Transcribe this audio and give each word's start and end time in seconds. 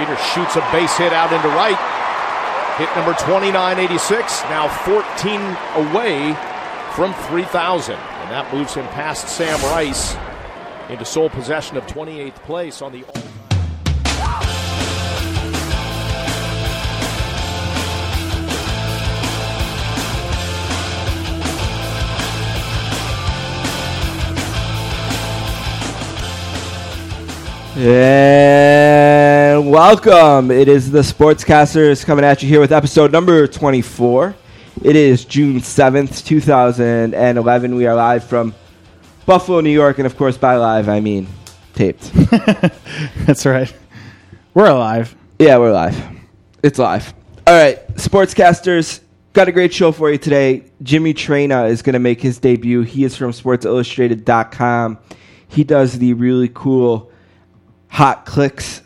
Jeter 0.00 0.16
shoots 0.16 0.56
a 0.56 0.60
base 0.72 0.96
hit 0.96 1.12
out 1.12 1.30
into 1.30 1.48
right. 1.48 1.76
Hit 2.78 2.88
number 2.96 3.12
2986, 3.12 4.44
now 4.44 4.66
14 4.66 5.40
away 5.90 6.32
from 6.94 7.12
3,000. 7.28 7.96
And 7.96 8.30
that 8.30 8.50
moves 8.50 8.72
him 8.72 8.86
past 8.88 9.28
Sam 9.28 9.60
Rice 9.64 10.16
into 10.88 11.04
sole 11.04 11.28
possession 11.28 11.76
of 11.76 11.86
28th 11.86 12.36
place 12.36 12.80
on 12.80 12.92
the. 12.92 13.04
And 27.76 28.69
welcome. 29.70 30.50
It 30.50 30.66
is 30.66 30.90
the 30.90 30.98
Sportscasters 30.98 32.04
coming 32.04 32.24
at 32.24 32.42
you 32.42 32.48
here 32.48 32.58
with 32.58 32.72
episode 32.72 33.12
number 33.12 33.46
24. 33.46 34.34
It 34.82 34.96
is 34.96 35.24
June 35.24 35.60
7th, 35.60 36.26
2011. 36.26 37.76
We 37.76 37.86
are 37.86 37.94
live 37.94 38.24
from 38.24 38.52
Buffalo, 39.26 39.60
New 39.60 39.70
York, 39.70 39.98
and 39.98 40.06
of 40.06 40.16
course, 40.16 40.36
by 40.36 40.56
live, 40.56 40.88
I 40.88 40.98
mean 40.98 41.28
taped. 41.74 42.10
That's 43.26 43.46
right. 43.46 43.72
We're 44.54 44.70
alive. 44.70 45.14
Yeah, 45.38 45.58
we're 45.58 45.72
live. 45.72 45.96
It's 46.64 46.80
live. 46.80 47.14
All 47.46 47.54
right, 47.54 47.86
Sportscasters, 47.94 49.02
got 49.34 49.46
a 49.46 49.52
great 49.52 49.72
show 49.72 49.92
for 49.92 50.10
you 50.10 50.18
today. 50.18 50.64
Jimmy 50.82 51.14
Traina 51.14 51.70
is 51.70 51.80
going 51.80 51.92
to 51.92 52.00
make 52.00 52.20
his 52.20 52.40
debut. 52.40 52.82
He 52.82 53.04
is 53.04 53.16
from 53.16 53.30
SportsIllustrated.com. 53.30 54.98
He 55.46 55.62
does 55.62 55.96
the 55.96 56.14
really 56.14 56.50
cool 56.52 57.12
hot 57.86 58.26
clicks 58.26 58.82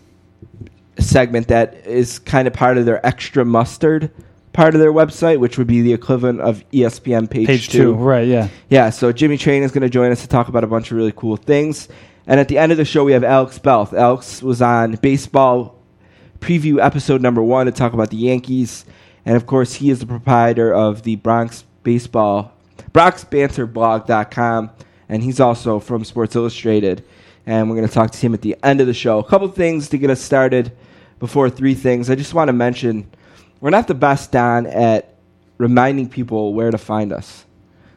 segment 0.98 1.48
that 1.48 1.86
is 1.86 2.18
kind 2.18 2.46
of 2.46 2.54
part 2.54 2.78
of 2.78 2.84
their 2.86 3.04
extra 3.04 3.44
mustard 3.44 4.10
part 4.54 4.74
of 4.74 4.80
their 4.80 4.92
website, 4.92 5.38
which 5.40 5.58
would 5.58 5.66
be 5.66 5.82
the 5.82 5.92
equivalent 5.92 6.40
of 6.40 6.64
ESPN 6.70 7.28
page, 7.28 7.46
Page 7.46 7.68
two. 7.68 7.92
Right, 7.92 8.26
yeah. 8.26 8.48
Yeah, 8.70 8.88
so 8.88 9.12
Jimmy 9.12 9.36
Train 9.36 9.62
is 9.62 9.72
going 9.72 9.82
to 9.82 9.90
join 9.90 10.10
us 10.10 10.22
to 10.22 10.28
talk 10.28 10.48
about 10.48 10.64
a 10.64 10.66
bunch 10.66 10.90
of 10.90 10.96
really 10.96 11.12
cool 11.12 11.36
things. 11.36 11.88
And 12.26 12.40
at 12.40 12.48
the 12.48 12.56
end 12.56 12.72
of 12.72 12.78
the 12.78 12.86
show, 12.86 13.04
we 13.04 13.12
have 13.12 13.24
Alex 13.24 13.58
Belth. 13.58 13.92
Alex 13.92 14.42
was 14.42 14.62
on 14.62 14.92
baseball 14.92 15.78
preview 16.38 16.82
episode 16.82 17.20
number 17.20 17.42
one 17.42 17.66
to 17.66 17.72
talk 17.72 17.92
about 17.92 18.10
the 18.10 18.16
Yankees. 18.16 18.86
And 19.26 19.36
of 19.36 19.44
course, 19.44 19.74
he 19.74 19.90
is 19.90 19.98
the 19.98 20.06
proprietor 20.06 20.72
of 20.72 21.02
the 21.02 21.16
Bronx 21.16 21.64
Baseball, 21.82 22.52
BronxBanterBlog.com. 22.92 24.70
And 25.08 25.22
he's 25.22 25.40
also 25.40 25.80
from 25.80 26.04
Sports 26.04 26.36
Illustrated. 26.36 27.04
And 27.44 27.68
we're 27.68 27.76
going 27.76 27.88
to 27.88 27.92
talk 27.92 28.10
to 28.12 28.18
him 28.18 28.32
at 28.32 28.40
the 28.40 28.56
end 28.62 28.80
of 28.80 28.86
the 28.86 28.94
show. 28.94 29.18
A 29.18 29.24
couple 29.24 29.48
things 29.48 29.88
to 29.90 29.98
get 29.98 30.08
us 30.08 30.20
started 30.20 30.72
before 31.18 31.50
three 31.50 31.74
things. 31.74 32.08
I 32.10 32.14
just 32.14 32.34
want 32.34 32.48
to 32.48 32.52
mention 32.52 33.10
we're 33.60 33.70
not 33.70 33.88
the 33.88 33.94
best, 33.94 34.30
Don, 34.32 34.66
at 34.66 35.14
reminding 35.58 36.08
people 36.08 36.54
where 36.54 36.70
to 36.70 36.78
find 36.78 37.12
us. 37.12 37.44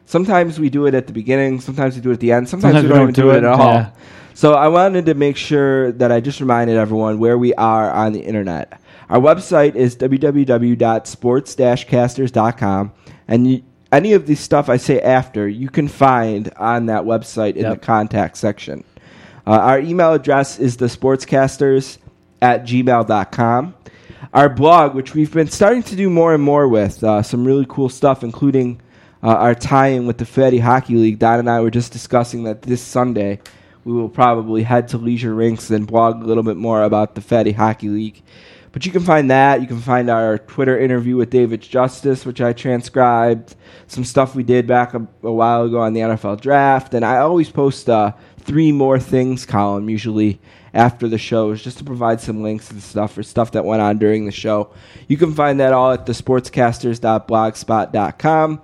Sometimes 0.06 0.58
we 0.58 0.70
do 0.70 0.86
it 0.86 0.94
at 0.94 1.06
the 1.06 1.12
beginning, 1.12 1.60
sometimes 1.60 1.94
we 1.94 2.00
do 2.00 2.10
it 2.10 2.14
at 2.14 2.20
the 2.20 2.32
end, 2.32 2.48
sometimes, 2.48 2.82
we 2.82 2.88
don't, 2.88 3.02
even 3.02 3.14
do 3.14 3.30
it, 3.30 3.38
at 3.38 3.44
all. 3.44 3.58
yeah. 3.74 3.90
So 4.32 4.54
I 4.54 4.68
wanted 4.68 5.04
to 5.06 5.14
make 5.14 5.36
sure 5.36 5.92
that 5.92 6.10
I 6.12 6.20
just 6.20 6.40
reminded 6.40 6.76
everyone 6.78 7.18
where 7.18 7.36
we 7.36 7.52
are 7.54 7.90
on 7.90 8.12
the 8.12 8.20
internet. 8.20 8.80
Our 9.10 9.18
website 9.20 9.74
is 9.74 9.96
www.sports-casters.com, 9.96 12.92
and 13.26 13.50
you, 13.50 13.62
any 13.90 14.12
of 14.12 14.26
the 14.26 14.34
stuff 14.34 14.68
I 14.68 14.76
say 14.76 15.00
after, 15.00 15.48
you 15.48 15.70
can 15.70 15.88
find 15.88 16.52
on 16.56 16.86
that 16.86 17.04
website 17.04 17.56
in 17.56 17.62
Yep. 17.62 17.80
the 17.80 17.86
contact 17.86 18.36
section. 18.36 18.84
Uh, 19.46 19.52
our 19.52 19.80
email 19.80 20.12
address 20.12 20.58
is 20.58 20.76
the 20.76 20.86
sportscasters 20.86 21.96
at 22.40 22.64
gmail.com. 22.64 23.74
Our 24.34 24.48
blog, 24.48 24.94
which 24.94 25.14
we've 25.14 25.32
been 25.32 25.48
starting 25.48 25.82
to 25.84 25.96
do 25.96 26.10
more 26.10 26.34
and 26.34 26.42
more 26.42 26.68
with, 26.68 27.02
uh, 27.02 27.22
some 27.22 27.44
really 27.44 27.66
cool 27.68 27.88
stuff, 27.88 28.22
including 28.22 28.80
uh, 29.22 29.28
our 29.28 29.54
tie 29.54 29.88
in 29.88 30.06
with 30.06 30.18
the 30.18 30.26
Fatty 30.26 30.58
Hockey 30.58 30.96
League. 30.96 31.18
Don 31.18 31.38
and 31.38 31.50
I 31.50 31.60
were 31.60 31.70
just 31.70 31.92
discussing 31.92 32.44
that 32.44 32.62
this 32.62 32.82
Sunday 32.82 33.40
we 33.84 33.92
will 33.92 34.08
probably 34.08 34.62
head 34.62 34.88
to 34.88 34.98
Leisure 34.98 35.34
Rinks 35.34 35.70
and 35.70 35.86
blog 35.86 36.22
a 36.22 36.26
little 36.26 36.42
bit 36.42 36.56
more 36.56 36.82
about 36.82 37.14
the 37.14 37.22
Fatty 37.22 37.52
Hockey 37.52 37.88
League. 37.88 38.22
But 38.70 38.84
you 38.84 38.92
can 38.92 39.02
find 39.02 39.30
that. 39.30 39.62
You 39.62 39.66
can 39.66 39.80
find 39.80 40.10
our 40.10 40.38
Twitter 40.38 40.78
interview 40.78 41.16
with 41.16 41.30
David 41.30 41.62
Justice, 41.62 42.26
which 42.26 42.40
I 42.40 42.52
transcribed. 42.52 43.56
Some 43.86 44.04
stuff 44.04 44.34
we 44.34 44.42
did 44.42 44.66
back 44.66 44.92
a, 44.92 45.06
a 45.22 45.32
while 45.32 45.64
ago 45.64 45.80
on 45.80 45.94
the 45.94 46.00
NFL 46.00 46.40
draft. 46.40 46.92
And 46.92 47.04
I 47.04 47.18
always 47.18 47.48
post 47.48 47.88
a 47.88 48.14
three 48.40 48.72
more 48.72 49.00
things 49.00 49.46
column 49.46 49.88
usually 49.88 50.38
after 50.78 51.08
the 51.08 51.18
shows 51.18 51.60
just 51.62 51.78
to 51.78 51.84
provide 51.84 52.20
some 52.20 52.40
links 52.42 52.70
and 52.70 52.80
stuff 52.80 53.14
for 53.14 53.24
stuff 53.24 53.50
that 53.52 53.64
went 53.64 53.80
on 53.82 53.98
during 53.98 54.24
the 54.24 54.32
show. 54.32 54.70
You 55.08 55.16
can 55.16 55.34
find 55.34 55.58
that 55.60 55.72
all 55.72 55.90
at 55.92 56.06
the 56.06 56.12
sportscasters.blogspot.com. 56.12 58.62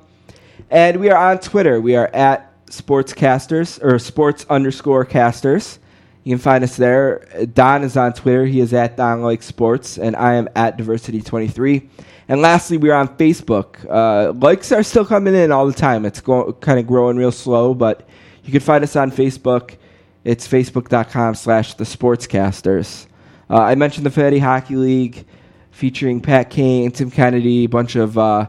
And 0.71 1.01
we 1.01 1.11
are 1.11 1.31
on 1.31 1.41
Twitter. 1.41 1.81
We 1.81 1.97
are 1.97 2.09
at 2.15 2.67
sportscasters 2.67 3.83
or 3.83 3.99
sports 3.99 4.47
underscore 4.49 5.05
casters. 5.05 5.81
You 6.23 6.37
can 6.37 6.41
find 6.41 6.63
us 6.65 6.77
there. 6.77 7.27
Don 7.53 7.83
is 7.83 7.97
on 7.97 8.13
Twitter. 8.15 8.47
He 8.47 8.61
is 8.61 8.73
at 8.73 8.97
Don 8.97 9.23
Like 9.23 9.43
Sports, 9.43 9.99
and 9.99 10.15
I 10.17 10.35
am 10.35 10.49
at 10.57 10.79
Diversity23. 10.79 11.89
And 12.29 12.41
lastly, 12.41 12.79
we 12.79 12.89
are 12.91 12.99
on 12.99 13.09
Facebook. 13.09 13.85
Uh, 13.91 14.33
likes 14.33 14.73
are 14.73 14.83
still 14.83 15.05
coming 15.05 15.35
in 15.35 15.53
all 15.53 15.67
the 15.67 15.75
time. 15.75 16.07
It's 16.07 16.21
go- 16.21 16.55
kind 16.55 16.79
of 16.79 16.87
growing 16.87 17.19
real 17.19 17.33
slow, 17.33 17.75
but 17.75 18.09
you 18.45 18.53
can 18.53 18.61
find 18.61 18.83
us 18.83 18.97
on 18.97 19.11
Facebook. 19.11 19.77
It's 20.25 20.49
facebook.com 20.49 21.35
slash 21.35 21.75
the 21.75 21.85
sportscasters. 21.85 23.07
Uh, 23.51 23.61
I 23.61 23.75
mentioned 23.75 24.07
the 24.07 24.11
Fatty 24.11 24.39
Hockey 24.39 24.77
League 24.77 25.27
featuring 25.71 26.21
Pat 26.21 26.49
Kane, 26.49 26.91
Tim 26.91 27.11
Kennedy, 27.11 27.65
a 27.65 27.69
bunch 27.69 27.95
of 27.95 28.17
uh, 28.17 28.47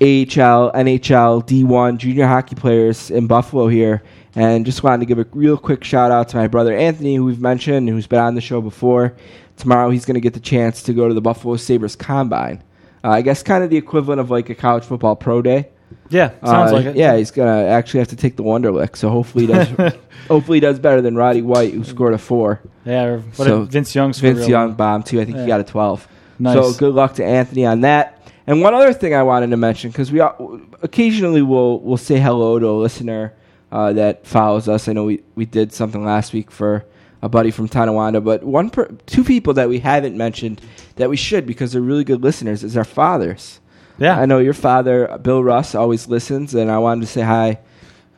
AHL, 0.00 0.70
NHL, 0.72 1.44
D1 1.44 1.98
junior 1.98 2.26
hockey 2.26 2.54
players 2.54 3.10
in 3.10 3.26
Buffalo 3.26 3.66
here. 3.66 4.02
And 4.36 4.64
just 4.66 4.82
wanted 4.82 5.00
to 5.00 5.06
give 5.06 5.18
a 5.18 5.26
real 5.32 5.56
quick 5.56 5.82
shout 5.84 6.10
out 6.10 6.28
to 6.30 6.36
my 6.36 6.46
brother 6.46 6.76
Anthony, 6.76 7.16
who 7.16 7.24
we've 7.24 7.40
mentioned, 7.40 7.88
who's 7.88 8.06
been 8.06 8.18
on 8.18 8.34
the 8.34 8.40
show 8.40 8.60
before. 8.60 9.16
Tomorrow 9.56 9.90
he's 9.90 10.04
going 10.04 10.14
to 10.14 10.20
get 10.20 10.34
the 10.34 10.40
chance 10.40 10.82
to 10.84 10.92
go 10.92 11.08
to 11.08 11.14
the 11.14 11.20
Buffalo 11.20 11.56
Sabres 11.56 11.96
Combine. 11.96 12.62
Uh, 13.02 13.10
I 13.10 13.22
guess 13.22 13.42
kind 13.42 13.62
of 13.62 13.70
the 13.70 13.76
equivalent 13.76 14.20
of 14.20 14.30
like 14.30 14.50
a 14.50 14.54
college 14.54 14.84
football 14.84 15.14
pro 15.14 15.42
day. 15.42 15.68
Yeah, 16.10 16.30
sounds 16.44 16.70
Uh, 16.72 16.74
like 16.76 16.86
it. 16.86 16.96
Yeah, 16.96 17.16
he's 17.16 17.30
gonna 17.30 17.64
actually 17.66 18.00
have 18.00 18.08
to 18.08 18.16
take 18.16 18.36
the 18.36 18.42
Wonderlic, 18.42 18.96
so 18.96 19.08
hopefully 19.08 19.46
he 19.46 19.52
does. 19.52 19.68
hopefully 20.28 20.56
he 20.56 20.60
does 20.60 20.78
better 20.78 21.00
than 21.00 21.16
Roddy 21.16 21.42
White, 21.42 21.72
who 21.74 21.82
scored 21.84 22.14
a 22.14 22.18
four. 22.18 22.60
Yeah, 22.84 23.04
or 23.04 23.18
what 23.20 23.46
So, 23.46 23.62
Vince 23.62 23.94
Young 23.94 24.12
scored 24.12 24.34
Vince 24.34 24.46
real 24.46 24.50
Young 24.50 24.72
bombed 24.74 25.06
too. 25.06 25.20
I 25.20 25.24
think 25.24 25.38
he 25.38 25.46
got 25.46 25.60
a 25.60 25.64
twelve. 25.64 26.06
Nice. 26.38 26.54
So 26.54 26.72
good 26.78 26.94
luck 26.94 27.14
to 27.14 27.24
Anthony 27.24 27.64
on 27.64 27.80
that. 27.82 28.20
And 28.46 28.60
one 28.60 28.74
other 28.74 28.92
thing 28.92 29.14
I 29.14 29.22
wanted 29.22 29.50
to 29.50 29.56
mention 29.56 29.90
because 29.90 30.12
we 30.12 30.20
all- 30.20 30.60
occasionally 30.82 31.40
will 31.42 31.80
will 31.80 31.96
say 31.96 32.18
hello 32.20 32.58
to 32.58 32.66
a 32.68 32.72
listener 32.78 33.32
uh, 33.72 33.92
that 33.94 34.26
follows 34.26 34.68
us. 34.68 34.86
I 34.88 34.92
know 34.92 35.04
we, 35.04 35.22
we 35.34 35.46
did 35.46 35.72
something 35.72 36.04
last 36.04 36.32
week 36.34 36.50
for 36.50 36.84
a 37.22 37.28
buddy 37.28 37.50
from 37.50 37.68
Tonawanda, 37.68 38.20
but 38.22 38.44
one 38.44 38.68
per, 38.68 38.86
two 39.06 39.24
people 39.24 39.54
that 39.54 39.68
we 39.70 39.78
haven't 39.78 40.14
mentioned 40.16 40.60
that 40.96 41.08
we 41.08 41.16
should 41.16 41.46
because 41.46 41.72
they're 41.72 41.80
really 41.80 42.04
good 42.04 42.22
listeners 42.22 42.62
is 42.62 42.76
our 42.76 42.84
fathers. 42.84 43.60
Yeah. 43.98 44.18
I 44.18 44.26
know 44.26 44.38
your 44.38 44.54
father, 44.54 45.18
Bill 45.22 45.42
Russ, 45.42 45.74
always 45.74 46.08
listens, 46.08 46.54
and 46.54 46.70
I 46.70 46.78
wanted 46.78 47.02
to 47.02 47.06
say 47.06 47.22
hi 47.22 47.58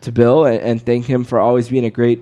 to 0.03 0.13
Bill 0.13 0.45
and, 0.47 0.61
and 0.61 0.83
thank 0.85 1.07
him 1.07 1.25
for 1.25 1.39
always 1.39 1.69
being 1.69 1.85
a 1.85 1.91
great, 1.91 2.21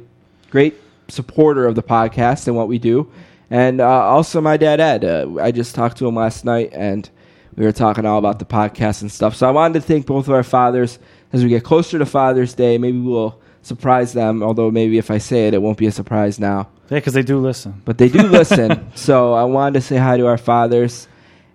great 0.51 0.75
supporter 1.09 1.67
of 1.67 1.75
the 1.75 1.83
podcast 1.83 2.47
and 2.47 2.57
what 2.57 2.69
we 2.69 2.79
do. 2.79 3.11
And 3.51 3.81
uh, 3.81 3.89
also 3.89 4.41
my 4.41 4.57
dad 4.57 4.81
Ed. 4.81 5.05
Uh, 5.05 5.41
I 5.41 5.53
just 5.53 5.75
talked 5.75 5.99
to 5.99 6.09
him 6.09 6.17
last 6.17 6.45
night, 6.45 6.71
and 6.73 7.09
we 7.57 7.65
were 7.65 7.73
talking 7.73 8.07
all 8.07 8.19
about 8.19 8.39
the 8.39 8.45
podcast 8.45 9.03
and 9.03 9.13
stuff. 9.13 9.37
So 9.37 9.47
I 9.47 9.51
wanted 9.51 9.75
to 9.75 9.81
thank 9.87 10.07
both 10.07 10.27
of 10.29 10.35
our 10.35 10.43
fathers 10.43 10.99
as 11.33 11.43
we 11.43 11.51
get 11.51 11.63
closer 11.65 11.99
to 11.99 12.07
Father's 12.07 12.55
Day. 12.55 12.79
Maybe 12.79 12.99
we'll 12.99 13.39
surprise 13.63 14.13
them. 14.13 14.43
Although 14.43 14.71
maybe 14.71 14.99
if 14.99 15.11
I 15.11 15.19
say 15.19 15.47
it, 15.47 15.55
it 15.55 15.63
won't 15.63 15.79
be 15.79 15.87
a 15.87 15.93
surprise 15.93 16.39
now. 16.41 16.69
Yeah, 16.91 16.99
because 16.99 17.15
they 17.15 17.23
do 17.23 17.39
listen. 17.39 17.81
But 17.85 17.99
they 17.99 18.09
do 18.09 18.23
listen. 18.23 18.91
so 18.95 19.35
I 19.35 19.45
wanted 19.45 19.75
to 19.75 19.81
say 19.83 19.97
hi 19.97 20.17
to 20.17 20.27
our 20.27 20.39
fathers, 20.39 21.09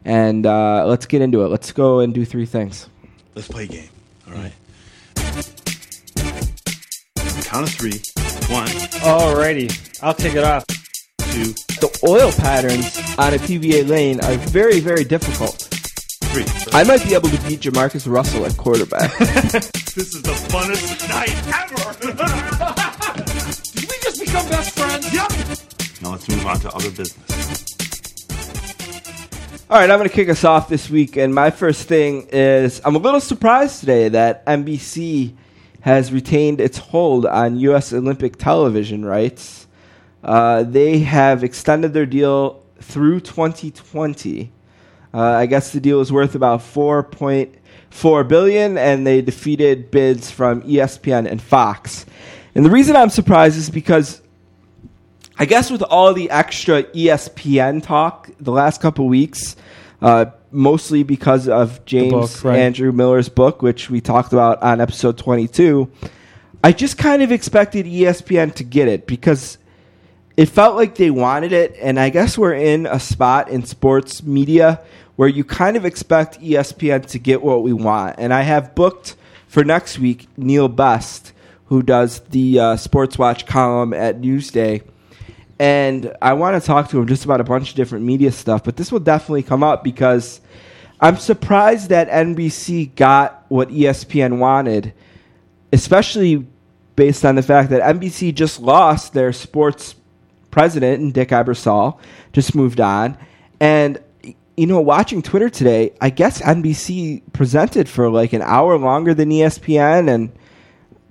and 0.10 0.46
uh, 0.46 0.86
let's 0.88 1.06
get 1.06 1.22
into 1.22 1.44
it. 1.44 1.50
Let's 1.50 1.72
go 1.72 2.00
and 2.00 2.14
do 2.14 2.26
three 2.26 2.48
things. 2.48 2.90
Let's 3.36 3.48
play 3.48 3.66
a 3.66 3.68
game. 3.68 3.90
All 4.28 4.34
right. 4.34 4.54
Count 7.46 7.68
of 7.68 7.74
three. 7.74 8.02
One, 8.54 8.68
Alrighty, 9.06 9.70
I'll 10.02 10.14
take 10.16 10.34
it 10.34 10.44
off. 10.44 10.66
two, 10.68 11.54
The 11.80 12.00
oil 12.08 12.32
patterns 12.32 12.98
on 13.20 13.34
a 13.36 13.38
PBA 13.38 13.88
lane 13.88 14.20
are 14.22 14.34
very, 14.50 14.80
very 14.80 15.04
difficult. 15.04 15.56
three. 16.32 16.46
I 16.74 16.84
might 16.84 17.04
be 17.04 17.14
able 17.14 17.30
to 17.30 17.38
beat 17.48 17.60
Jamarcus 17.62 18.12
Russell 18.12 18.46
at 18.46 18.58
quarterback. 18.58 19.12
This 19.90 20.14
is 20.16 20.22
the 20.22 20.32
funnest 20.32 21.10
night 21.10 21.36
ever. 21.60 21.94
Did 23.74 23.90
we 23.90 23.96
just 24.02 24.20
become 24.20 24.48
best 24.48 24.72
friends? 24.78 25.14
yep. 25.14 25.30
Now 26.02 26.12
let's 26.12 26.30
move 26.30 26.46
on 26.46 26.60
to 26.62 26.70
other 26.72 26.92
business. 26.92 27.69
All 29.72 29.78
right, 29.78 29.88
I'm 29.88 30.00
going 30.00 30.10
to 30.10 30.16
kick 30.16 30.30
us 30.30 30.44
off 30.44 30.68
this 30.68 30.90
week, 30.90 31.16
and 31.16 31.32
my 31.32 31.52
first 31.52 31.88
thing 31.88 32.28
is 32.32 32.82
I'm 32.84 32.96
a 32.96 32.98
little 32.98 33.20
surprised 33.20 33.82
today 33.82 34.10
that 34.10 34.44
NBC 34.48 35.36
has 35.82 36.12
retained 36.12 36.60
its 36.60 36.80
hold 36.80 37.28
on 37.28 37.56
U.S. 37.60 37.94
Olympic 37.94 38.38
television 38.38 39.06
rights. 39.06 39.68
Uh, 40.24 40.64
they 40.64 41.02
have 41.02 41.44
extended 41.44 41.94
their 41.94 42.08
deal 42.08 42.64
through 42.82 43.20
2020. 43.20 44.52
Uh, 45.14 45.20
I 45.22 45.46
guess 45.46 45.72
the 45.72 45.80
deal 45.80 46.02
is 46.02 46.12
worth 46.12 46.34
about 46.34 46.62
4.4 46.62 48.28
billion, 48.28 48.76
and 48.76 49.06
they 49.06 49.22
defeated 49.22 49.92
bids 49.92 50.32
from 50.32 50.64
ESPN 50.64 51.30
and 51.30 51.40
Fox. 51.40 52.08
And 52.56 52.66
the 52.66 52.72
reason 52.72 52.96
I'm 52.96 53.12
surprised 53.12 53.56
is 53.56 53.70
because 53.70 54.24
I 55.42 55.46
guess 55.46 55.72
with 55.72 55.82
all 55.84 56.14
the 56.14 56.30
extra 56.32 56.84
ESPN 56.84 57.82
talk 57.82 58.30
the 58.42 58.52
last 58.52 58.82
couple 58.82 59.08
weeks, 59.08 59.56
uh, 60.02 60.26
mostly 60.52 61.04
because 61.04 61.48
of 61.48 61.86
James 61.86 62.12
book, 62.12 62.44
right. 62.44 62.60
Andrew 62.60 62.92
Miller's 62.92 63.30
book, 63.30 63.62
which 63.62 63.90
we 63.90 64.02
talked 64.02 64.34
about 64.34 64.62
on 64.62 64.82
episode 64.82 65.18
22, 65.18 65.90
I 66.62 66.74
just 66.74 66.98
kind 66.98 67.22
of 67.22 67.32
expected 67.32 67.86
ESPN 67.86 68.54
to 68.56 68.66
get 68.66 68.90
it 68.90 69.08
because 69.08 69.58
it 70.36 70.48
felt 70.48 70.76
like 70.76 70.96
they 70.96 71.10
wanted 71.10 71.54
it. 71.54 71.74
And 71.82 72.02
I 72.02 72.10
guess 72.10 72.38
we're 72.38 72.56
in 72.56 72.86
a 72.86 73.00
spot 73.00 73.48
in 73.48 73.64
sports 73.64 74.22
media 74.22 74.82
where 75.16 75.30
you 75.30 75.46
kind 75.46 75.78
of 75.78 75.86
expect 75.86 76.42
ESPN 76.42 77.06
to 77.08 77.18
get 77.18 77.42
what 77.42 77.64
we 77.64 77.72
want. 77.72 78.18
And 78.20 78.34
I 78.34 78.42
have 78.42 78.76
booked 78.76 79.16
for 79.48 79.64
next 79.64 80.00
week 80.00 80.28
Neil 80.36 80.68
Best, 80.68 81.32
who 81.68 81.82
does 81.82 82.20
the 82.32 82.60
uh, 82.60 82.76
Sports 82.76 83.18
Watch 83.18 83.46
column 83.46 83.94
at 83.94 84.20
Newsday 84.20 84.84
and 85.60 86.16
I 86.22 86.34
want 86.34 86.62
to 86.62 86.66
talk 86.66 86.90
to 86.90 87.00
him 87.00 87.08
just 87.08 87.26
about 87.26 87.42
a 87.42 87.44
bunch 87.44 87.72
of 87.72 87.76
different 87.76 88.06
media 88.06 88.32
stuff. 88.32 88.64
But 88.64 88.78
this 88.78 88.92
will 88.92 89.02
definitely 89.02 89.44
come 89.44 89.62
up 89.62 89.84
because 89.84 90.40
I'm 91.02 91.18
surprised 91.18 91.90
that 91.90 92.10
NBC 92.10 92.96
got 92.96 93.46
what 93.50 93.70
ESPN 93.70 94.40
wanted, 94.40 94.94
especially 95.74 96.48
based 96.96 97.26
on 97.26 97.36
the 97.36 97.44
fact 97.44 97.70
that 97.72 97.82
NBC 97.82 98.34
just 98.34 98.62
lost 98.62 99.14
their 99.14 99.34
sports 99.34 99.96
president 100.50 101.02
and 101.02 101.14
Dick 101.14 101.30
Ebersol, 101.30 102.00
just 102.34 102.56
moved 102.56 102.80
on, 102.80 103.18
and 103.60 104.02
you 104.58 104.68
know, 104.68 104.82
watching 104.82 105.22
Twitter 105.22 105.50
today, 105.50 105.94
I 106.02 106.10
guess 106.10 106.42
NBC 106.42 107.22
presented 107.32 107.88
for 107.88 108.10
like 108.10 108.34
an 108.34 108.42
hour 108.42 108.78
longer 108.78 109.14
than 109.14 109.30
ESPN 109.30 110.14
and 110.14 110.32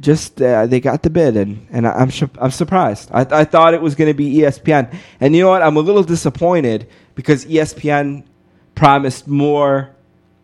just 0.00 0.40
uh, 0.40 0.66
they 0.66 0.80
got 0.80 1.02
the 1.02 1.10
bid 1.10 1.36
and 1.36 1.66
and 1.70 1.86
I- 1.86 1.92
I'm 1.92 2.10
su- 2.10 2.30
I'm 2.40 2.50
surprised. 2.50 3.10
I, 3.12 3.26
I 3.30 3.44
thought 3.44 3.74
it 3.74 3.82
was 3.82 3.94
going 3.94 4.08
to 4.10 4.14
be 4.14 4.36
ESPN, 4.36 4.94
and 5.20 5.34
you 5.34 5.42
know 5.42 5.50
what? 5.50 5.62
I'm 5.62 5.76
a 5.76 5.80
little 5.80 6.04
disappointed 6.04 6.86
because 7.14 7.44
ESPN 7.46 8.24
promised 8.74 9.26
more 9.26 9.90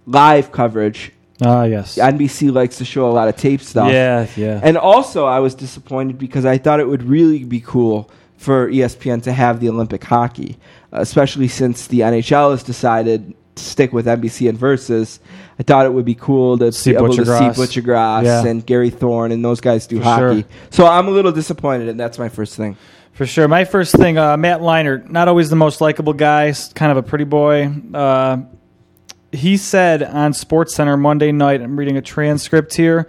live 0.06 0.50
coverage. 0.52 1.12
Ah, 1.42 1.64
yes. 1.64 1.96
NBC 1.98 2.52
likes 2.52 2.78
to 2.78 2.84
show 2.84 3.08
a 3.10 3.12
lot 3.12 3.28
of 3.28 3.36
tape 3.36 3.60
stuff. 3.60 3.90
Yeah, 3.90 4.26
yeah. 4.36 4.60
And 4.62 4.76
also, 4.76 5.24
I 5.26 5.40
was 5.40 5.54
disappointed 5.54 6.18
because 6.18 6.44
I 6.44 6.58
thought 6.58 6.78
it 6.80 6.88
would 6.88 7.02
really 7.02 7.44
be 7.44 7.60
cool 7.60 8.10
for 8.36 8.68
ESPN 8.70 9.22
to 9.24 9.32
have 9.32 9.58
the 9.60 9.68
Olympic 9.68 10.04
hockey, 10.04 10.58
especially 10.92 11.48
since 11.48 11.86
the 11.88 12.00
NHL 12.00 12.50
has 12.52 12.62
decided 12.62 13.34
stick 13.56 13.92
with 13.92 14.06
NBC 14.06 14.48
and 14.48 14.58
Versus. 14.58 15.20
I 15.58 15.62
thought 15.62 15.86
it 15.86 15.92
would 15.92 16.04
be 16.04 16.14
cool 16.14 16.58
to 16.58 16.72
See 16.72 16.90
be 16.90 16.96
able 16.96 17.14
to 17.14 17.24
see 17.24 17.30
Butchergrass 17.30 18.24
Yeah. 18.24 18.44
and 18.44 18.64
Gary 18.64 18.90
Thorne 18.90 19.30
and 19.32 19.44
those 19.44 19.60
guys 19.60 19.86
do 19.86 19.98
For 19.98 20.04
hockey. 20.04 20.40
sure. 20.42 20.44
So 20.70 20.86
I'm 20.86 21.06
a 21.08 21.10
little 21.10 21.32
disappointed, 21.32 21.88
and 21.88 21.98
that's 21.98 22.18
my 22.18 22.28
first 22.28 22.56
thing. 22.56 22.76
For 23.12 23.26
sure. 23.26 23.46
My 23.46 23.64
first 23.64 23.94
thing, 23.96 24.18
uh, 24.18 24.36
Matt 24.36 24.60
Leinart, 24.60 25.08
not 25.08 25.28
always 25.28 25.48
the 25.48 25.54
most 25.56 25.80
likable 25.80 26.12
guy, 26.14 26.52
kind 26.74 26.90
of 26.90 26.98
a 26.98 27.02
pretty 27.02 27.24
boy. 27.24 27.72
Uh, 27.94 28.38
he 29.30 29.56
said 29.56 30.02
on 30.02 30.32
Sports 30.32 30.74
Center 30.74 30.96
Monday 30.96 31.30
night, 31.30 31.60
I'm 31.62 31.76
reading 31.78 31.96
a 31.96 32.02
transcript 32.02 32.74
here, 32.74 33.08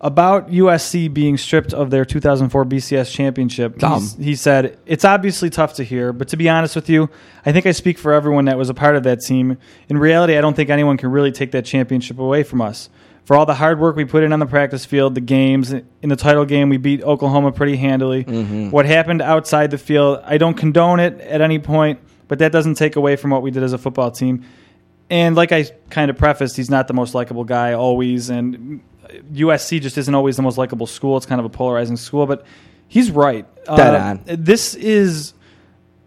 about 0.00 0.48
USC 0.50 1.12
being 1.12 1.36
stripped 1.36 1.74
of 1.74 1.90
their 1.90 2.04
2004 2.04 2.64
BCS 2.64 3.12
championship. 3.12 3.78
He 4.18 4.34
said, 4.34 4.78
It's 4.86 5.04
obviously 5.04 5.50
tough 5.50 5.74
to 5.74 5.84
hear, 5.84 6.12
but 6.12 6.28
to 6.28 6.36
be 6.36 6.48
honest 6.48 6.74
with 6.74 6.88
you, 6.88 7.10
I 7.44 7.52
think 7.52 7.66
I 7.66 7.72
speak 7.72 7.98
for 7.98 8.12
everyone 8.12 8.46
that 8.46 8.56
was 8.56 8.70
a 8.70 8.74
part 8.74 8.96
of 8.96 9.02
that 9.02 9.20
team. 9.20 9.58
In 9.88 9.98
reality, 9.98 10.38
I 10.38 10.40
don't 10.40 10.54
think 10.54 10.70
anyone 10.70 10.96
can 10.96 11.10
really 11.10 11.32
take 11.32 11.50
that 11.52 11.66
championship 11.66 12.18
away 12.18 12.42
from 12.42 12.62
us. 12.62 12.88
For 13.24 13.36
all 13.36 13.44
the 13.44 13.54
hard 13.54 13.78
work 13.78 13.94
we 13.94 14.06
put 14.06 14.24
in 14.24 14.32
on 14.32 14.40
the 14.40 14.46
practice 14.46 14.86
field, 14.86 15.14
the 15.14 15.20
games, 15.20 15.72
in 15.72 16.08
the 16.08 16.16
title 16.16 16.46
game, 16.46 16.70
we 16.70 16.78
beat 16.78 17.02
Oklahoma 17.02 17.52
pretty 17.52 17.76
handily. 17.76 18.24
Mm-hmm. 18.24 18.70
What 18.70 18.86
happened 18.86 19.20
outside 19.20 19.70
the 19.70 19.78
field, 19.78 20.20
I 20.24 20.38
don't 20.38 20.54
condone 20.54 20.98
it 20.98 21.20
at 21.20 21.42
any 21.42 21.58
point, 21.58 22.00
but 22.26 22.38
that 22.38 22.50
doesn't 22.50 22.74
take 22.74 22.96
away 22.96 23.16
from 23.16 23.30
what 23.30 23.42
we 23.42 23.50
did 23.50 23.62
as 23.62 23.74
a 23.74 23.78
football 23.78 24.10
team. 24.10 24.44
And 25.10 25.36
like 25.36 25.52
I 25.52 25.64
kind 25.90 26.10
of 26.10 26.16
prefaced, 26.16 26.56
he's 26.56 26.70
not 26.70 26.88
the 26.88 26.94
most 26.94 27.14
likable 27.14 27.44
guy 27.44 27.74
always, 27.74 28.30
and 28.30 28.80
USC 29.32 29.80
just 29.80 29.98
isn't 29.98 30.14
always 30.14 30.36
the 30.36 30.42
most 30.42 30.58
likable 30.58 30.86
school. 30.86 31.16
It's 31.16 31.26
kind 31.26 31.38
of 31.40 31.44
a 31.44 31.50
polarizing 31.50 31.96
school, 31.96 32.26
but 32.26 32.44
he's 32.88 33.10
right. 33.10 33.46
Dead 33.64 33.94
Uh, 33.94 33.98
on. 33.98 34.20
This 34.26 34.74
is 34.74 35.34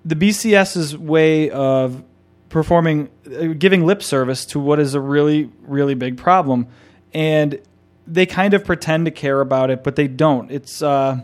the 0.05 0.15
BCS's 0.15 0.97
way 0.97 1.49
of 1.49 2.03
performing, 2.49 3.09
uh, 3.27 3.47
giving 3.57 3.85
lip 3.85 4.03
service 4.03 4.45
to 4.47 4.59
what 4.59 4.79
is 4.79 4.93
a 4.93 4.99
really, 4.99 5.49
really 5.65 5.95
big 5.95 6.17
problem, 6.17 6.67
and 7.13 7.59
they 8.05 8.25
kind 8.25 8.53
of 8.53 8.65
pretend 8.65 9.05
to 9.05 9.11
care 9.11 9.39
about 9.39 9.69
it, 9.69 9.83
but 9.83 9.95
they 9.95 10.07
don't. 10.07 10.51
It's 10.51 10.81
uh, 10.81 11.21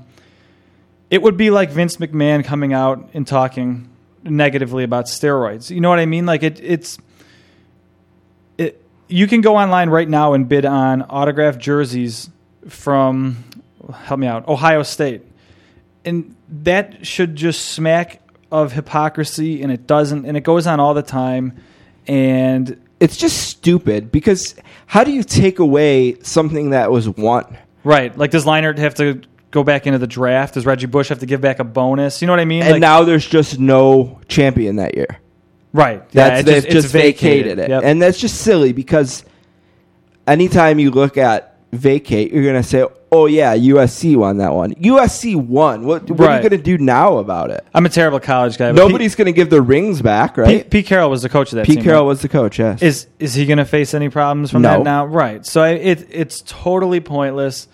it 1.09 1.21
would 1.21 1.37
be 1.37 1.49
like 1.49 1.71
Vince 1.71 1.97
McMahon 1.97 2.43
coming 2.43 2.73
out 2.73 3.09
and 3.13 3.27
talking 3.27 3.89
negatively 4.23 4.83
about 4.83 5.05
steroids. 5.05 5.69
You 5.69 5.81
know 5.81 5.89
what 5.89 5.99
I 5.99 6.05
mean? 6.05 6.25
Like 6.25 6.43
it, 6.43 6.59
it's 6.61 6.97
it. 6.97 7.03
You 9.09 9.27
can 9.27 9.41
go 9.41 9.57
online 9.57 9.89
right 9.89 10.07
now 10.07 10.33
and 10.33 10.47
bid 10.47 10.65
on 10.65 11.01
autographed 11.03 11.59
jerseys 11.59 12.29
from 12.67 13.43
help 13.93 14.19
me 14.19 14.27
out, 14.27 14.47
Ohio 14.47 14.83
State, 14.83 15.23
and 16.05 16.35
that 16.63 17.05
should 17.05 17.35
just 17.35 17.69
smack 17.69 18.21
of 18.51 18.71
hypocrisy, 18.73 19.61
and 19.63 19.71
it 19.71 19.87
doesn't, 19.87 20.25
and 20.25 20.37
it 20.37 20.41
goes 20.41 20.67
on 20.67 20.79
all 20.79 20.93
the 20.93 21.01
time, 21.03 21.53
and 22.07 22.79
It's 22.99 23.17
just 23.17 23.37
stupid 23.47 24.11
because 24.11 24.55
how 24.85 25.03
do 25.03 25.11
you 25.11 25.23
take 25.23 25.59
away 25.59 26.19
something 26.21 26.71
that 26.71 26.91
was 26.91 27.07
won? 27.09 27.57
right, 27.83 28.15
like 28.17 28.29
does 28.31 28.45
Leinart 28.45 28.77
have 28.77 28.93
to 28.95 29.21
go 29.51 29.63
back 29.63 29.87
into 29.87 29.97
the 29.97 30.07
draft? 30.07 30.53
Does 30.55 30.65
Reggie 30.65 30.85
Bush 30.85 31.09
have 31.09 31.19
to 31.19 31.25
give 31.25 31.41
back 31.41 31.57
a 31.59 31.63
bonus? 31.63 32.21
You 32.21 32.27
know 32.27 32.33
what 32.33 32.39
I 32.41 32.45
mean? 32.45 32.61
And 32.63 32.73
Like- 32.73 32.81
now 32.81 33.03
there's 33.03 33.25
just 33.27 33.57
no 33.59 34.19
champion 34.27 34.75
that 34.75 34.95
year. 34.95 35.17
Right? 35.73 36.07
That's 36.11 36.43
they've 36.45 36.63
it's 36.65 36.73
just, 36.73 36.91
vacated, 36.93 37.59
it, 37.59 37.69
Yep. 37.69 37.83
and 37.83 38.01
that's 38.01 38.19
just 38.19 38.41
silly 38.41 38.73
because 38.73 39.23
anytime 40.27 40.79
you 40.79 40.91
look 40.91 41.17
at 41.17 41.57
vacate, 41.71 42.31
you're 42.33 42.45
gonna 42.45 42.63
say, 42.63 42.83
"Oh 43.11 43.25
yeah, 43.27 43.55
USC 43.55 44.15
won 44.15 44.37
that 44.37 44.53
one. 44.53 44.73
USC 44.75 45.35
won. 45.35 45.85
What, 45.85 46.09
what 46.09 46.21
are 46.29 46.37
you 46.41 46.49
gonna 46.49 46.61
do 46.61 46.77
now 46.77 47.17
about 47.17 47.51
it? 47.51 47.63
I'm 47.73 47.85
a 47.85 47.89
terrible 47.89 48.19
college 48.19 48.57
guy. 48.57 48.71
Nobody's 48.71 49.15
gonna 49.15 49.31
give 49.31 49.49
the 49.49 49.61
rings 49.61 50.01
back, 50.01 50.37
right?" 50.37 50.63
Pete, 50.63 50.69
Pete 50.71 50.85
Carroll 50.87 51.09
was 51.09 51.21
the 51.21 51.29
coach 51.29 51.51
of 51.51 51.57
that 51.57 51.65
Pete 51.65 51.75
team. 51.75 51.83
Carroll 51.83 52.01
right? 52.03 52.07
was 52.07 52.21
the 52.21 52.29
coach. 52.29 52.57
Yes. 52.59 52.81
Is 52.81 53.07
is 53.19 53.33
he 53.35 53.45
going 53.45 53.57
to 53.59 53.65
face 53.65 53.93
any 53.93 54.09
problems 54.09 54.49
from 54.51 54.63
No. 54.63 54.69
that 54.77 54.83
now? 54.83 55.05
Right. 55.05 55.45
So 55.45 55.61
I, 55.61 55.69
it 55.71 56.07
it's 56.09 56.41
totally 56.45 56.99
pointless. 57.01 57.67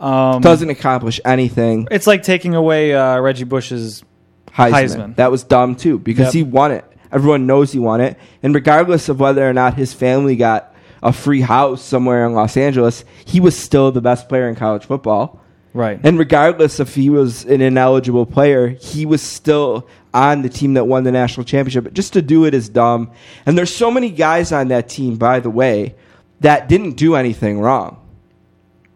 Um, 0.00 0.42
doesn't 0.42 0.70
accomplish 0.70 1.20
anything. 1.24 1.88
it's 1.90 2.06
like 2.06 2.22
taking 2.22 2.54
away 2.54 2.94
uh, 2.94 3.18
Reggie 3.18 3.42
Bush's 3.42 4.04
Heisman. 4.52 4.72
Heisman. 4.72 5.16
That 5.16 5.32
was 5.32 5.42
dumb 5.42 5.74
too 5.74 5.98
because 5.98 6.26
Yep. 6.26 6.34
he 6.34 6.42
won 6.44 6.70
it. 6.70 6.84
Everyone 7.12 7.46
knows 7.46 7.72
he 7.72 7.78
won 7.78 8.00
it, 8.00 8.18
and 8.42 8.54
regardless 8.54 9.08
of 9.08 9.20
whether 9.20 9.48
or 9.48 9.52
not 9.52 9.74
his 9.74 9.92
family 9.92 10.36
got 10.36 10.74
a 11.02 11.12
free 11.12 11.40
house 11.40 11.82
somewhere 11.82 12.26
in 12.26 12.34
Los 12.34 12.56
Angeles, 12.56 13.04
he 13.24 13.40
was 13.40 13.56
still 13.56 13.92
the 13.92 14.00
best 14.00 14.28
player 14.28 14.48
in 14.48 14.54
college 14.54 14.84
football. 14.84 15.40
right. 15.72 16.00
And 16.02 16.18
regardless 16.18 16.80
if 16.80 16.94
he 16.94 17.08
was 17.10 17.44
an 17.44 17.60
ineligible 17.60 18.26
player, 18.26 18.68
he 18.68 19.06
was 19.06 19.22
still 19.22 19.88
on 20.12 20.42
the 20.42 20.48
team 20.48 20.74
that 20.74 20.86
won 20.86 21.04
the 21.04 21.12
national 21.12 21.44
championship. 21.44 21.84
But 21.84 21.94
Just 21.94 22.14
to 22.14 22.22
do 22.22 22.44
it 22.46 22.54
is 22.54 22.68
dumb. 22.68 23.12
And 23.46 23.56
there's 23.56 23.74
so 23.74 23.90
many 23.90 24.10
guys 24.10 24.50
on 24.52 24.68
that 24.68 24.88
team, 24.88 25.16
by 25.16 25.40
the 25.40 25.50
way, 25.50 25.94
that 26.40 26.68
didn't 26.68 26.92
do 26.92 27.14
anything 27.14 27.60
wrong. 27.60 28.00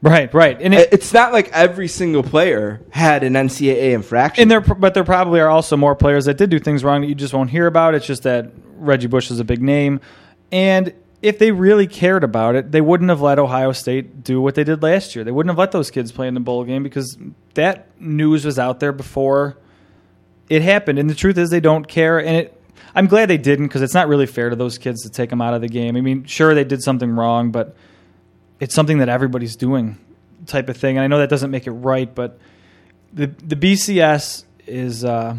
Right. 0.03 0.33
Right. 0.35 0.61
And 0.61 0.75
it, 0.75 0.93
It's 0.93 1.13
not 1.13 1.33
like 1.33 1.51
every 1.53 1.89
single 1.89 2.23
player 2.23 2.81
had 2.91 3.23
an 3.23 3.35
NCAA 3.35 3.93
infraction. 3.95 4.43
and 4.43 4.51
there 4.51 4.61
but 4.61 4.95
there 4.95 5.05
probably 5.05 5.41
are 5.41 5.49
also 5.49 5.77
more 5.77 5.95
players 5.95 6.25
that 6.27 6.37
did 6.37 6.51
do 6.51 6.59
things 6.59 6.85
wrong 6.85 7.01
that 7.03 7.07
you 7.07 7.15
just 7.15 7.33
won't 7.33 7.51
hear 7.51 7.67
about. 7.67 7.95
It's 7.95 8.07
just 8.07 8.25
that 8.25 8.51
Reggie 8.77 9.07
Bush 9.07 9.31
is 9.31 9.39
a 9.41 9.45
big 9.45 9.63
name, 9.63 10.01
and 10.51 10.93
if 11.23 11.39
they 11.39 11.53
really 11.53 11.87
cared 11.87 12.25
about 12.25 12.57
it, 12.57 12.73
they 12.73 12.81
wouldn't 12.81 13.09
have 13.09 13.21
let 13.21 13.39
Ohio 13.39 13.71
State 13.71 14.25
do 14.25 14.41
what 14.41 14.57
they 14.57 14.65
did 14.65 14.83
last 14.83 15.15
year. 15.15 15.25
They 15.25 15.31
wouldn't 15.31 15.51
have 15.53 15.59
let 15.59 15.71
those 15.71 15.89
kids 15.89 16.11
play 16.11 16.27
in 16.27 16.35
the 16.35 16.41
bowl 16.41 16.65
game 16.65 16.83
because 16.83 17.17
that 17.55 17.87
news 18.01 18.45
was 18.45 18.59
out 18.59 18.81
there 18.81 18.91
before 18.91 19.57
it 20.51 20.63
happened. 20.63 20.99
And 20.99 21.09
the 21.09 21.15
truth 21.15 21.39
is, 21.39 21.51
they 21.51 21.61
don't 21.61 21.87
care. 21.87 22.19
And 22.19 22.37
it, 22.39 22.61
I'm 22.93 23.07
glad 23.07 23.27
they 23.27 23.39
didn't 23.39 23.69
because 23.69 23.83
it's 23.83 23.95
not 23.95 24.09
really 24.09 24.27
fair 24.27 24.51
to 24.51 24.57
those 24.57 24.79
kids 24.79 25.03
to 25.03 25.11
take 25.11 25.31
them 25.31 25.41
out 25.41 25.55
of 25.55 25.61
the 25.61 25.69
game. 25.69 25.97
I 25.97 26.01
mean, 26.01 26.25
sure 26.25 26.57
they 26.57 26.65
did 26.65 26.83
something 26.83 27.13
wrong, 27.13 27.53
but 27.53 27.77
it's 28.63 28.75
something 28.75 28.99
that 28.99 29.09
everybody's 29.09 29.57
doing, 29.57 29.99
type 30.47 30.69
of 30.69 30.77
thing. 30.77 30.97
And 30.97 31.03
I 31.05 31.09
know 31.09 31.19
that 31.19 31.29
doesn't 31.29 31.51
make 31.51 31.67
it 31.67 31.73
right, 31.73 32.13
but 32.15 32.39
the 33.13 33.27
the 33.27 33.57
BCS 33.57 34.45
is 34.69 35.05
uh, 35.05 35.37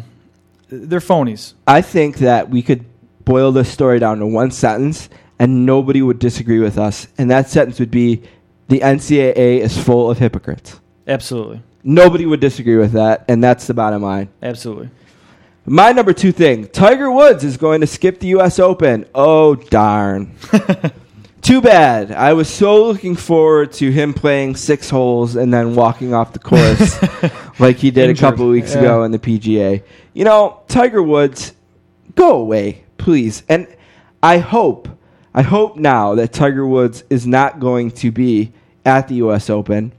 they're 0.68 1.00
phonies. 1.00 1.54
I 1.66 1.80
think 1.80 2.18
that 2.18 2.50
we 2.50 2.60
could 2.62 2.84
boil 3.24 3.50
this 3.50 3.70
story 3.70 3.98
down 3.98 4.18
to 4.18 4.26
one 4.26 4.50
sentence 4.50 5.08
and 5.38 5.64
nobody 5.64 6.02
would 6.02 6.18
disagree 6.18 6.58
with 6.60 6.76
us. 6.78 7.08
And 7.16 7.30
that 7.30 7.48
sentence 7.48 7.80
would 7.80 7.90
be 7.90 8.22
the 8.68 8.80
NCAA 8.80 9.60
is 9.60 9.82
full 9.82 10.10
of 10.10 10.18
hypocrites. 10.18 10.78
Absolutely, 11.06 11.62
Nobody 11.82 12.26
would 12.26 12.40
disagree 12.40 12.76
with 12.76 12.92
that, 12.92 13.24
and 13.28 13.42
that's 13.42 13.66
the 13.66 13.74
bottom 13.74 14.02
line. 14.02 14.28
absolutely. 14.42 14.90
My 15.66 15.92
number 15.92 16.12
two 16.12 16.32
thing 16.32 16.68
Tiger 16.68 17.10
Woods 17.10 17.42
is 17.42 17.56
going 17.56 17.80
to 17.80 17.86
skip 17.86 18.20
the 18.20 18.28
U.S. 18.36 18.58
Open. 18.58 19.06
Oh, 19.14 19.54
darn. 19.54 20.34
Too 21.44 21.60
bad. 21.60 22.10
I 22.10 22.32
was 22.32 22.48
so 22.48 22.86
looking 22.86 23.14
forward 23.14 23.70
to 23.74 23.90
him 23.92 24.14
playing 24.14 24.56
six 24.56 24.88
holes 24.88 25.36
and 25.36 25.52
then 25.52 25.74
walking 25.74 26.14
off 26.14 26.32
the 26.32 26.38
course 26.38 26.98
like 27.60 27.76
he 27.76 27.90
did 27.90 28.08
Injured. 28.08 28.16
a 28.16 28.30
couple 28.30 28.48
weeks 28.48 28.72
Yeah. 28.74 28.80
ago 28.80 29.02
in 29.04 29.12
the 29.12 29.18
PGA. 29.18 29.82
You 30.14 30.24
know, 30.24 30.62
Tiger 30.68 31.02
Woods, 31.02 31.52
go 32.14 32.38
away, 32.38 32.84
please. 32.96 33.42
And 33.50 33.66
I 34.22 34.38
hope, 34.38 34.88
I 35.34 35.42
hope 35.42 35.76
now 35.76 36.14
that 36.14 36.32
Tiger 36.32 36.66
Woods 36.66 37.04
is 37.10 37.26
not 37.26 37.60
going 37.60 37.90
to 37.90 38.10
be 38.10 38.52
at 38.86 39.08
the 39.08 39.16
U.S. 39.16 39.50
Open, 39.50 39.92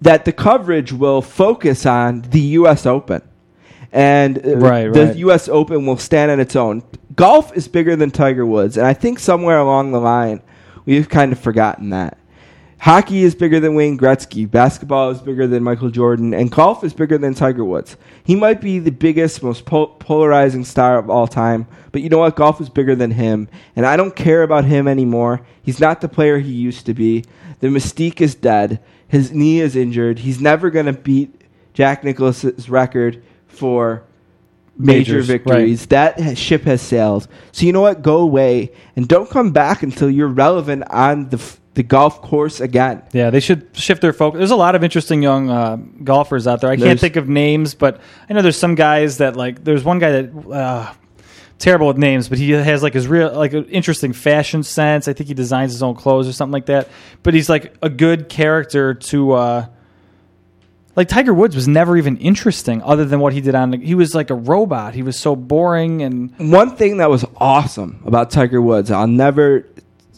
that 0.00 0.24
the 0.24 0.32
coverage 0.32 0.92
will 0.92 1.22
focus 1.22 1.86
on 1.86 2.22
the 2.22 2.40
U.S. 2.40 2.86
Open. 2.86 3.22
And 3.92 4.38
uh, 4.44 4.56
Right, 4.56 4.92
the 4.92 5.06
right. 5.06 5.16
U.S. 5.16 5.48
Open 5.48 5.86
will 5.86 5.96
stand 5.96 6.32
on 6.32 6.40
its 6.40 6.56
own. 6.56 6.82
Golf 7.14 7.56
is 7.56 7.68
bigger 7.68 7.94
than 7.94 8.10
Tiger 8.10 8.44
Woods, 8.44 8.76
and 8.76 8.84
I 8.86 8.94
think 8.94 9.20
somewhere 9.20 9.58
along 9.58 9.92
the 9.92 10.00
line, 10.00 10.42
we've 10.88 11.08
kind 11.08 11.32
of 11.32 11.38
forgotten 11.38 11.90
that. 11.90 12.16
Hockey 12.80 13.24
is 13.24 13.34
bigger 13.34 13.60
than 13.60 13.74
Wayne 13.74 13.98
Gretzky. 13.98 14.48
Basketball 14.48 15.10
is 15.10 15.20
bigger 15.20 15.46
than 15.46 15.64
Michael 15.64 15.90
Jordan, 15.90 16.32
and 16.32 16.50
golf 16.50 16.84
is 16.84 16.94
bigger 16.94 17.18
than 17.18 17.34
Tiger 17.34 17.64
Woods. 17.64 17.96
He 18.24 18.36
might 18.36 18.60
be 18.60 18.78
the 18.78 18.92
biggest, 18.92 19.42
most 19.42 19.66
pol- 19.66 19.88
polarizing 19.88 20.64
star 20.64 20.96
of 20.96 21.10
all 21.10 21.26
time, 21.26 21.66
but 21.92 22.02
you 22.02 22.08
know 22.08 22.18
what? 22.18 22.36
Golf 22.36 22.60
is 22.60 22.68
bigger 22.68 22.94
than 22.94 23.10
him, 23.10 23.48
and 23.76 23.84
I 23.84 23.96
don't 23.96 24.14
care 24.14 24.42
about 24.42 24.64
him 24.64 24.88
anymore. 24.88 25.42
He's 25.62 25.80
not 25.80 26.00
the 26.00 26.08
player 26.08 26.38
he 26.38 26.52
used 26.52 26.86
to 26.86 26.94
be. 26.94 27.24
The 27.60 27.66
mystique 27.66 28.20
is 28.20 28.34
dead. 28.34 28.80
His 29.08 29.32
knee 29.32 29.60
is 29.60 29.76
injured. 29.76 30.20
He's 30.20 30.40
never 30.40 30.70
going 30.70 30.86
to 30.86 30.92
beat 30.92 31.42
Jack 31.74 32.04
Nicklaus's 32.04 32.70
record 32.70 33.22
for 33.48 34.04
major 34.78 35.14
Majors, 35.14 35.26
victories. 35.26 35.86
That 35.86 36.20
ha- 36.20 36.34
ship 36.34 36.62
has 36.62 36.80
sailed. 36.80 37.26
So 37.52 37.66
you 37.66 37.72
know 37.72 37.80
what? 37.80 38.02
Go 38.02 38.18
away 38.18 38.72
and 38.96 39.08
don't 39.08 39.28
come 39.28 39.50
back 39.50 39.82
until 39.82 40.08
you're 40.08 40.28
relevant 40.28 40.84
on 40.90 41.28
the 41.30 41.38
f- 41.38 41.60
the 41.74 41.82
golf 41.82 42.22
course 42.22 42.60
again. 42.60 43.02
Yeah, 43.12 43.30
they 43.30 43.40
should 43.40 43.68
shift 43.76 44.02
their 44.02 44.12
focus. 44.12 44.38
There's 44.38 44.50
a 44.50 44.56
lot 44.56 44.74
of 44.74 44.82
interesting 44.82 45.22
young 45.22 45.50
uh, 45.50 45.76
golfers 46.02 46.46
out 46.46 46.60
there. 46.60 46.70
I 46.70 46.76
can't 46.76 46.98
think 46.98 47.16
of 47.16 47.28
names, 47.28 47.74
but 47.74 48.00
I 48.28 48.32
know 48.32 48.42
there's 48.42 48.56
some 48.56 48.74
guys 48.74 49.18
that 49.18 49.36
like. 49.36 49.62
There's 49.62 49.84
one 49.84 49.98
guy 49.98 50.22
that 50.22 50.50
uh, 50.50 50.92
terrible 51.58 51.86
with 51.88 51.98
names, 51.98 52.28
but 52.28 52.38
he 52.38 52.50
has 52.50 52.82
like 52.82 52.94
his 52.94 53.06
real 53.06 53.32
like 53.32 53.52
an 53.52 53.66
interesting 53.66 54.12
fashion 54.12 54.62
sense. 54.62 55.08
I 55.08 55.12
think 55.12 55.28
he 55.28 55.34
designs 55.34 55.72
his 55.72 55.82
own 55.82 55.94
clothes 55.94 56.28
or 56.28 56.32
something 56.32 56.52
like 56.52 56.66
that. 56.66 56.88
But 57.22 57.34
he's 57.34 57.48
like 57.48 57.76
a 57.82 57.88
good 57.88 58.28
character 58.28 58.94
to. 58.94 59.32
Uh, 59.32 59.66
like 60.98 61.06
Tiger 61.06 61.32
Woods 61.32 61.54
was 61.54 61.68
never 61.68 61.96
even 61.96 62.16
interesting, 62.16 62.82
other 62.82 63.04
than 63.04 63.20
what 63.20 63.32
he 63.32 63.40
did 63.40 63.54
on. 63.54 63.70
The, 63.70 63.76
he 63.78 63.94
was 63.94 64.16
like 64.16 64.30
a 64.30 64.34
robot. 64.34 64.94
He 64.94 65.04
was 65.04 65.16
so 65.16 65.36
boring 65.36 66.02
and 66.02 66.36
One 66.50 66.74
thing 66.74 66.96
that 66.96 67.08
was 67.08 67.24
awesome 67.36 68.02
about 68.04 68.32
Tiger 68.32 68.60
Woods, 68.60 68.90
I'll 68.90 69.06
never 69.06 69.60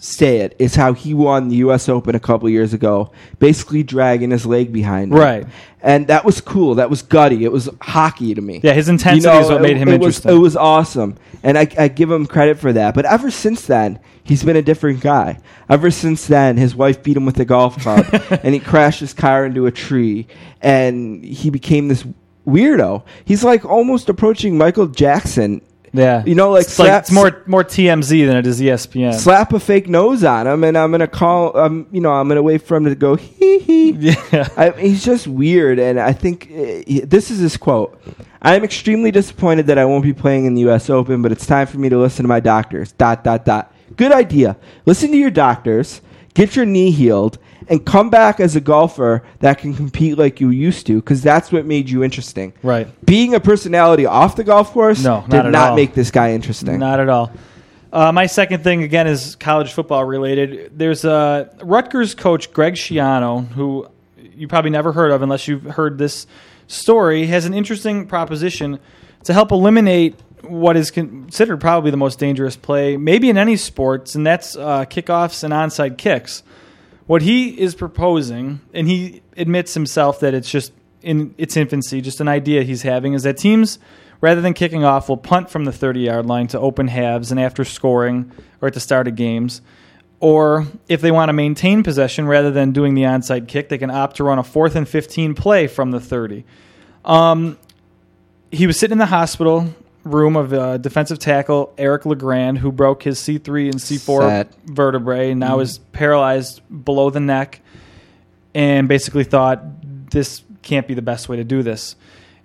say 0.01 0.39
it, 0.39 0.57
is 0.59 0.75
how 0.75 0.95
he 0.95 1.13
won 1.13 1.49
the 1.49 1.57
U.S. 1.57 1.89
Open 1.89 2.15
a 2.15 2.21
couple 2.21 2.49
years 2.49 2.73
ago, 2.73 3.13
basically 3.39 3.83
dragging 3.83 4.31
his 4.31 4.47
leg 4.47 4.73
behind 4.73 5.13
him. 5.13 5.19
Right. 5.19 5.47
And 5.83 6.07
that 6.09 6.25
was 6.25 6.41
cool. 6.41 6.77
That 6.77 6.89
was 6.89 7.03
gutty. 7.03 7.45
It 7.45 7.53
was 7.53 7.69
hockey 7.83 8.35
to 8.35 8.41
me. 8.41 8.61
Yeah, 8.63 8.73
his 8.73 8.89
intensity 8.89 9.29
you 9.29 9.35
know, 9.35 9.41
is 9.41 9.51
what 9.51 9.61
made 9.61 9.77
him 9.77 9.89
it 9.89 9.95
interesting. 9.95 10.31
Was, 10.31 10.37
it 10.39 10.41
was 10.41 10.57
awesome. 10.57 11.17
And 11.43 11.59
I, 11.59 11.69
I 11.79 11.89
give 11.89 12.11
him 12.11 12.27
credit 12.27 12.59
for 12.59 12.73
that. 12.73 12.95
But 12.95 13.05
ever 13.05 13.31
since 13.31 13.67
then, 13.67 14.01
he's 14.25 14.43
been 14.43 14.57
a 14.57 14.63
different 14.63 15.01
guy. 15.01 15.39
Ever 15.69 15.91
since 15.91 16.27
then, 16.27 16.57
his 16.57 16.75
wife 16.75 17.03
beat 17.03 17.17
him 17.17 17.27
with 17.27 17.39
a 17.39 17.45
golf 17.45 17.79
club, 17.79 18.07
and 18.43 18.55
he 18.55 18.61
crashed 18.61 19.01
his 19.01 19.13
car 19.13 19.45
into 19.45 19.67
a 19.67 19.71
tree, 19.71 20.27
and 20.63 21.23
he 21.25 21.51
became 21.51 21.89
this 21.89 22.05
weirdo. 22.47 23.05
He's 23.25 23.45
like 23.45 23.65
almost 23.65 24.09
approaching 24.09 24.57
Michael 24.57 24.87
Jackson. 24.87 25.63
Yeah, 25.93 26.23
You 26.25 26.35
know, 26.35 26.51
like 26.51 26.63
it's, 26.67 26.79
like, 26.79 26.93
it's 27.01 27.11
more 27.13 27.43
more 27.47 27.65
TMZ 27.65 28.27
than 28.27 28.37
it 28.37 28.47
is 28.47 28.61
ESPN. 28.61 29.15
Slap 29.15 29.53
a 29.53 29.61
fake 29.61 29.89
nose 29.89 30.23
on 30.25 30.47
him, 30.47 30.63
and 30.65 30.77
I'm 30.79 30.91
gonna 30.91 31.07
call. 31.09 31.57
Um, 31.57 31.87
you 31.91 32.01
know, 32.01 32.13
I'm 32.13 32.29
gonna 32.29 32.43
wait 32.43 32.63
for 32.63 32.77
him 32.77 32.85
to 32.85 32.95
go 32.95 33.17
hee 33.17 33.59
hee. 33.59 33.91
yeah. 33.93 34.49
I, 34.57 34.71
he's 34.71 35.05
just 35.05 35.27
weird, 35.27 35.79
and 35.79 35.99
I 35.99 36.13
think 36.13 36.49
uh, 36.53 36.55
he- 36.87 37.01
this 37.05 37.31
is 37.31 37.39
his 37.41 37.57
quote. 37.57 38.01
I 38.43 38.55
am 38.55 38.65
extremely 38.65 39.11
disappointed 39.11 39.67
that 39.67 39.79
I 39.79 39.85
won't 39.85 40.03
be 40.03 40.15
playing 40.15 40.47
in 40.47 40.55
the 40.55 40.63
U.S. 40.63 40.89
Open, 40.89 41.23
but 41.23 41.33
it's 41.33 41.45
time 41.47 41.67
for 41.67 41.79
me 41.79 41.89
to 41.91 41.99
listen 41.99 42.23
to 42.25 42.29
my 42.29 42.41
doctors. 42.41 42.93
Dot 42.93 43.25
dot 43.25 43.45
dot. 43.45 43.75
Good 43.97 44.13
idea. 44.13 44.57
Listen 44.87 45.11
to 45.11 45.17
your 45.17 45.31
doctors. 45.31 46.01
Get 46.35 46.55
your 46.57 46.65
knee 46.65 46.93
healed, 46.93 47.39
and 47.69 47.85
come 47.85 48.11
back 48.11 48.41
as 48.41 48.57
a 48.57 48.61
golfer 48.61 49.23
that 49.41 49.59
can 49.59 49.75
compete 49.75 50.19
like 50.19 50.41
you 50.41 50.51
used 50.51 50.87
to, 50.87 50.97
because 50.97 51.23
that's 51.23 51.53
what 51.53 51.67
made 51.67 51.89
you 51.91 52.03
interesting. 52.03 52.53
Right. 52.63 52.89
Being 53.05 53.35
a 53.35 53.41
personality 53.41 54.07
off 54.07 54.37
the 54.37 54.45
golf 54.45 54.73
course 54.73 55.03
No, 55.03 55.21
not 55.21 55.31
did 55.31 55.47
at 55.47 55.51
not 55.53 55.71
all. 55.71 55.77
make 55.77 55.95
this 55.95 56.11
guy 56.11 56.33
interesting. 56.33 56.79
Not 56.79 57.01
at 57.01 57.09
all. 57.09 57.33
Uh, 57.93 58.13
my 58.13 58.27
second 58.27 58.63
thing 58.63 58.83
again 58.85 59.07
is 59.07 59.35
college 59.37 59.73
football 59.73 60.05
related. 60.05 60.79
There's 60.79 61.05
a 61.05 61.51
Rutgers 61.63 62.15
coach 62.15 62.53
Greg 62.53 62.75
Schiano, 62.75 63.47
who 63.49 63.89
you 64.17 64.47
probably 64.49 64.71
never 64.71 64.93
heard 64.93 65.11
of 65.11 65.23
unless 65.23 65.49
you've 65.49 65.65
heard 65.65 65.99
this 65.99 66.27
story, 66.69 67.27
has 67.27 67.47
an 67.47 67.53
interesting 67.55 68.07
proposition 68.07 68.79
to 69.25 69.33
help 69.33 69.51
eliminate 69.51 70.15
what 70.43 70.77
is 70.77 70.91
considered 70.91 71.61
probably 71.61 71.91
the 71.91 71.97
most 71.97 72.19
dangerous 72.19 72.57
play, 72.57 72.97
maybe 72.97 73.29
in 73.29 73.37
any 73.37 73.57
sports, 73.57 74.15
and 74.15 74.27
that's 74.27 74.57
uh, 74.57 74.85
kickoffs 74.87 75.45
and 75.45 75.53
onside 75.53 75.99
kicks. 75.99 76.43
What 77.11 77.23
he 77.23 77.61
is 77.61 77.75
proposing, 77.75 78.61
and 78.73 78.87
he 78.87 79.23
admits 79.37 79.75
himself 79.75 80.21
that 80.21 80.33
it's 80.33 80.49
just 80.49 80.73
in 81.03 81.35
its 81.39 81.57
infancy, 81.57 82.01
just 82.01 82.21
an 82.21 82.29
idea 82.29 82.63
he's 82.63 82.83
having, 82.83 83.15
is 83.15 83.25
that 83.25 83.37
teams, 83.37 83.81
rather 84.21 84.41
than 84.41 84.55
kicking 84.55 84.85
off, 84.85 85.09
will 85.09 85.17
punt 85.17 85.51
from 85.51 85.65
the 85.65 85.73
30 85.73 86.03
yard 86.03 86.27
line 86.27 86.47
to 86.47 86.61
open 86.61 86.87
halves 86.87 87.33
and 87.33 87.41
after 87.41 87.65
scoring 87.65 88.31
or 88.61 88.69
at 88.69 88.75
the 88.75 88.79
start 88.79 89.09
of 89.09 89.17
games. 89.17 89.61
Or 90.21 90.69
if 90.87 91.01
they 91.01 91.11
want 91.11 91.31
to 91.31 91.33
maintain 91.33 91.83
possession 91.83 92.29
rather 92.29 92.53
than 92.53 92.71
doing 92.71 92.95
the 92.95 93.03
onside 93.03 93.49
kick, 93.49 93.71
they 93.71 93.79
can 93.79 93.91
opt 93.91 94.19
to 94.19 94.23
run 94.23 94.39
a 94.39 94.45
fourth 94.45 94.77
and 94.77 94.89
15 94.89 95.35
play 95.35 95.67
from 95.67 95.91
the 95.91 95.99
30. 95.99 96.45
Um, 97.05 97.59
he 98.53 98.69
was 98.69 98.79
sitting 98.79 98.93
in 98.93 98.99
the 98.99 99.07
hospital 99.07 99.75
room 100.05 100.37
of 100.37 100.53
uh, 100.53 100.79
defensive 100.79 101.19
tackle 101.19 101.73
Eric 101.77 102.07
Legrand, 102.07 102.59
who 102.59 102.73
broke 102.73 103.03
his 103.03 103.19
C3 103.19 103.71
and 103.71 103.75
C4 103.77 104.21
Sad. 104.21 104.49
vertebrae 104.65 105.31
and 105.33 105.41
now 105.41 105.61
is 105.61 105.79
paralyzed 105.93 106.63
below 106.85 107.11
the 107.11 107.21
neck 107.21 107.61
and 108.55 108.89
basically 108.89 109.25
thought 109.25 109.63
this 110.11 110.43
can't 110.63 110.87
be 110.87 110.95
the 110.95 111.03
best 111.03 111.29
way 111.29 111.37
to 111.37 111.45
do 111.45 111.63
this. 111.63 111.97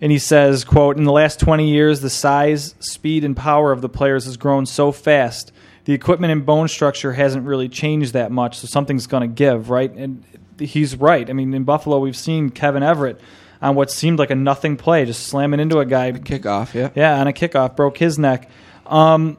And 0.01 0.11
he 0.11 0.19
says, 0.19 0.63
quote, 0.65 0.97
in 0.97 1.05
the 1.05 1.11
last 1.11 1.39
20 1.39 1.69
years, 1.69 2.01
the 2.01 2.09
size, 2.09 2.75
speed, 2.79 3.23
and 3.23 3.35
power 3.35 3.71
of 3.71 3.81
the 3.81 3.89
players 3.89 4.25
has 4.25 4.37
grown 4.37 4.65
so 4.65 4.91
fast. 4.91 5.51
The 5.85 5.93
equipment 5.93 6.31
and 6.31 6.45
bone 6.45 6.67
structure 6.67 7.13
hasn't 7.13 7.45
really 7.45 7.69
changed 7.69 8.13
that 8.13 8.31
much, 8.31 8.57
so 8.59 8.67
something's 8.67 9.07
going 9.07 9.21
to 9.21 9.33
give, 9.33 9.69
right? 9.69 9.91
And 9.91 10.23
he's 10.59 10.95
right. 10.95 11.29
I 11.29 11.33
mean, 11.33 11.53
in 11.53 11.63
Buffalo, 11.63 11.99
we've 11.99 12.17
seen 12.17 12.49
Kevin 12.49 12.83
Everett 12.83 13.19
on 13.61 13.75
what 13.75 13.91
seemed 13.91 14.19
like 14.19 14.29
a 14.29 14.35
nothing 14.35 14.77
play, 14.77 15.05
just 15.05 15.27
slamming 15.27 15.59
into 15.59 15.79
a 15.79 15.85
guy 15.85 16.11
Kickoff, 16.11 16.73
yeah. 16.73 16.89
yeah, 16.95 17.19
on 17.19 17.27
a 17.27 17.33
kickoff, 17.33 17.75
broke 17.75 17.97
his 17.97 18.19
neck. 18.19 18.49
Um, 18.85 19.37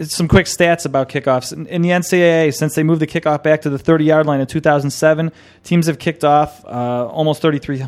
some 0.00 0.28
quick 0.28 0.46
stats 0.46 0.86
about 0.86 1.08
kickoffs. 1.08 1.52
In, 1.52 1.66
in 1.66 1.82
the 1.82 1.90
NCAA, 1.90 2.54
since 2.54 2.74
they 2.74 2.82
moved 2.82 3.00
the 3.00 3.06
kickoff 3.06 3.42
back 3.42 3.62
to 3.62 3.70
the 3.70 3.78
30 3.78 4.04
yard 4.04 4.26
line 4.26 4.40
in 4.40 4.46
2007, 4.46 5.32
teams 5.62 5.86
have 5.86 5.98
kicked 5.98 6.24
off 6.24 6.64
uh, 6.64 7.06
almost 7.06 7.42
33 7.42 7.84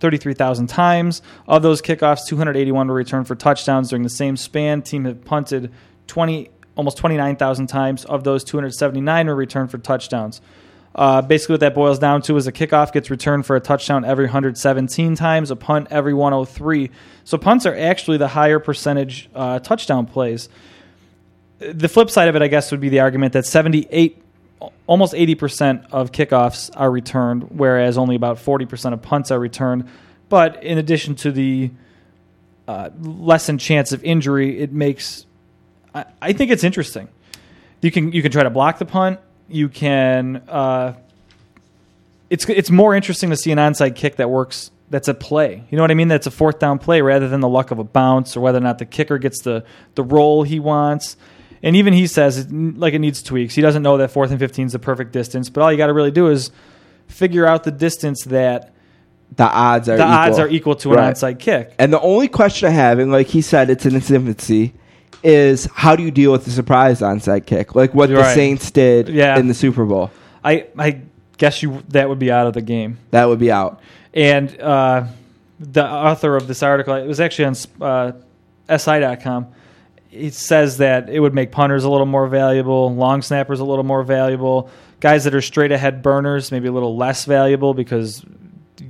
33,000 0.00 0.66
times. 0.66 1.22
Of 1.46 1.62
those 1.62 1.82
kickoffs, 1.82 2.26
281 2.26 2.88
were 2.88 2.94
returned 2.94 3.28
for 3.28 3.34
touchdowns 3.34 3.90
during 3.90 4.02
the 4.02 4.08
same 4.08 4.36
span. 4.36 4.82
Team 4.82 5.04
have 5.04 5.24
punted 5.24 5.70
20, 6.06 6.50
almost 6.74 6.96
29,000 6.96 7.66
times. 7.66 8.04
Of 8.06 8.24
those, 8.24 8.42
279 8.42 9.26
were 9.26 9.34
returned 9.34 9.70
for 9.70 9.78
touchdowns. 9.78 10.40
Uh, 10.94 11.22
basically, 11.22 11.54
what 11.54 11.60
that 11.60 11.74
boils 11.74 11.98
down 11.98 12.20
to 12.22 12.36
is 12.36 12.46
a 12.46 12.52
kickoff 12.52 12.92
gets 12.92 13.10
returned 13.10 13.46
for 13.46 13.56
a 13.56 13.60
touchdown 13.60 14.04
every 14.04 14.24
117 14.24 15.14
times, 15.14 15.50
a 15.50 15.56
punt 15.56 15.88
every 15.90 16.12
103. 16.12 16.90
So 17.24 17.38
punts 17.38 17.64
are 17.66 17.76
actually 17.76 18.16
the 18.16 18.28
higher 18.28 18.58
percentage 18.58 19.28
uh, 19.34 19.60
touchdown 19.60 20.06
plays. 20.06 20.48
The 21.58 21.88
flip 21.88 22.10
side 22.10 22.28
of 22.28 22.36
it, 22.36 22.42
I 22.42 22.48
guess, 22.48 22.70
would 22.70 22.80
be 22.80 22.88
the 22.88 23.00
argument 23.00 23.34
that 23.34 23.46
78, 23.46 24.20
almost 24.86 25.14
80% 25.14 25.90
of 25.92 26.10
kickoffs 26.10 26.70
are 26.74 26.90
returned, 26.90 27.50
whereas 27.50 27.96
only 27.96 28.16
about 28.16 28.38
40% 28.38 28.92
of 28.92 29.02
punts 29.02 29.30
are 29.30 29.38
returned. 29.38 29.88
But 30.28 30.62
in 30.64 30.78
addition 30.78 31.14
to 31.16 31.30
the 31.30 31.70
uh, 32.66 32.90
lessened 33.00 33.60
chance 33.60 33.92
of 33.92 34.02
injury, 34.02 34.58
it 34.58 34.72
makes 34.72 35.26
I, 35.94 36.04
I 36.20 36.32
think 36.32 36.50
it's 36.50 36.64
interesting. 36.64 37.08
You 37.80 37.90
can 37.90 38.12
you 38.12 38.22
can 38.22 38.30
try 38.30 38.42
to 38.42 38.50
block 38.50 38.78
the 38.78 38.84
punt. 38.84 39.20
You 39.50 39.68
can. 39.68 40.36
Uh, 40.48 40.94
it's 42.28 42.48
it's 42.48 42.70
more 42.70 42.94
interesting 42.94 43.30
to 43.30 43.36
see 43.36 43.50
an 43.52 43.58
onside 43.58 43.96
kick 43.96 44.16
that 44.16 44.30
works. 44.30 44.70
That's 44.88 45.08
a 45.08 45.14
play. 45.14 45.62
You 45.70 45.76
know 45.76 45.82
what 45.82 45.90
I 45.90 45.94
mean? 45.94 46.08
That's 46.08 46.26
a 46.26 46.30
fourth 46.32 46.58
down 46.58 46.78
play 46.78 47.00
rather 47.00 47.28
than 47.28 47.40
the 47.40 47.48
luck 47.48 47.70
of 47.70 47.78
a 47.78 47.84
bounce 47.84 48.36
or 48.36 48.40
whether 48.40 48.58
or 48.58 48.62
not 48.62 48.78
the 48.78 48.86
kicker 48.86 49.18
gets 49.18 49.42
the 49.42 49.64
the 49.94 50.02
roll 50.02 50.42
he 50.42 50.58
wants. 50.60 51.16
And 51.62 51.76
even 51.76 51.92
he 51.92 52.06
says 52.06 52.38
it, 52.38 52.52
like 52.52 52.94
it 52.94 52.98
needs 53.00 53.22
tweaks. 53.22 53.54
He 53.54 53.62
doesn't 53.62 53.82
know 53.82 53.98
that 53.98 54.10
fourth 54.10 54.30
and 54.30 54.38
fifteen 54.40 54.66
is 54.66 54.72
the 54.72 54.78
perfect 54.78 55.12
distance, 55.12 55.48
but 55.50 55.60
all 55.62 55.70
you 55.70 55.78
got 55.78 55.88
to 55.88 55.92
really 55.92 56.10
do 56.10 56.28
is 56.28 56.50
figure 57.06 57.46
out 57.46 57.64
the 57.64 57.70
distance 57.70 58.24
that 58.24 58.72
the 59.36 59.44
odds 59.44 59.88
are 59.88 59.96
the 59.96 60.02
equal. 60.02 60.14
odds 60.16 60.38
are 60.38 60.48
equal 60.48 60.74
to 60.76 60.90
an 60.92 60.96
Right. 60.98 61.14
onside 61.14 61.38
kick. 61.38 61.72
And 61.78 61.92
the 61.92 62.00
only 62.00 62.26
question 62.28 62.68
I 62.68 62.72
have, 62.72 62.98
and 62.98 63.12
like 63.12 63.28
he 63.28 63.42
said, 63.42 63.70
it's 63.70 63.84
in 63.86 63.94
its 63.94 64.10
infancy, 64.10 64.72
is 65.22 65.66
how 65.74 65.96
do 65.96 66.02
you 66.02 66.10
deal 66.10 66.32
with 66.32 66.44
the 66.44 66.50
surprise 66.50 67.00
onside 67.00 67.46
kick, 67.46 67.74
like 67.74 67.94
what 67.94 68.08
the 68.08 68.16
Right. 68.16 68.34
Saints 68.34 68.70
did 68.70 69.08
Yeah. 69.08 69.38
in 69.38 69.48
the 69.48 69.54
Super 69.54 69.84
Bowl? 69.84 70.10
I 70.44 70.66
I 70.78 71.00
guess 71.38 71.62
you 71.62 71.82
that 71.88 72.08
would 72.08 72.18
be 72.18 72.30
out 72.30 72.46
of 72.46 72.54
the 72.54 72.62
game. 72.62 72.98
That 73.10 73.26
would 73.28 73.38
be 73.38 73.50
out. 73.52 73.80
And 74.14 74.58
uh, 74.60 75.04
the 75.58 75.86
author 75.86 76.36
of 76.36 76.46
this 76.48 76.62
article, 76.62 76.94
it 76.94 77.06
was 77.06 77.20
actually 77.20 77.44
on 77.46 77.54
uh, 77.80 78.12
SI.com. 78.68 79.46
It 80.12 80.34
says 80.34 80.78
that 80.78 81.08
it 81.08 81.20
would 81.20 81.34
make 81.34 81.52
punters 81.52 81.84
a 81.84 81.90
little 81.90 82.06
more 82.06 82.26
valuable, 82.26 82.92
long 82.94 83.22
snappers 83.22 83.60
a 83.60 83.64
little 83.64 83.84
more 83.84 84.02
valuable, 84.02 84.68
guys 84.98 85.24
that 85.24 85.34
are 85.34 85.40
straight 85.42 85.70
ahead 85.70 86.02
burners 86.02 86.50
maybe 86.50 86.66
a 86.66 86.72
little 86.72 86.96
less 86.96 87.24
valuable 87.26 87.74
because 87.74 88.24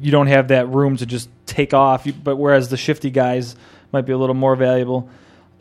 you 0.01 0.11
don't 0.11 0.29
have 0.29 0.49
that 0.49 0.69
room 0.71 0.97
to 0.97 1.05
just 1.05 1.29
take 1.47 1.75
off. 1.75 2.07
You- 2.07 2.15
But 2.15 2.37
whereas 2.37 2.69
the 2.71 2.77
shifty 2.79 3.11
guys 3.11 3.55
might 3.93 4.07
be 4.07 4.13
a 4.13 4.17
little 4.19 4.35
more 4.35 4.57
valuable, 4.57 5.09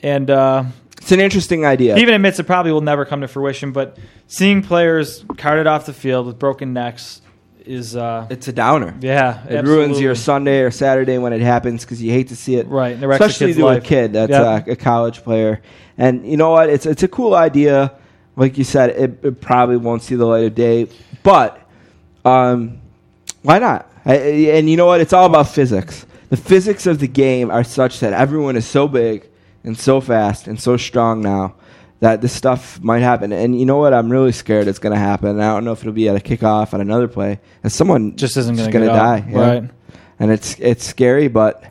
and 0.04 0.30
uh, 0.30 0.64
It's 0.98 1.12
an 1.12 1.20
interesting 1.20 1.66
idea. 1.66 1.96
he 1.96 2.02
even 2.02 2.14
admits 2.14 2.40
it 2.40 2.46
probably 2.46 2.72
will 2.72 2.82
never 2.82 3.06
come 3.06 3.22
to 3.22 3.28
fruition. 3.28 3.72
But 3.72 3.98
seeing 4.28 4.62
players 4.62 5.24
carted 5.38 5.68
off 5.68 5.86
the 5.86 5.94
field 5.94 6.26
with 6.28 6.40
broken 6.40 6.74
necks 6.74 7.22
is, 7.66 7.96
uh, 7.96 8.26
it's 8.30 8.48
a 8.48 8.54
downer. 8.54 8.96
yeah, 9.00 9.46
It 9.48 9.64
ruins 9.66 10.00
your 10.00 10.16
Sunday 10.16 10.62
or 10.62 10.72
Saturday 10.72 11.18
when 11.18 11.34
it 11.34 11.42
happens 11.42 11.84
because 11.86 12.02
you 12.02 12.12
hate 12.12 12.30
to 12.30 12.36
see 12.36 12.56
it. 12.56 12.68
Right, 12.68 12.94
and 12.96 13.04
it 13.04 13.08
wrecks 13.08 13.22
a 13.22 13.26
Especially 13.26 13.54
to 13.56 13.68
a 13.68 13.80
kid 13.82 14.14
that's 14.14 14.32
Yep. 14.32 14.68
uh, 14.68 14.72
a 14.72 14.76
college 14.76 15.24
player. 15.24 15.62
And 15.98 16.26
you 16.26 16.38
know 16.38 16.52
what? 16.52 16.70
It's 16.70 16.86
it's 16.86 17.04
a 17.04 17.08
cool 17.08 17.36
idea. 17.36 17.92
Like 18.36 18.58
you 18.58 18.64
said, 18.64 18.92
it, 18.92 19.20
it 19.24 19.42
probably 19.42 19.76
won't 19.78 20.02
see 20.02 20.16
the 20.16 20.26
light 20.26 20.46
of 20.46 20.56
day, 20.56 20.88
but 21.24 21.60
um, 22.24 22.80
why 23.44 23.60
not? 23.60 23.92
I- 24.06 24.16
and 24.56 24.70
you 24.70 24.78
know 24.78 24.86
what? 24.86 25.02
It's 25.02 25.12
all 25.14 25.26
about 25.26 25.50
physics. 25.50 26.06
The 26.30 26.38
physics 26.38 26.88
of 26.88 27.00
the 27.00 27.08
game 27.08 27.52
are 27.52 27.64
such 27.66 28.00
that 28.00 28.14
everyone 28.14 28.56
is 28.56 28.66
so 28.66 28.88
big 28.88 29.28
and 29.64 29.78
so 29.78 30.00
fast 30.02 30.48
and 30.48 30.60
so 30.60 30.78
strong 30.78 31.22
now 31.22 31.56
that 32.00 32.22
this 32.22 32.32
stuff 32.32 32.80
might 32.82 33.00
happen. 33.00 33.32
And 33.34 33.60
you 33.60 33.66
know 33.66 33.78
what? 33.78 33.94
I'm 33.94 34.10
really 34.10 34.32
scared 34.32 34.68
it's 34.68 34.80
going 34.80 34.94
to 34.94 35.00
happen. 35.00 35.40
I 35.40 35.54
don't 35.54 35.66
know 35.66 35.74
if 35.74 35.82
it'll 35.82 35.92
be 35.92 36.08
at 36.08 36.16
a 36.16 36.20
kickoff 36.20 36.74
at 36.74 36.80
another 36.80 37.08
play. 37.10 37.40
And 37.62 37.72
someone 37.72 38.16
just 38.16 38.38
isn't 38.38 38.56
going 38.56 38.72
to 38.72 38.86
die. 38.88 39.26
yeah. 39.30 39.38
Right. 39.40 39.70
And 40.20 40.32
it's 40.32 40.58
it's 40.60 40.84
scary, 40.86 41.28
but 41.30 41.64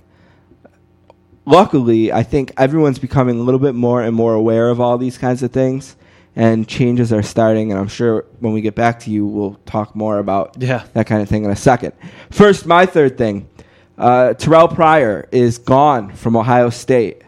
luckily, 1.45 2.13
I 2.13 2.23
think 2.23 2.53
everyone's 2.57 2.99
becoming 2.99 3.39
a 3.39 3.43
little 3.43 3.61
bit 3.61 3.75
more 3.75 4.03
and 4.03 4.15
more 4.15 4.35
aware 4.35 4.71
of 4.71 4.81
all 4.81 4.99
these 4.99 5.19
kinds 5.19 5.43
of 5.43 5.51
things, 5.53 5.97
and 6.37 6.67
changes 6.69 7.13
are 7.13 7.23
starting. 7.23 7.71
And 7.73 7.81
I'm 7.81 7.89
sure 7.89 8.25
when 8.41 8.53
we 8.53 8.61
get 8.61 8.75
back 8.75 9.01
to 9.01 9.11
you, 9.11 9.27
we'll 9.27 9.55
talk 9.67 9.95
more 9.95 10.19
about 10.19 10.57
Yeah. 10.59 10.85
that 10.95 11.07
kind 11.07 11.23
of 11.23 11.29
thing 11.29 11.45
in 11.45 11.51
a 11.51 11.57
second. 11.57 11.93
First, 12.31 12.67
my 12.67 12.87
third 12.87 13.19
thing 13.19 13.49
uh, 13.97 14.35
Terrell 14.35 14.69
Pryor 14.69 15.29
is 15.33 15.59
gone 15.59 16.15
from 16.15 16.37
Ohio 16.37 16.71
State. 16.71 17.23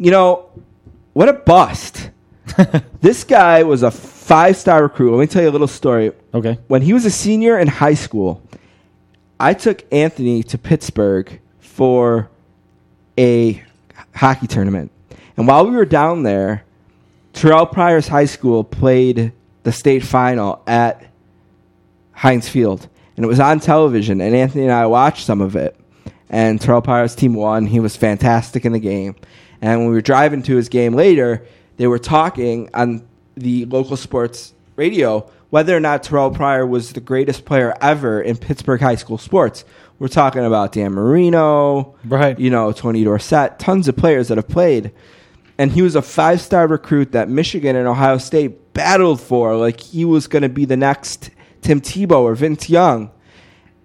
You 0.00 0.10
know, 0.10 0.48
what 1.12 1.28
a 1.28 1.34
bust. 1.34 2.08
this 3.02 3.22
guy 3.22 3.62
was 3.64 3.82
a 3.82 3.90
five 3.90 4.56
star 4.56 4.82
recruit. 4.82 5.14
Let 5.14 5.20
me 5.20 5.26
tell 5.26 5.42
you 5.42 5.50
a 5.50 5.52
little 5.52 5.68
story. 5.68 6.12
Okay. 6.32 6.58
When 6.68 6.80
he 6.80 6.94
was 6.94 7.04
a 7.04 7.10
senior 7.10 7.58
in 7.58 7.68
high 7.68 7.92
school, 7.92 8.42
I 9.38 9.52
took 9.52 9.84
Anthony 9.92 10.42
to 10.44 10.56
Pittsburgh 10.56 11.38
for 11.60 12.30
a 13.18 13.62
hockey 14.14 14.46
tournament. 14.46 14.90
And 15.36 15.46
while 15.46 15.66
we 15.66 15.76
were 15.76 15.84
down 15.84 16.22
there, 16.22 16.64
Terrell 17.34 17.66
Pryor's 17.66 18.08
high 18.08 18.24
school 18.24 18.64
played 18.64 19.32
the 19.64 19.72
state 19.72 20.02
final 20.02 20.62
at 20.66 21.04
Heinz 22.12 22.48
Field. 22.48 22.88
And 23.16 23.24
it 23.26 23.28
was 23.28 23.38
on 23.38 23.60
television, 23.60 24.22
and 24.22 24.34
Anthony 24.34 24.64
and 24.64 24.72
I 24.72 24.86
watched 24.86 25.26
some 25.26 25.42
of 25.42 25.56
it. 25.56 25.76
And 26.30 26.58
Terrell 26.58 26.80
Pryor's 26.80 27.14
team 27.14 27.34
won. 27.34 27.66
He 27.66 27.80
was 27.80 27.96
fantastic 27.96 28.64
in 28.64 28.72
the 28.72 28.78
game. 28.78 29.14
And 29.62 29.80
when 29.80 29.88
we 29.88 29.94
were 29.94 30.00
driving 30.00 30.42
to 30.44 30.56
his 30.56 30.68
game 30.68 30.94
later, 30.94 31.44
they 31.76 31.86
were 31.86 31.98
talking 31.98 32.70
on 32.74 33.06
the 33.36 33.64
local 33.66 33.96
sports 33.96 34.54
radio 34.76 35.30
whether 35.50 35.76
or 35.76 35.80
not 35.80 36.04
Terrell 36.04 36.30
Pryor 36.30 36.64
was 36.64 36.92
the 36.92 37.00
greatest 37.00 37.44
player 37.44 37.74
ever 37.80 38.22
in 38.22 38.36
Pittsburgh 38.36 38.80
high 38.80 38.94
school 38.94 39.18
sports. 39.18 39.64
We're 39.98 40.06
talking 40.06 40.44
about 40.44 40.70
Dan 40.72 40.92
Marino, 40.92 41.96
Right. 42.04 42.38
you 42.38 42.50
know, 42.50 42.70
Tony 42.70 43.02
Dorsett, 43.02 43.58
tons 43.58 43.88
of 43.88 43.96
players 43.96 44.28
that 44.28 44.38
have 44.38 44.46
played. 44.46 44.92
And 45.58 45.72
he 45.72 45.82
was 45.82 45.96
a 45.96 46.02
five 46.02 46.40
star 46.40 46.68
recruit 46.68 47.10
that 47.12 47.28
Michigan 47.28 47.74
and 47.74 47.88
Ohio 47.88 48.18
State 48.18 48.72
battled 48.74 49.20
for. 49.20 49.56
Like 49.56 49.80
he 49.80 50.04
was 50.04 50.28
going 50.28 50.42
to 50.42 50.48
be 50.48 50.64
the 50.66 50.76
next 50.76 51.30
Tim 51.62 51.80
Tebow 51.80 52.20
or 52.20 52.36
Vince 52.36 52.70
Young. 52.70 53.10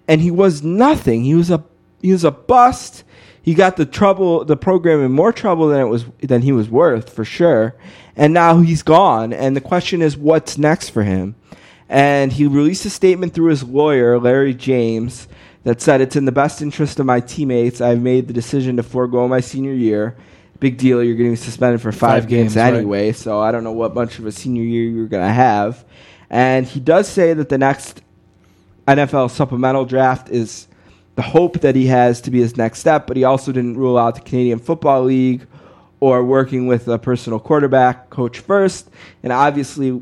And 0.08 0.22
he 0.22 0.30
was 0.30 0.62
nothing. 0.62 1.24
He 1.24 1.34
was 1.34 1.50
a 1.50 1.64
he 2.02 2.12
was 2.12 2.24
a 2.24 2.32
bust. 2.32 3.04
He 3.46 3.54
got 3.54 3.78
the 3.78 3.86
trouble 3.86 4.44
the 4.44 4.58
program 4.58 5.06
in 5.06 5.12
more 5.12 5.32
trouble 5.32 5.68
than 5.68 5.80
it 5.80 5.86
was 5.86 6.04
than 6.20 6.42
he 6.42 6.52
was 6.52 6.68
worth 6.68 7.14
for 7.14 7.24
sure. 7.24 7.76
And 8.16 8.34
now 8.34 8.62
he's 8.62 8.82
gone. 8.82 9.34
And 9.34 9.56
the 9.56 9.62
question 9.62 10.02
is 10.02 10.18
what's 10.18 10.58
next 10.58 10.90
for 10.90 11.04
him? 11.04 11.36
And 11.88 12.34
he 12.34 12.48
released 12.48 12.86
a 12.86 12.90
statement 12.90 13.36
through 13.36 13.52
his 13.52 13.64
lawyer, 13.64 14.18
Larry 14.18 14.56
James, 14.56 15.28
that 15.62 15.80
said, 15.80 16.02
It's 16.02 16.16
in 16.16 16.26
the 16.26 16.32
best 16.32 16.64
interest 16.64 17.00
of 17.00 17.06
my 17.06 17.20
teammates. 17.20 17.82
I've 17.82 18.02
made 18.02 18.28
the 18.28 18.34
decision 18.34 18.78
to 18.78 18.84
forego 18.84 19.28
my 19.28 19.42
senior 19.42 19.74
year. 19.74 20.18
Big 20.60 20.80
deal. 20.80 21.04
You're 21.04 21.16
getting 21.16 21.36
suspended 21.36 21.82
for 21.82 21.92
five, 21.92 22.24
Five 22.24 22.28
games, 22.28 22.56
games, 22.56 22.56
right. 22.56 22.74
anyway, 22.74 23.12
so 23.12 23.40
I 23.40 23.52
don't 23.52 23.64
know 23.64 23.74
what 23.74 23.94
much 23.94 24.18
of 24.18 24.26
a 24.26 24.32
senior 24.32 24.64
year 24.64 24.90
you're 24.90 25.06
going 25.06 25.22
to 25.28 25.32
have. 25.32 25.86
And 26.32 26.66
he 26.66 26.80
does 26.80 27.08
say 27.08 27.36
that 27.36 27.50
the 27.50 27.60
next 27.60 28.02
NFL 28.88 29.30
supplemental 29.30 29.86
draft 29.86 30.30
is 30.30 30.68
the 31.16 31.22
hope 31.22 31.62
that 31.62 31.76
he 31.76 31.88
has 31.88 32.22
to 32.22 32.32
be 32.32 32.40
his 32.40 32.58
next 32.58 32.80
step, 32.80 33.08
but 33.08 33.16
he 33.18 33.24
also 33.24 33.52
didn't 33.52 33.78
rule 33.78 33.98
out 33.98 34.16
the 34.16 34.22
Canadian 34.22 34.60
Football 34.60 35.04
League 35.04 35.48
or 36.00 36.24
working 36.24 36.68
with 36.68 36.88
a 36.88 37.00
personal 37.00 37.40
quarterback 37.40 38.10
coach 38.10 38.40
first. 38.40 38.90
And 39.24 39.32
obviously, 39.32 40.02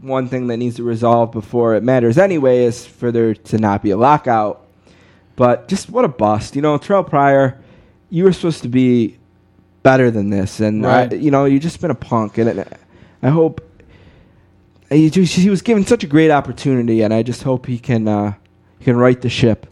one 0.00 0.28
thing 0.28 0.46
that 0.46 0.56
needs 0.58 0.76
to 0.76 0.84
resolve 0.84 1.32
before 1.32 1.74
it 1.74 1.82
matters 1.82 2.16
anyway 2.16 2.64
is 2.64 2.86
for 2.86 3.10
there 3.10 3.34
to 3.34 3.58
not 3.58 3.82
be 3.82 3.90
a 3.90 3.96
lockout. 3.96 4.64
But 5.34 5.66
just 5.68 5.90
what 5.90 6.04
a 6.04 6.08
bust. 6.08 6.54
You 6.54 6.62
know, 6.62 6.78
Terrell 6.78 7.04
Pryor, 7.04 7.58
you 8.10 8.24
were 8.24 8.32
supposed 8.32 8.62
to 8.62 8.68
be 8.68 9.18
better 9.82 10.10
than 10.10 10.30
this. 10.30 10.60
And, 10.60 10.84
Right. 10.84 11.12
uh, 11.12 11.16
you 11.16 11.30
know, 11.30 11.44
you've 11.44 11.62
just 11.62 11.80
been 11.80 11.90
a 11.90 11.94
punk. 11.96 12.38
And 12.38 12.48
it, 12.50 12.78
I 13.22 13.28
hope. 13.30 13.60
He, 14.90 15.08
he 15.08 15.48
was 15.50 15.62
given 15.62 15.86
such 15.86 16.04
a 16.04 16.06
great 16.06 16.30
opportunity, 16.30 17.00
and 17.02 17.14
I 17.14 17.22
just 17.22 17.42
hope 17.44 17.64
he 17.64 17.78
can 17.78 18.06
uh, 18.06 18.34
he 18.78 18.84
can 18.84 18.98
right 18.98 19.18
the 19.18 19.30
ship. 19.30 19.66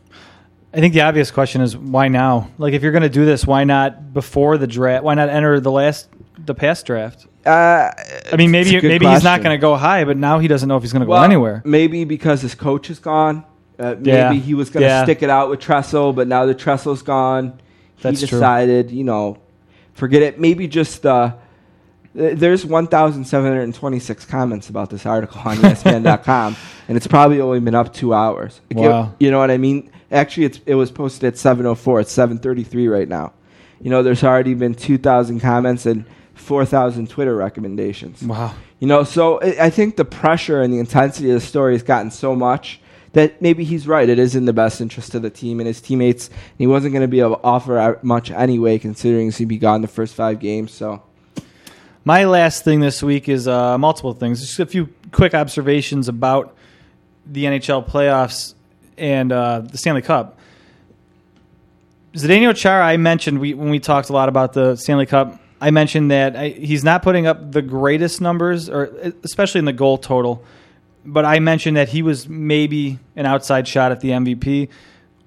I 0.73 0.79
think 0.81 0.95
the 0.95 1.01
obvious 1.03 1.31
question 1.31 1.61
is 1.63 1.77
why 1.77 2.09
now? 2.09 2.51
Like, 2.59 2.75
if 2.75 2.83
you're 2.83 2.93
going 2.93 3.03
to 3.03 3.09
do 3.09 3.25
this, 3.25 3.47
why 3.47 3.65
not 3.65 4.13
before 4.15 4.57
the 4.57 4.67
draft? 4.67 5.03
Why 5.05 5.15
not 5.15 5.29
enter 5.29 5.59
the 5.59 5.71
last, 5.73 6.09
the 6.39 6.55
past 6.55 6.87
draft? 6.87 7.27
Uh, 7.45 7.91
I 8.33 8.37
mean, 8.37 8.51
maybe 8.51 8.69
it's 8.71 8.79
a 8.79 8.81
good 8.83 8.89
maybe 8.89 9.07
he's 9.07 9.25
not 9.25 9.43
going 9.43 9.55
to 9.57 9.61
go 9.61 9.75
high, 9.77 10.05
but 10.05 10.17
now 10.17 10.39
he 10.39 10.47
doesn't 10.47 10.69
know 10.69 10.77
if 10.77 10.83
he's 10.83 10.93
going 10.93 11.01
to 11.01 11.07
go 11.07 11.15
anywhere. 11.15 11.63
Maybe 11.65 12.05
because 12.05 12.43
his 12.43 12.55
coach 12.55 12.89
is 12.91 12.99
gone. 12.99 13.45
Uh, 13.79 13.97
Yeah. 14.03 14.29
Maybe 14.31 14.41
he 14.41 14.55
was 14.55 14.71
going 14.71 14.83
to 14.83 14.87
Yeah. 14.89 15.03
stick 15.05 15.23
it 15.23 15.31
out 15.31 15.51
with 15.51 15.59
Tressel, 15.61 16.13
but 16.13 16.29
now 16.29 16.47
that 16.47 16.59
Tressel's 16.59 17.03
gone, 17.03 17.59
That's 18.03 18.21
he 18.21 18.27
true. 18.27 18.39
decided, 18.39 18.91
you 18.91 19.05
know, 19.05 19.39
forget 19.95 20.23
it. 20.23 20.39
Maybe 20.39 20.69
just 20.69 21.05
uh, 21.07 21.33
there's 22.15 22.65
1,726 22.65 24.25
comments 24.27 24.69
about 24.69 24.91
this 24.91 25.07
article 25.07 25.41
on 25.45 25.57
ESPN.com, 25.57 26.57
and 26.89 26.97
it's 26.97 27.07
probably 27.07 27.41
only 27.41 27.61
been 27.61 27.75
up 27.75 27.93
two 27.95 28.13
hours. 28.15 28.61
Wow. 28.73 29.15
You 29.19 29.31
know 29.31 29.39
what 29.39 29.51
I 29.51 29.57
mean? 29.57 29.91
Actually, 30.11 30.47
it's, 30.47 30.61
it 30.67 30.75
was 30.75 30.91
posted 30.91 31.25
at 31.25 31.35
7:04. 31.35 32.01
It's 32.03 32.13
7:33 32.15 32.91
right 32.91 33.09
now. 33.09 33.33
You 33.81 33.91
know, 33.91 34.03
there's 34.03 34.23
already 34.25 34.55
been 34.55 34.75
2,000 34.75 35.41
comments 35.41 35.87
and 35.87 36.05
4,000 36.35 37.09
Twitter 37.09 37.35
recommendations. 37.35 38.23
Wow. 38.23 38.55
You 38.79 38.87
know, 38.87 39.05
so 39.05 39.41
I 39.41 39.67
I 39.67 39.71
think 39.71 39.97
the 39.97 40.05
pressure 40.05 40.61
and 40.63 40.73
the 40.73 40.79
intensity 40.79 41.29
of 41.31 41.35
the 41.35 41.47
story 41.47 41.75
has 41.75 41.83
gotten 41.83 42.11
so 42.11 42.35
much 42.35 42.81
that 43.13 43.43
maybe 43.43 43.65
he's 43.65 43.87
right. 43.89 44.09
It 44.09 44.19
is 44.19 44.37
in 44.37 44.45
the 44.45 44.53
best 44.53 44.81
interest 44.81 45.15
of 45.15 45.23
the 45.23 45.31
team 45.31 45.61
and 45.61 45.67
his 45.67 45.81
teammates. 45.81 46.29
And 46.29 46.59
he 46.59 46.67
wasn't 46.67 46.93
going 46.93 47.03
to 47.03 47.09
be 47.09 47.21
able 47.21 47.37
to 47.37 47.43
offer 47.43 47.99
much 48.03 48.31
anyway, 48.31 48.79
considering 48.79 49.33
he'd 49.33 49.49
be 49.49 49.59
gone 49.59 49.81
the 49.83 49.89
first 49.89 50.15
five 50.15 50.39
games. 50.39 50.73
So 50.73 51.03
My 52.05 52.25
last 52.25 52.65
thing 52.65 52.81
this 52.81 53.03
week 53.03 53.29
is 53.29 53.49
uh, 53.49 53.77
multiple 53.79 54.15
things. 54.15 54.41
Just 54.41 54.59
a 54.61 54.67
few 54.67 54.89
quick 55.13 55.35
observations 55.35 56.09
about 56.09 56.57
the 57.27 57.45
NHL 57.45 57.89
playoffs 57.89 58.55
and 59.01 59.33
uh, 59.33 59.61
the 59.61 59.79
Stanley 59.79 60.03
Cup. 60.03 60.39
Zdeno 62.15 62.55
Chara, 62.57 62.85
I 62.85 62.97
mentioned 62.97 63.39
we, 63.39 63.55
when 63.55 63.71
we 63.71 63.79
talked 63.79 64.09
a 64.11 64.13
lot 64.13 64.29
about 64.29 64.53
the 64.53 64.77
Stanley 64.77 65.07
Cup. 65.07 65.39
I 65.61 65.71
mentioned 65.71 66.11
that 66.11 66.37
I, 66.37 66.49
he's 66.49 66.83
not 66.83 67.03
putting 67.03 67.27
up 67.27 67.53
the 67.53 67.63
greatest 67.63 68.21
numbers, 68.21 68.69
or 68.69 68.85
especially 69.23 69.61
in 69.61 69.65
the 69.67 69.73
goal 69.73 69.99
total. 69.99 70.43
But 71.05 71.25
I 71.25 71.39
mentioned 71.39 71.77
that 71.77 71.89
he 71.89 72.03
was 72.03 72.29
maybe 72.29 72.99
an 73.17 73.27
outside 73.27 73.69
shot 73.69 73.93
at 73.93 74.01
the 74.01 74.11
MVP. 74.11 74.69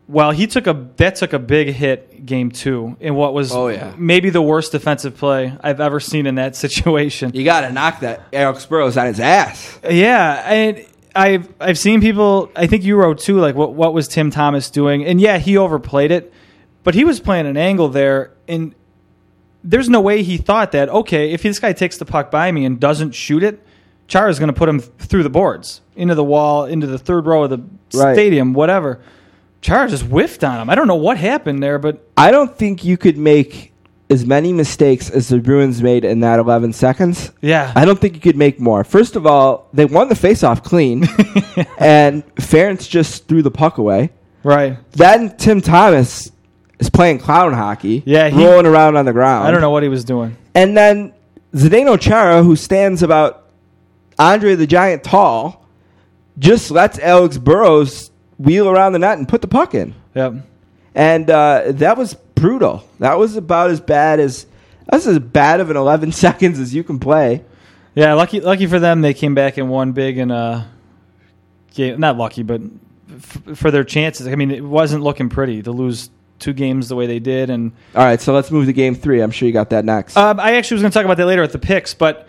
Well, 0.08 0.32
he 0.32 0.48
took 0.48 0.68
a 0.68 0.74
that 0.98 1.16
took 1.16 1.32
a 1.34 1.40
big 1.40 1.70
hit 1.70 2.26
game 2.26 2.52
two 2.52 2.98
in 3.00 3.16
what 3.16 3.34
was 3.34 3.54
Oh, 3.54 3.70
yeah. 3.70 3.94
maybe 3.98 4.30
the 4.30 4.42
worst 4.42 4.74
defensive 4.74 5.16
play 5.18 5.58
I've 5.62 5.80
ever 5.80 6.00
seen 6.02 6.26
in 6.28 6.36
that 6.36 6.56
situation. 6.58 7.32
you 7.34 7.46
got 7.46 7.62
to 7.62 7.72
knock 7.72 8.02
that 8.02 8.24
Alex 8.34 8.66
Burrows 8.66 8.98
on 8.98 9.06
his 9.08 9.20
ass. 9.22 9.80
Yeah, 9.90 10.44
and 10.52 10.86
I've 11.15 11.54
I've 11.60 11.78
seen 11.78 12.02
people. 12.02 12.52
I 12.56 12.67
think 12.67 12.84
you 12.84 12.95
wrote 12.95 13.19
too. 13.19 13.38
Like, 13.39 13.56
what 13.56 13.73
what 13.73 13.93
was 13.93 14.08
Tim 14.08 14.32
Thomas 14.32 14.69
doing? 14.69 15.06
And 15.06 15.19
yeah, 15.21 15.38
he 15.38 15.58
overplayed 15.58 16.12
it, 16.12 16.34
but 16.84 16.95
he 16.95 17.04
was 17.04 17.19
playing 17.19 17.45
an 17.45 17.58
angle 17.58 17.89
there, 17.89 18.32
and 18.47 18.73
there's 19.63 19.89
no 19.89 20.02
way 20.02 20.23
he 20.23 20.38
thought 20.38 20.71
that. 20.71 20.89
Okay, 20.89 21.32
if 21.32 21.43
this 21.43 21.60
guy 21.60 21.73
takes 21.73 21.97
the 21.97 22.06
puck 22.06 22.32
by 22.32 22.52
me 22.52 22.65
and 22.65 22.80
doesn't 22.80 23.12
shoot 23.12 23.43
it, 23.43 23.62
Chara's 24.08 24.39
going 24.39 24.47
to 24.47 24.54
put 24.54 24.67
him 24.69 24.80
through 24.80 25.23
the 25.23 25.30
boards, 25.30 25.82
into 25.95 26.15
the 26.15 26.23
wall, 26.23 26.65
into 26.65 26.88
the 26.88 26.97
third 26.97 27.26
row 27.26 27.43
of 27.43 27.49
the 27.52 27.60
Right. 27.95 28.15
stadium, 28.15 28.54
whatever. 28.54 28.99
Chara 29.62 29.88
just 29.88 30.04
whiffed 30.06 30.43
on 30.43 30.60
him. 30.60 30.69
I 30.69 30.76
don't 30.76 30.88
know 30.88 30.95
what 30.95 31.17
happened 31.17 31.62
there, 31.62 31.78
but 31.78 32.06
I 32.17 32.32
don't 32.32 32.58
think 32.58 32.84
you 32.84 32.97
could 32.97 33.17
make 33.17 33.71
as 34.10 34.26
many 34.26 34.54
mistakes 34.54 35.10
as 35.10 35.30
the 35.30 35.39
Bruins 35.39 35.82
made 35.82 36.04
in 36.06 36.20
that 36.20 36.39
11 36.39 36.74
seconds. 36.74 37.32
yeah, 37.42 37.72
I 37.76 37.86
don't 37.86 38.00
think 38.00 38.13
you 38.16 38.22
could 38.22 38.36
make 38.38 38.60
more. 38.60 38.84
First 38.84 39.16
of 39.16 39.26
all, 39.26 39.70
they 39.74 39.86
won 39.86 40.10
the 40.10 40.16
faceoff 40.16 40.63
clean, 40.63 41.04
and 41.78 42.24
Ference 42.36 42.88
just 42.89 43.28
threw 43.28 43.42
the 43.42 43.52
puck 43.52 43.78
away. 43.78 44.10
right. 44.44 44.78
Then 44.92 45.36
Tim 45.38 45.62
Thomas 45.62 46.32
is 46.80 46.89
playing 46.89 47.20
clown 47.20 47.54
hockey, 47.54 48.04
Yeah, 48.06 48.30
he- 48.30 48.46
rolling 48.46 48.66
around 48.66 48.98
on 48.98 49.06
the 49.06 49.13
ground. 49.13 49.48
I 49.48 49.52
don't 49.52 49.62
know 49.62 49.72
what 49.72 49.84
he 49.84 49.89
was 49.89 50.04
doing. 50.04 50.36
And 50.54 50.76
then 50.78 51.13
Zdeno 51.54 52.00
Chara, 52.00 52.44
who 52.44 52.56
stands 52.56 53.02
about 53.04 53.50
Andre 54.20 54.56
the 54.56 54.68
Giant 54.68 55.04
tall, 55.04 55.66
just 56.38 56.70
lets 56.72 57.00
Alex 57.00 57.38
Burrows 57.38 58.12
wheel 58.38 58.68
around 58.70 58.94
the 58.94 59.00
net 59.00 59.18
and 59.18 59.28
put 59.28 59.42
the 59.42 59.48
puck 59.48 59.74
in. 59.74 59.96
Yep. 60.16 60.34
And 60.96 61.30
uh, 61.30 61.63
that 61.68 61.98
was 61.98 62.16
brutal. 62.44 62.84
That 63.00 63.18
was 63.18 63.38
about 63.38 63.70
as 63.70 63.80
bad 63.80 64.20
as 64.20 64.46
that's 64.92 65.08
as 65.08 65.18
bad 65.18 65.62
of 65.62 65.70
an 65.70 65.78
11 65.78 66.12
seconds 66.26 66.60
as 66.60 66.76
you 66.76 66.84
can 66.84 67.00
play. 67.00 67.42
Yeah, 67.96 68.14
lucky 68.16 68.42
lucky 68.42 68.66
for 68.68 68.80
them, 68.80 69.00
they 69.02 69.14
came 69.14 69.34
back 69.34 69.58
and 69.58 69.70
won 69.70 69.94
big 69.94 70.18
and 70.18 70.30
uh, 70.30 70.64
game. 71.74 72.02
Not 72.02 72.18
lucky, 72.18 72.44
but 72.44 72.60
f- 73.10 73.42
for 73.56 73.72
their 73.72 73.86
chances. 73.86 74.28
I 74.28 74.36
mean, 74.36 74.52
it 74.52 74.64
wasn't 74.64 75.04
looking 75.04 75.30
pretty 75.30 75.62
to 75.64 75.72
lose 75.72 76.10
two 76.40 76.52
games 76.52 76.90
the 76.90 76.98
way 76.98 77.08
they 77.08 77.20
did. 77.20 77.50
And 77.50 77.72
All 77.96 78.04
right, 78.04 78.20
so 78.20 78.34
let's 78.34 78.52
move 78.52 78.66
to 78.66 78.74
game 78.74 78.96
three. 78.96 79.22
I'm 79.22 79.32
sure 79.32 79.48
you 79.48 79.54
got 79.54 79.70
that 79.70 79.86
next. 79.86 80.18
um, 80.18 80.38
I 80.38 80.56
actually 80.56 80.76
was 80.76 80.82
going 80.82 80.92
to 80.92 80.98
talk 81.00 81.06
about 81.06 81.16
that 81.18 81.26
later 81.26 81.44
at 81.44 81.54
the 81.54 81.60
picks, 81.60 81.94
but 81.94 82.28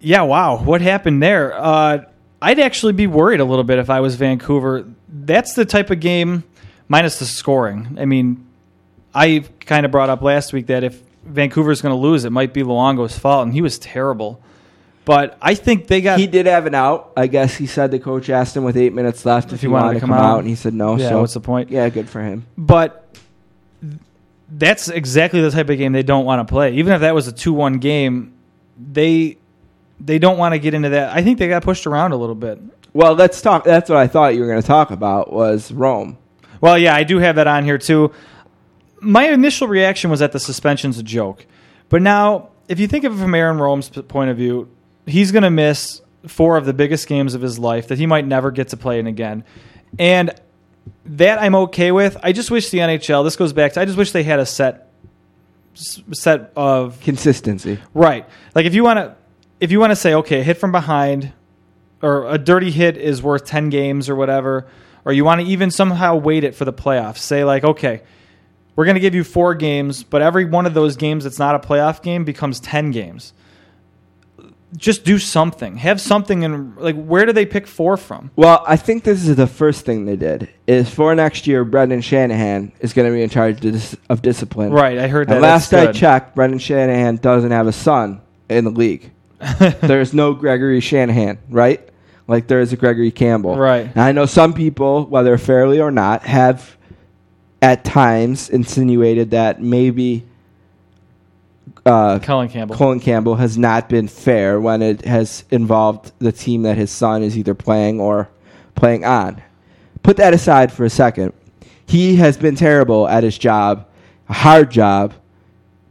yeah, 0.00 0.22
wow, 0.22 0.60
what 0.60 0.80
happened 0.80 1.22
there? 1.22 1.54
Uh, 1.54 2.04
I'd 2.40 2.58
actually 2.58 2.94
be 2.94 3.06
worried 3.06 3.38
a 3.38 3.44
little 3.44 3.62
bit 3.62 3.78
if 3.78 3.90
I 3.90 4.00
was 4.00 4.16
Vancouver. 4.16 4.88
That's 5.08 5.54
the 5.54 5.64
type 5.64 5.90
of 5.90 6.00
game, 6.00 6.42
minus 6.88 7.20
the 7.20 7.26
scoring. 7.26 7.96
I 8.00 8.06
mean, 8.06 8.44
I 9.14 9.44
kind 9.60 9.84
of 9.84 9.92
brought 9.92 10.10
up 10.10 10.22
last 10.22 10.52
week 10.52 10.66
that 10.66 10.84
if 10.84 11.00
Vancouver's 11.24 11.82
going 11.82 11.94
to 11.94 12.00
lose, 12.00 12.24
it 12.24 12.30
might 12.30 12.52
be 12.52 12.62
Luongo's 12.62 13.18
fault, 13.18 13.44
and 13.44 13.52
he 13.52 13.60
was 13.60 13.78
terrible. 13.78 14.42
But 15.04 15.36
I 15.42 15.54
think 15.54 15.88
they 15.88 16.00
got 16.00 16.18
he 16.18 16.26
did 16.26 16.46
have 16.46 16.66
an 16.66 16.74
out. 16.74 17.12
I 17.16 17.26
guess 17.26 17.56
he 17.56 17.66
said 17.66 17.90
the 17.90 17.98
coach 17.98 18.30
asked 18.30 18.56
him 18.56 18.62
with 18.62 18.76
eight 18.76 18.92
minutes 18.92 19.24
left 19.26 19.52
if, 19.52 19.60
he 19.60 19.66
wanted, 19.66 19.94
to 19.94 20.00
come, 20.00 20.12
out. 20.12 20.38
and 20.38 20.48
he 20.48 20.54
said 20.54 20.74
no. 20.74 20.96
Yeah, 20.96 21.08
so 21.08 21.20
what's 21.20 21.34
the 21.34 21.40
point? 21.40 21.70
Yeah, 21.70 21.88
good 21.88 22.08
for 22.08 22.22
him. 22.22 22.46
but 22.56 22.98
that's 24.48 24.88
exactly 24.88 25.40
the 25.40 25.50
type 25.50 25.70
of 25.70 25.78
game 25.78 25.92
they 25.92 26.02
don't 26.02 26.24
want 26.24 26.46
to 26.46 26.52
play. 26.52 26.74
Even 26.74 26.92
if 26.92 27.00
that 27.00 27.14
was 27.14 27.26
a 27.26 27.32
two-one 27.32 27.78
game, 27.78 28.34
they 28.78 29.38
they 29.98 30.18
don't 30.18 30.38
want 30.38 30.52
to 30.52 30.58
get 30.58 30.74
into 30.74 30.90
that. 30.90 31.16
I 31.16 31.22
think 31.22 31.38
they 31.38 31.48
got 31.48 31.62
pushed 31.62 31.86
around 31.86 32.12
a 32.12 32.16
little 32.16 32.34
bit. 32.34 32.60
Well, 32.92 33.14
let's 33.14 33.40
talk. 33.40 33.64
That's 33.64 33.88
what 33.88 33.98
I 33.98 34.06
thought 34.06 34.34
you 34.34 34.40
were 34.40 34.46
going 34.46 34.60
to 34.60 34.66
talk 34.66 34.90
about 34.90 35.32
was 35.32 35.72
Rome. 35.72 36.18
Well, 36.60 36.78
yeah, 36.78 36.94
I 36.94 37.02
do 37.02 37.18
have 37.18 37.36
that 37.36 37.46
on 37.46 37.64
here 37.64 37.78
too. 37.78 38.12
My 39.02 39.28
initial 39.28 39.68
reaction 39.68 40.10
was 40.10 40.20
that 40.20 40.32
the 40.32 40.40
suspension's 40.40 40.96
a 40.98 41.02
joke, 41.02 41.44
but 41.88 42.02
now 42.02 42.50
if 42.68 42.80
you 42.80 42.86
think 42.88 43.04
of 43.04 43.14
it 43.14 43.20
from 43.20 43.34
Aaron 43.34 43.58
Rome's 43.58 43.88
point 43.88 44.30
of 44.30 44.36
view, 44.36 44.68
he's 45.06 45.32
going 45.32 45.42
to 45.42 45.50
miss 45.50 46.00
four 46.26 46.56
of 46.56 46.64
the 46.64 46.72
biggest 46.72 47.08
games 47.08 47.34
of 47.34 47.42
his 47.42 47.58
life 47.58 47.88
that 47.88 47.98
he 47.98 48.06
might 48.06 48.26
never 48.26 48.50
get 48.50 48.68
to 48.68 48.76
play 48.76 48.98
in 48.98 49.06
again, 49.06 49.44
and 49.98 50.30
that 51.04 51.40
I'm 51.40 51.54
okay 51.54 51.92
with. 51.92 52.16
I 52.22 52.32
just 52.32 52.50
wish 52.50 52.70
the 52.70 52.78
NHL. 52.78 53.24
This 53.24 53.36
goes 53.36 53.52
back 53.52 53.72
to 53.74 53.80
I 53.80 53.84
just 53.84 53.98
wish 53.98 54.12
they 54.12 54.22
had 54.22 54.38
a 54.38 54.46
set 54.46 54.88
set 55.74 56.52
of 56.54 57.00
Consistency. 57.00 57.78
Right. 57.94 58.26
Like 58.54 58.66
if 58.66 58.74
you 58.74 58.84
want 58.84 58.98
to 58.98 59.16
if 59.60 59.70
you 59.70 59.80
want 59.80 59.90
to 59.90 59.96
say 59.96 60.14
okay, 60.14 60.40
a 60.40 60.42
hit 60.44 60.58
from 60.58 60.72
behind 60.72 61.32
or 62.02 62.28
a 62.28 62.38
dirty 62.38 62.70
hit 62.70 62.96
is 62.96 63.22
worth 63.22 63.44
10 63.44 63.70
games 63.70 64.08
or 64.08 64.16
whatever, 64.16 64.66
or 65.04 65.12
you 65.12 65.24
want 65.24 65.40
to 65.40 65.46
even 65.46 65.70
somehow 65.70 66.16
weight 66.16 66.44
it 66.44 66.54
for 66.54 66.64
the 66.64 66.72
playoffs. 66.72 67.18
Say 67.18 67.44
like, 67.44 67.62
okay, 67.64 68.02
we're 68.76 68.84
going 68.84 68.94
to 68.94 69.00
give 69.00 69.14
you 69.14 69.24
4 69.24 69.54
games, 69.54 70.02
but 70.02 70.22
every 70.22 70.44
one 70.44 70.66
of 70.66 70.74
those 70.74 70.96
games 70.96 71.24
that's 71.24 71.38
not 71.38 71.54
a 71.54 71.58
playoff 71.58 72.02
game 72.02 72.24
becomes 72.24 72.60
10 72.60 72.90
games. 72.90 73.32
Just 74.74 75.04
do 75.04 75.18
something. 75.18 75.76
Have 75.76 76.00
something 76.00 76.42
in 76.44 76.74
like 76.76 76.96
where 76.96 77.26
do 77.26 77.32
they 77.32 77.44
pick 77.44 77.66
4 77.66 77.98
from? 77.98 78.30
Well, 78.36 78.64
I 78.66 78.76
think 78.76 79.04
this 79.04 79.26
is 79.28 79.36
the 79.36 79.46
first 79.46 79.84
thing 79.84 80.06
they 80.06 80.16
did. 80.16 80.48
Is 80.66 80.88
for 80.88 81.14
next 81.14 81.46
year, 81.46 81.62
Brendan 81.64 82.00
Shanahan 82.00 82.72
is 82.80 82.94
going 82.94 83.06
to 83.10 83.14
be 83.14 83.22
in 83.22 83.28
charge 83.28 83.56
of, 83.56 83.60
dis- 83.60 83.96
of 84.08 84.22
discipline. 84.22 84.72
Right, 84.72 84.96
I 84.98 85.08
heard 85.08 85.28
that. 85.28 85.34
And 85.34 85.42
last 85.42 85.74
I 85.74 85.92
checked, 85.92 86.34
Brendan 86.34 86.58
Shanahan 86.58 87.16
doesn't 87.16 87.50
have 87.50 87.66
a 87.66 87.72
son 87.72 88.22
in 88.48 88.64
the 88.64 88.70
league. 88.70 89.12
There's 89.82 90.14
no 90.14 90.32
Gregory 90.32 90.80
Shanahan, 90.80 91.38
right? 91.50 91.86
Like 92.28 92.46
there 92.46 92.60
is 92.60 92.72
a 92.72 92.76
Gregory 92.76 93.10
Campbell. 93.10 93.56
Right. 93.56 93.86
And 93.86 93.98
I 93.98 94.12
know 94.12 94.26
some 94.26 94.54
people, 94.54 95.04
whether 95.06 95.36
fairly 95.38 95.80
or 95.80 95.90
not, 95.90 96.22
have 96.22 96.76
at 97.62 97.84
times 97.84 98.50
insinuated 98.50 99.30
that 99.30 99.62
maybe 99.62 100.26
uh, 101.86 102.18
Colin 102.18 102.48
Campbell. 102.48 102.76
Colin 102.76 103.00
Campbell 103.00 103.36
has 103.36 103.56
not 103.56 103.88
been 103.88 104.08
fair 104.08 104.60
when 104.60 104.82
it 104.82 105.04
has 105.04 105.44
involved 105.50 106.12
the 106.18 106.32
team 106.32 106.62
that 106.62 106.76
his 106.76 106.90
son 106.90 107.22
is 107.22 107.38
either 107.38 107.54
playing 107.54 108.00
or 108.00 108.28
playing 108.74 109.04
on. 109.04 109.40
Put 110.02 110.16
that 110.16 110.34
aside 110.34 110.72
for 110.72 110.84
a 110.84 110.90
second. 110.90 111.32
He 111.86 112.16
has 112.16 112.36
been 112.36 112.56
terrible 112.56 113.08
at 113.08 113.22
his 113.22 113.38
job, 113.38 113.86
a 114.28 114.32
hard 114.32 114.70
job, 114.70 115.14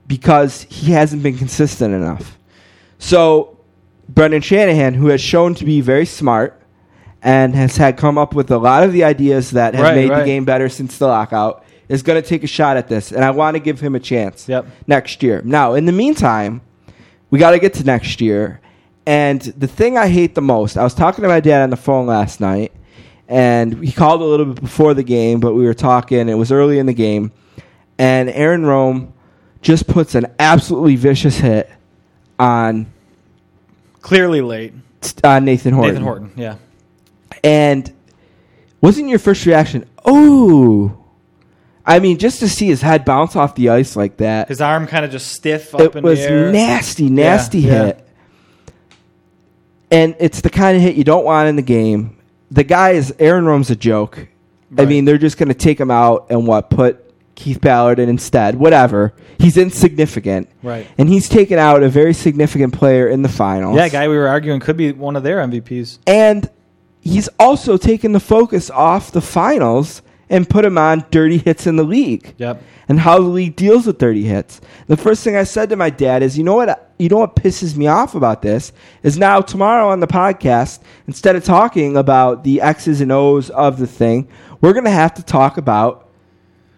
because 0.08 0.64
he 0.64 0.92
hasn't 0.92 1.24
been 1.24 1.38
consistent 1.38 1.94
enough. 1.94 2.38
So, 3.00 3.58
Brendan 4.10 4.42
Shanahan, 4.42 4.94
who 4.94 5.08
has 5.08 5.22
shown 5.22 5.56
to 5.56 5.66
be 5.66 5.80
very 5.80 6.06
smart 6.06 6.61
and 7.24 7.54
has 7.56 7.78
had 7.78 7.98
come 7.98 8.18
up 8.18 8.34
with 8.34 8.50
a 8.52 8.58
lot 8.58 8.84
of 8.84 8.92
the 8.94 9.04
ideas 9.04 9.52
that 9.52 9.76
have 9.76 9.84
Right, 9.84 9.96
made 9.96 10.10
right. 10.10 10.20
the 10.20 10.26
game 10.26 10.46
better 10.46 10.70
since 10.70 10.98
the 10.98 11.08
lockout, 11.08 11.64
is 11.90 12.02
going 12.04 12.22
to 12.22 12.28
take 12.28 12.44
a 12.44 12.48
shot 12.48 12.78
at 12.78 12.88
this, 12.88 13.12
and 13.12 13.24
I 13.24 13.32
want 13.32 13.56
to 13.56 13.60
give 13.60 13.80
him 13.80 13.96
a 13.96 14.00
chance 14.00 14.48
Yep. 14.48 14.66
next 14.88 15.22
year. 15.22 15.42
Now, 15.44 15.74
in 15.74 15.86
the 15.86 15.92
meantime, 15.92 16.62
we 17.30 17.38
got 17.40 17.52
to 17.52 17.60
get 17.60 17.74
to 17.76 17.84
next 17.84 18.22
year. 18.22 18.60
And 19.06 19.42
the 19.42 19.68
thing 19.68 19.98
I 19.98 20.08
hate 20.08 20.36
the 20.36 20.42
most, 20.42 20.78
I 20.78 20.84
was 20.84 20.94
talking 20.94 21.24
to 21.24 21.28
my 21.28 21.40
dad 21.40 21.64
on 21.64 21.70
the 21.70 21.76
phone 21.78 22.06
last 22.08 22.40
night, 22.40 22.72
and 23.28 23.84
he 23.84 23.92
called 23.92 24.22
a 24.22 24.26
little 24.26 24.46
bit 24.48 24.62
before 24.62 24.94
the 24.94 25.04
game, 25.04 25.40
but 25.40 25.54
we 25.54 25.66
were 25.66 25.74
talking. 25.74 26.30
It 26.30 26.36
was 26.36 26.52
early 26.52 26.80
in 26.80 26.86
the 26.86 26.94
game, 26.94 27.32
and 27.98 28.30
Aaron 28.30 28.66
Rome 28.66 29.14
just 29.62 29.88
puts 29.88 30.16
an 30.16 30.28
absolutely 30.40 30.96
vicious 30.96 31.38
hit 31.38 31.70
on 32.40 32.88
Clearly 34.02 34.42
late. 34.42 34.74
on 35.24 35.32
uh, 35.32 35.40
Nathan 35.40 35.74
Horton. 35.74 35.94
Nathan 35.94 36.04
Horton. 36.04 36.32
Yeah. 36.36 36.56
And 37.44 37.92
wasn't 38.82 39.10
your 39.10 39.20
first 39.20 39.46
reaction, 39.46 39.88
oh? 40.06 40.98
I 41.86 42.00
mean, 42.00 42.18
just 42.20 42.40
to 42.40 42.50
see 42.50 42.68
his 42.68 42.82
head 42.82 43.06
bounce 43.06 43.36
off 43.36 43.56
the 43.56 43.70
ice 43.70 43.96
like 43.96 44.18
that. 44.18 44.48
His 44.48 44.62
arm 44.62 44.86
kind 44.88 45.04
of 45.04 45.12
just 45.12 45.32
stiff 45.32 45.74
up 45.74 45.82
it 45.82 45.96
in 45.96 46.04
was 46.04 46.20
nasty, 46.20 47.10
nasty 47.10 47.60
yeah. 47.60 47.86
hit. 47.86 48.08
And 49.90 50.16
it's 50.20 50.42
the 50.42 50.50
kind 50.50 50.78
of 50.78 50.84
hit 50.84 50.96
you 50.96 51.04
don't 51.04 51.26
want 51.26 51.50
in 51.50 51.56
the 51.56 51.62
game. 51.62 52.18
The 52.50 52.64
guy 52.64 52.92
is 52.92 53.14
Aaron 53.20 53.46
Rome's 53.46 53.70
a 53.72 53.76
joke. 53.76 54.28
I 54.78 54.86
mean, 54.86 55.04
they're 55.04 55.18
just 55.18 55.38
going 55.38 55.50
to 55.50 55.54
take 55.54 55.80
him 55.80 55.92
out 55.92 56.28
and 56.30 56.48
what 56.48 56.70
put 56.70 57.14
Keith 57.36 57.60
Ballard 57.60 58.00
in 58.00 58.08
instead. 58.08 58.56
Whatever. 58.56 59.14
He's 59.38 59.58
insignificant, 59.58 60.48
Right. 60.64 60.88
and 60.98 61.10
he's 61.10 61.28
taken 61.28 61.60
out 61.60 61.84
a 61.84 61.90
very 61.90 62.14
significant 62.14 62.74
player 62.74 63.08
in 63.08 63.22
the 63.22 63.28
finals. 63.30 63.76
Yeah, 63.76 63.90
guy 63.90 64.08
we 64.08 64.16
were 64.16 64.28
arguing 64.28 64.60
could 64.62 64.78
be 64.78 64.92
one 64.94 65.16
of 65.16 65.24
their 65.24 65.40
MVPs. 65.40 65.98
and 66.08 66.50
he's 67.02 67.28
also 67.40 67.76
taken 67.78 68.12
the 68.14 68.20
focus 68.20 68.70
off 68.70 69.12
the 69.12 69.22
finals 69.22 70.02
and 70.30 70.50
put 70.50 70.64
him 70.64 70.78
on 70.78 71.04
dirty 71.12 71.38
hits 71.40 71.68
in 71.68 71.76
the 71.76 71.84
league 71.84 72.34
Yep. 72.38 72.64
and 72.88 73.00
how 73.02 73.16
the 73.18 73.26
league 73.28 73.56
deals 73.58 73.86
with 73.86 74.00
30 74.00 74.24
hits. 74.24 74.62
The 74.88 74.96
first 74.96 75.24
thing 75.26 75.36
I 75.36 75.44
said 75.44 75.70
to 75.72 75.76
my 75.76 75.90
dad 75.90 76.24
is, 76.24 76.38
you 76.38 76.44
know 76.46 76.56
what? 76.56 76.70
Uh, 76.70 76.76
you 76.98 77.10
know 77.10 77.18
what 77.18 77.36
pisses 77.36 77.76
me 77.76 77.88
off 77.88 78.16
about 78.16 78.42
this 78.42 78.72
is 79.04 79.18
now 79.18 79.42
tomorrow 79.42 79.90
on 79.90 80.00
the 80.00 80.08
podcast, 80.08 80.80
instead 81.08 81.36
of 81.36 81.44
talking 81.44 81.98
about 81.98 82.46
the 82.46 82.62
X's 82.62 83.02
and 83.02 83.12
O's 83.12 83.50
of 83.50 83.78
the 83.78 83.88
thing, 83.88 84.30
we're 84.62 84.72
going 84.74 84.86
to 84.86 84.92
have 84.92 85.16
to 85.16 85.24
talk 85.24 85.58
about 85.58 86.08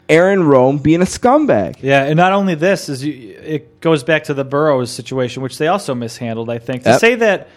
Aaron 0.10 0.44
Rome 0.44 0.78
being 0.80 1.02
a 1.02 1.06
scumbag. 1.06 1.76
Yeah, 1.82 2.04
and 2.06 2.18
not 2.18 2.34
only 2.34 2.56
this 2.56 2.90
is 2.90 3.04
you, 3.06 3.38
it 3.42 3.80
goes 3.82 4.04
back 4.04 4.24
to 4.26 4.34
the 4.34 4.44
Burrows 4.44 4.92
situation, 4.92 5.44
which 5.44 5.58
they 5.58 5.68
also 5.68 5.94
mishandled. 5.94 6.50
I 6.50 6.58
think 6.58 6.84
to 6.84 6.90
Yep. 6.92 7.00
say 7.00 7.16
that 7.16 7.48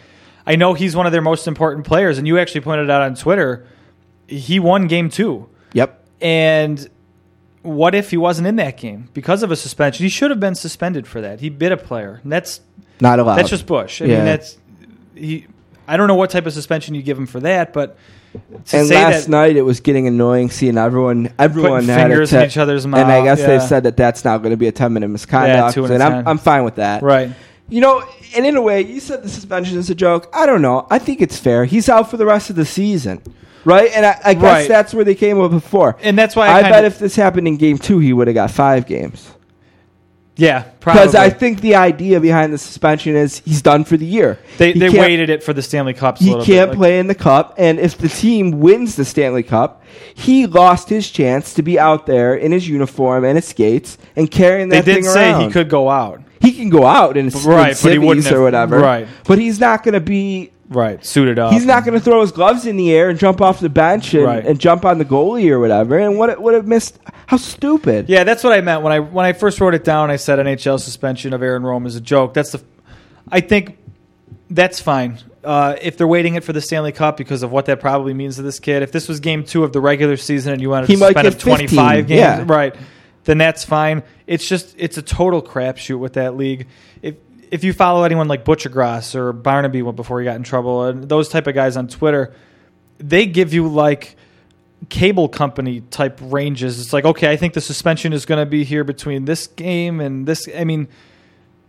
I 0.46 0.56
know 0.56 0.74
he's 0.74 0.94
one 0.94 1.06
of 1.06 1.12
their 1.12 1.22
most 1.22 1.48
important 1.48 1.86
players, 1.86 2.18
and 2.18 2.26
you 2.26 2.38
actually 2.38 2.60
pointed 2.62 2.88
out 2.90 3.02
on 3.02 3.14
Twitter 3.14 3.66
he 4.28 4.58
won 4.60 4.86
game 4.86 5.08
two, 5.08 5.48
Yep. 5.72 6.04
and 6.20 6.88
what 7.62 7.94
if 7.94 8.10
he 8.10 8.16
wasn't 8.16 8.46
in 8.46 8.56
that 8.56 8.76
game 8.76 9.08
because 9.12 9.42
of 9.42 9.50
a 9.50 9.56
suspension? 9.56 10.04
He 10.04 10.08
should 10.10 10.30
have 10.30 10.40
been 10.40 10.54
suspended 10.54 11.06
for 11.06 11.20
that. 11.20 11.40
He 11.40 11.48
bit 11.48 11.72
a 11.72 11.76
player. 11.76 12.20
And 12.22 12.30
that's 12.30 12.60
Not 13.00 13.18
allowed. 13.18 13.36
that's 13.36 13.50
just 13.50 13.66
Bush. 13.66 14.00
I 14.02 14.04
Yeah. 14.06 14.16
mean, 14.16 14.24
that's 14.26 14.56
he. 15.14 15.46
I 15.88 15.96
don't 15.96 16.08
know 16.08 16.14
what 16.16 16.30
type 16.30 16.46
of 16.46 16.52
suspension 16.52 16.94
you 16.94 17.02
give 17.02 17.16
him 17.18 17.26
for 17.26 17.40
that, 17.40 17.72
but 17.72 17.96
to 18.66 18.76
and 18.78 18.88
last 18.90 19.28
night 19.28 19.56
it 19.56 19.62
was 19.62 19.80
getting 19.80 20.06
annoying 20.08 20.50
seeing 20.50 20.76
everyone 20.76 21.32
everyone 21.38 21.84
had 21.84 22.08
fingers 22.08 22.30
te- 22.30 22.36
in 22.36 22.42
each 22.44 22.56
other's 22.58 22.86
mouth, 22.86 23.00
and 23.00 23.10
I 23.10 23.22
guess 23.22 23.38
yeah. 23.40 23.46
they've 23.46 23.62
said 23.62 23.84
that 23.84 23.96
that's 23.96 24.24
now 24.24 24.36
going 24.38 24.50
to 24.50 24.56
be 24.56 24.66
a 24.66 24.72
10 24.72 24.92
minute 24.92 25.08
misconduct 25.08 25.74
two 25.74 25.84
and 25.84 25.94
and 25.94 26.02
I'm, 26.02 26.12
10. 26.12 26.28
I'm 26.28 26.38
fine 26.38 26.64
with 26.64 26.74
that 26.76 27.02
right? 27.02 27.30
You 27.68 27.80
know 27.80 28.02
and 28.34 28.46
in 28.46 28.56
a 28.56 28.62
way 28.62 28.80
you 28.82 29.00
said 29.00 29.22
the 29.22 29.28
suspension 29.28 29.78
is 29.78 29.90
a 29.90 29.94
joke. 29.94 30.28
I 30.32 30.46
don't 30.46 30.62
know. 30.62 30.86
I 30.90 30.98
think 30.98 31.20
it's 31.20 31.38
fair. 31.38 31.64
He's 31.64 31.88
out 31.88 32.10
for 32.10 32.16
the 32.16 32.26
rest 32.26 32.50
of 32.50 32.56
the 32.56 32.64
season 32.64 33.22
right? 33.64 33.90
And 33.94 34.06
I, 34.06 34.20
I 34.24 34.34
guess 34.34 34.42
Right. 34.42 34.68
that's 34.68 34.94
where 34.94 35.04
they 35.04 35.16
came 35.16 35.40
up 35.40 35.50
before. 35.50 35.96
And 36.00 36.16
that's 36.16 36.36
why 36.36 36.46
I, 36.46 36.58
I, 36.58 36.62
kinda, 36.62 36.70
bet 36.76 36.84
if 36.84 36.98
this 37.00 37.16
happened 37.16 37.48
in 37.48 37.56
game 37.56 37.78
two 37.78 37.98
he 37.98 38.12
would 38.12 38.28
have 38.28 38.34
got 38.34 38.50
five 38.50 38.86
games 38.86 39.32
yeah, 40.36 40.64
because. 40.78 41.14
I 41.14 41.30
think 41.30 41.60
the 41.60 41.74
idea 41.76 42.20
behind 42.20 42.52
the 42.52 42.58
suspension 42.58 43.16
is 43.16 43.40
he's 43.44 43.62
done 43.62 43.84
for 43.84 43.96
the 43.96 44.04
year 44.06 44.38
they 44.58 44.72
He 44.72 44.78
they 44.80 44.90
can't- 44.90 45.30
it 45.30 45.42
for 45.42 45.52
the 45.52 45.62
Stanley 45.62 45.94
Cup. 45.94 46.18
he 46.18 46.32
can't 46.34 46.46
bit. 46.46 46.68
like- 46.68 46.76
play 46.76 46.98
in 46.98 47.06
the 47.06 47.14
cup, 47.14 47.54
and 47.58 47.78
if 47.80 47.96
the 47.98 48.08
team 48.08 48.60
wins 48.60 48.96
the 48.96 49.04
Stanley 49.04 49.42
Cup, 49.42 49.82
he 50.14 50.46
lost 50.46 50.88
his 50.88 51.10
chance 51.10 51.54
to 51.54 51.62
be 51.62 51.78
out 51.78 52.06
there 52.06 52.34
in 52.34 52.52
his 52.52 52.68
uniform 52.68 53.24
and 53.24 53.36
his 53.36 53.46
skates 53.46 53.98
and 54.14 54.30
carrying 54.30 54.68
that. 54.68 54.84
They 54.84 54.94
did 54.94 55.04
thing 55.04 55.10
say 55.12 55.30
around. 55.30 55.40
he 55.42 55.50
could 55.50 55.68
go 55.70 55.88
out. 55.90 56.20
He 56.40 56.52
can 56.52 56.68
go 56.68 56.84
out 56.84 57.16
in, 57.16 57.30
Right, 57.30 57.70
in 57.70 57.74
civvies 57.74 58.30
or 58.30 58.42
whatever. 58.42 58.78
right. 58.78 59.08
but 59.26 59.38
he's 59.38 59.58
not 59.58 59.82
going 59.82 59.94
to 59.94 60.00
be. 60.00 60.50
Right, 60.68 61.04
suited 61.04 61.38
up. 61.38 61.52
He's 61.52 61.64
not 61.64 61.84
going 61.84 61.94
to 61.96 62.00
throw 62.04 62.20
his 62.22 62.32
gloves 62.32 62.66
in 62.66 62.76
the 62.76 62.92
air 62.92 63.08
and 63.08 63.18
jump 63.18 63.40
off 63.40 63.60
the 63.60 63.68
bench 63.68 64.12
and, 64.14 64.24
Right. 64.24 64.44
and 64.44 64.58
jump 64.58 64.84
on 64.84 64.98
the 64.98 65.04
goalie 65.04 65.48
or 65.50 65.60
whatever. 65.60 65.96
And 65.96 66.18
what 66.18 66.40
would 66.42 66.54
have 66.54 66.66
missed? 66.66 66.98
How 67.26 67.36
stupid! 67.36 68.08
Yeah, 68.08 68.24
that's 68.24 68.42
what 68.42 68.52
I 68.52 68.60
meant 68.62 68.82
when 68.82 68.92
I 68.92 68.98
when 69.00 69.24
I 69.24 69.32
first 69.32 69.60
wrote 69.60 69.74
it 69.74 69.84
down. 69.84 70.10
I 70.10 70.16
said 70.16 70.38
NHL 70.40 70.80
suspension 70.80 71.32
of 71.32 71.42
Aaron 71.42 71.62
Rome 71.62 71.86
is 71.86 71.94
a 71.94 72.00
joke. 72.00 72.34
That's 72.34 72.50
the. 72.52 72.62
I 73.30 73.40
think 73.40 73.78
that's 74.50 74.80
fine. 74.80 75.18
Uh, 75.44 75.76
if 75.80 75.96
they're 75.96 76.08
waiting 76.08 76.34
it 76.34 76.42
for 76.42 76.52
the 76.52 76.60
Stanley 76.60 76.90
Cup 76.90 77.16
because 77.16 77.44
of 77.44 77.52
what 77.52 77.66
that 77.66 77.78
probably 77.78 78.14
means 78.14 78.34
to 78.36 78.42
this 78.42 78.58
kid. 78.58 78.82
If 78.82 78.90
this 78.90 79.06
was 79.08 79.20
Game 79.20 79.44
Two 79.44 79.62
of 79.62 79.72
the 79.72 79.80
regular 79.80 80.16
season 80.16 80.52
and 80.52 80.60
you 80.60 80.70
wanted 80.70 80.88
He 80.88 80.94
to 80.94 81.00
might 81.00 81.14
suspend 81.14 81.24
get 81.26 81.32
him 81.34 81.40
twenty 81.40 81.66
five 81.68 82.06
15, 82.06 82.06
games, 82.08 82.18
yeah. 82.18 82.44
right? 82.48 82.74
Then 83.24 83.38
that's 83.38 83.64
fine. 83.64 84.02
It's 84.26 84.48
just 84.48 84.74
it's 84.78 84.98
a 84.98 85.02
total 85.02 85.40
crapshoot 85.42 85.98
with 86.00 86.14
that 86.14 86.36
league. 86.36 86.66
If 87.02 87.14
if 87.50 87.64
you 87.64 87.72
follow 87.72 88.04
anyone 88.04 88.28
like 88.28 88.44
Butchergrass 88.44 89.14
or 89.14 89.32
Barnaby 89.32 89.82
before 89.82 90.20
he 90.20 90.24
got 90.24 90.36
in 90.36 90.42
trouble 90.42 90.84
and 90.84 91.08
those 91.08 91.28
type 91.28 91.46
of 91.46 91.54
guys 91.54 91.76
on 91.76 91.88
Twitter, 91.88 92.34
they 92.98 93.26
give 93.26 93.52
you 93.52 93.68
like 93.68 94.16
cable 94.88 95.28
company 95.28 95.80
type 95.80 96.18
ranges. 96.22 96.80
It's 96.80 96.92
like, 96.92 97.04
okay, 97.04 97.30
I 97.30 97.36
think 97.36 97.54
the 97.54 97.60
suspension 97.60 98.12
is 98.12 98.26
going 98.26 98.44
to 98.44 98.48
be 98.48 98.64
here 98.64 98.84
between 98.84 99.24
this 99.24 99.46
game 99.46 100.00
and 100.00 100.26
this. 100.26 100.48
I 100.54 100.64
mean, 100.64 100.88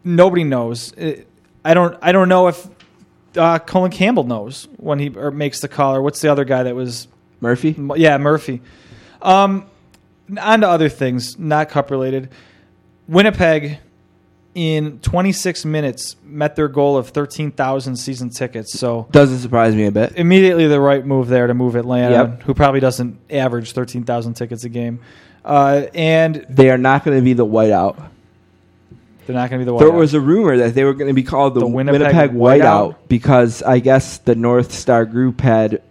nobody 0.04 0.44
knows. 0.44 0.94
It, 0.94 1.28
I 1.64 1.74
don't. 1.74 1.98
I 2.02 2.12
don't 2.12 2.30
know 2.30 2.48
if 2.48 2.68
uh, 3.36 3.60
Colin 3.60 3.92
Campbell 3.92 4.24
knows 4.24 4.68
when 4.78 5.00
he 5.00 5.10
or 5.10 5.32
makes 5.32 5.60
the 5.62 5.68
call, 5.68 5.96
or 5.96 6.02
what's 6.02 6.22
the 6.22 6.32
other 6.32 6.46
guy 6.46 6.64
that 6.64 6.76
was? 6.76 7.08
Murphy. 7.40 7.76
Yeah, 7.96 8.18
Murphy. 8.18 8.62
Um, 9.22 9.70
on 10.40 10.62
to 10.62 10.68
other 10.68 10.90
things, 10.90 11.38
not 11.38 11.70
cup 11.70 11.92
related. 11.92 12.30
Winnipeg, 13.08 13.80
in 14.58 14.98
26 15.02 15.66
minutes, 15.66 16.16
met 16.24 16.56
their 16.56 16.68
goal 16.68 16.98
of 16.98 17.10
13,000 17.10 17.96
season 17.96 18.32
tickets. 18.32 18.74
So 18.74 19.08
Doesn't 19.12 19.38
surprise 19.38 19.76
me 19.76 19.86
a 19.86 19.92
bit. 19.92 20.14
immediately 20.16 20.66
the 20.68 20.80
right 20.80 21.06
move 21.06 21.28
there 21.28 21.46
to 21.46 21.54
move 21.54 21.76
Atlanta, 21.76 22.12
Yep. 22.16 22.42
who 22.42 22.56
probably 22.56 22.80
doesn't 22.80 23.20
average 23.30 23.74
13,000 23.74 24.34
tickets 24.34 24.64
a 24.64 24.70
game. 24.70 25.00
Uh, 25.46 25.84
and 25.94 26.44
They 26.50 26.72
are 26.72 26.78
not 26.80 27.06
going 27.06 27.20
to 27.20 27.24
be 27.24 27.34
the 27.34 27.46
whiteout. 27.46 27.98
they're 29.28 29.36
not 29.36 29.52
going 29.52 29.60
to 29.60 29.66
be 29.66 29.66
the 29.66 29.74
whiteout. 29.78 29.80
There 29.80 29.92
was 29.92 30.16
a 30.16 30.20
rumor 30.20 30.58
that 30.58 30.74
they 30.74 30.84
were 30.86 30.96
going 30.96 31.10
to 31.10 31.14
be 31.14 31.22
called 31.22 31.54
the, 31.54 31.60
The 31.60 31.68
Winnipeg, 31.68 32.02
Winnipeg 32.02 32.32
Whiteout 32.32 32.62
Whiteout? 32.64 32.96
because 33.08 33.62
I 33.62 33.78
guess 33.78 34.18
the 34.18 34.34
North 34.34 34.72
Star 34.72 35.06
Group 35.06 35.40
had 35.40 35.84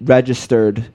registered 0.00 0.86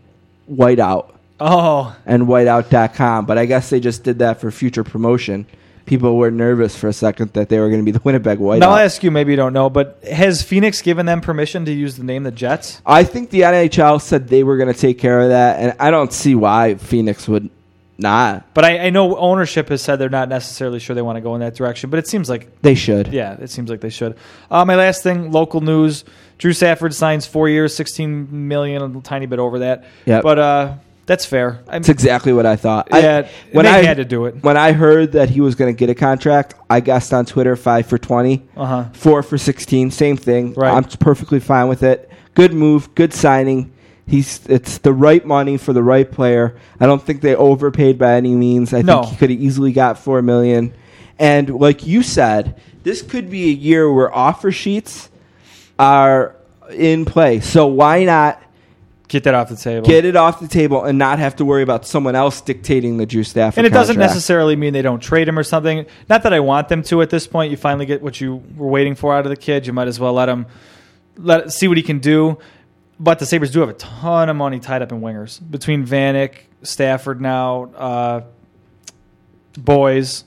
Whiteout 0.51 1.13
oh, 1.39 1.95
and 2.07 2.23
Whiteout.com, 2.23 3.27
but 3.27 3.37
I 3.37 3.45
guess 3.45 3.69
they 3.69 3.79
just 3.79 4.03
did 4.03 4.19
that 4.19 4.41
for 4.41 4.49
future 4.49 4.83
promotion. 4.83 5.45
People 5.89 6.17
were 6.17 6.29
nervous 6.29 6.75
for 6.75 6.87
a 6.87 6.93
second 6.93 7.33
that 7.33 7.49
they 7.49 7.59
were 7.59 7.67
going 7.67 7.79
to 7.79 7.83
be 7.83 7.89
the 7.89 7.99
Winnipeg 8.03 8.37
Whiteout. 8.37 8.59
now 8.59 8.69
I'll 8.69 8.85
ask 8.85 9.01
you, 9.01 9.09
maybe 9.09 9.31
you 9.31 9.37
don't 9.37 9.53
know, 9.53 9.71
but 9.71 9.97
has 10.03 10.43
Phoenix 10.43 10.83
given 10.83 11.07
them 11.07 11.19
permission 11.19 11.65
to 11.65 11.71
use 11.71 11.97
the 11.97 12.03
name 12.03 12.21
the 12.21 12.31
Jets? 12.31 12.79
I 12.85 13.03
think 13.03 13.31
the 13.31 13.41
NHL 13.41 13.99
said 13.99 14.27
they 14.27 14.43
were 14.43 14.55
going 14.57 14.71
to 14.71 14.79
take 14.79 14.99
care 14.99 15.19
of 15.19 15.29
that, 15.29 15.59
and 15.59 15.75
I 15.79 15.89
don't 15.89 16.13
see 16.13 16.35
why 16.35 16.75
Phoenix 16.75 17.27
would 17.27 17.49
not. 17.97 18.53
But 18.53 18.65
I, 18.65 18.77
I 18.85 18.89
know 18.91 19.17
ownership 19.17 19.69
has 19.69 19.81
said 19.81 19.95
they're 19.95 20.09
not 20.09 20.29
necessarily 20.29 20.77
sure 20.77 20.95
they 20.95 21.01
want 21.01 21.15
to 21.17 21.21
go 21.21 21.33
in 21.33 21.41
that 21.41 21.55
direction, 21.55 21.89
but 21.89 21.97
it 21.97 22.07
seems 22.07 22.29
like 22.29 22.61
They 22.61 22.75
should. 22.75 23.07
Yeah, 23.07 23.37
it 23.39 23.49
seems 23.49 23.71
like 23.71 23.81
they 23.81 23.89
should. 23.89 24.15
Uh, 24.51 24.63
my 24.65 24.75
last 24.75 25.01
thing, 25.01 25.31
local 25.31 25.59
news: 25.59 26.05
Drew 26.37 26.53
Stafford 26.53 26.93
signs 26.93 27.25
four 27.25 27.49
years, 27.49 27.75
sixteen 27.75 28.47
million, 28.47 28.95
a 28.95 29.01
tiny 29.01 29.25
bit 29.25 29.39
over 29.39 29.57
that. 29.59 29.85
Yeah, 30.05 30.21
but 30.21 30.37
uh, 30.37 30.73
that's 31.09 31.25
fair. 31.25 31.59
I 31.67 31.73
That's 31.79 31.89
exactly 31.89 32.31
what 32.33 32.45
I 32.45 32.55
thought. 32.55 32.87
I- 32.93 32.99
yeah, 32.99 33.27
when 33.51 33.65
they 33.65 33.71
I 33.71 33.81
had 33.83 33.97
to 33.97 34.05
do 34.05 34.25
it. 34.27 34.43
when 34.43 34.55
I 34.57 34.71
heard 34.73 35.13
that 35.13 35.29
he 35.29 35.41
was 35.41 35.55
going 35.55 35.73
to 35.73 35.77
get 35.77 35.89
a 35.89 35.95
contract, 35.95 36.53
I 36.69 36.79
guessed 36.79 37.13
on 37.13 37.25
Twitter 37.25 37.55
five 37.55 37.87
for 37.87 37.97
twenty. 37.97 38.47
Uh 38.55 38.65
huh. 38.65 38.85
four 38.93 39.23
for 39.23 39.37
16 39.37 39.89
same 39.91 40.15
thing 40.17 40.53
Right. 40.53 40.73
i'm 40.73 40.83
perfectly 40.83 41.39
fine 41.39 41.67
with 41.67 41.81
it 41.83 42.09
good 42.35 42.53
move 42.53 42.93
good 42.95 43.11
signing 43.13 43.71
he's 44.05 44.45
it's 44.47 44.77
the 44.79 44.93
right 44.93 45.25
money 45.25 45.57
for 45.57 45.73
the 45.73 45.81
right 45.83 46.09
player 46.09 46.55
i 46.79 46.85
don't 46.85 47.01
think 47.01 47.21
they 47.21 47.35
overpaid 47.35 47.97
by 47.97 48.13
any 48.15 48.35
means 48.35 48.73
i 48.73 48.81
No. 48.81 49.01
think 49.01 49.11
he 49.13 49.17
could 49.17 49.29
have 49.31 49.39
easily 49.41 49.71
got 49.71 49.97
four 49.97 50.21
million 50.21 50.73
and 51.17 51.49
like 51.49 51.85
you 51.87 52.03
said 52.03 52.59
this 52.83 53.01
could 53.01 53.29
be 53.29 53.45
a 53.49 53.53
year 53.53 53.91
where 53.91 54.13
offer 54.15 54.51
sheets 54.51 55.09
are 55.77 56.35
in 56.73 57.05
play 57.05 57.39
so 57.39 57.65
why 57.67 58.03
not 58.03 58.41
Get 59.09 59.23
that 59.23 59.33
off 59.33 59.49
the 59.49 59.55
table. 59.55 59.85
get 59.87 60.05
it 60.05 60.15
off 60.15 60.39
the 60.39 60.47
table 60.47 60.83
and 60.85 60.97
not 60.97 61.19
have 61.19 61.35
to 61.37 61.45
worry 61.45 61.63
about 61.63 61.85
someone 61.85 62.15
else 62.15 62.41
dictating 62.41 62.97
the 62.97 63.07
Drew 63.07 63.23
Stafford 63.23 63.57
and 63.57 63.67
it 63.67 63.73
doesn't 63.73 63.95
contract. 63.95 64.13
necessarily 64.13 64.55
mean 64.55 64.71
they 64.71 64.83
don't 64.83 65.01
trade 65.01 65.27
him 65.27 65.37
or 65.37 65.43
something. 65.43 65.85
Not 66.07 66.23
that 66.23 66.31
I 66.33 66.39
want 66.39 66.69
them 66.69 66.83
to 66.83 67.01
at 67.01 67.09
this 67.09 67.25
point. 67.25 67.49
You 67.49 67.57
finally 67.57 67.87
get 67.87 68.01
what 68.03 68.21
you 68.21 68.43
were 68.55 68.67
waiting 68.67 68.93
for 68.93 69.13
out 69.15 69.25
of 69.25 69.31
the 69.31 69.35
kid. 69.35 69.65
You 69.65 69.73
might 69.73 69.87
as 69.87 69.99
well 69.99 70.13
let 70.13 70.29
him 70.29 70.45
let 71.17 71.51
see 71.51 71.67
what 71.67 71.77
he 71.77 71.83
can 71.83 71.99
do. 71.99 72.37
But 72.99 73.17
the 73.17 73.25
Sabres 73.25 73.51
do 73.51 73.61
have 73.61 73.69
a 73.69 73.73
ton 73.73 74.29
of 74.29 74.35
money 74.35 74.59
tied 74.59 74.81
up 74.81 74.91
in 74.91 75.01
wingers 75.01 75.39
between 75.49 75.87
Vanek, 75.87 76.33
Stafford 76.63 77.19
now, 77.19 77.63
uh, 77.75 78.21
Boyes. 79.57 80.23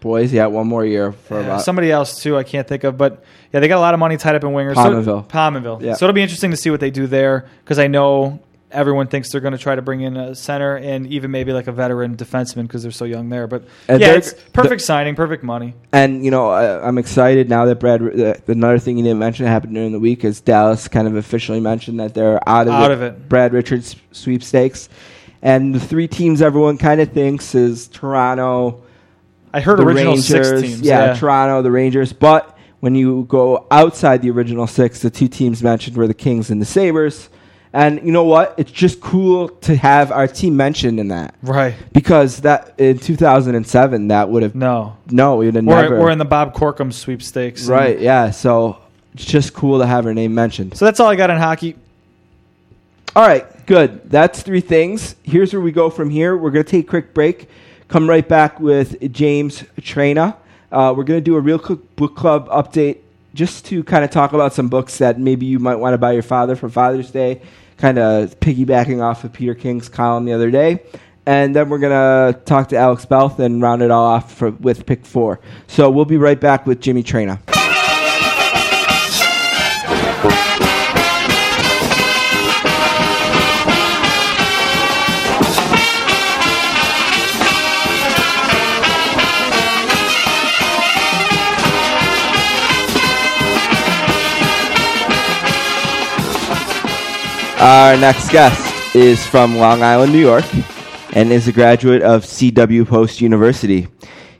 Boys 0.00 0.32
yeah 0.32 0.46
one 0.46 0.66
more 0.66 0.84
year 0.84 1.12
for 1.12 1.38
Yeah, 1.40 1.46
about 1.46 1.62
somebody 1.62 1.90
else 1.90 2.22
too. 2.22 2.36
I 2.36 2.42
can't 2.42 2.66
think 2.66 2.84
of, 2.84 2.96
but 2.98 3.22
yeah, 3.52 3.60
they 3.60 3.68
got 3.68 3.78
a 3.78 3.80
lot 3.80 3.94
of 3.94 4.00
money 4.00 4.16
tied 4.16 4.34
up 4.34 4.44
in 4.44 4.50
wingers. 4.50 4.74
Pominville. 4.74 5.04
So, 5.04 5.22
Pominville. 5.28 5.82
Yeah. 5.82 5.94
So 5.94 6.06
it'll 6.06 6.14
be 6.14 6.22
interesting 6.22 6.50
to 6.52 6.56
see 6.56 6.70
what 6.70 6.80
they 6.80 6.90
do 6.90 7.06
there 7.06 7.46
because 7.64 7.78
I 7.78 7.86
know 7.86 8.40
everyone 8.72 9.08
thinks 9.08 9.32
they're 9.32 9.40
going 9.40 9.50
to 9.50 9.58
try 9.58 9.74
to 9.74 9.82
bring 9.82 10.00
in 10.02 10.16
a 10.16 10.32
center 10.32 10.76
and 10.76 11.04
even 11.08 11.32
maybe 11.32 11.52
like 11.52 11.66
a 11.66 11.72
veteran 11.72 12.16
defenseman 12.16 12.62
because 12.62 12.84
they're 12.84 12.92
so 12.92 13.04
young 13.04 13.28
there. 13.28 13.48
But 13.48 13.64
And 13.88 14.00
yeah, 14.00 14.12
it's 14.12 14.32
perfect 14.52 14.82
signing, 14.82 15.16
perfect 15.16 15.42
money. 15.42 15.74
And 15.92 16.24
you 16.24 16.30
know, 16.30 16.50
I, 16.50 16.86
I'm 16.86 16.96
excited 16.96 17.48
now 17.48 17.64
that 17.64 17.80
Brad. 17.80 18.00
Uh, 18.00 18.34
another 18.46 18.78
thing 18.78 18.96
you 18.96 19.02
didn't 19.02 19.18
mention 19.18 19.44
that 19.44 19.50
happened 19.50 19.74
during 19.74 19.90
the 19.90 19.98
week 19.98 20.24
is 20.24 20.40
Dallas 20.40 20.86
kind 20.86 21.08
of 21.08 21.16
officially 21.16 21.58
mentioned 21.58 21.98
that 21.98 22.14
they're 22.14 22.40
out 22.48 22.68
of 22.68 22.72
Out 22.74 22.92
it. 22.92 22.94
of 22.94 23.02
it. 23.02 23.28
Brad 23.28 23.52
Richards 23.52 23.96
sweepstakes, 24.12 24.88
and 25.42 25.74
the 25.74 25.80
three 25.80 26.06
teams 26.06 26.40
everyone 26.40 26.78
kind 26.78 27.00
of 27.00 27.10
thinks 27.10 27.56
is 27.56 27.88
Toronto, 27.88 28.82
I 29.52 29.60
heard 29.60 29.78
the 29.78 29.84
original 29.84 30.14
Rangers, 30.14 30.26
six 30.26 30.62
teams. 30.62 30.80
yeah, 30.80 31.14
Toronto, 31.14 31.62
the 31.62 31.70
Rangers. 31.70 32.12
But 32.12 32.56
when 32.80 32.94
you 32.94 33.24
go 33.28 33.66
outside 33.70 34.22
the 34.22 34.30
original 34.30 34.66
six, 34.66 35.00
the 35.00 35.10
two 35.10 35.28
teams 35.28 35.62
mentioned 35.62 35.96
were 35.96 36.06
the 36.06 36.14
Kings 36.14 36.50
and 36.50 36.60
the 36.60 36.66
Sabres. 36.66 37.28
And 37.72 38.04
you 38.04 38.10
know 38.10 38.24
what? 38.24 38.54
It's 38.58 38.72
just 38.72 39.00
cool 39.00 39.48
to 39.48 39.76
have 39.76 40.10
our 40.10 40.26
team 40.26 40.56
mentioned 40.56 40.98
in 40.98 41.08
that 41.08 41.36
right. 41.42 41.74
because 41.92 42.40
that 42.40 42.74
in 42.78 42.98
2007 42.98 44.08
that 44.08 44.28
would 44.28 44.42
have 44.42 44.56
No, 44.56 44.96
no, 45.08 45.36
we 45.36 45.46
would 45.46 45.54
have 45.54 45.64
we're, 45.64 45.82
never 45.82 46.00
we're 46.00 46.10
in 46.10 46.18
the 46.18 46.24
Bob 46.24 46.52
Corkum 46.52 46.92
sweepstakes. 46.92 47.68
Right, 47.68 48.00
yeah. 48.00 48.32
So 48.32 48.78
it's 49.14 49.24
just 49.24 49.54
cool 49.54 49.78
to 49.78 49.86
have 49.86 50.04
her 50.04 50.14
name 50.14 50.34
mentioned. 50.34 50.76
So 50.76 50.84
that's 50.84 50.98
all 50.98 51.08
I 51.08 51.14
got 51.14 51.30
on 51.30 51.38
hockey. 51.38 51.76
All 53.14 53.26
right, 53.26 53.66
good. 53.66 54.08
That's 54.10 54.42
three 54.42 54.60
things. 54.60 55.14
Here's 55.22 55.52
where 55.52 55.62
we 55.62 55.72
go 55.72 55.90
from 55.90 56.10
here. 56.10 56.36
We're 56.36 56.50
going 56.50 56.64
to 56.64 56.70
take 56.70 56.86
a 56.86 56.88
quick 56.88 57.14
break. 57.14 57.48
Come 57.90 58.08
right 58.08 58.26
back 58.26 58.60
with 58.60 59.12
James 59.12 59.64
Traina. 59.80 60.36
Uh, 60.70 60.94
we're 60.96 61.02
going 61.02 61.18
to 61.18 61.24
do 61.24 61.34
a 61.34 61.40
real 61.40 61.58
quick 61.58 61.96
book 61.96 62.14
club 62.14 62.48
update 62.48 62.98
just 63.34 63.66
to 63.66 63.82
kind 63.82 64.04
of 64.04 64.12
talk 64.12 64.32
about 64.32 64.52
some 64.52 64.68
books 64.68 64.98
that 64.98 65.18
maybe 65.18 65.44
you 65.44 65.58
might 65.58 65.74
want 65.74 65.94
to 65.94 65.98
buy 65.98 66.12
your 66.12 66.22
father 66.22 66.54
for 66.54 66.68
Father's 66.68 67.10
Day, 67.10 67.42
kind 67.78 67.98
of 67.98 68.38
piggybacking 68.38 69.02
off 69.02 69.24
of 69.24 69.32
Peter 69.32 69.56
King's 69.56 69.88
column 69.88 70.24
the 70.24 70.32
other 70.32 70.52
day. 70.52 70.84
And 71.26 71.54
then 71.56 71.68
we're 71.68 71.80
going 71.80 71.90
to 72.32 72.40
talk 72.44 72.68
to 72.68 72.76
Alex 72.76 73.04
Belth 73.06 73.40
and 73.40 73.60
round 73.60 73.82
it 73.82 73.90
all 73.90 74.06
off 74.06 74.34
for, 74.34 74.50
with 74.52 74.86
pick 74.86 75.04
four. 75.04 75.40
So 75.66 75.90
we'll 75.90 76.04
be 76.04 76.16
right 76.16 76.40
back 76.40 76.66
with 76.66 76.80
Jimmy 76.80 77.02
Traina. 77.02 77.59
Our 97.60 97.94
next 97.98 98.30
guest 98.30 98.96
is 98.96 99.26
from 99.26 99.58
Long 99.58 99.82
Island, 99.82 100.14
New 100.14 100.18
York, 100.18 100.46
and 101.12 101.30
is 101.30 101.46
a 101.46 101.52
graduate 101.52 102.00
of 102.00 102.24
CW 102.24 102.88
Post 102.88 103.20
University. 103.20 103.86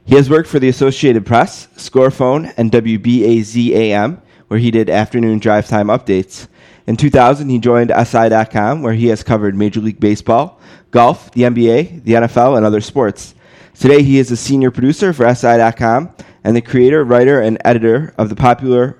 He 0.03 0.15
has 0.15 0.27
worked 0.27 0.49
for 0.49 0.57
the 0.57 0.69
Associated 0.69 1.23
Press, 1.23 1.67
Scorephone, 1.75 2.51
and 2.57 2.71
WBAZ-AM, 2.71 4.23
where 4.47 4.59
he 4.59 4.71
did 4.71 4.89
afternoon 4.89 5.37
drive 5.37 5.67
time 5.67 5.89
updates. 5.89 6.47
In 6.87 6.97
2000, 6.97 7.47
he 7.47 7.59
joined 7.59 7.91
SI.com, 7.91 8.81
where 8.81 8.93
he 8.93 9.09
has 9.09 9.21
covered 9.21 9.55
Major 9.55 9.81
League 9.81 9.99
Baseball, 9.99 10.59
golf, 10.89 11.29
the 11.33 11.43
NBA, 11.43 12.03
the 12.03 12.13
NFL, 12.13 12.57
and 12.57 12.65
other 12.65 12.81
sports. 12.81 13.35
Today, 13.75 14.01
he 14.01 14.17
is 14.17 14.31
a 14.31 14.35
senior 14.35 14.71
producer 14.71 15.13
for 15.13 15.31
SI.com 15.31 16.09
and 16.43 16.55
the 16.55 16.61
creator, 16.61 17.03
writer, 17.03 17.39
and 17.39 17.59
editor 17.63 18.15
of 18.17 18.29
the 18.29 18.35
popular 18.35 18.97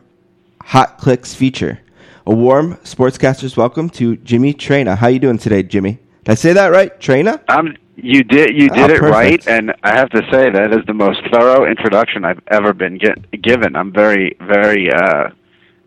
Hot 0.62 1.00
Clicks 1.00 1.34
feature. 1.34 1.81
A 2.28 2.34
warm 2.36 2.76
sportscaster's 2.84 3.58
welcome 3.58 3.90
to 3.92 4.16
Jimmy 4.18 4.54
Traina. 4.54 4.96
How 4.98 5.08
you 5.08 5.20
doing 5.20 5.38
today, 5.40 5.64
Jimmy? 5.64 6.00
Did 6.24 6.32
I 6.32 6.36
say 6.36 6.54
that 6.54 6.68
right? 6.68 6.98
Traina? 7.00 7.42
Um, 7.50 7.76
you 7.96 8.24
did 8.24 8.52
you 8.56 8.70
Oh, 8.72 8.76
did 8.76 8.92
it 8.92 9.00
perfect. 9.00 9.12
right, 9.12 9.48
and 9.48 9.74
I 9.84 9.96
have 9.96 10.10
to 10.12 10.22
say 10.32 10.52
that 10.52 10.72
is 10.72 10.86
the 10.86 10.94
most 10.94 11.20
thorough 11.32 11.66
introduction 11.66 12.24
I've 12.24 12.40
ever 12.48 12.74
been 12.74 12.98
get, 13.00 13.42
given. 13.42 13.76
I'm 13.76 13.92
very 13.92 14.36
very 14.40 14.92
uh, 14.92 15.30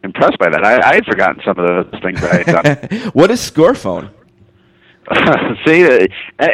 impressed 0.03 0.39
by 0.39 0.51
that. 0.51 0.65
I, 0.65 0.91
I 0.91 0.95
had 0.97 1.05
forgotten 1.07 1.41
some 1.45 1.57
of 1.59 1.67
those 1.93 2.03
things 2.03 2.21
that 2.21 2.33
I 2.33 2.37
had 2.43 2.91
done. 2.91 3.01
what 3.13 3.31
is 3.31 3.39
Scorephone? 3.41 4.11
See, 5.67 5.85
uh, 5.85 6.07
uh, 6.41 6.49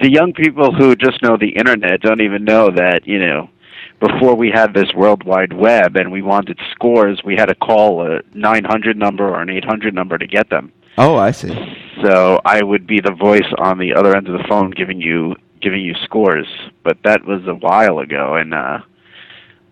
the 0.00 0.10
young 0.10 0.32
people 0.32 0.72
who 0.74 0.94
just 0.94 1.22
know 1.22 1.36
the 1.36 1.48
internet 1.48 2.00
don't 2.02 2.20
even 2.20 2.44
know 2.44 2.70
that 2.70 3.06
you 3.06 3.18
know. 3.18 3.50
Before 4.00 4.34
we 4.36 4.50
had 4.50 4.74
this 4.74 4.92
World 4.94 5.24
Wide 5.24 5.52
Web 5.52 5.96
and 5.96 6.12
we 6.12 6.22
wanted 6.22 6.58
scores, 6.70 7.20
we 7.24 7.34
had 7.36 7.46
to 7.46 7.54
call 7.54 8.06
a 8.06 8.20
900 8.34 8.96
number 8.96 9.28
or 9.28 9.42
an 9.42 9.50
800 9.50 9.92
number 9.94 10.18
to 10.18 10.26
get 10.26 10.50
them. 10.50 10.72
Oh, 10.96 11.16
I 11.16 11.30
see. 11.30 11.54
So 12.02 12.40
I 12.44 12.62
would 12.62 12.86
be 12.86 13.00
the 13.00 13.12
voice 13.12 13.46
on 13.58 13.78
the 13.78 13.94
other 13.94 14.16
end 14.16 14.28
of 14.28 14.34
the 14.40 14.46
phone 14.48 14.70
giving 14.70 15.00
you 15.00 15.36
giving 15.60 15.80
you 15.80 15.94
scores. 16.04 16.46
But 16.84 16.98
that 17.04 17.24
was 17.24 17.46
a 17.46 17.54
while 17.54 17.98
ago, 17.98 18.34
and 18.34 18.54
uh, 18.54 18.80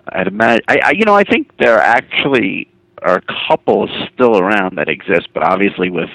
I'd 0.08 0.28
imagine. 0.28 0.64
I, 0.68 0.78
I 0.84 0.90
you 0.92 1.04
know 1.04 1.14
I 1.14 1.24
think 1.24 1.56
there 1.58 1.80
actually 1.80 2.68
are 3.02 3.16
a 3.18 3.48
couple 3.48 3.88
still 4.12 4.38
around 4.38 4.78
that 4.78 4.88
exist, 4.88 5.28
but 5.34 5.42
obviously 5.42 5.90
with 5.90 6.10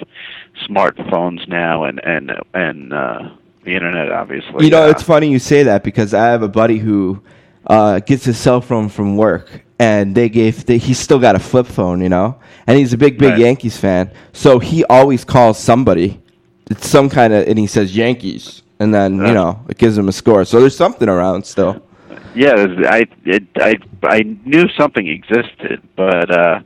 smartphones 0.70 1.48
now 1.48 1.84
and 1.86 2.02
and 2.04 2.32
and 2.54 2.94
uh, 2.94 3.30
the 3.64 3.74
internet, 3.74 4.12
obviously. 4.12 4.66
You 4.66 4.72
know, 4.72 4.86
uh, 4.86 4.90
it's 4.90 5.04
funny 5.04 5.30
you 5.30 5.40
say 5.40 5.64
that 5.64 5.84
because 5.84 6.14
I 6.14 6.28
have 6.28 6.42
a 6.42 6.50
buddy 6.50 6.80
who 6.80 7.22
uh, 7.68 8.00
gets 8.00 8.26
his 8.26 8.38
cell 8.38 8.62
phone 8.62 8.90
from 8.90 9.18
work, 9.18 9.64
and 9.80 10.16
they 10.16 10.30
gave 10.30 10.66
they, 10.66 10.78
he's 10.78 11.00
still 11.00 11.20
got 11.20 11.36
a 11.36 11.40
flip 11.40 11.68
phone, 11.68 12.02
you 12.02 12.10
know, 12.10 12.40
and 12.68 12.78
he's 12.78 12.94
a 12.94 12.98
big 12.98 13.18
big 13.18 13.32
Right. 13.32 13.40
Yankees 13.40 13.78
fan, 13.78 14.12
so 14.34 14.60
he 14.60 14.84
always 14.86 15.24
calls 15.24 15.58
somebody. 15.60 16.20
It's 16.70 16.88
some 16.88 17.10
kind 17.10 17.34
of, 17.34 17.48
and 17.48 17.60
he 17.60 17.68
says 17.68 17.96
Yankees, 17.96 18.64
and 18.80 18.94
then 18.94 19.18
you 19.18 19.34
know 19.34 19.64
it 19.70 19.78
gives 19.78 19.98
him 19.98 20.08
a 20.08 20.12
score. 20.12 20.46
So 20.46 20.60
there's 20.60 20.76
something 20.76 21.10
around 21.10 21.46
still. 21.46 21.82
Yeah, 22.34 22.54
I 22.88 23.06
it, 23.26 23.44
I 23.58 23.76
I 24.04 24.22
knew 24.46 24.68
something 24.78 25.08
existed, 25.08 25.82
but 25.96 26.32
uh, 26.32 26.62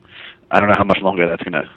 I 0.51 0.59
don't 0.59 0.69
know 0.69 0.75
how 0.77 0.83
much 0.83 0.99
longer 0.99 1.27
that's 1.27 1.41
gonna 1.43 1.69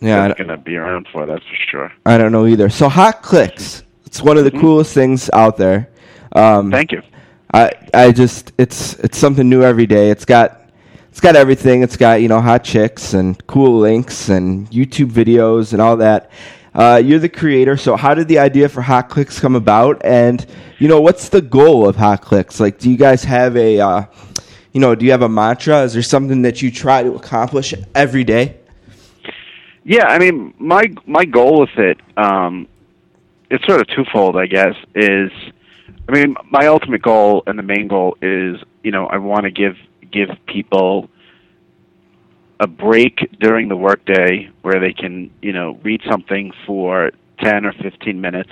Yeah, 0.00 0.28
that's 0.28 0.38
gonna 0.38 0.56
be 0.56 0.76
around 0.76 1.08
for. 1.12 1.26
That's 1.26 1.44
for 1.44 1.56
sure. 1.70 1.92
I 2.06 2.16
don't 2.18 2.32
know 2.32 2.46
either. 2.46 2.68
So 2.70 2.88
hot 2.88 3.22
clicks, 3.22 3.82
it's 4.06 4.22
one 4.22 4.38
of 4.38 4.44
the 4.44 4.52
coolest 4.52 4.94
things 4.94 5.28
out 5.32 5.56
there. 5.56 5.88
Um, 6.36 6.70
Thank 6.70 6.92
you. 6.92 7.02
I 7.52 7.72
I 7.92 8.12
just 8.12 8.52
it's 8.58 8.94
it's 8.94 9.18
something 9.18 9.48
new 9.48 9.62
every 9.62 9.86
day. 9.86 10.10
It's 10.10 10.24
got 10.24 10.60
it's 11.08 11.20
got 11.20 11.36
everything. 11.36 11.82
It's 11.82 11.96
got 11.96 12.22
you 12.22 12.28
know 12.28 12.40
hot 12.40 12.64
chicks 12.64 13.14
and 13.14 13.44
cool 13.46 13.78
links 13.78 14.28
and 14.28 14.70
YouTube 14.70 15.10
videos 15.10 15.72
and 15.72 15.82
all 15.82 15.96
that. 15.96 16.30
Uh, 16.72 17.02
you're 17.04 17.18
the 17.18 17.28
creator, 17.28 17.76
so 17.76 17.96
how 17.96 18.14
did 18.14 18.28
the 18.28 18.38
idea 18.38 18.68
for 18.68 18.80
Hot 18.80 19.08
Clicks 19.08 19.40
come 19.40 19.56
about? 19.56 20.00
And 20.04 20.46
you 20.78 20.86
know 20.86 21.00
what's 21.00 21.28
the 21.28 21.42
goal 21.42 21.88
of 21.88 21.96
Hot 21.96 22.22
Clicks? 22.22 22.60
Like, 22.60 22.78
do 22.78 22.88
you 22.88 22.96
guys 22.96 23.24
have 23.24 23.56
a 23.56 23.80
uh, 23.80 24.04
you 24.72 24.80
know 24.80 24.94
do 24.94 25.04
you 25.04 25.10
have 25.10 25.22
a 25.22 25.28
mantra? 25.28 25.82
Is 25.82 25.94
there 25.94 26.02
something 26.02 26.42
that 26.42 26.62
you 26.62 26.70
try 26.70 27.02
to 27.02 27.14
accomplish 27.14 27.74
every 27.94 28.22
day? 28.22 28.56
Yeah, 29.82 30.06
I 30.06 30.18
mean, 30.20 30.54
my 30.58 30.92
my 31.06 31.24
goal 31.24 31.60
with 31.60 31.76
it, 31.76 31.98
um, 32.16 32.68
it's 33.50 33.64
sort 33.66 33.80
of 33.80 33.88
twofold, 33.88 34.36
I 34.36 34.46
guess. 34.46 34.76
Is 34.94 35.32
I 36.10 36.12
mean, 36.12 36.34
my 36.50 36.66
ultimate 36.66 37.02
goal 37.02 37.44
and 37.46 37.56
the 37.56 37.62
main 37.62 37.86
goal 37.86 38.16
is, 38.20 38.60
you 38.82 38.90
know, 38.90 39.06
I 39.06 39.18
want 39.18 39.44
to 39.44 39.52
give 39.52 39.76
give 40.10 40.30
people 40.46 41.08
a 42.58 42.66
break 42.66 43.30
during 43.38 43.68
the 43.68 43.76
workday 43.76 44.50
where 44.62 44.80
they 44.80 44.92
can, 44.92 45.30
you 45.40 45.52
know, 45.52 45.78
read 45.84 46.00
something 46.10 46.50
for 46.66 47.12
ten 47.38 47.64
or 47.64 47.72
fifteen 47.74 48.20
minutes 48.20 48.50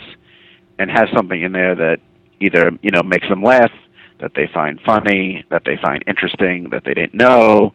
and 0.78 0.88
have 0.88 1.08
something 1.12 1.42
in 1.42 1.50
there 1.50 1.74
that 1.74 1.98
either 2.38 2.70
you 2.80 2.92
know 2.92 3.02
makes 3.02 3.28
them 3.28 3.42
laugh, 3.42 3.72
that 4.20 4.34
they 4.36 4.48
find 4.54 4.80
funny, 4.86 5.44
that 5.50 5.62
they 5.64 5.76
find 5.82 6.04
interesting, 6.06 6.70
that 6.70 6.84
they 6.84 6.94
didn't 6.94 7.14
know, 7.14 7.74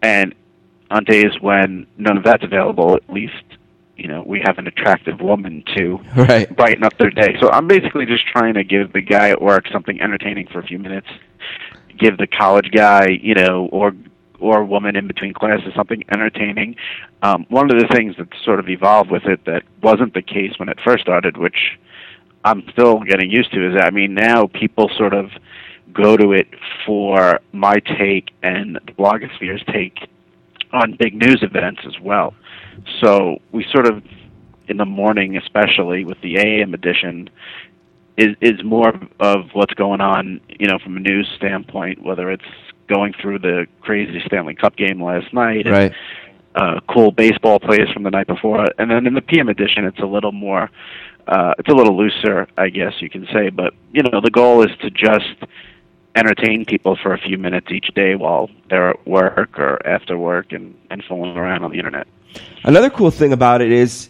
and 0.00 0.34
on 0.90 1.04
days 1.04 1.38
when 1.42 1.86
none 1.98 2.16
of 2.16 2.24
that's 2.24 2.42
available, 2.42 2.96
at 2.96 3.12
least 3.12 3.44
you 4.00 4.08
know 4.08 4.22
we 4.26 4.40
have 4.44 4.58
an 4.58 4.66
attractive 4.66 5.20
woman 5.20 5.62
to 5.76 5.98
Right. 6.16 6.54
brighten 6.56 6.84
up 6.84 6.96
their 6.98 7.10
day. 7.10 7.36
So 7.40 7.50
I'm 7.50 7.66
basically 7.68 8.06
just 8.06 8.26
trying 8.26 8.54
to 8.54 8.64
give 8.64 8.92
the 8.92 9.00
guy 9.02 9.28
at 9.30 9.40
work 9.42 9.66
something 9.72 10.00
entertaining 10.00 10.46
for 10.52 10.58
a 10.58 10.66
few 10.66 10.78
minutes, 10.78 11.08
give 11.98 12.16
the 12.18 12.26
college 12.26 12.70
guy, 12.72 13.08
you 13.22 13.34
know, 13.34 13.68
or 13.72 13.92
or 14.38 14.64
woman 14.64 14.96
in 14.96 15.06
between 15.06 15.34
classes 15.34 15.72
something 15.76 16.02
entertaining. 16.10 16.74
Um, 17.22 17.44
one 17.50 17.70
of 17.70 17.78
the 17.78 17.86
things 17.94 18.16
that 18.16 18.28
sort 18.42 18.58
of 18.58 18.70
evolved 18.70 19.10
with 19.10 19.26
it 19.26 19.44
that 19.44 19.64
wasn't 19.82 20.14
the 20.14 20.22
case 20.22 20.52
when 20.58 20.70
it 20.70 20.78
first 20.82 21.02
started, 21.02 21.36
which 21.36 21.78
I'm 22.42 22.62
still 22.72 23.00
getting 23.00 23.30
used 23.30 23.52
to, 23.52 23.68
is 23.68 23.74
that, 23.76 23.84
I 23.84 23.90
mean 23.90 24.14
now 24.14 24.46
people 24.46 24.90
sort 24.96 25.12
of 25.12 25.30
go 25.92 26.16
to 26.16 26.32
it 26.32 26.48
for 26.86 27.40
my 27.52 27.74
take 27.98 28.30
and 28.42 28.76
the 28.76 28.92
blogosphere's 28.92 29.62
take 29.70 30.08
on 30.72 30.96
big 30.98 31.14
news 31.14 31.40
events 31.42 31.80
as 31.86 31.98
well. 32.00 32.32
So 33.00 33.38
we 33.52 33.64
sort 33.72 33.86
of, 33.86 34.02
in 34.68 34.76
the 34.76 34.84
morning, 34.84 35.36
especially 35.36 36.04
with 36.04 36.20
the 36.20 36.38
AM 36.38 36.74
edition, 36.74 37.30
is 38.16 38.36
is 38.40 38.62
more 38.64 38.92
of 39.20 39.46
what's 39.52 39.74
going 39.74 40.00
on, 40.00 40.40
you 40.48 40.66
know, 40.66 40.78
from 40.78 40.96
a 40.96 41.00
news 41.00 41.28
standpoint. 41.36 42.02
Whether 42.02 42.30
it's 42.30 42.44
going 42.88 43.14
through 43.20 43.38
the 43.38 43.66
crazy 43.80 44.20
Stanley 44.26 44.54
Cup 44.54 44.76
game 44.76 45.02
last 45.02 45.32
night, 45.32 45.66
and, 45.66 45.74
Right. 45.74 45.92
uh, 46.56 46.80
cool 46.88 47.12
baseball 47.12 47.60
plays 47.60 47.88
from 47.92 48.02
the 48.02 48.10
night 48.10 48.26
before, 48.26 48.66
and 48.78 48.90
then 48.90 49.06
in 49.06 49.14
the 49.14 49.22
PM 49.22 49.48
edition, 49.48 49.84
it's 49.84 50.00
a 50.00 50.06
little 50.06 50.32
more, 50.32 50.68
uh, 51.28 51.54
it's 51.58 51.68
a 51.68 51.74
little 51.74 51.96
looser, 51.96 52.48
I 52.58 52.68
guess 52.68 52.94
you 53.00 53.08
can 53.08 53.26
say. 53.32 53.48
But 53.50 53.74
you 53.92 54.02
know, 54.02 54.20
the 54.20 54.30
goal 54.30 54.62
is 54.62 54.76
to 54.82 54.90
just 54.90 55.36
entertain 56.16 56.64
people 56.64 56.96
for 57.00 57.14
a 57.14 57.18
few 57.18 57.38
minutes 57.38 57.68
each 57.70 57.88
day 57.94 58.16
while 58.16 58.50
they're 58.68 58.90
at 58.90 59.06
work 59.06 59.58
or 59.58 59.78
after 59.86 60.18
work 60.18 60.52
and 60.52 60.74
and 60.90 61.02
fooling 61.04 61.36
around 61.36 61.62
on 61.62 61.70
the 61.70 61.78
internet. 61.78 62.06
Another 62.64 62.90
cool 62.90 63.10
thing 63.10 63.32
about 63.32 63.62
it 63.62 63.72
is 63.72 64.08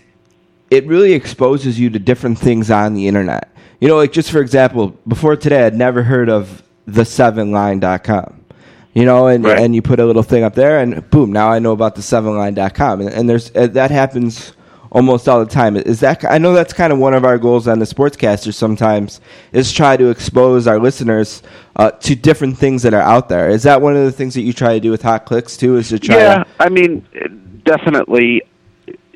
it 0.71 0.87
really 0.87 1.13
exposes 1.13 1.79
you 1.79 1.91
to 1.91 1.99
different 1.99 2.39
things 2.39 2.71
on 2.71 2.95
the 2.95 3.07
internet. 3.09 3.49
You 3.81 3.89
know, 3.89 3.97
like 3.97 4.13
just 4.13 4.31
for 4.31 4.41
example, 4.41 4.89
before 5.07 5.37
today, 5.37 5.65
I'd 5.65 5.75
never 5.75 6.03
heard 6.03 6.29
of 6.29 6.63
the7line.com. 6.89 8.37
You 8.93 9.05
know, 9.05 9.29
and, 9.29 9.45
Right. 9.45 9.59
and 9.61 9.75
you 9.75 9.83
put 9.83 10.01
a 10.01 10.05
little 10.05 10.25
thing 10.25 10.43
up 10.43 10.55
there, 10.55 10.81
and 10.81 11.09
boom, 11.11 11.33
now 11.33 11.51
I 11.51 11.61
know 11.61 11.71
about 11.73 11.95
the 11.95 12.03
7line.com. 12.03 13.01
And, 13.03 13.11
and 13.11 13.31
there's 13.31 13.55
uh, 13.55 13.69
that 13.69 13.93
happens 13.93 14.53
almost 14.91 15.29
all 15.29 15.39
the 15.39 15.51
time. 15.51 15.77
Is 15.77 16.01
that 16.01 16.25
I 16.25 16.39
know 16.39 16.53
that's 16.53 16.73
kind 16.73 16.93
of 16.93 16.99
one 16.99 17.15
of 17.15 17.25
our 17.25 17.39
goals 17.39 17.69
on 17.69 17.79
the 17.79 17.85
Sportscaster 17.85 18.53
sometimes 18.53 19.21
is 19.53 19.71
try 19.73 19.97
to 19.97 20.11
expose 20.11 20.67
our 20.67 20.81
listeners 20.81 21.43
uh, 21.77 21.93
to 21.93 22.17
different 22.17 22.59
things 22.59 22.83
that 22.83 22.93
are 22.93 23.01
out 23.01 23.29
there. 23.29 23.49
Is 23.49 23.63
that 23.63 23.81
one 23.81 23.97
of 23.97 24.05
the 24.05 24.11
things 24.13 24.35
that 24.35 24.43
you 24.43 24.53
try 24.53 24.75
to 24.75 24.81
do 24.81 24.91
with 24.91 25.03
Hot 25.03 25.25
Clicks 25.25 25.57
too? 25.57 25.77
Is 25.77 25.91
to 25.91 26.01
try 26.01 26.17
yeah, 26.17 26.43
to 26.43 26.47
I 26.59 26.69
mean, 26.69 27.07
definitely. 27.65 28.43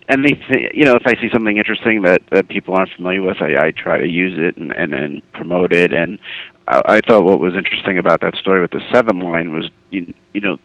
Anything 0.07 0.69
you 0.75 0.85
know, 0.85 0.97
if 0.97 1.07
I 1.07 1.15
see 1.15 1.31
something 1.33 1.57
interesting 1.57 2.03
that 2.03 2.23
that 2.31 2.49
people 2.49 2.75
aren't 2.75 2.91
familiar 2.93 3.23
with, 3.23 3.41
I, 3.41 3.69
I 3.69 3.71
try 3.71 3.99
to 3.99 4.07
use 4.07 4.39
it 4.39 4.57
and 4.59 4.71
and, 4.73 4.93
and 4.93 5.33
promote 5.33 5.73
it. 5.73 5.95
And 5.95 6.19
I, 6.69 6.83
I 6.87 7.01
thought 7.01 7.25
what 7.25 7.41
was 7.41 7.55
interesting 7.55 7.99
about 7.99 8.21
that 8.21 8.35
story 8.37 8.61
with 8.61 8.73
the 8.73 8.83
seven 8.93 9.21
line 9.21 9.55
was, 9.55 9.71
you, 9.91 10.13
you 10.35 10.43
know, 10.43 10.59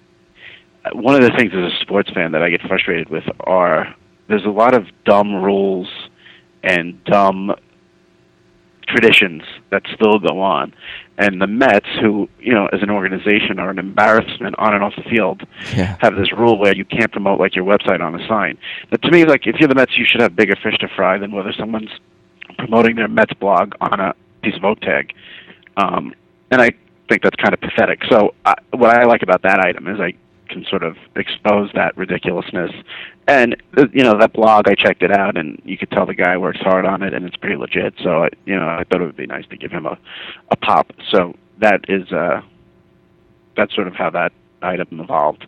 one 0.94 1.16
of 1.16 1.22
the 1.22 1.36
things 1.38 1.54
as 1.54 1.72
a 1.72 1.80
sports 1.82 2.10
fan 2.12 2.34
that 2.34 2.42
I 2.42 2.50
get 2.50 2.62
frustrated 2.62 3.10
with 3.10 3.24
are 3.42 3.96
there's 4.28 4.46
a 4.46 4.50
lot 4.50 4.74
of 4.76 4.88
dumb 5.06 5.34
rules 5.36 5.88
and 6.64 7.02
dumb 7.06 7.54
traditions 8.88 9.44
that 9.70 9.84
still 9.94 10.20
go 10.20 10.42
on. 10.42 10.74
And 11.22 11.42
the 11.42 11.48
Mets, 11.48 11.86
who, 12.02 12.30
you 12.40 12.54
know, 12.54 12.68
as 12.72 12.82
an 12.82 12.90
organization 12.90 13.60
are 13.60 13.70
an 13.70 13.78
embarrassment 13.78 14.56
on 14.58 14.74
and 14.74 14.82
off 14.84 14.94
the 14.96 15.04
field, 15.04 15.44
Yeah. 15.76 15.98
have 16.00 16.16
this 16.16 16.32
rule 16.32 16.58
where 16.58 16.74
you 16.74 16.86
can't 16.86 17.12
promote 17.12 17.40
like 17.42 17.56
your 17.58 17.66
website 17.66 18.00
on 18.02 18.20
a 18.20 18.26
sign. 18.26 18.58
But 18.90 19.02
to 19.02 19.12
me, 19.12 19.26
like 19.26 19.46
if 19.46 19.58
you're 19.60 19.68
the 19.68 19.76
Mets, 19.76 19.98
you 19.98 20.06
should 20.08 20.22
have 20.22 20.36
bigger 20.36 20.56
fish 20.56 20.78
to 20.80 20.88
fry 20.88 21.18
than 21.18 21.34
whether 21.34 21.52
someone's 21.52 21.92
promoting 22.58 22.96
their 22.96 23.10
Mets 23.10 23.34
blog 23.34 23.74
on 23.82 24.00
a 24.00 24.14
piece 24.42 24.56
of 24.56 24.64
oak 24.64 24.80
tag. 24.80 25.14
Um, 25.76 26.14
and 26.52 26.62
I 26.62 26.72
think 27.10 27.22
that's 27.22 27.36
kind 27.36 27.54
of 27.54 27.60
pathetic. 27.60 28.00
So 28.10 28.34
I, 28.46 28.54
what 28.72 28.98
I 28.98 29.04
like 29.04 29.22
about 29.22 29.42
that 29.42 29.60
item 29.60 29.88
is 29.88 30.00
I 30.00 30.14
can 30.50 30.66
sort 30.66 30.84
of 30.84 30.98
expose 31.16 31.70
that 31.74 31.96
ridiculousness. 31.96 32.72
And 33.28 33.56
uh, 33.78 33.88
you 33.94 34.04
know 34.04 34.18
that 34.20 34.34
blog, 34.34 34.68
I 34.68 34.76
checked 34.76 35.04
it 35.04 35.12
out, 35.12 35.38
and 35.38 35.62
you 35.64 35.78
could 35.78 35.92
tell 35.92 36.06
the 36.06 36.16
guy 36.16 36.38
works 36.38 36.60
hard 36.60 36.86
on 36.86 37.04
it, 37.04 37.14
and 37.14 37.26
it's 37.26 37.38
pretty 37.38 37.56
legit. 37.56 37.94
So 38.04 38.24
I, 38.26 38.30
you 38.46 38.56
know, 38.60 38.68
I 38.68 38.84
thought 38.84 39.02
it 39.02 39.06
would 39.06 39.16
be 39.18 39.28
nice 39.28 39.46
to 39.48 39.58
give 39.58 39.72
him 39.72 39.86
a 39.86 39.98
a 40.50 40.56
pop. 40.56 40.92
So 41.12 41.36
that 41.60 41.82
is 41.88 42.12
uh, 42.12 42.42
that's 43.56 43.74
sort 43.76 43.88
of 43.88 43.96
how 43.96 44.10
that 44.12 44.32
item 44.62 45.00
evolved. 45.00 45.46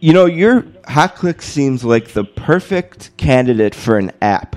You 0.00 0.12
know, 0.12 0.26
your 0.26 0.62
HotClick 0.62 1.40
seems 1.40 1.84
like 1.84 2.08
the 2.08 2.24
perfect 2.24 3.16
candidate 3.16 3.74
for 3.74 3.98
an 3.98 4.12
app. 4.20 4.56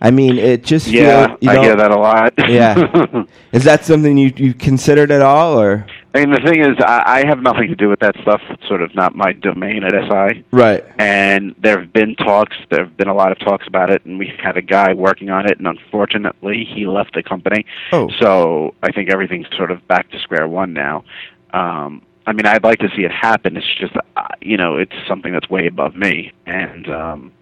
I 0.00 0.10
mean, 0.10 0.38
it 0.38 0.62
just 0.62 0.86
Yeah, 0.88 1.36
you 1.40 1.50
I 1.50 1.54
know, 1.54 1.62
hear 1.62 1.76
that 1.76 1.90
a 1.90 1.96
lot. 1.98 2.34
Yeah. 2.48 3.24
Is 3.52 3.64
that 3.64 3.84
something 3.84 4.16
you 4.18 4.32
you 4.36 4.54
considered 4.54 5.10
at 5.10 5.22
all, 5.22 5.58
or 5.60 5.86
I 6.16 6.24
mean, 6.24 6.30
the 6.30 6.40
thing 6.40 6.60
is, 6.62 6.76
I, 6.78 7.02
I 7.22 7.26
have 7.26 7.42
nothing 7.42 7.68
to 7.68 7.74
do 7.74 7.90
with 7.90 8.00
that 8.00 8.16
stuff. 8.22 8.40
It's 8.48 8.66
sort 8.66 8.80
of 8.80 8.94
not 8.94 9.14
my 9.14 9.32
domain 9.34 9.84
at 9.84 9.92
SI. 9.92 10.44
right? 10.50 10.82
And 10.98 11.54
there 11.58 11.78
have 11.78 11.92
been 11.92 12.16
talks. 12.16 12.56
There 12.70 12.84
have 12.84 12.96
been 12.96 13.08
a 13.08 13.14
lot 13.14 13.32
of 13.32 13.38
talks 13.38 13.66
about 13.66 13.90
it, 13.90 14.04
and 14.06 14.18
we 14.18 14.32
had 14.42 14.56
a 14.56 14.62
guy 14.62 14.94
working 14.94 15.28
on 15.28 15.44
it, 15.44 15.58
and 15.58 15.66
unfortunately, 15.66 16.64
he 16.64 16.86
left 16.86 17.12
the 17.14 17.22
company. 17.22 17.66
Oh. 17.92 18.08
So 18.18 18.74
I 18.82 18.92
think 18.92 19.10
everything's 19.10 19.46
sort 19.58 19.70
of 19.70 19.86
back 19.88 20.10
to 20.12 20.18
square 20.20 20.48
one 20.48 20.72
now. 20.72 21.04
Um, 21.52 22.00
I 22.26 22.32
mean, 22.32 22.46
I'd 22.46 22.64
like 22.64 22.78
to 22.78 22.88
see 22.96 23.04
it 23.04 23.12
happen. 23.12 23.56
It's 23.58 23.74
just, 23.78 23.94
uh, 24.16 24.28
you 24.40 24.56
know, 24.56 24.76
it's 24.76 24.94
something 25.06 25.34
that's 25.34 25.50
way 25.50 25.66
above 25.66 25.94
me, 25.96 26.32
and 26.46 26.88
um, 26.88 27.32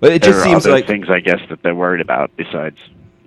But 0.00 0.12
it 0.12 0.22
there 0.22 0.32
just 0.32 0.40
are 0.40 0.48
seems 0.48 0.66
other 0.66 0.74
like 0.74 0.88
things, 0.88 1.08
I 1.08 1.20
guess, 1.20 1.40
that 1.48 1.62
they're 1.62 1.76
worried 1.76 2.00
about 2.00 2.36
besides 2.36 2.78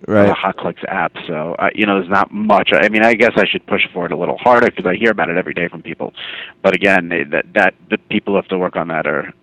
right. 0.07 0.27
the 0.27 0.33
HotClicks 0.33 0.83
app. 0.87 1.13
So 1.27 1.55
uh, 1.59 1.69
you 1.75 1.85
know, 1.85 1.99
there's 1.99 2.09
not 2.11 2.31
much. 2.31 2.69
I 2.73 2.89
mean, 2.89 3.03
I 3.03 3.13
guess 3.13 3.31
I 3.35 3.45
should 3.45 3.65
push 3.67 3.81
for 3.93 4.05
it 4.05 4.11
a 4.11 4.17
little 4.17 4.37
harder 4.37 4.67
because 4.69 4.85
I 4.85 4.95
hear 4.95 5.11
about 5.11 5.29
it 5.29 5.37
every 5.37 5.53
day 5.53 5.67
from 5.67 5.81
people. 5.81 6.13
But 6.61 6.75
again, 6.75 7.09
they- 7.09 7.23
that 7.23 7.45
that 7.53 7.73
the 7.89 7.97
people 7.97 8.33
who 8.33 8.35
have 8.37 8.47
to 8.49 8.57
work 8.57 8.75
on 8.75 8.87
that 8.89 9.07
are 9.07 9.33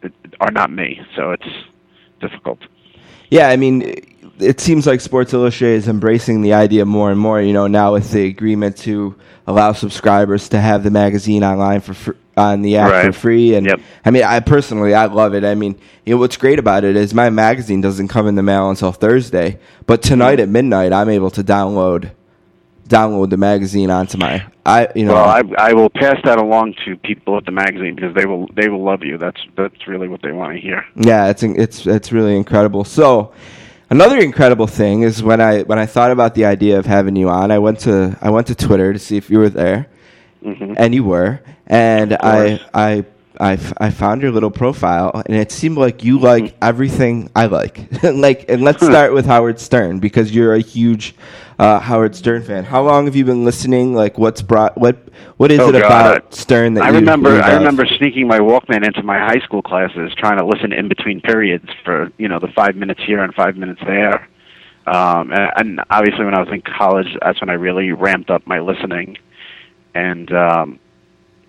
are 0.40 0.50
not 0.50 0.70
me. 0.70 1.00
So 1.16 1.32
it's 1.32 1.48
difficult. 2.20 2.58
Yeah, 3.30 3.48
I 3.48 3.56
mean, 3.56 3.82
it 4.40 4.60
seems 4.60 4.86
like 4.86 5.00
Sports 5.00 5.32
Illustrated 5.32 5.76
is 5.76 5.88
embracing 5.88 6.42
the 6.42 6.54
idea 6.54 6.84
more 6.84 7.10
and 7.10 7.20
more. 7.20 7.40
You 7.40 7.52
know, 7.52 7.66
now 7.66 7.92
with 7.92 8.10
the 8.10 8.26
agreement 8.26 8.76
to 8.78 9.14
allow 9.46 9.72
subscribers 9.72 10.48
to 10.50 10.60
have 10.60 10.82
the 10.82 10.90
magazine 10.90 11.44
online 11.44 11.80
for 11.80 11.94
fr- 11.94 12.12
on 12.36 12.62
the 12.62 12.76
app 12.76 13.04
for 13.04 13.12
free, 13.12 13.54
and 13.54 13.66
Yep. 13.66 13.80
I 14.04 14.10
mean, 14.10 14.24
I 14.24 14.40
personally 14.40 14.94
I 14.94 15.06
love 15.06 15.34
it. 15.34 15.44
I 15.44 15.54
mean, 15.54 15.78
you 16.06 16.14
know, 16.14 16.20
what's 16.20 16.36
great 16.36 16.58
about 16.58 16.84
it 16.84 16.96
is 16.96 17.12
my 17.12 17.30
magazine 17.30 17.80
doesn't 17.80 18.08
come 18.08 18.26
in 18.26 18.34
the 18.34 18.42
mail 18.42 18.70
until 18.70 18.92
Thursday, 18.92 19.58
but 19.86 20.02
tonight 20.02 20.34
mm-hmm. 20.34 20.42
at 20.42 20.48
midnight 20.48 20.92
I'm 20.92 21.08
able 21.08 21.30
to 21.32 21.44
download 21.44 22.12
download 22.90 23.30
the 23.30 23.36
magazine 23.36 23.88
onto 23.88 24.18
my 24.18 24.44
I 24.66 24.88
you 24.94 25.04
know 25.04 25.14
Well, 25.14 25.28
I 25.28 25.42
I 25.56 25.72
will 25.72 25.88
pass 25.88 26.16
that 26.24 26.38
along 26.38 26.74
to 26.84 26.96
people 26.96 27.36
at 27.38 27.46
the 27.46 27.52
magazine 27.52 27.94
because 27.94 28.14
they 28.14 28.26
will 28.26 28.48
they 28.54 28.68
will 28.68 28.82
love 28.82 29.02
you. 29.02 29.16
That's 29.16 29.40
that's 29.56 29.86
really 29.86 30.08
what 30.08 30.22
they 30.22 30.32
want 30.32 30.54
to 30.54 30.60
hear. 30.60 30.84
Yeah, 30.96 31.28
it's 31.28 31.42
it's 31.42 31.86
it's 31.86 32.12
really 32.12 32.36
incredible. 32.36 32.84
So, 32.84 33.32
another 33.88 34.18
incredible 34.18 34.66
thing 34.66 35.02
is 35.02 35.22
when 35.22 35.40
I 35.40 35.62
when 35.62 35.78
I 35.78 35.86
thought 35.86 36.10
about 36.10 36.34
the 36.34 36.44
idea 36.44 36.78
of 36.78 36.86
having 36.86 37.16
you 37.16 37.28
on, 37.28 37.50
I 37.50 37.58
went 37.58 37.80
to 37.80 38.18
I 38.20 38.30
went 38.30 38.48
to 38.48 38.54
Twitter 38.54 38.92
to 38.92 38.98
see 38.98 39.16
if 39.16 39.30
you 39.30 39.38
were 39.38 39.48
there, 39.48 39.88
hmm 40.42 40.74
and 40.76 40.94
you 40.94 41.04
were, 41.04 41.40
and 41.66 42.14
I. 42.14 42.60
I. 42.74 43.04
I, 43.42 43.52
I 43.78 43.88
found 43.88 44.20
your 44.20 44.32
little 44.32 44.50
profile 44.50 45.22
and 45.24 45.34
it 45.34 45.50
seemed 45.50 45.78
like 45.78 46.04
you 46.04 46.18
like 46.18 46.54
everything 46.60 47.30
I 47.34 47.46
like. 47.46 47.88
like 48.02 48.50
and 48.50 48.60
let's 48.62 48.84
start 48.84 49.14
with 49.14 49.24
Howard 49.24 49.58
Stern 49.58 49.98
because 49.98 50.30
you're 50.34 50.52
a 50.52 50.60
huge 50.60 51.14
uh, 51.58 51.78
Howard 51.80 52.14
Stern 52.14 52.42
fan. 52.42 52.64
How 52.64 52.82
long 52.82 53.06
have 53.06 53.16
you 53.16 53.24
been 53.24 53.46
listening? 53.46 53.94
Like 53.94 54.18
what's 54.18 54.42
brought 54.42 54.76
what 54.76 55.08
what 55.38 55.50
is 55.50 55.58
Oh, 55.60 55.70
it 55.70 55.80
God. 55.80 55.84
about 55.84 56.34
Stern 56.34 56.74
that 56.74 56.84
I 56.84 56.88
you 56.88 56.94
remember 56.96 57.36
you 57.36 57.40
I 57.40 57.54
remember 57.54 57.86
sneaking 57.86 58.28
my 58.28 58.40
Walkman 58.40 58.84
into 58.84 59.02
my 59.02 59.18
high 59.18 59.40
school 59.40 59.62
classes, 59.62 60.12
trying 60.18 60.36
to 60.36 60.44
listen 60.44 60.72
in 60.74 60.88
between 60.88 61.22
periods 61.22 61.68
for 61.82 62.10
you 62.18 62.28
know 62.28 62.40
the 62.40 62.48
five 62.48 62.76
minutes 62.76 63.00
here 63.06 63.22
and 63.22 63.32
five 63.34 63.56
minutes 63.56 63.80
there. 63.86 64.28
Um, 64.86 65.32
and, 65.32 65.50
and 65.56 65.80
obviously, 65.90 66.24
when 66.24 66.34
I 66.34 66.40
was 66.40 66.48
in 66.52 66.62
college, 66.62 67.06
that's 67.22 67.40
when 67.40 67.48
I 67.48 67.54
really 67.54 67.92
ramped 67.92 68.30
up 68.30 68.46
my 68.46 68.58
listening. 68.60 69.16
And 69.94 70.32
um, 70.32 70.78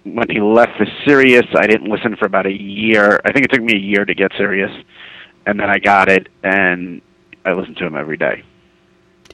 when 0.03 0.29
he 0.29 0.39
left 0.41 0.77
for 0.77 0.85
Sirius, 1.05 1.45
I 1.55 1.67
didn't 1.67 1.89
listen 1.89 2.15
for 2.15 2.25
about 2.25 2.45
a 2.45 2.51
year. 2.53 3.19
I 3.25 3.31
think 3.31 3.45
it 3.45 3.51
took 3.51 3.61
me 3.61 3.73
a 3.73 3.79
year 3.79 4.05
to 4.05 4.13
get 4.13 4.31
Sirius, 4.37 4.71
and 5.45 5.59
then 5.59 5.69
I 5.69 5.77
got 5.79 6.09
it, 6.09 6.27
and 6.43 7.01
I 7.45 7.53
listened 7.53 7.77
to 7.77 7.85
him 7.85 7.95
every 7.95 8.17
day. 8.17 8.43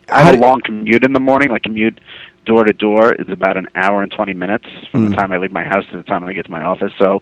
I 0.10 0.24
have 0.24 0.36
a 0.36 0.38
long 0.38 0.62
commute 0.62 1.04
in 1.04 1.14
the 1.14 1.20
morning. 1.20 1.50
My 1.52 1.60
commute 1.60 2.00
door 2.46 2.64
to 2.64 2.72
door 2.74 3.14
is 3.14 3.28
about 3.30 3.58
an 3.58 3.68
hour 3.76 4.02
and 4.04 4.12
twenty 4.12 4.34
minutes 4.34 4.66
from 4.92 5.06
Mm. 5.06 5.10
the 5.10 5.16
time 5.18 5.32
I 5.34 5.38
leave 5.38 5.52
my 5.52 5.66
house 5.66 5.86
to 5.92 5.98
the 5.98 6.04
time 6.04 6.24
I 6.24 6.32
get 6.34 6.46
to 6.46 6.52
my 6.52 6.64
office. 6.64 6.94
So, 6.98 7.22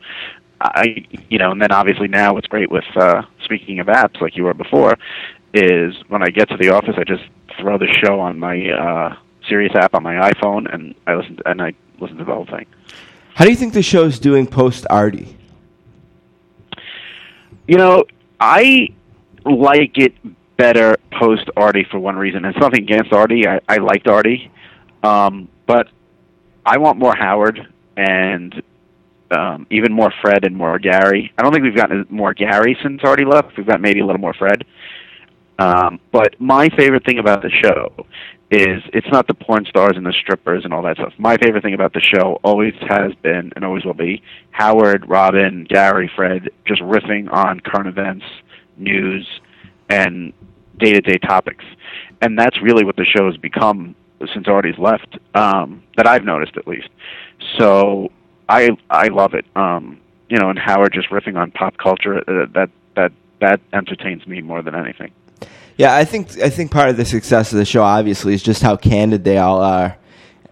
I, 0.61 1.05
you 1.29 1.39
know, 1.39 1.51
and 1.51 1.59
then 1.61 1.71
obviously 1.71 2.07
now 2.07 2.33
what's 2.35 2.47
great 2.47 2.69
with 2.69 2.83
uh, 2.95 3.23
speaking 3.43 3.79
of 3.79 3.87
apps, 3.87 4.21
like 4.21 4.37
you 4.37 4.43
were 4.43 4.53
before, 4.53 4.97
is 5.53 5.95
when 6.09 6.21
I 6.21 6.27
get 6.27 6.49
to 6.49 6.57
the 6.57 6.69
office, 6.69 6.95
I 6.97 7.03
just 7.03 7.23
throw 7.59 7.77
the 7.77 7.87
show 7.87 8.19
on 8.19 8.37
my 8.39 8.69
uh, 8.69 9.15
Sirius 9.47 9.73
app 9.75 9.93
on 9.93 10.03
my 10.03 10.31
iPhone, 10.31 10.73
and 10.73 10.95
I 11.07 11.15
listen 11.15 11.39
and 11.45 11.61
I 11.61 11.73
listen 11.99 12.17
to 12.17 12.25
the 12.25 12.33
whole 12.33 12.45
thing. 12.45 12.65
How 13.35 13.45
do 13.45 13.51
you 13.51 13.57
think 13.57 13.73
the 13.73 13.83
show's 13.83 14.19
doing 14.19 14.47
post 14.47 14.85
Artie? 14.89 15.37
You 17.67 17.77
know, 17.77 18.05
I 18.39 18.89
like 19.45 19.97
it 19.97 20.13
better 20.57 20.97
post 21.19 21.49
Artie 21.57 21.85
for 21.89 21.99
one 21.99 22.15
reason. 22.15 22.45
It's 22.45 22.57
nothing 22.57 22.83
against 22.83 23.11
Artie. 23.11 23.47
I, 23.47 23.59
I 23.67 23.77
liked 23.77 24.07
Artie, 24.07 24.51
um, 25.03 25.49
but 25.65 25.89
I 26.65 26.77
want 26.77 26.97
more 26.97 27.15
Howard 27.15 27.67
and 27.97 28.61
um, 29.31 29.67
even 29.69 29.91
more 29.91 30.13
Fred 30.21 30.45
and 30.45 30.55
more 30.55 30.79
Gary. 30.79 31.33
I 31.37 31.41
don't 31.41 31.51
think 31.51 31.63
we've 31.63 31.75
gotten 31.75 32.05
more 32.09 32.33
Gary 32.33 32.77
since 32.83 33.01
Artie 33.03 33.25
left. 33.25 33.57
We've 33.57 33.67
got 33.67 33.81
maybe 33.81 33.99
a 33.99 34.05
little 34.05 34.21
more 34.21 34.33
Fred. 34.33 34.65
Um, 35.57 35.99
but 36.11 36.39
my 36.39 36.69
favorite 36.69 37.05
thing 37.05 37.19
about 37.19 37.41
the 37.41 37.49
show 37.49 38.05
is 38.51 38.83
it's 38.93 39.07
not 39.11 39.27
the 39.27 39.33
porn 39.33 39.65
stars 39.65 39.93
and 39.97 40.05
the 40.05 40.13
strippers 40.13 40.63
and 40.65 40.73
all 40.73 40.83
that 40.83 40.97
stuff. 40.97 41.13
My 41.17 41.37
favorite 41.37 41.63
thing 41.63 41.73
about 41.73 41.93
the 41.93 42.01
show 42.01 42.39
always 42.43 42.73
has 42.87 43.13
been 43.23 43.51
and 43.55 43.65
always 43.65 43.83
will 43.83 43.93
be 43.93 44.21
Howard, 44.51 45.09
Robin, 45.09 45.65
Gary, 45.67 46.09
Fred 46.15 46.49
just 46.65 46.81
riffing 46.81 47.31
on 47.31 47.59
current 47.59 47.87
events, 47.87 48.25
news, 48.77 49.27
and 49.89 50.31
day 50.77 50.93
to 50.93 51.01
day 51.01 51.17
topics. 51.17 51.65
And 52.21 52.37
that's 52.37 52.61
really 52.61 52.85
what 52.85 52.95
the 52.95 53.05
show 53.05 53.25
has 53.25 53.37
become 53.37 53.95
since 54.33 54.47
Artie's 54.47 54.77
left, 54.77 55.17
um, 55.33 55.83
that 55.97 56.07
I've 56.07 56.23
noticed 56.23 56.55
at 56.57 56.67
least. 56.67 56.89
So 57.57 58.11
I 58.47 58.69
I 58.89 59.07
love 59.07 59.33
it. 59.33 59.45
Um, 59.55 59.99
you 60.29 60.37
know, 60.37 60.49
and 60.49 60.59
Howard 60.59 60.93
just 60.93 61.09
riffing 61.09 61.37
on 61.37 61.51
pop 61.51 61.77
culture 61.77 62.17
uh, 62.19 62.45
that 62.53 62.69
that 62.95 63.11
that 63.41 63.59
entertains 63.73 64.25
me 64.27 64.41
more 64.41 64.61
than 64.61 64.75
anything. 64.75 65.11
Yeah, 65.77 65.95
I 65.95 66.05
think 66.05 66.39
I 66.39 66.49
think 66.49 66.71
part 66.71 66.89
of 66.89 66.97
the 66.97 67.05
success 67.05 67.51
of 67.51 67.57
the 67.57 67.65
show 67.65 67.83
obviously 67.83 68.33
is 68.33 68.41
just 68.43 68.61
how 68.61 68.77
candid 68.77 69.23
they 69.25 69.37
all 69.37 69.61
are, 69.61 69.97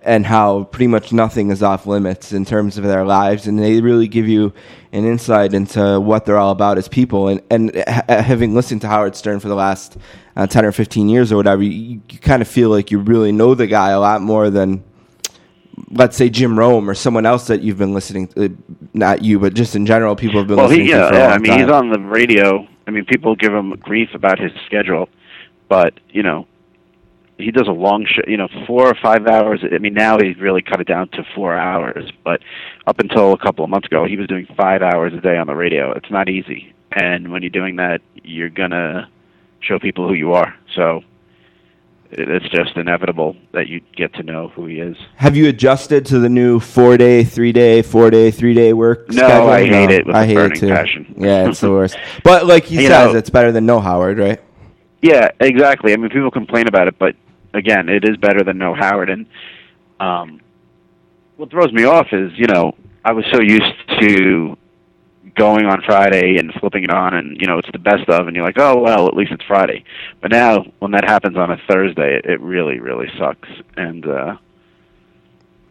and 0.03 0.25
how 0.25 0.65
pretty 0.65 0.87
much 0.87 1.13
nothing 1.13 1.49
is 1.49 1.63
off 1.63 1.85
limits 1.87 2.33
in 2.33 2.43
terms 2.45 2.77
of 2.77 2.83
their 2.83 3.05
lives, 3.05 3.47
and 3.47 3.57
they 3.57 3.79
really 3.81 4.07
give 4.09 4.27
you 4.27 4.53
an 4.91 5.05
insight 5.05 5.53
into 5.53 5.99
what 5.99 6.25
they're 6.25 6.37
all 6.37 6.51
about 6.51 6.77
as 6.77 6.87
people. 6.89 7.29
And 7.29 7.41
and 7.49 7.83
ha- 7.87 8.03
having 8.21 8.53
listened 8.53 8.81
to 8.81 8.87
Howard 8.87 9.15
Stern 9.15 9.39
for 9.39 9.47
the 9.47 9.55
last 9.55 9.97
uh, 10.35 10.45
ten 10.45 10.65
or 10.65 10.73
fifteen 10.73 11.07
years 11.07 11.31
or 11.31 11.37
whatever, 11.37 11.63
you, 11.63 12.01
you 12.09 12.19
kind 12.19 12.41
of 12.41 12.47
feel 12.49 12.69
like 12.69 12.91
you 12.91 12.99
really 12.99 13.31
know 13.31 13.55
the 13.55 13.67
guy 13.67 13.91
a 13.91 13.99
lot 13.99 14.21
more 14.21 14.49
than. 14.49 14.83
Let's 15.89 16.15
say 16.17 16.29
Jim 16.29 16.57
Rome 16.59 16.87
or 16.87 16.93
someone 16.93 17.25
else 17.25 17.47
that 17.47 17.61
you've 17.61 17.79
been 17.79 17.95
listening 17.95 18.27
to, 18.29 18.55
not 18.93 19.23
you, 19.23 19.39
but 19.39 19.55
just 19.55 19.75
in 19.75 19.87
general, 19.87 20.15
people 20.15 20.39
have 20.39 20.47
been 20.47 20.57
Well, 20.57 20.67
listening 20.67 20.87
he 20.87 20.91
to 20.91 20.97
yeah, 20.97 21.07
for 21.07 21.15
a 21.15 21.19
yeah 21.19 21.23
long 21.23 21.33
I 21.33 21.37
mean 21.39 21.53
time. 21.53 21.59
he's 21.59 21.69
on 21.69 21.89
the 21.89 21.99
radio. 21.99 22.67
I 22.87 22.91
mean, 22.91 23.05
people 23.05 23.35
give 23.35 23.53
him 23.53 23.71
grief 23.71 24.09
about 24.13 24.39
his 24.39 24.51
schedule, 24.65 25.09
but 25.69 25.93
you 26.09 26.23
know, 26.23 26.47
he 27.37 27.51
does 27.51 27.67
a 27.67 27.71
long 27.71 28.05
show. 28.05 28.21
You 28.27 28.37
know, 28.37 28.47
four 28.67 28.87
or 28.87 28.95
five 29.01 29.25
hours. 29.27 29.63
I 29.63 29.77
mean, 29.77 29.93
now 29.93 30.17
he's 30.19 30.37
really 30.37 30.61
cut 30.61 30.81
it 30.81 30.87
down 30.87 31.09
to 31.09 31.23
four 31.35 31.55
hours. 31.57 32.11
But 32.23 32.41
up 32.85 32.99
until 32.99 33.33
a 33.33 33.37
couple 33.37 33.63
of 33.63 33.69
months 33.69 33.87
ago, 33.87 34.05
he 34.05 34.17
was 34.17 34.27
doing 34.27 34.47
five 34.57 34.81
hours 34.81 35.13
a 35.13 35.21
day 35.21 35.37
on 35.37 35.47
the 35.47 35.55
radio. 35.55 35.91
It's 35.93 36.11
not 36.11 36.29
easy, 36.29 36.73
and 36.91 37.31
when 37.31 37.41
you're 37.41 37.49
doing 37.49 37.77
that, 37.77 38.01
you're 38.23 38.49
gonna 38.49 39.09
show 39.61 39.79
people 39.79 40.07
who 40.07 40.13
you 40.13 40.33
are. 40.33 40.53
So 40.75 41.03
it's 42.17 42.47
just 42.49 42.75
inevitable 42.77 43.35
that 43.51 43.67
you 43.67 43.81
get 43.95 44.13
to 44.15 44.23
know 44.23 44.49
who 44.49 44.65
he 44.67 44.79
is. 44.79 44.95
Have 45.15 45.35
you 45.35 45.47
adjusted 45.49 46.05
to 46.07 46.19
the 46.19 46.29
new 46.29 46.59
four 46.59 46.97
day, 46.97 47.23
three 47.23 47.51
day, 47.51 47.81
four 47.81 48.09
day, 48.09 48.31
three 48.31 48.53
day 48.53 48.73
work 48.73 49.09
No, 49.09 49.23
schedule? 49.23 49.49
I 49.49 49.65
hate 49.65 49.91
it 49.91 50.05
with 50.05 50.15
I 50.15 50.25
hate 50.25 50.37
it 50.37 50.55
too. 50.55 50.67
passion. 50.69 51.15
Yeah, 51.17 51.49
it's 51.49 51.59
the 51.61 51.71
worst. 51.77 51.97
But 52.23 52.45
like 52.45 52.65
he 52.65 52.81
You 52.81 52.87
says, 52.87 53.13
know- 53.13 53.17
it's 53.17 53.29
better 53.29 53.51
than 53.51 53.65
no 53.65 53.79
Howard, 53.79 54.17
right? 54.19 54.39
Yeah, 55.01 55.29
exactly. 55.39 55.91
I 55.93 55.97
mean, 55.97 56.09
people 56.09 56.31
complain 56.31 56.67
about 56.67 56.87
it, 56.87 56.97
but 56.97 57.15
again, 57.53 57.89
it 57.89 58.07
is 58.07 58.15
better 58.17 58.43
than 58.43 58.57
no 58.57 58.73
Howard. 58.73 59.09
And 59.09 59.25
um, 59.99 60.39
what 61.37 61.49
throws 61.51 61.73
me 61.73 61.83
off 61.83 62.07
is, 62.13 62.31
you 62.37 62.47
know, 62.47 62.73
I 63.03 63.11
was 63.11 63.25
so 63.33 63.41
used 63.41 63.73
to 63.99 64.57
going 65.35 65.65
on 65.65 65.81
Friday 65.83 66.37
and 66.37 66.53
flipping 66.59 66.83
it 66.83 66.91
on, 66.91 67.13
and 67.15 67.39
you 67.41 67.47
know, 67.47 67.57
it's 67.57 67.71
the 67.71 67.79
best 67.79 68.07
of, 68.09 68.27
and 68.27 68.35
you're 68.35 68.45
like, 68.45 68.57
oh 68.59 68.79
well, 68.79 69.07
at 69.07 69.15
least 69.15 69.31
it's 69.31 69.43
Friday. 69.45 69.83
But 70.21 70.31
now, 70.31 70.63
when 70.79 70.91
that 70.91 71.05
happens 71.05 71.37
on 71.37 71.51
a 71.51 71.57
Thursday, 71.69 72.17
it, 72.17 72.25
it 72.25 72.41
really, 72.41 72.79
really 72.79 73.07
sucks. 73.17 73.49
And 73.77 74.05
uh, 74.05 74.37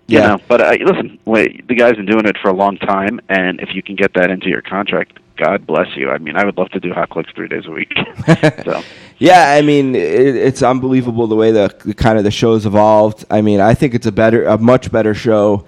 You 0.08 0.18
Yeah. 0.18 0.28
know, 0.28 0.38
but 0.48 0.60
uh, 0.60 0.76
listen, 0.84 1.18
wait, 1.24 1.66
the 1.68 1.74
guy's 1.74 1.96
been 1.96 2.06
doing 2.06 2.26
it 2.26 2.36
for 2.42 2.48
a 2.48 2.54
long 2.54 2.76
time, 2.78 3.20
and 3.28 3.60
if 3.60 3.74
you 3.74 3.82
can 3.82 3.94
get 3.96 4.14
that 4.14 4.30
into 4.30 4.48
your 4.48 4.62
contract, 4.62 5.18
God 5.36 5.66
bless 5.66 5.96
you. 5.96 6.10
I 6.10 6.18
mean, 6.18 6.36
I 6.36 6.44
would 6.44 6.56
love 6.58 6.68
to 6.70 6.80
do 6.80 6.92
hot 6.92 7.08
clicks 7.10 7.30
three 7.34 7.48
days 7.48 7.64
a 7.66 7.70
week. 7.70 7.92
so 8.64 8.84
Yeah, 9.18 9.50
I 9.52 9.62
mean, 9.62 9.94
it, 9.94 10.36
it's 10.36 10.62
unbelievable 10.62 11.26
the 11.26 11.36
way 11.36 11.50
the, 11.52 11.74
the 11.84 11.94
kind 11.94 12.18
of 12.18 12.24
the 12.24 12.30
show's 12.30 12.66
evolved. 12.66 13.24
I 13.30 13.40
mean, 13.40 13.60
I 13.60 13.74
think 13.74 13.94
it's 13.94 14.06
a 14.06 14.12
better, 14.12 14.44
a 14.44 14.58
much 14.58 14.92
better 14.92 15.14
show 15.14 15.64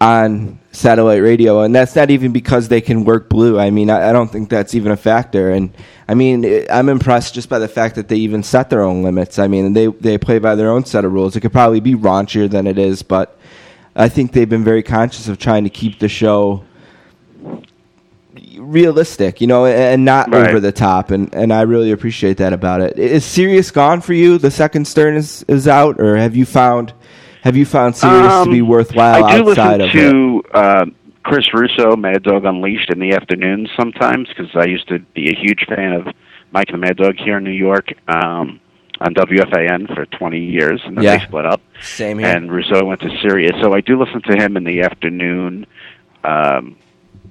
on 0.00 0.60
satellite 0.70 1.22
radio, 1.22 1.62
and 1.62 1.74
that's 1.74 1.96
not 1.96 2.10
even 2.10 2.32
because 2.32 2.68
they 2.68 2.80
can 2.80 3.04
work 3.04 3.28
blue. 3.28 3.58
I 3.58 3.70
mean, 3.70 3.90
I, 3.90 4.10
I 4.10 4.12
don't 4.12 4.30
think 4.30 4.48
that's 4.48 4.74
even 4.74 4.92
a 4.92 4.96
factor. 4.96 5.50
And 5.50 5.72
I 6.08 6.14
mean, 6.14 6.44
it, 6.44 6.70
I'm 6.70 6.88
impressed 6.88 7.34
just 7.34 7.48
by 7.48 7.58
the 7.58 7.66
fact 7.68 7.96
that 7.96 8.08
they 8.08 8.16
even 8.16 8.42
set 8.42 8.70
their 8.70 8.82
own 8.82 9.02
limits. 9.02 9.38
I 9.38 9.48
mean, 9.48 9.72
they 9.72 9.86
they 9.88 10.16
play 10.18 10.38
by 10.38 10.54
their 10.54 10.70
own 10.70 10.84
set 10.84 11.04
of 11.04 11.12
rules. 11.12 11.34
It 11.34 11.40
could 11.40 11.52
probably 11.52 11.80
be 11.80 11.94
raunchier 11.94 12.48
than 12.48 12.66
it 12.66 12.78
is, 12.78 13.02
but 13.02 13.38
I 13.96 14.08
think 14.08 14.32
they've 14.32 14.48
been 14.48 14.62
very 14.64 14.84
conscious 14.84 15.26
of 15.28 15.38
trying 15.38 15.64
to 15.64 15.70
keep 15.70 15.98
the 15.98 16.08
show 16.08 16.62
realistic, 18.56 19.40
you 19.40 19.46
know, 19.46 19.66
and 19.66 20.04
not 20.04 20.30
Right. 20.32 20.48
over 20.48 20.60
the 20.60 20.72
top. 20.72 21.10
And, 21.10 21.32
and 21.34 21.52
I 21.52 21.62
really 21.62 21.90
appreciate 21.90 22.36
that 22.38 22.52
about 22.52 22.80
it. 22.80 22.98
Is 22.98 23.24
Sirius 23.24 23.70
gone 23.70 24.00
for 24.00 24.12
you? 24.12 24.38
The 24.38 24.50
second 24.50 24.86
Stern 24.86 25.16
is, 25.16 25.44
is 25.48 25.66
out, 25.66 26.00
or 26.00 26.16
have 26.16 26.36
you 26.36 26.44
found 26.44 26.92
have 27.42 27.56
you 27.56 27.64
found 27.66 27.96
Sirius 27.96 28.20
to 28.26 28.30
Um, 28.40 28.50
be 28.50 28.62
worthwhile 28.62 29.24
I 29.24 29.36
do 29.40 29.50
outside 29.50 29.80
listen 29.80 29.80
of 29.80 30.06
it? 30.06 30.10
to 30.12 30.42
uh, 30.52 30.86
Chris 31.24 31.52
Russo, 31.52 31.96
Mad 31.96 32.22
Dog 32.22 32.44
Unleashed, 32.44 32.90
in 32.90 32.98
the 32.98 33.12
afternoons 33.12 33.68
sometimes 33.76 34.28
because 34.28 34.50
I 34.54 34.64
used 34.64 34.88
to 34.88 34.98
be 34.98 35.28
a 35.30 35.34
huge 35.38 35.64
fan 35.68 35.92
of 35.92 36.08
Mike 36.52 36.68
and 36.70 36.74
the 36.82 36.86
Mad 36.86 36.96
Dog 36.96 37.16
here 37.16 37.36
in 37.38 37.44
New 37.44 37.50
York 37.50 37.92
um, 38.08 38.60
on 39.00 39.14
WFAN 39.14 39.94
for 39.94 40.06
20 40.06 40.38
years, 40.40 40.80
and 40.84 40.96
then 40.96 41.04
Yeah. 41.04 41.18
they 41.18 41.24
split 41.24 41.44
up. 41.46 41.60
Same 41.80 42.18
here. 42.18 42.28
And 42.28 42.50
Russo 42.50 42.84
went 42.84 43.00
to 43.02 43.10
Sirius, 43.22 43.52
so 43.62 43.72
I 43.74 43.80
do 43.80 43.98
listen 44.02 44.22
to 44.22 44.36
him 44.36 44.56
in 44.56 44.64
the 44.64 44.80
afternoon. 44.82 45.66
Um, 46.24 46.76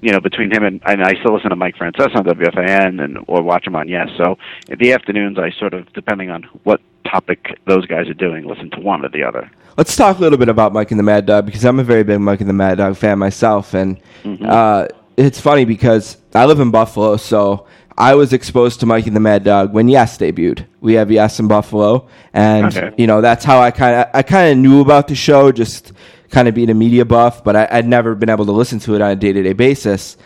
you 0.02 0.12
know, 0.12 0.20
between 0.20 0.52
him 0.52 0.64
and, 0.64 0.80
and 0.86 1.04
I 1.04 1.16
still 1.20 1.34
listen 1.34 1.50
to 1.50 1.56
Mike 1.56 1.76
Francesa 1.76 2.16
on 2.18 2.26
WFAN 2.26 3.04
and 3.04 3.18
or 3.28 3.42
watch 3.42 3.66
him 3.66 3.76
on 3.76 3.88
Yes. 3.88 4.10
So 4.16 4.38
in 4.70 4.78
the 4.78 4.94
afternoons, 4.94 5.40
I 5.40 5.50
sort 5.52 5.74
of, 5.74 5.92
depending 5.94 6.30
on 6.30 6.44
what 6.64 6.82
topic 7.04 7.58
those 7.66 7.86
guys 7.88 8.08
are 8.08 8.14
doing, 8.14 8.46
listen 8.46 8.70
to 8.72 8.80
one 8.80 9.04
or 9.04 9.10
the 9.10 9.24
other. 9.24 9.50
Let's 9.78 9.96
talk 9.96 10.18
a 10.18 10.22
little 10.22 10.40
bit 10.40 10.50
about 10.50 10.74
Mike 10.74 10.90
and 10.90 11.00
the 11.00 11.04
Mad 11.04 11.28
Dog 11.28 11.46
because 11.46 11.64
I'm 11.64 11.80
a 11.80 11.84
very 11.84 12.04
big 12.04 12.20
Mike 12.20 12.40
and 12.42 12.50
the 12.50 12.54
Mad 12.54 12.80
Dog 12.80 12.96
fan 12.98 13.20
myself, 13.20 13.74
and 13.74 14.00
Mm-hmm. 14.24 14.46
uh, 14.46 14.88
it's 15.16 15.40
funny 15.40 15.64
because 15.66 16.18
I 16.34 16.46
live 16.46 16.60
in 16.60 16.70
Buffalo, 16.72 17.16
so 17.18 17.66
I 17.98 18.16
was 18.16 18.34
exposed 18.34 18.80
to 18.82 18.86
Mike 18.86 19.06
and 19.08 19.16
the 19.16 19.20
Mad 19.20 19.44
Dog 19.44 19.74
when 19.74 19.88
Yes 19.88 20.18
debuted. 20.18 20.66
We 20.82 20.94
have 20.94 21.12
Yes 21.12 21.40
in 21.40 21.48
Buffalo, 21.48 22.08
and 22.34 22.66
Okay. 22.76 22.92
you 22.98 23.06
know 23.08 23.22
that's 23.22 23.46
how 23.46 23.60
I 23.60 23.70
kind 23.72 23.96
of 24.02 24.08
I 24.16 24.24
kind 24.24 24.52
of 24.52 24.58
knew 24.58 24.82
about 24.82 25.08
the 25.08 25.16
show, 25.16 25.52
just 25.52 25.94
kind 26.32 26.48
of 26.48 26.56
being 26.56 26.70
a 26.72 26.74
media 26.74 27.06
buff, 27.06 27.44
but 27.44 27.56
I, 27.56 27.68
I'd 27.72 27.88
never 27.88 28.16
been 28.16 28.30
able 28.30 28.46
to 28.48 28.52
listen 28.52 28.80
to 28.80 28.96
it 28.96 29.02
on 29.02 29.12
a 29.12 29.16
day 29.16 29.32
to 29.32 29.44
day 29.44 29.54
basis. 29.54 30.18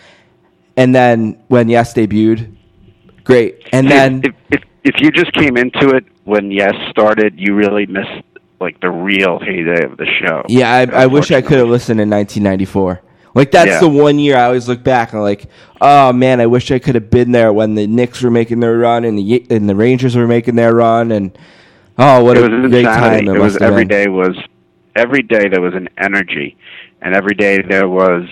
And 0.77 0.95
then 0.95 1.41
when 1.49 1.67
Yes 1.67 1.93
debuted, 1.93 2.55
great, 3.25 3.67
and 3.73 3.91
then 3.91 4.21
if, 4.23 4.33
if 4.49 4.63
if 4.83 4.95
you 5.01 5.11
just 5.11 5.33
came 5.33 5.57
into 5.57 5.89
it 5.89 6.05
when 6.23 6.51
Yes 6.51 6.73
started, 6.89 7.37
you 7.37 7.53
really 7.53 7.85
missed 7.85 8.23
like 8.61 8.79
the 8.79 8.89
real 8.89 9.39
heyday 9.39 9.83
of 9.83 9.97
the 9.97 10.05
show. 10.05 10.43
Yeah, 10.47 10.71
I, 10.71 11.03
I 11.03 11.05
wish 11.07 11.31
I 11.31 11.41
could 11.41 11.57
have 11.57 11.67
listened 11.67 11.99
in 11.99 12.09
1994. 12.09 13.01
Like 13.33 13.51
that's 13.51 13.67
Yeah. 13.69 13.79
the 13.79 13.89
one 13.89 14.19
year 14.19 14.37
I 14.37 14.45
always 14.45 14.67
look 14.67 14.83
back 14.83 15.13
and 15.13 15.21
like, 15.21 15.47
oh 15.79 16.13
man, 16.13 16.39
I 16.41 16.45
wish 16.47 16.69
I 16.71 16.79
could 16.79 16.95
have 16.95 17.09
been 17.09 17.31
there 17.31 17.51
when 17.53 17.75
the 17.75 17.87
Knicks 17.87 18.21
were 18.21 18.31
making 18.31 18.59
their 18.59 18.77
run 18.77 19.05
and 19.05 19.17
the 19.17 19.45
and 19.49 19.69
the 19.69 19.75
Rangers 19.75 20.15
were 20.15 20.27
making 20.27 20.55
their 20.55 20.73
run 20.73 21.11
and 21.11 21.37
oh, 21.97 22.23
what 22.23 22.37
It 22.37 22.43
a 22.43 22.57
was 22.57 22.71
great 22.71 22.83
time 22.83 23.27
it, 23.27 23.35
It 23.35 23.39
was 23.39 23.57
every 23.57 23.85
day 23.85 24.07
was 24.07 24.37
every 24.95 25.21
day 25.23 25.47
there 25.47 25.61
was 25.61 25.73
an 25.73 25.87
energy, 25.97 26.57
and 27.01 27.15
every 27.15 27.33
day 27.35 27.61
there 27.61 27.87
was 27.87 28.27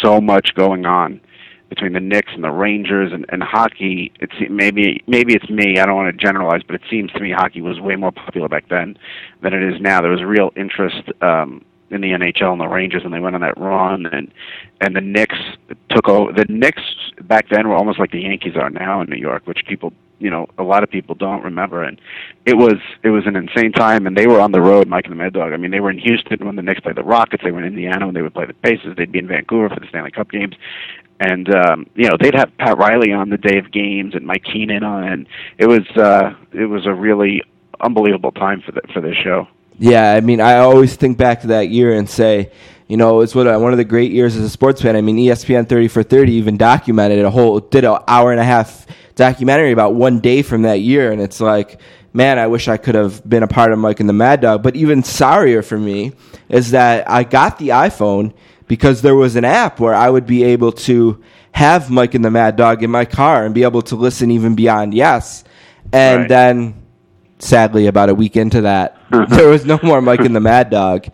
so 0.00 0.20
much 0.20 0.54
going 0.54 0.86
on 0.86 1.20
between 1.68 1.92
the 1.92 2.00
Knicks 2.00 2.32
and 2.34 2.44
the 2.44 2.50
Rangers 2.50 3.12
and, 3.12 3.26
and 3.28 3.42
hockey. 3.42 4.12
It's 4.20 4.34
maybe 4.50 5.02
maybe 5.06 5.34
it's 5.34 5.48
me. 5.50 5.78
I 5.78 5.86
don't 5.86 5.96
want 5.96 6.16
to 6.16 6.24
generalize, 6.24 6.62
but 6.62 6.74
it 6.76 6.82
seems 6.88 7.12
to 7.12 7.20
me 7.20 7.32
hockey 7.32 7.60
was 7.60 7.80
way 7.80 7.96
more 7.96 8.12
popular 8.12 8.48
back 8.48 8.68
then 8.68 8.98
than 9.42 9.52
it 9.52 9.62
is 9.62 9.80
now. 9.80 10.00
There 10.00 10.10
was 10.10 10.22
real 10.22 10.52
interest 10.56 11.02
um, 11.22 11.64
in 11.90 12.00
the 12.00 12.10
NHL 12.12 12.52
and 12.52 12.60
the 12.60 12.68
Rangers, 12.68 13.02
and 13.04 13.12
they 13.12 13.20
went 13.20 13.34
on 13.34 13.40
that 13.42 13.58
run, 13.58 14.06
and 14.06 14.32
and 14.80 14.94
the 14.94 15.00
Knicks 15.00 15.38
took 15.90 16.08
over. 16.08 16.32
The 16.32 16.46
Knicks 16.48 16.82
back 17.22 17.48
then 17.50 17.68
were 17.68 17.74
almost 17.74 17.98
like 17.98 18.12
the 18.12 18.20
Yankees 18.20 18.56
are 18.56 18.70
now 18.70 19.00
in 19.00 19.10
New 19.10 19.16
York, 19.16 19.46
which 19.46 19.64
people 19.66 19.92
you 20.18 20.30
know 20.30 20.46
a 20.58 20.62
lot 20.62 20.82
of 20.82 20.90
people 20.90 21.14
don't 21.14 21.42
remember 21.42 21.82
and 21.82 22.00
it 22.46 22.54
was 22.54 22.76
it 23.02 23.10
was 23.10 23.26
an 23.26 23.36
insane 23.36 23.72
time 23.72 24.06
and 24.06 24.16
they 24.16 24.26
were 24.26 24.40
on 24.40 24.52
the 24.52 24.60
road 24.60 24.88
mike 24.88 25.04
and 25.04 25.12
the 25.12 25.16
mad 25.16 25.32
dog 25.32 25.52
i 25.52 25.56
mean 25.56 25.70
they 25.70 25.80
were 25.80 25.90
in 25.90 25.98
houston 25.98 26.44
when 26.46 26.56
the 26.56 26.62
knicks 26.62 26.80
played 26.80 26.96
the 26.96 27.02
rockets 27.02 27.42
they 27.44 27.50
were 27.50 27.60
in 27.60 27.66
indiana 27.66 28.06
when 28.06 28.14
they 28.14 28.22
would 28.22 28.32
play 28.32 28.46
the 28.46 28.54
pacers 28.54 28.96
they'd 28.96 29.12
be 29.12 29.18
in 29.18 29.28
vancouver 29.28 29.68
for 29.68 29.80
the 29.80 29.86
stanley 29.88 30.10
cup 30.10 30.30
games 30.30 30.54
and 31.20 31.54
um 31.54 31.86
you 31.94 32.08
know 32.08 32.16
they'd 32.20 32.34
have 32.34 32.50
pat 32.58 32.76
riley 32.78 33.12
on 33.12 33.30
the 33.30 33.38
day 33.38 33.58
of 33.58 33.70
games 33.72 34.14
and 34.14 34.26
mike 34.26 34.44
keenan 34.44 34.82
on 34.82 35.04
and 35.04 35.26
it 35.58 35.66
was 35.66 35.86
uh 35.96 36.34
it 36.52 36.66
was 36.66 36.86
a 36.86 36.92
really 36.92 37.42
unbelievable 37.80 38.32
time 38.32 38.60
for 38.62 38.72
the 38.72 38.80
for 38.92 39.00
this 39.00 39.16
show 39.16 39.46
Yeah, 39.78 40.12
I 40.12 40.20
mean, 40.20 40.40
I 40.40 40.56
always 40.56 40.96
think 40.96 41.18
back 41.18 41.42
to 41.42 41.48
that 41.48 41.68
year 41.68 41.92
and 41.92 42.08
say, 42.08 42.50
you 42.88 42.96
know, 42.96 43.20
it's 43.20 43.34
what 43.34 43.46
one 43.60 43.72
of 43.72 43.78
the 43.78 43.84
great 43.84 44.10
years 44.10 44.36
as 44.36 44.42
a 44.42 44.48
sports 44.48 44.80
fan. 44.80 44.96
I 44.96 45.02
mean, 45.02 45.16
ESPN 45.16 45.68
30 45.68 45.88
for 45.88 46.02
30 46.02 46.32
even 46.32 46.56
documented 46.56 47.22
a 47.24 47.30
whole, 47.30 47.60
did 47.60 47.84
an 47.84 47.98
hour 48.08 48.30
and 48.30 48.40
a 48.40 48.44
half 48.44 48.86
documentary 49.16 49.72
about 49.72 49.94
one 49.94 50.20
day 50.20 50.42
from 50.42 50.62
that 50.62 50.80
year. 50.80 51.12
And 51.12 51.20
it's 51.20 51.40
like, 51.40 51.80
man, 52.12 52.38
I 52.38 52.46
wish 52.46 52.68
I 52.68 52.76
could 52.76 52.94
have 52.94 53.28
been 53.28 53.42
a 53.42 53.48
part 53.48 53.72
of 53.72 53.78
Mike 53.78 54.00
and 54.00 54.08
the 54.08 54.14
Mad 54.14 54.40
Dog. 54.40 54.62
But 54.62 54.76
even 54.76 55.02
sorrier 55.02 55.62
for 55.62 55.78
me 55.78 56.12
is 56.48 56.70
that 56.70 57.10
I 57.10 57.24
got 57.24 57.58
the 57.58 57.70
iPhone 57.70 58.32
because 58.66 59.02
there 59.02 59.14
was 59.14 59.36
an 59.36 59.44
app 59.44 59.80
where 59.80 59.94
I 59.94 60.08
would 60.10 60.26
be 60.26 60.44
able 60.44 60.72
to 60.72 61.22
have 61.52 61.90
Mike 61.90 62.14
and 62.14 62.24
the 62.24 62.30
Mad 62.30 62.56
Dog 62.56 62.82
in 62.82 62.90
my 62.90 63.04
car 63.04 63.44
and 63.44 63.54
be 63.54 63.62
able 63.62 63.82
to 63.82 63.96
listen 63.96 64.30
even 64.30 64.54
beyond 64.54 64.92
yes. 64.94 65.44
And 65.92 66.20
Right. 66.22 66.28
then 66.28 66.74
sadly, 67.38 67.86
about 67.86 68.08
a 68.08 68.14
week 68.14 68.36
into 68.36 68.62
that, 68.62 68.96
there 69.30 69.48
was 69.48 69.64
no 69.64 69.78
more 69.82 70.00
Mike 70.02 70.20
and 70.20 70.34
the 70.34 70.40
Mad 70.40 70.70
Dog. 70.70 71.06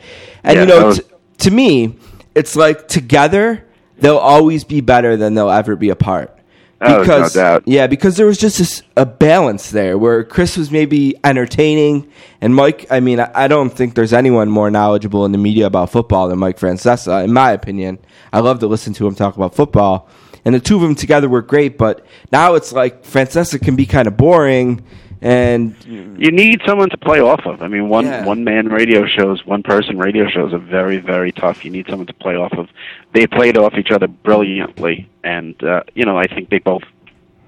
And 0.42 0.56
Yeah, 0.56 0.62
you 0.62 0.68
know, 0.68 0.86
was- 0.86 0.98
t- 0.98 1.04
to 1.38 1.50
me, 1.50 1.96
it's 2.34 2.56
like 2.56 2.88
together 2.88 3.64
they'll 3.98 4.16
always 4.16 4.64
be 4.64 4.80
better 4.80 5.16
than 5.16 5.34
they'll 5.34 5.50
ever 5.50 5.76
be 5.76 5.90
apart. 5.90 6.36
Oh, 6.84 6.88
no 6.88 7.00
Because 7.00 7.36
yeah, 7.64 7.86
because 7.86 8.16
there 8.16 8.26
was 8.26 8.38
just 8.38 8.58
this, 8.58 8.82
a 8.96 9.06
balance 9.06 9.70
there 9.70 9.96
where 9.96 10.24
Chris 10.24 10.56
was 10.56 10.70
maybe 10.70 11.16
entertaining, 11.22 12.10
and 12.40 12.54
Mike. 12.54 12.86
I 12.90 12.98
mean, 12.98 13.20
I, 13.20 13.30
I 13.34 13.48
don't 13.48 13.70
think 13.70 13.94
there's 13.94 14.12
anyone 14.12 14.48
more 14.48 14.70
knowledgeable 14.70 15.24
in 15.24 15.32
the 15.32 15.38
media 15.38 15.66
about 15.66 15.90
football 15.90 16.28
than 16.28 16.38
Mike 16.40 16.58
Francesa, 16.58 17.20
uh, 17.20 17.24
in 17.24 17.32
my 17.32 17.52
opinion. 17.52 17.98
I 18.32 18.40
love 18.40 18.58
to 18.60 18.66
listen 18.66 18.94
to 18.94 19.06
him 19.06 19.14
talk 19.14 19.36
about 19.36 19.54
football, 19.54 20.08
and 20.44 20.54
the 20.54 20.60
two 20.60 20.74
of 20.74 20.82
them 20.82 20.96
together 20.96 21.28
were 21.28 21.42
great. 21.42 21.78
But 21.78 22.04
now 22.32 22.54
it's 22.54 22.72
like 22.72 23.04
Francesa 23.04 23.60
can 23.62 23.76
be 23.76 23.86
kind 23.86 24.08
of 24.08 24.16
boring, 24.16 24.84
and 25.22 25.74
you 25.86 26.32
need 26.32 26.60
someone 26.66 26.90
to 26.90 26.96
play 26.98 27.20
off 27.20 27.46
of. 27.46 27.62
I 27.62 27.68
mean, 27.68 27.88
one 27.88 28.06
Yeah. 28.06 28.24
one 28.24 28.42
man 28.44 28.68
radio 28.68 29.06
shows, 29.06 29.46
one 29.46 29.62
person 29.62 29.96
radio 29.98 30.28
shows 30.28 30.52
are 30.52 30.58
very 30.58 30.98
very 30.98 31.32
tough. 31.32 31.64
You 31.64 31.70
need 31.70 31.86
someone 31.88 32.06
to 32.08 32.14
play 32.14 32.34
off 32.36 32.52
of. 32.52 32.68
They 33.12 33.26
played 33.26 33.56
off 33.56 33.74
each 33.74 33.90
other 33.90 34.08
brilliantly, 34.08 35.08
and 35.22 35.54
uh, 35.62 35.82
you 35.94 36.04
know 36.04 36.18
I 36.18 36.26
think 36.26 36.50
they 36.50 36.58
both, 36.58 36.82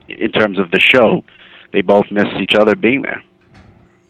in 0.09 0.31
terms 0.33 0.59
of 0.59 0.71
the 0.71 0.81
show, 0.81 1.25
they 1.73 1.83
both 1.83 2.07
miss 2.11 2.29
each 2.41 2.55
other 2.55 2.75
being 2.77 3.03
there. 3.03 3.23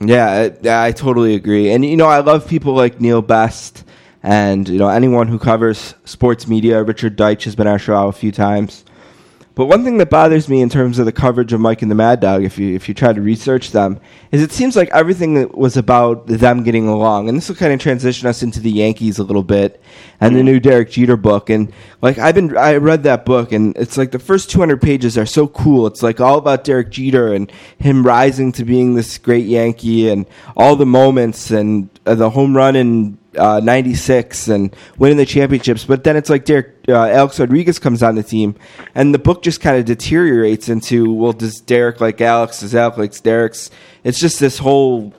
Yeah, 0.01 0.51
I, 0.65 0.89
I 0.89 0.93
totally 0.93 1.35
agree. 1.35 1.71
And 1.71 1.85
you 1.85 1.97
know, 1.97 2.07
I 2.09 2.21
love 2.21 2.47
people 2.47 2.75
like 2.75 3.01
Neil 3.01 3.23
Best 3.23 3.85
and 4.23 4.69
you 4.69 4.79
know 4.79 4.89
anyone 4.89 5.29
who 5.29 5.39
covers 5.39 5.95
sports 6.05 6.47
media. 6.47 6.83
Richard 6.83 7.17
Deitch 7.17 7.45
has 7.45 7.55
been 7.57 7.67
on 7.67 7.73
our 7.75 7.79
show 7.79 8.09
a 8.09 8.13
few 8.13 8.33
times. 8.33 8.85
But 9.57 9.67
one 9.67 9.85
thing 9.85 9.99
that 9.99 10.11
bothers 10.11 10.49
me 10.49 10.63
in 10.63 10.69
terms 10.69 10.99
of 10.99 11.07
the 11.07 11.13
coverage 11.13 11.53
of 11.53 11.61
Mike 11.61 11.81
and 11.81 11.91
the 11.91 11.95
Mad 11.95 12.19
Dog, 12.19 12.43
if 12.43 12.59
you 12.59 12.75
if 12.75 12.89
you 12.89 12.95
try 12.95 13.13
to 13.13 13.21
research 13.21 13.71
them, 13.71 14.01
is 14.33 14.43
it 14.43 14.51
seems 14.51 14.75
like 14.75 14.89
everything 14.91 15.49
was 15.51 15.77
about 15.77 16.27
them 16.27 16.65
getting 16.65 16.89
along, 16.89 17.29
and 17.29 17.39
this 17.39 17.49
will 17.49 17.55
kind 17.55 17.73
of 17.73 17.79
transition 17.79 18.27
us 18.27 18.43
into 18.43 18.59
the 18.59 18.71
Yankees 18.71 19.21
a 19.21 19.23
little 19.23 19.45
bit, 19.45 19.81
and 20.21 20.35
the 20.35 20.43
new 20.43 20.59
Derek 20.59 20.91
Jeter 20.91 21.17
book, 21.17 21.51
and 21.51 21.73
like 22.03 22.19
I've 22.19 22.35
been 22.35 22.57
I 22.57 22.77
read 22.77 23.05
that 23.05 23.25
book, 23.25 23.53
and 23.53 23.77
it's 23.77 23.97
like 23.97 24.11
the 24.11 24.19
first 24.19 24.51
200 24.51 24.83
pages 24.83 25.17
are 25.17 25.27
so 25.27 25.47
cool. 25.47 25.87
It's 25.87 26.03
like 26.03 26.21
all 26.21 26.39
about 26.39 26.65
Derek 26.65 26.91
Jeter 26.91 27.33
and 27.33 27.51
him 27.79 28.05
rising 28.05 28.51
to 28.53 28.65
being 28.65 28.97
this 28.97 29.19
great 29.19 29.47
Yankee, 29.47 30.09
and 30.09 30.27
all 30.57 30.75
the 30.75 30.87
moments, 30.87 31.53
and 31.53 31.89
uh, 32.07 32.17
the 32.17 32.31
home 32.31 32.57
run 32.57 32.75
in 32.75 33.19
uh, 33.37 33.61
96 33.61 34.49
and 34.49 34.75
winning 34.99 35.17
the 35.17 35.27
championships. 35.27 35.85
But 35.85 36.05
then 36.05 36.17
it's 36.17 36.31
like 36.31 36.45
Derek, 36.45 36.75
uh, 36.89 37.07
Alex 37.07 37.39
Rodriguez 37.39 37.79
comes 37.79 38.03
on 38.03 38.15
the 38.15 38.23
team, 38.23 38.55
and 38.95 39.15
the 39.15 39.19
book 39.19 39.43
just 39.43 39.61
kind 39.61 39.79
of 39.79 39.85
deteriorates 39.85 40.69
into, 40.69 41.13
well, 41.13 41.33
does 41.33 41.61
Derek 41.61 42.01
like 42.01 42.21
Alex? 42.21 42.61
Does 42.61 42.75
Alex 42.75 42.99
like 42.99 43.23
Derek's? 43.23 43.71
It's 44.03 44.19
just 44.19 44.41
this 44.41 44.59
whole 44.59 45.15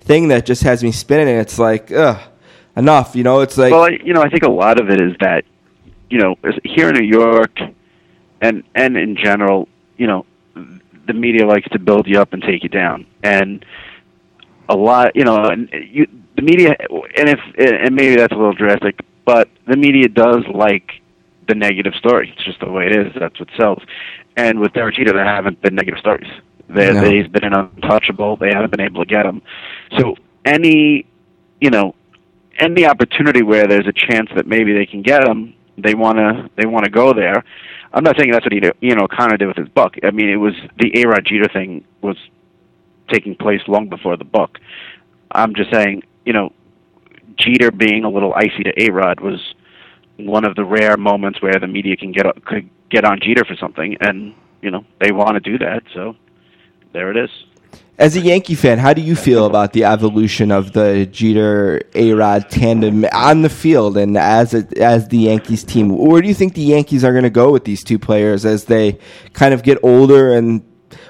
thing 0.00 0.28
that 0.28 0.46
just 0.46 0.62
has 0.62 0.82
me 0.82 0.92
spinning, 0.92 1.28
and 1.28 1.40
it's 1.40 1.58
like, 1.58 1.90
ugh, 1.92 2.20
enough. 2.76 3.16
You 3.16 3.22
know, 3.24 3.40
it's 3.40 3.56
like, 3.56 3.72
well, 3.72 3.84
I, 3.84 3.98
you 4.04 4.12
know, 4.12 4.22
I 4.22 4.28
think 4.28 4.42
a 4.42 4.50
lot 4.50 4.80
of 4.80 4.90
it 4.90 5.00
is 5.00 5.16
that, 5.20 5.44
you 6.10 6.18
know, 6.18 6.36
here 6.64 6.88
in 6.88 6.96
New 6.96 7.06
York, 7.06 7.58
and 8.40 8.62
and 8.74 8.96
in 8.96 9.16
general, 9.16 9.68
you 9.96 10.06
know, 10.06 10.26
the 11.06 11.12
media 11.12 11.46
likes 11.46 11.68
to 11.70 11.78
build 11.78 12.06
you 12.06 12.20
up 12.20 12.32
and 12.32 12.42
take 12.42 12.62
you 12.62 12.68
down, 12.68 13.06
and 13.22 13.64
a 14.68 14.76
lot, 14.76 15.14
you 15.16 15.24
know, 15.24 15.44
and 15.44 15.68
you 15.72 16.06
the 16.36 16.42
media, 16.42 16.76
and 17.16 17.28
if 17.28 17.40
and 17.58 17.94
maybe 17.94 18.16
that's 18.16 18.32
a 18.32 18.36
little 18.36 18.54
drastic, 18.54 19.00
but 19.24 19.48
the 19.66 19.76
media 19.76 20.08
does 20.08 20.44
like 20.52 20.90
the 21.48 21.54
negative 21.54 21.94
story. 21.94 22.32
It's 22.34 22.44
just 22.44 22.60
the 22.60 22.70
way 22.70 22.86
it 22.86 22.96
is. 22.96 23.12
That's 23.18 23.38
what 23.38 23.48
sells. 23.56 23.82
And 24.36 24.60
with 24.60 24.72
Derek 24.72 24.96
Jeter, 24.96 25.12
there 25.12 25.24
haven't 25.24 25.60
been 25.62 25.74
negative 25.74 26.00
stories. 26.00 26.30
They, 26.68 26.92
No. 26.92 27.00
They've 27.00 27.30
been 27.30 27.44
an 27.44 27.54
untouchable. 27.54 28.36
They 28.36 28.50
haven't 28.50 28.70
been 28.70 28.80
able 28.80 29.04
to 29.04 29.08
get 29.08 29.26
him. 29.26 29.42
So 29.98 30.16
any, 30.44 31.06
you 31.60 31.70
know, 31.70 31.94
any 32.58 32.86
opportunity 32.86 33.42
where 33.42 33.66
there's 33.66 33.86
a 33.86 33.92
chance 33.92 34.30
that 34.34 34.46
maybe 34.46 34.72
they 34.72 34.86
can 34.86 35.02
get 35.02 35.26
him, 35.26 35.54
they 35.76 35.94
want 35.94 36.18
to 36.18 36.50
they 36.56 36.66
want 36.66 36.84
to 36.84 36.90
go 36.90 37.12
there. 37.12 37.44
I'm 37.92 38.02
not 38.02 38.16
saying 38.18 38.32
that's 38.32 38.44
what 38.44 38.52
he 38.52 38.60
you 38.80 38.94
know 38.94 39.06
Connor 39.06 39.36
did 39.36 39.46
with 39.46 39.56
his 39.56 39.68
book. 39.68 39.94
I 40.02 40.10
mean, 40.10 40.28
it 40.28 40.36
was 40.36 40.54
the 40.78 41.00
A 41.00 41.06
Rod 41.06 41.24
Jeter 41.24 41.48
thing 41.48 41.84
was 42.00 42.16
taking 43.08 43.36
place 43.36 43.60
long 43.68 43.88
before 43.88 44.16
the 44.16 44.24
book. 44.24 44.58
I'm 45.30 45.54
just 45.54 45.72
saying, 45.72 46.02
you 46.24 46.32
know, 46.32 46.52
Jeter 47.36 47.70
being 47.70 48.04
a 48.04 48.10
little 48.10 48.34
icy 48.34 48.62
to 48.64 48.82
A 48.82 48.90
Rod 48.90 49.20
was 49.20 49.54
one 50.16 50.44
of 50.44 50.54
the 50.54 50.64
rare 50.64 50.96
moments 50.96 51.42
where 51.42 51.58
the 51.58 51.66
media 51.66 51.96
can 51.96 52.12
get 52.12 52.26
could 52.44 52.68
get 52.90 53.04
on 53.04 53.18
Jeter 53.20 53.44
for 53.44 53.56
something, 53.56 53.96
and 54.00 54.34
you 54.62 54.70
know 54.70 54.84
they 55.00 55.12
want 55.12 55.34
to 55.34 55.40
do 55.40 55.58
that. 55.58 55.82
So 55.92 56.16
there 56.92 57.10
it 57.10 57.16
is. 57.16 57.30
As 57.96 58.16
a 58.16 58.20
Yankee 58.20 58.56
fan, 58.56 58.78
how 58.78 58.92
do 58.92 59.00
you 59.00 59.14
feel 59.14 59.46
about 59.46 59.72
the 59.72 59.84
evolution 59.84 60.50
of 60.50 60.72
the 60.72 61.06
Jeter 61.06 61.80
A 61.94 62.12
Rod 62.12 62.50
tandem 62.50 63.04
on 63.12 63.42
the 63.42 63.48
field 63.48 63.96
and 63.96 64.16
as 64.16 64.52
a, 64.52 64.66
as 64.82 65.08
the 65.08 65.18
Yankees 65.18 65.62
team? 65.62 65.96
Where 65.96 66.20
do 66.20 66.26
you 66.26 66.34
think 66.34 66.54
the 66.54 66.62
Yankees 66.62 67.04
are 67.04 67.12
going 67.12 67.24
to 67.24 67.30
go 67.30 67.52
with 67.52 67.64
these 67.64 67.84
two 67.84 67.98
players 68.00 68.44
as 68.44 68.64
they 68.64 68.98
kind 69.32 69.54
of 69.54 69.62
get 69.62 69.78
older 69.84 70.32
and 70.32 70.64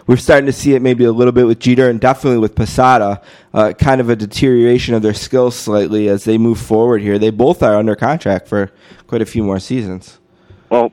we're 0.06 0.16
starting 0.16 0.46
to 0.46 0.52
see 0.52 0.74
it 0.74 0.82
maybe 0.82 1.04
a 1.04 1.12
little 1.12 1.32
bit 1.32 1.46
with 1.46 1.58
Jeter 1.58 1.88
and 1.88 2.00
definitely 2.00 2.38
with 2.38 2.54
Posada, 2.54 3.22
uh, 3.52 3.72
kind 3.72 4.00
of 4.00 4.10
a 4.10 4.16
deterioration 4.16 4.94
of 4.94 5.02
their 5.02 5.14
skills 5.14 5.56
slightly 5.56 6.08
as 6.08 6.24
they 6.24 6.36
move 6.38 6.58
forward 6.60 7.00
here. 7.00 7.18
They 7.18 7.30
both 7.30 7.62
are 7.62 7.76
under 7.76 7.96
contract 7.96 8.48
for 8.48 8.70
quite 9.06 9.22
a 9.22 9.26
few 9.26 9.42
more 9.42 9.58
seasons. 9.58 10.18
Well, 10.70 10.92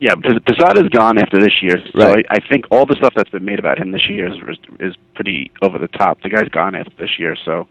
yeah, 0.00 0.14
Posada's 0.14 0.88
gone 0.90 1.18
after 1.18 1.40
this 1.40 1.62
year, 1.62 1.78
so 1.92 1.98
Right. 2.12 2.26
I, 2.28 2.36
I 2.36 2.40
think 2.40 2.66
all 2.70 2.84
the 2.84 2.96
stuff 2.96 3.14
that's 3.14 3.30
been 3.30 3.44
made 3.44 3.58
about 3.58 3.78
him 3.78 3.92
this 3.92 4.08
year 4.08 4.30
is 4.30 4.58
is 4.80 4.94
pretty 5.14 5.50
over 5.62 5.78
the 5.78 5.88
top. 5.88 6.20
The 6.22 6.28
guy's 6.28 6.48
gone 6.48 6.74
after 6.74 6.92
this 6.98 7.18
year, 7.18 7.36
so 7.44 7.66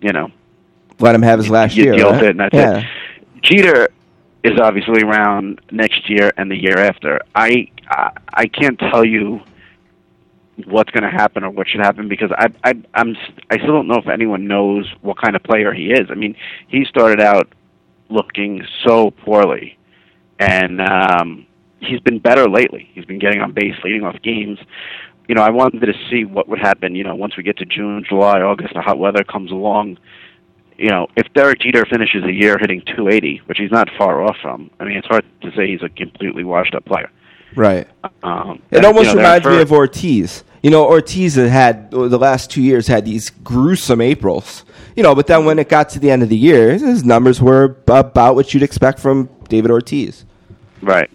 you 0.00 0.12
know 0.12 0.30
Let 1.00 1.14
him 1.14 1.22
have 1.22 1.38
his 1.40 1.50
last 1.50 1.74
you 1.74 1.84
year. 1.84 1.92
deal 1.94 2.10
right? 2.12 2.22
it, 2.24 2.30
and 2.30 2.40
that's 2.40 2.54
yeah. 2.54 2.78
it. 2.78 2.86
Jeter 3.42 3.88
is 4.44 4.58
obviously 4.60 5.02
around 5.02 5.60
next 5.72 6.08
year 6.08 6.32
and 6.36 6.50
the 6.50 6.56
year 6.56 6.78
after. 6.78 7.20
I 7.34 7.68
I, 7.88 8.10
I 8.32 8.46
can't 8.46 8.78
tell 8.78 9.04
you 9.04 9.40
what's 10.66 10.90
going 10.90 11.02
to 11.02 11.10
happen 11.10 11.44
or 11.44 11.50
what 11.50 11.68
should 11.68 11.80
happen 11.80 12.08
because 12.08 12.30
I 12.36 12.48
I 12.64 12.74
I'm 12.94 13.16
I 13.50 13.56
still 13.56 13.72
don't 13.72 13.88
know 13.88 13.98
if 13.98 14.08
anyone 14.08 14.46
knows 14.46 14.86
what 15.02 15.20
kind 15.20 15.36
of 15.36 15.42
player 15.42 15.72
he 15.72 15.92
is. 15.92 16.10
I 16.10 16.14
mean, 16.14 16.36
he 16.68 16.84
started 16.84 17.20
out 17.20 17.52
looking 18.08 18.64
so 18.86 19.10
poorly, 19.10 19.78
and 20.38 20.80
um, 20.80 21.46
he's 21.80 22.00
been 22.00 22.18
better 22.18 22.48
lately. 22.48 22.90
He's 22.94 23.04
been 23.04 23.18
getting 23.18 23.40
on 23.40 23.52
base, 23.52 23.74
leading 23.84 24.04
off 24.04 24.20
games. 24.22 24.58
You 25.28 25.34
know, 25.36 25.42
I 25.42 25.50
wanted 25.50 25.80
to 25.80 25.92
see 26.10 26.24
what 26.24 26.48
would 26.48 26.58
happen. 26.58 26.94
You 26.94 27.04
know, 27.04 27.14
once 27.14 27.36
we 27.36 27.42
get 27.42 27.58
to 27.58 27.64
June, 27.64 28.04
July, 28.08 28.40
August, 28.40 28.74
the 28.74 28.80
hot 28.80 28.98
weather 28.98 29.22
comes 29.22 29.52
along 29.52 29.98
you 30.80 30.88
know, 30.88 31.08
if 31.14 31.30
Derek 31.34 31.60
Jeter 31.60 31.84
finishes 31.84 32.24
a 32.24 32.32
year 32.32 32.56
hitting 32.58 32.80
280, 32.86 33.42
which 33.44 33.58
he's 33.58 33.70
not 33.70 33.90
far 33.98 34.22
off 34.22 34.36
from, 34.40 34.70
I 34.80 34.84
mean, 34.84 34.96
it's 34.96 35.06
hard 35.06 35.26
to 35.42 35.52
say 35.54 35.68
he's 35.68 35.82
a 35.82 35.90
completely 35.90 36.42
washed 36.42 36.74
up 36.74 36.86
player. 36.86 37.10
Right. 37.54 37.86
Um, 38.22 38.62
It 38.70 38.78
and, 38.78 38.86
almost 38.86 39.10
you 39.10 39.16
know, 39.16 39.20
reminds 39.20 39.46
me 39.46 39.60
of 39.60 39.72
Ortiz. 39.72 40.42
You 40.62 40.70
know, 40.70 40.84
Ortiz 40.84 41.36
had 41.36 41.90
the 41.90 42.18
last 42.18 42.50
two 42.50 42.62
years 42.62 42.86
had 42.86 43.04
these 43.04 43.30
gruesome 43.30 44.00
Aprils. 44.00 44.64
You 44.94 45.02
know, 45.02 45.14
but 45.14 45.26
then 45.26 45.44
when 45.44 45.58
it 45.58 45.68
got 45.68 45.88
to 45.90 45.98
the 45.98 46.10
end 46.10 46.22
of 46.22 46.28
the 46.28 46.36
year, 46.36 46.72
his 46.72 47.04
numbers 47.04 47.40
were 47.40 47.76
about 47.88 48.34
what 48.34 48.52
you'd 48.52 48.62
expect 48.62 48.98
from 48.98 49.30
David 49.48 49.70
Ortiz. 49.70 50.24
Right. 50.82 51.10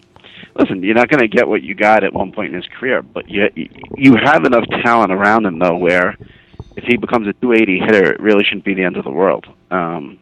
Listen, 0.57 0.81
you're 0.81 0.95
not 0.95 1.09
going 1.09 1.19
to 1.19 1.27
get 1.27 1.47
what 1.47 1.61
you 1.63 1.75
got 1.75 2.03
at 2.03 2.13
one 2.13 2.31
point 2.31 2.49
in 2.49 2.55
his 2.55 2.67
career, 2.79 3.01
but 3.01 3.29
you 3.29 3.49
you 3.97 4.15
have 4.15 4.45
enough 4.45 4.63
talent 4.83 5.11
around 5.11 5.45
him 5.45 5.59
though, 5.59 5.75
where 5.75 6.17
if 6.77 6.85
he 6.85 6.97
becomes 6.97 7.27
a 7.27 7.33
280 7.33 7.79
hitter, 7.79 8.13
it 8.13 8.19
really 8.19 8.43
shouldn't 8.43 8.63
be 8.63 8.73
the 8.73 8.83
end 8.83 8.97
of 8.97 9.03
the 9.03 9.11
world. 9.11 9.45
Um, 9.69 10.17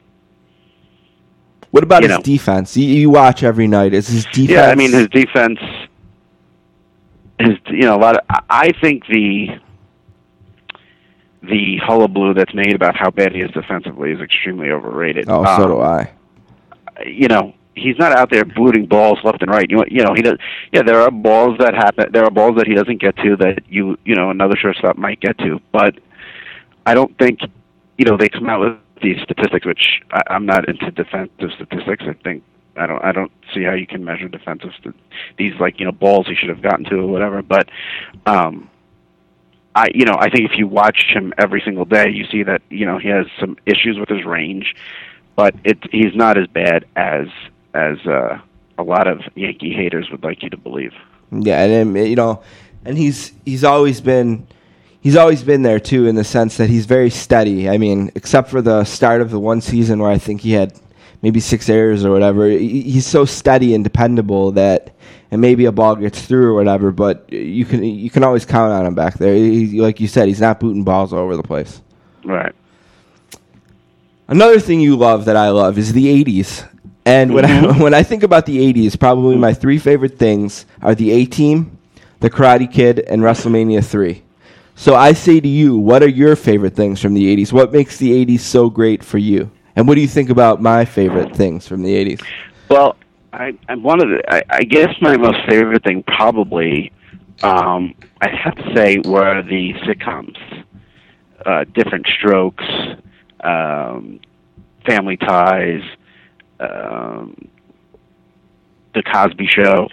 What 1.71 1.84
about 1.84 2.03
his 2.03 2.09
know. 2.09 2.21
defense? 2.21 2.76
You, 2.76 2.86
you 2.88 3.09
watch 3.09 3.43
every 3.43 3.67
night. 3.67 3.93
Is 3.93 4.07
his 4.07 4.26
defense? 4.26 4.49
Yeah, 4.49 4.67
I 4.67 4.76
mean 4.76 4.91
his 4.91 5.07
defense. 5.09 5.59
His 7.40 7.58
you 7.70 7.82
know 7.82 7.96
a 7.96 8.02
lot 8.02 8.16
of. 8.18 8.22
I- 8.50 8.72
think 8.82 9.06
the 9.08 9.50
the 11.42 11.78
hullabaloo 11.86 12.34
that's 12.34 12.54
made 12.54 12.74
about 12.74 12.96
how 12.96 13.10
bad 13.10 13.34
he 13.34 13.42
is 13.42 13.52
defensively 13.52 14.12
is 14.12 14.22
extremely 14.22 14.70
overrated. 14.72 15.26
Oh, 15.28 15.44
so 15.58 15.64
Um, 15.64 15.70
do 15.70 15.80
I. 15.82 16.12
you 17.06 17.28
know 17.28 17.54
he's 17.76 17.98
not 17.98 18.12
out 18.18 18.30
there 18.30 18.46
booting 18.46 18.86
balls 18.86 19.20
left 19.24 19.42
and 19.42 19.50
right. 19.52 19.70
You 19.70 19.78
know, 19.78 19.86
you 19.90 20.04
know 20.04 20.14
he 20.14 20.22
does. 20.22 20.38
Yeah, 20.72 20.84
there 20.84 21.02
are 21.02 21.12
balls 21.12 21.58
that 21.60 21.74
happen. 21.74 22.12
There 22.14 22.24
are 22.24 22.32
balls 22.32 22.56
that 22.58 22.68
he 22.68 22.76
doesn't 22.76 23.02
get 23.02 23.16
to 23.18 23.36
that 23.38 23.60
you 23.68 23.98
you 24.06 24.16
know 24.16 24.30
another 24.30 24.56
shortstop 24.56 24.98
might 24.98 25.20
get 25.20 25.38
to. 25.40 25.60
But 25.72 25.96
I 26.86 26.94
don't 26.94 27.18
think 27.18 27.40
you 27.98 28.06
know 28.06 28.16
they 28.18 28.30
come 28.30 28.48
out 28.50 28.60
with 28.62 28.78
these 29.02 29.18
statistics, 29.24 29.66
which 29.66 30.02
I, 30.12 30.22
I'm 30.30 30.46
not 30.46 30.68
into 30.70 30.92
defensive 30.92 31.52
statistics. 31.56 32.06
I 32.08 32.14
think 32.24 32.44
I 32.76 32.88
don't 32.88 33.03
I 33.03 33.11
don't 33.11 33.32
see 33.53 33.63
how 33.63 33.74
you 33.74 33.86
can 33.86 34.03
measure 34.03 34.28
defensive 34.28 34.71
st- 34.80 34.95
these 35.38 35.53
like 35.59 35.80
you 35.80 35.86
know 35.86 35.91
balls 35.91 36.28
he 36.28 36.36
should 36.36 36.49
have 36.49 36.61
gotten 36.61 36.86
to 36.86 36.95
or 36.95 37.07
whatever. 37.07 37.41
But 37.41 37.69
um, 38.26 38.69
I 39.76 39.89
you 39.93 40.05
know 40.05 40.15
I 40.19 40.30
think 40.30 40.49
if 40.51 40.57
you 40.57 40.67
watch 40.67 41.05
him 41.13 41.34
every 41.38 41.61
single 41.63 41.86
day, 41.86 42.09
you 42.09 42.26
see 42.26 42.43
that 42.43 42.61
you 42.69 42.86
know 42.86 42.97
he 42.97 43.09
has 43.09 43.28
some 43.39 43.57
issues 43.65 43.97
with 43.99 44.09
his 44.09 44.26
range, 44.26 44.76
but 45.36 45.55
it 45.63 45.78
he's 45.91 46.15
not 46.15 46.38
as 46.38 46.47
bad 46.47 46.86
as 46.95 47.28
as 47.74 47.97
uh, 48.07 48.39
a 48.78 48.84
lot 48.84 49.07
of 49.07 49.21
Yankee 49.36 49.74
haters 49.74 50.09
would 50.11 50.24
like 50.24 50.43
you 50.43 50.49
to 50.49 50.57
believe. 50.57 50.93
Yeah, 51.32 51.63
and 51.63 51.89
um, 51.89 51.97
you 51.97 52.15
know, 52.15 52.41
and 52.86 52.97
he's 52.97 53.34
he's 53.45 53.63
always 53.63 54.01
been 54.01 54.47
he's 55.01 55.15
always 55.15 55.43
been 55.43 55.61
there 55.61 55.80
too 55.80 56.07
in 56.07 56.15
the 56.15 56.24
sense 56.24 56.57
that 56.57 56.69
he's 56.69 56.86
very 56.86 57.09
steady. 57.09 57.69
I 57.69 57.78
mean, 57.78 58.11
except 58.15 58.49
for 58.49 58.61
the 58.61 58.84
start 58.84 59.21
of 59.21 59.30
the 59.30 59.39
one 59.39 59.61
season 59.61 59.99
where 59.99 60.09
I 60.09 60.17
think 60.17 60.41
he 60.41 60.53
had 60.53 60.74
maybe 61.24 61.39
six 61.39 61.69
errors 61.69 62.05
or 62.05 62.11
whatever. 62.11 62.47
He's 62.47 63.07
so 63.07 63.26
steady 63.26 63.74
and 63.74 63.84
dependable 63.84 64.51
that 64.51 64.93
and 65.32 65.41
maybe 65.41 65.65
a 65.65 65.71
ball 65.71 65.95
gets 65.95 66.21
through 66.21 66.51
or 66.51 66.53
whatever, 66.53 66.91
but 66.91 67.32
you 67.34 67.65
can 67.65 67.84
you 67.84 68.11
can 68.11 68.24
always 68.24 68.45
count 68.45 68.71
on 68.71 68.86
him 68.86 68.93
back 68.93 69.15
there. 69.15 69.34
He, 69.34 69.82
like 69.82 69.99
you 69.99 70.07
said, 70.07 70.28
he's 70.28 70.41
not 70.41 70.59
booting 70.59 70.84
balls 70.84 71.11
all 71.11 71.19
over 71.19 71.36
the 71.36 71.41
place. 71.41 71.82
Right. 72.24 72.53
Another 74.28 74.59
thing 74.59 74.80
you 74.80 74.95
love 74.95 75.26
that 75.26 75.36
I 75.36 75.49
love 75.49 75.78
is 75.80 75.91
the 75.91 76.24
80s. 76.24 76.69
And 77.05 77.34
when 77.34 77.45
I 77.45 77.49
mm-hmm. 77.49 77.82
when 77.84 77.93
I 77.93 78.03
think 78.03 78.21
about 78.21 78.45
the 78.45 78.74
80s, 78.74 78.99
probably 78.99 79.36
my 79.38 79.53
three 79.53 79.80
favorite 79.80 80.19
things 80.19 80.65
are 80.82 80.93
the 80.93 81.11
A 81.11 81.26
Team, 81.26 81.80
the 82.19 82.30
Karate 82.30 82.71
Kid, 82.71 82.99
and 82.99 83.21
WrestleMania 83.21 83.84
3. 83.84 84.21
So 84.76 84.95
I 84.95 85.13
say 85.13 85.39
to 85.39 85.47
you, 85.47 85.78
what 85.78 86.03
are 86.03 86.09
your 86.09 86.36
favorite 86.36 86.76
things 86.76 86.99
from 86.99 87.13
the 87.13 87.36
80s? 87.36 87.51
What 87.53 87.71
makes 87.71 87.97
the 87.97 88.26
80s 88.26 88.39
so 88.41 88.69
great 88.69 89.03
for 89.03 89.19
you? 89.19 89.51
And 89.76 89.88
what 89.88 89.95
do 89.95 90.01
you 90.01 90.07
think 90.07 90.30
about 90.30 90.61
my 90.61 90.86
favorite 90.86 91.36
things 91.36 91.67
from 91.67 91.82
the 91.82 91.93
80s? 91.93 92.24
Well, 92.69 92.95
I, 93.34 93.57
I 93.67 93.76
one 93.76 94.01
of 94.01 94.09
the. 94.09 94.21
I, 94.32 94.43
I 94.49 94.63
guess 94.63 94.93
my 95.01 95.17
most 95.17 95.39
favorite 95.47 95.84
thing 95.84 96.03
probably, 96.03 96.91
um, 97.41 97.95
I 98.21 98.30
have 98.30 98.55
to 98.55 98.76
say, 98.76 98.99
were 98.99 99.41
the 99.41 99.74
sitcoms. 99.86 100.38
Uh, 101.45 101.65
Diff'rent 101.74 102.07
Strokes, 102.07 102.63
um, 103.43 104.19
Family 104.88 105.17
Ties, 105.17 105.82
um, 106.59 107.49
The 108.93 109.03
Cosby 109.03 109.47
Show. 109.47 109.89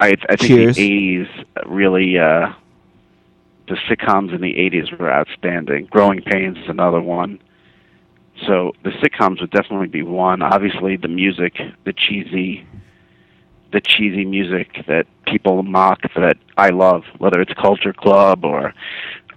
I, 0.00 0.14
I 0.28 0.36
think 0.36 0.40
Cheers. 0.40 0.76
the 0.76 0.90
'80s 0.90 1.44
really. 1.66 2.18
Uh, 2.18 2.52
the 3.68 3.76
sitcoms 3.88 4.34
in 4.34 4.40
the 4.40 4.54
'80s 4.54 4.98
were 4.98 5.10
outstanding. 5.10 5.86
Growing 5.86 6.20
Pains 6.20 6.58
is 6.58 6.68
another 6.68 7.00
one. 7.00 7.40
So 8.46 8.72
the 8.82 8.90
sitcoms 8.90 9.40
would 9.40 9.50
definitely 9.50 9.88
be 9.88 10.02
one. 10.02 10.42
Obviously, 10.42 10.96
the 10.96 11.08
music, 11.08 11.58
the 11.84 11.92
cheesy, 11.92 12.66
the 13.72 13.80
cheesy 13.80 14.24
music 14.24 14.84
that 14.88 15.06
people 15.26 15.62
mock 15.62 16.00
that 16.16 16.36
I 16.56 16.70
love, 16.70 17.04
whether 17.18 17.40
it's 17.40 17.52
Culture 17.54 17.92
Club 17.92 18.44
or 18.44 18.74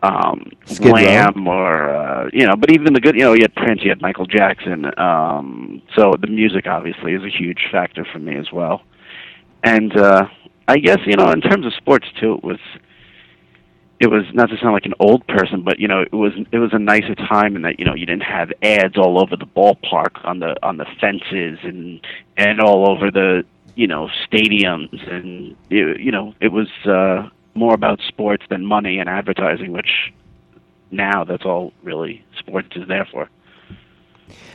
um, 0.03 0.51
Skid 0.65 0.93
Row. 0.93 1.47
Or 1.47 1.89
uh, 1.89 2.29
you 2.33 2.45
know, 2.45 2.55
but 2.55 2.71
even 2.71 2.93
the 2.93 2.99
good, 2.99 3.15
you 3.15 3.21
know, 3.21 3.33
you 3.33 3.43
had 3.43 3.55
Prince, 3.55 3.83
you 3.83 3.89
had 3.89 4.01
Michael 4.01 4.25
Jackson. 4.25 4.85
Um, 4.99 5.81
so 5.95 6.13
the 6.19 6.27
music 6.27 6.67
obviously 6.67 7.13
is 7.13 7.23
a 7.23 7.29
huge 7.29 7.67
factor 7.71 8.05
for 8.05 8.19
me 8.19 8.35
as 8.35 8.51
well. 8.51 8.83
And 9.63 9.95
uh, 9.97 10.27
I 10.67 10.77
guess 10.77 10.99
you 11.05 11.15
know, 11.15 11.31
in 11.31 11.41
terms 11.41 11.65
of 11.65 11.73
sports 11.73 12.07
too, 12.19 12.35
it 12.35 12.43
was 12.43 12.59
it 13.99 14.07
was 14.07 14.23
not 14.33 14.49
to 14.49 14.57
sound 14.57 14.73
like 14.73 14.85
an 14.85 14.93
old 14.99 15.25
person, 15.27 15.61
but 15.63 15.79
you 15.79 15.87
know, 15.87 16.01
it 16.01 16.13
was 16.13 16.33
it 16.51 16.59
was 16.59 16.71
a 16.73 16.79
nicer 16.79 17.15
time 17.15 17.55
in 17.55 17.61
that 17.61 17.79
you 17.79 17.85
know 17.85 17.93
you 17.93 18.05
didn't 18.05 18.23
have 18.23 18.51
ads 18.61 18.97
all 18.97 19.19
over 19.19 19.35
the 19.35 19.45
ballpark 19.45 20.23
on 20.25 20.39
the 20.39 20.55
on 20.63 20.77
the 20.77 20.85
fences 20.99 21.59
and 21.63 22.05
and 22.35 22.59
all 22.59 22.89
over 22.89 23.09
the 23.09 23.43
you 23.75 23.87
know 23.87 24.09
stadiums 24.29 25.11
and 25.11 25.55
it, 25.69 25.99
you 25.99 26.11
know 26.11 26.33
it 26.41 26.49
was 26.49 26.67
uh, 26.85 27.29
more 27.53 27.73
about 27.73 28.01
sports 28.07 28.43
than 28.49 28.65
money 28.65 28.99
and 28.99 29.09
advertising, 29.09 29.71
which 29.71 30.13
now 30.91 31.23
that's 31.23 31.45
all 31.45 31.71
really 31.83 32.23
sports 32.37 32.69
is 32.75 32.87
there 32.87 33.07
for. 33.11 33.29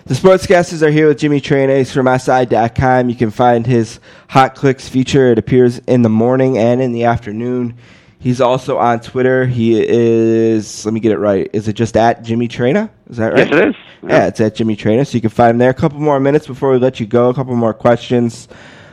The 0.05 0.15
Sportscasters 0.15 0.83
are 0.83 0.91
here 0.91 1.07
with 1.09 1.19
Jimmy 1.19 1.41
Traina 1.41 1.91
from 1.91 2.07
SI.com. 2.19 3.09
You 3.09 3.15
can 3.15 3.31
find 3.31 3.67
his 3.67 4.01
Hot 4.31 4.55
Clicks 4.55 4.89
feature. 4.89 5.31
It 5.31 5.39
appears 5.39 5.79
in 5.81 6.03
the 6.03 6.09
morning 6.09 6.59
and 6.59 6.81
in 6.81 6.93
the 6.93 7.05
afternoon. 7.05 7.77
He's 8.21 8.43
also 8.43 8.77
on 8.77 9.01
Twitter. 9.01 9.47
He 9.47 9.83
is, 9.83 10.85
let 10.85 10.93
me 10.93 11.01
get 11.01 11.13
it 11.13 11.19
right. 11.19 11.49
Is 11.55 11.69
it 11.69 11.73
just 11.73 11.97
at 11.97 12.23
Jimmy 12.23 12.49
Traina? 12.49 12.91
Is 13.09 13.17
that 13.17 13.33
right? 13.33 13.51
Yes, 13.51 13.59
it 13.59 13.69
is. 13.69 13.75
Yeah, 14.03 14.27
it's 14.27 14.41
at 14.41 14.55
Jimmy 14.55 14.77
Traina. 14.77 15.07
So 15.07 15.15
you 15.15 15.23
can 15.23 15.31
find 15.31 15.53
him 15.53 15.59
there. 15.59 15.71
A 15.71 15.75
couple 15.75 15.99
more 16.01 16.21
minutes 16.21 16.47
before 16.47 16.71
we 16.71 16.79
let 16.79 17.01
you 17.01 17.07
go. 17.07 17.31
A 17.31 17.35
couple 17.35 17.57
more 17.57 17.73
questions. 17.73 18.47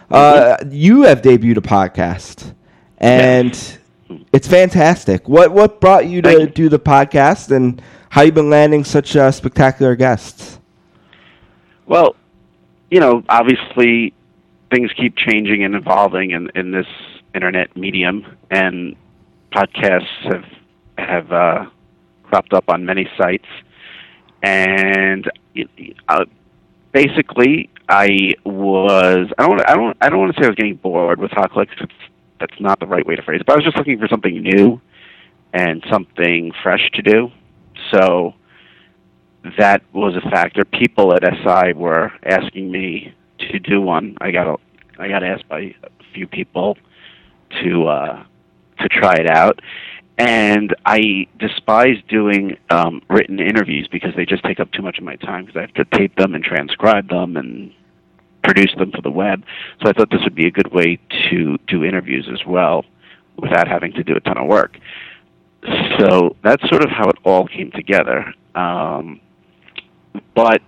Uh, 0.10 0.56
you 0.70 1.02
have 1.02 1.22
debuted 1.22 1.58
a 1.58 1.62
podcast, 1.62 2.54
and 2.98 3.52
it's 4.32 4.48
fantastic. 4.48 5.28
What 5.28 5.52
what 5.52 5.82
brought 5.82 6.08
you 6.08 6.22
to 6.22 6.32
you. 6.32 6.48
do 6.48 6.70
the 6.70 6.80
podcast, 6.80 7.54
and 7.54 7.82
how 8.10 8.22
you've 8.22 8.34
been 8.34 8.50
landing 8.50 8.86
such 8.86 9.18
uh, 9.18 9.32
spectacular 9.32 9.98
guests? 9.98 10.60
Well, 11.86 12.16
you 12.90 13.02
know, 13.02 13.24
obviously 13.28 14.14
things 14.72 14.92
keep 14.94 15.18
changing 15.18 15.66
and 15.66 15.76
evolving 15.76 16.32
in, 16.32 16.50
in 16.56 16.72
this 16.72 16.88
internet 17.36 17.76
medium, 17.76 18.38
and 18.50 18.96
podcasts 19.58 20.32
have 20.32 20.46
have 20.98 21.32
uh, 21.32 21.66
cropped 22.24 22.54
up 22.54 22.66
on 22.68 22.86
many 22.86 23.10
sites. 23.18 23.48
And 24.44 25.30
uh, 26.08 26.26
basically, 26.92 27.70
I 27.90 28.36
was 28.46 29.28
I 29.38 29.48
don't 29.48 29.62
I 29.70 29.76
don't 29.76 29.98
I 30.02 30.10
don't 30.10 30.20
want 30.20 30.36
to 30.36 30.42
say 30.42 30.46
I 30.46 30.50
was 30.50 30.56
getting 30.56 30.76
bored 30.76 31.20
with 31.20 31.32
Hot 31.32 31.52
Clicks. 31.52 31.74
That's 32.40 32.60
not 32.60 32.80
the 32.80 32.86
right 32.86 33.06
way 33.06 33.16
to 33.16 33.24
phrase 33.24 33.42
it. 33.42 33.48
But 33.48 33.54
I 33.54 33.56
was 33.56 33.66
just 33.66 33.78
looking 33.78 33.98
for 33.98 34.08
something 34.08 34.42
new 34.42 34.80
and 35.54 35.84
something 35.90 36.52
fresh 36.62 36.90
to 36.94 37.02
do. 37.02 37.32
So 37.92 38.36
that 39.58 39.82
was 39.92 40.16
a 40.16 40.30
factor. 40.30 40.64
People 40.66 41.14
at 41.16 41.24
SI 41.24 41.74
were 41.74 42.12
asking 42.24 42.70
me 42.70 43.16
to 43.40 43.60
do 43.60 43.82
one. 43.82 44.18
I 44.22 44.30
got 44.30 44.48
a, 44.48 44.58
I 45.00 45.08
got 45.08 45.24
asked 45.24 45.48
by 45.48 45.60
a 45.60 45.90
few 46.14 46.28
people 46.28 46.78
to 47.64 47.88
uh, 47.88 48.24
to 48.80 48.90
try 48.90 49.16
it 49.16 49.30
out, 49.30 49.62
and 50.18 50.76
I 50.86 51.28
despise 51.40 51.98
doing 52.10 52.58
um, 52.70 53.02
written 53.10 53.40
interviews 53.40 53.88
because 53.92 54.16
they 54.16 54.26
just 54.26 54.44
take 54.44 54.60
up 54.60 54.72
too 54.72 54.82
much 54.82 54.98
of 54.98 55.04
my 55.04 55.16
time 55.18 55.46
because 55.46 55.58
I 55.58 55.62
have 55.62 55.74
to 55.76 55.98
tape 55.98 56.16
them 56.16 56.34
and 56.34 56.44
transcribe 56.44 57.10
them 57.10 57.38
and 57.38 57.72
produce 58.44 58.74
them 58.78 58.92
for 58.92 59.02
the 59.02 59.12
web. 59.12 59.44
So 59.82 59.90
I 59.90 59.94
thought 59.94 60.10
this 60.10 60.22
would 60.24 60.36
be 60.36 60.48
a 60.48 60.52
good 60.52 60.72
way 60.72 61.00
to 61.30 61.58
do 61.68 61.84
interviews 61.84 62.28
as 62.32 62.46
well 62.48 62.86
without 63.38 63.68
having 63.68 63.94
to 63.94 64.04
do 64.04 64.16
a 64.16 64.20
ton 64.22 64.38
of 64.38 64.48
work. 64.48 64.78
So 66.00 66.36
that's 66.44 66.68
sort 66.70 66.84
of 66.84 66.90
how 66.90 67.10
it 67.10 67.18
all 67.24 67.48
came 67.48 67.72
together. 67.72 68.34
Um, 68.56 69.20
but 70.34 70.62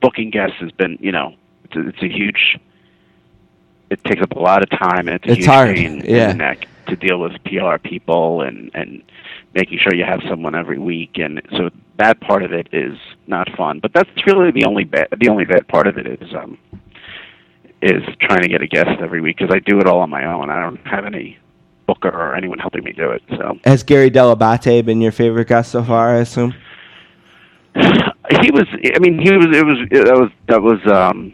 booking 0.00 0.30
guests 0.30 0.56
has 0.60 0.70
been, 0.72 0.98
you 1.00 1.12
know, 1.12 1.34
it's 1.64 1.76
a, 1.76 1.88
it's 1.88 2.02
a 2.02 2.08
huge. 2.08 2.58
It 3.90 4.02
takes 4.04 4.22
up 4.22 4.32
a 4.32 4.38
lot 4.38 4.62
of 4.62 4.70
time, 4.70 5.08
and 5.08 5.16
it's 5.16 5.26
a 5.26 5.30
It's 5.30 5.38
huge 5.38 5.46
hard, 5.46 5.76
yeah. 6.04 6.56
In 6.88 6.94
the 6.94 6.96
neck 6.96 7.00
to 7.00 7.06
deal 7.06 7.20
with 7.20 7.32
PR 7.44 7.78
people 7.78 8.42
and 8.42 8.70
and 8.74 9.02
making 9.54 9.78
sure 9.78 9.94
you 9.94 10.04
have 10.04 10.20
someone 10.28 10.54
every 10.54 10.78
week, 10.78 11.12
and 11.16 11.40
so 11.52 11.70
that 11.98 12.20
part 12.20 12.42
of 12.42 12.52
it 12.52 12.68
is 12.72 12.98
not 13.26 13.48
fun. 13.56 13.80
But 13.80 13.92
that's 13.92 14.10
really 14.26 14.50
the 14.50 14.64
only 14.64 14.84
bad 14.84 15.08
the 15.18 15.28
only 15.28 15.44
bad 15.44 15.66
part 15.68 15.86
of 15.86 15.98
it 15.98 16.06
is 16.06 16.34
um 16.34 16.58
is 17.82 18.02
trying 18.20 18.42
to 18.42 18.48
get 18.48 18.62
a 18.62 18.66
guest 18.66 19.00
every 19.00 19.20
week 19.20 19.38
because 19.38 19.54
I 19.54 19.58
do 19.60 19.78
it 19.80 19.86
all 19.86 20.00
on 20.00 20.10
my 20.10 20.24
own. 20.24 20.50
I 20.50 20.60
don't 20.60 20.84
have 20.86 21.04
any 21.04 21.38
booker 21.86 22.08
or 22.08 22.34
anyone 22.34 22.58
helping 22.58 22.84
me 22.84 22.92
do 22.92 23.10
it. 23.10 23.22
So 23.30 23.58
Has 23.64 23.82
Gary 23.82 24.10
Dell'Abate 24.10 24.84
been 24.84 25.00
your 25.00 25.12
favorite 25.12 25.48
guest 25.48 25.72
so 25.72 25.84
far? 25.84 26.16
I 26.16 26.20
assume. 26.20 26.54
he 27.76 28.50
was 28.50 28.66
i 28.94 28.98
mean 28.98 29.20
he 29.20 29.30
was 29.30 29.46
it 29.56 29.64
was 29.64 29.76
that 29.90 30.16
was 30.16 30.30
that 30.48 30.62
was 30.62 30.80
um 30.86 31.32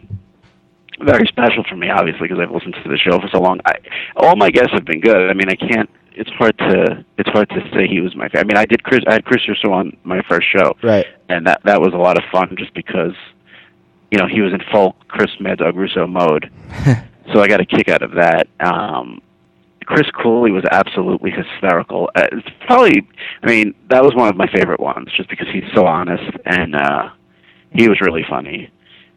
very 1.05 1.25
special 1.27 1.63
for 1.67 1.75
me 1.75 1.89
obviously 1.89 2.27
because 2.27 2.39
i've 2.39 2.51
listened 2.51 2.75
to 2.83 2.89
the 2.89 2.97
show 2.97 3.19
for 3.19 3.27
so 3.31 3.39
long 3.39 3.59
i 3.65 3.73
all 4.15 4.35
my 4.35 4.49
guests 4.49 4.71
have 4.71 4.85
been 4.85 4.99
good 4.99 5.29
i 5.29 5.33
mean 5.33 5.49
i 5.49 5.55
can't 5.55 5.89
it's 6.13 6.29
hard 6.31 6.57
to 6.57 7.03
it's 7.17 7.29
hard 7.29 7.49
to 7.49 7.59
say 7.73 7.87
he 7.87 7.99
was 7.99 8.15
my 8.15 8.27
favorite 8.29 8.41
i 8.41 8.47
mean 8.47 8.57
i 8.57 8.65
did 8.65 8.83
chris 8.83 9.01
i 9.07 9.13
had 9.13 9.25
chris 9.25 9.47
Russo 9.47 9.71
on 9.71 9.95
my 10.03 10.21
first 10.29 10.47
show 10.51 10.73
Right. 10.81 11.05
and 11.29 11.45
that 11.47 11.61
that 11.65 11.81
was 11.81 11.93
a 11.93 11.97
lot 11.97 12.17
of 12.17 12.23
fun 12.31 12.55
just 12.57 12.73
because 12.73 13.13
you 14.11 14.17
know 14.17 14.27
he 14.27 14.41
was 14.41 14.53
in 14.53 14.61
full 14.71 14.95
chris 15.07 15.31
mad 15.39 15.57
dog 15.59 15.75
russo 15.75 16.05
mode 16.07 16.51
so 17.33 17.41
i 17.41 17.47
got 17.47 17.59
a 17.59 17.65
kick 17.65 17.89
out 17.89 18.01
of 18.01 18.11
that 18.11 18.47
um 18.59 19.21
Chris 19.85 20.09
Cooley 20.11 20.51
was 20.51 20.63
absolutely 20.71 21.29
hysterical. 21.29 22.09
Uh, 22.15 22.25
it's 22.31 22.47
probably, 22.65 23.05
I 23.41 23.47
mean, 23.47 23.75
that 23.89 24.01
was 24.01 24.15
one 24.15 24.29
of 24.29 24.37
my 24.37 24.47
favorite 24.47 24.79
ones, 24.79 25.09
just 25.17 25.29
because 25.29 25.47
he's 25.51 25.65
so 25.75 25.85
honest 25.85 26.23
and 26.45 26.73
uh, 26.73 27.09
he 27.71 27.89
was 27.89 27.99
really 27.99 28.23
funny. 28.29 28.69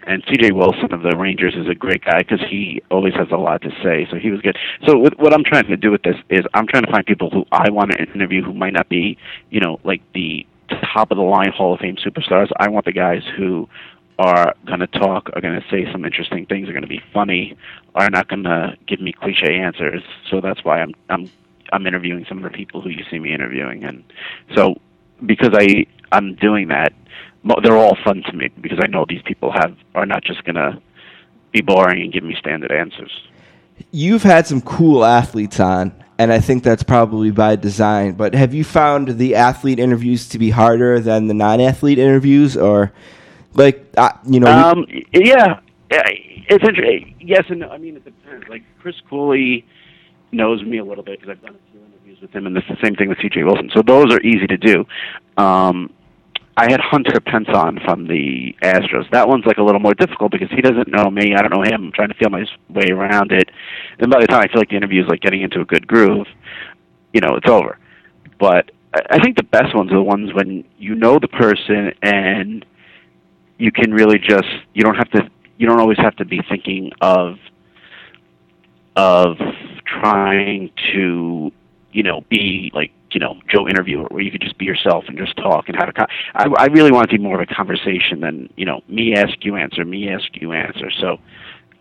And 0.07 0.22
C.J. 0.28 0.52
Wilson 0.52 0.92
of 0.92 1.02
the 1.02 1.16
Rangers 1.16 1.54
is 1.57 1.68
a 1.68 1.74
great 1.74 2.04
guy 2.04 2.18
because 2.18 2.40
he 2.48 2.80
always 2.92 3.14
has 3.14 3.26
a 3.32 3.36
lot 3.36 3.62
to 3.62 3.70
say, 3.82 4.07
so 4.09 4.16
he 4.16 4.30
was 4.30 4.40
good. 4.40 4.57
So 4.86 4.96
what, 4.96 5.18
what 5.18 5.34
I'm 5.34 5.42
trying 5.42 5.66
to 5.66 5.76
do 5.76 5.90
with 5.90 6.02
this 6.02 6.14
is 6.30 6.44
I'm 6.54 6.68
trying 6.68 6.84
to 6.84 6.90
find 6.92 7.04
people 7.04 7.28
who 7.28 7.44
I 7.50 7.70
want 7.70 7.90
to 7.90 7.98
interview 7.98 8.42
who 8.42 8.54
might 8.54 8.72
not 8.72 8.88
be, 8.88 9.18
you 9.50 9.59
know, 9.59 9.80
like 9.82 10.02
the 10.14 10.46
top 10.94 11.11
of 11.11 11.16
the 11.16 11.24
line 11.24 11.50
Hall 11.50 11.74
of 11.74 11.80
Fame 11.80 11.96
superstars. 11.96 12.50
I 12.59 12.68
want 12.68 12.84
the 12.84 12.92
guys 12.92 13.22
who 13.36 13.68
are 14.18 14.54
going 14.64 14.80
to 14.80 14.86
talk, 14.86 15.30
are 15.34 15.40
going 15.40 15.61
to 15.61 15.66
say 15.70 15.90
some 15.92 16.04
interesting 16.04 16.46
things, 16.46 16.68
are 16.68 16.72
going 16.72 16.82
to 16.82 16.88
be 16.88 17.02
funny, 17.12 17.57
are 17.94 18.09
not 18.09 18.28
going 18.28 18.44
to 18.44 18.76
give 18.86 19.00
me 19.00 19.12
cliche 19.12 19.59
answers. 19.59 20.02
So 20.30 20.40
that's 20.40 20.64
why 20.64 20.80
I'm 20.80 20.94
I'm 21.09 21.30
I'm 21.72 21.86
interviewing 21.86 22.24
some 22.28 22.38
of 22.38 22.44
the 22.44 22.57
people 22.57 22.80
who 22.80 22.88
you 22.88 23.04
see 23.11 23.18
me 23.18 23.34
interviewing, 23.34 23.84
and 23.84 24.04
so 24.54 24.76
because 25.24 25.50
I 25.52 25.86
I'm 26.12 26.34
doing 26.36 26.68
that, 26.68 26.92
they're 27.62 27.76
all 27.76 27.97
fun 28.05 28.22
to 28.24 28.32
me 28.32 28.51
because 28.61 28.78
I 28.82 28.86
know 28.88 29.05
these 29.09 29.22
people 29.22 29.53
have 29.53 29.76
are 29.94 30.07
not 30.07 30.24
just 30.24 30.44
going 30.44 30.57
to 30.57 30.80
be 31.53 31.61
boring 31.61 32.03
and 32.03 32.12
give 32.12 32.24
me 32.24 32.34
standard 32.38 32.72
answers. 32.72 33.12
You've 33.90 34.22
had 34.22 34.47
some 34.47 34.61
cool 34.61 35.05
athletes 35.05 35.61
on, 35.61 35.92
and 36.18 36.32
I 36.32 36.40
think 36.40 36.62
that's 36.62 36.82
probably 36.82 37.30
by 37.30 37.57
design. 37.57 38.12
But 38.12 38.34
have 38.34 38.55
you 38.55 38.64
found 38.64 39.18
the 39.18 39.34
athlete 39.34 39.78
interviews 39.78 40.28
to 40.30 40.38
be 40.38 40.51
harder 40.51 40.99
than 40.99 41.26
the 41.26 41.34
non-athlete 41.34 41.99
interviews, 41.99 42.57
or 42.57 42.92
like 43.55 43.86
uh, 43.97 44.12
you 44.26 44.40
know? 44.40 44.51
Um, 44.51 44.86
yeah, 45.12 45.61
yeah, 45.90 46.03
it's 46.49 46.64
interesting. 46.64 47.14
Yes 47.20 47.44
and 47.49 47.61
no. 47.61 47.68
I 47.68 47.78
mean, 47.78 47.97
it 47.97 48.05
depends. 48.05 48.49
Like 48.49 48.62
Chris 48.80 48.97
Cooley 49.09 49.66
knows 50.32 50.62
me 50.62 50.78
a 50.78 50.84
little 50.84 51.05
bit 51.05 51.20
because 51.20 51.36
I've 51.36 51.42
done 51.42 51.55
a 51.55 51.70
few 51.70 51.80
interviews 51.84 52.20
with 52.20 52.32
him, 52.32 52.47
and 52.47 52.57
it's 52.57 52.68
the 52.68 52.78
same 52.82 52.97
thing 52.97 53.09
with 53.09 53.18
C.J. 53.20 53.44
Wilson. 53.44 53.70
So 53.74 53.82
those 53.82 54.12
are 54.12 54.20
easy 54.22 54.47
to 54.47 54.57
do. 54.57 54.84
Um, 55.36 55.90
I 56.59 56.70
had 56.70 56.80
Hunter 56.80 57.20
Pence 57.20 57.48
on 57.52 57.78
from 57.84 58.07
the 58.07 58.57
Astros. 58.62 59.11
That 59.11 59.28
one's 59.28 59.44
like 59.44 59.59
a 59.59 59.62
little 59.62 59.80
more 59.80 59.92
difficult 59.92 60.32
because 60.32 60.48
he 60.50 60.62
doesn't 60.62 60.88
know 60.88 61.11
me. 61.11 61.34
I 61.34 61.42
don't 61.42 61.52
know 61.52 61.62
him. 61.62 61.86
I'm 61.86 61.92
trying 61.92 62.09
to 62.09 62.14
feel 62.14 62.30
my 62.30 62.44
way 62.70 62.86
around 62.90 63.30
it. 63.30 63.50
And 63.98 64.11
by 64.11 64.20
the 64.20 64.26
time 64.26 64.40
I 64.42 64.50
feel 64.50 64.61
like 64.61 64.70
the 64.70 64.76
interview 64.76 65.02
is 65.02 65.09
like 65.09 65.20
getting 65.20 65.42
into 65.42 65.61
a 65.61 65.66
good 65.66 65.86
groove, 65.86 66.26
you 67.12 67.20
know, 67.20 67.34
it's 67.34 67.48
over. 67.48 67.78
But 68.38 68.70
I 69.11 69.18
think 69.18 69.36
the 69.36 69.42
best 69.42 69.74
ones 69.74 69.92
are 69.92 69.96
the 69.96 70.02
ones 70.02 70.32
when 70.32 70.64
you 70.78 70.94
know 70.94 71.18
the 71.18 71.28
person 71.28 71.92
and 72.02 72.64
you 73.59 73.70
can 73.70 73.92
really 73.92 74.18
just 74.18 74.48
you 74.72 74.82
don't 74.82 74.96
have 74.96 75.11
to 75.11 75.28
you 75.59 75.66
don't 75.66 75.80
always 75.80 75.98
have 75.98 76.16
to 76.16 76.24
be 76.24 76.40
thinking 76.48 76.92
of 77.00 77.36
of 78.96 79.36
trying 79.84 80.70
to 80.92 81.52
you 81.92 82.02
know 82.02 82.22
be 82.30 82.70
like 82.74 82.92
you 83.16 83.20
know 83.20 83.34
Joe 83.48 83.66
interviewer 83.66 84.04
where 84.10 84.20
you 84.20 84.30
could 84.30 84.42
just 84.42 84.58
be 84.58 84.66
yourself 84.66 85.04
and 85.08 85.16
just 85.16 85.34
talk 85.38 85.70
and 85.70 85.76
have 85.80 85.88
a 85.88 85.92
con- 85.92 86.06
I, 86.34 86.44
I 86.64 86.66
really 86.66 86.92
want 86.92 87.08
to 87.08 87.16
be 87.16 87.22
more 87.28 87.40
of 87.40 87.48
a 87.50 87.54
conversation 87.54 88.20
than 88.20 88.52
you 88.56 88.66
know 88.66 88.82
me 88.88 89.14
ask 89.14 89.42
you 89.42 89.56
answer 89.56 89.86
me 89.86 90.10
ask 90.10 90.26
you 90.34 90.52
answer 90.52 90.90
so 91.00 91.16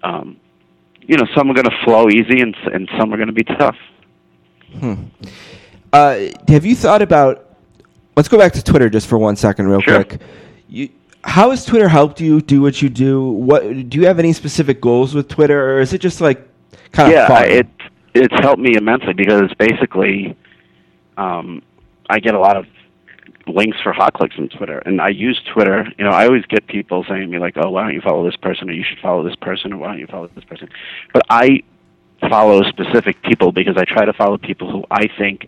um 0.02 0.38
you 1.02 1.18
know 1.18 1.26
some 1.36 1.52
are 1.52 1.54
going 1.54 1.66
to 1.66 1.78
flow 1.84 2.08
easy 2.10 2.40
and 2.40 2.56
and 2.74 2.90
some 2.98 3.14
are 3.14 3.18
going 3.18 3.28
to 3.28 3.34
be 3.34 3.44
tough 3.44 3.76
Uh, 5.94 6.28
have 6.50 6.66
you 6.66 6.76
thought 6.76 7.02
about? 7.02 7.56
Let's 8.18 8.28
go 8.28 8.38
back 8.38 8.52
to 8.54 8.64
Twitter 8.64 8.90
just 8.90 9.08
for 9.08 9.18
one 9.18 9.36
second, 9.38 9.68
real 9.68 9.80
Sure. 9.82 10.04
quick. 10.04 10.22
You, 10.68 10.90
how 11.24 11.52
has 11.52 11.64
Twitter 11.66 11.88
helped 11.88 12.20
you 12.20 12.42
do 12.42 12.62
what 12.62 12.82
you 12.82 12.90
do? 12.90 13.22
What 13.50 13.62
do 13.90 14.00
you 14.00 14.06
have 14.06 14.20
any 14.20 14.34
specific 14.34 14.82
goals 14.82 15.14
with 15.16 15.28
Twitter, 15.30 15.60
or 15.72 15.80
is 15.80 15.94
it 15.94 16.00
just 16.00 16.20
like 16.20 16.46
kind 16.92 17.08
of 17.10 17.14
yeah, 17.14 17.28
fun? 17.28 17.46
It 17.50 17.68
it's 18.14 18.34
helped 18.42 18.62
me 18.62 18.76
immensely 18.76 19.14
because 19.14 19.54
basically, 19.58 20.36
um, 21.18 21.62
I 22.10 22.20
get 22.20 22.36
a 22.36 22.40
lot 22.40 22.58
of 22.58 22.66
links 23.48 23.78
for 23.82 23.94
hot 23.94 24.14
clicks 24.14 24.36
on 24.38 24.50
Twitter, 24.50 24.80
and 24.80 25.00
I 25.02 25.10
use 25.10 25.42
Twitter. 25.54 25.88
You 25.98 26.06
know, 26.06 26.12
I 26.12 26.26
always 26.26 26.46
get 26.46 26.68
people 26.68 27.06
saying 27.08 27.22
to 27.22 27.28
me 27.28 27.40
like, 27.40 27.56
"Oh, 27.58 27.70
why 27.70 27.84
don't 27.84 27.94
you 27.94 28.02
follow 28.02 28.26
this 28.26 28.36
person?" 28.36 28.70
or 28.70 28.74
"You 28.74 28.84
should 28.84 29.00
follow 29.00 29.24
this 29.24 29.36
person," 29.36 29.74
or 29.74 29.78
"Why 29.78 29.88
don't 29.88 30.00
you 30.00 30.08
follow 30.08 30.28
this 30.34 30.44
person?" 30.44 30.70
But 31.14 31.24
I 31.30 31.64
follow 32.30 32.64
specific 32.64 33.22
people 33.22 33.52
because 33.52 33.78
I 33.78 33.86
try 33.86 34.06
to 34.06 34.14
follow 34.14 34.38
people 34.38 34.72
who 34.72 34.84
I 34.90 35.08
think 35.18 35.48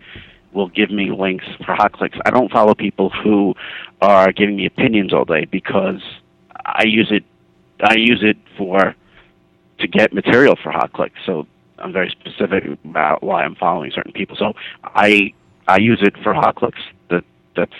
will 0.52 0.68
give 0.68 0.90
me 0.90 1.10
links 1.10 1.44
for 1.64 1.74
hot 1.74 1.92
clicks. 1.92 2.18
I 2.24 2.30
don't 2.30 2.50
follow 2.50 2.74
people 2.74 3.10
who 3.10 3.54
are 4.00 4.32
giving 4.32 4.56
me 4.56 4.66
opinions 4.66 5.12
all 5.12 5.24
day 5.24 5.44
because 5.44 6.00
I 6.64 6.84
use 6.84 7.08
it. 7.10 7.24
I 7.80 7.94
use 7.96 8.22
it 8.22 8.36
for 8.56 8.94
to 9.78 9.86
get 9.86 10.12
material 10.12 10.56
for 10.60 10.72
hot 10.72 10.92
clicks. 10.92 11.18
So 11.24 11.46
I'm 11.78 11.92
very 11.92 12.10
specific 12.10 12.64
about 12.84 13.22
why 13.22 13.44
I'm 13.44 13.54
following 13.54 13.92
certain 13.92 14.12
people. 14.12 14.36
So 14.36 14.54
I 14.82 15.32
I 15.68 15.76
use 15.78 16.00
it 16.02 16.16
for 16.22 16.32
hot 16.32 16.56
clicks. 16.56 16.80
That 17.10 17.24
that's 17.54 17.72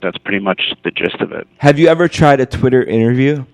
that's 0.00 0.18
pretty 0.18 0.38
much 0.38 0.74
the 0.84 0.90
gist 0.90 1.20
of 1.20 1.32
it. 1.32 1.48
Have 1.56 1.78
you 1.78 1.88
ever 1.88 2.06
tried 2.08 2.40
a 2.40 2.46
Twitter 2.46 2.82
interview? 2.84 3.44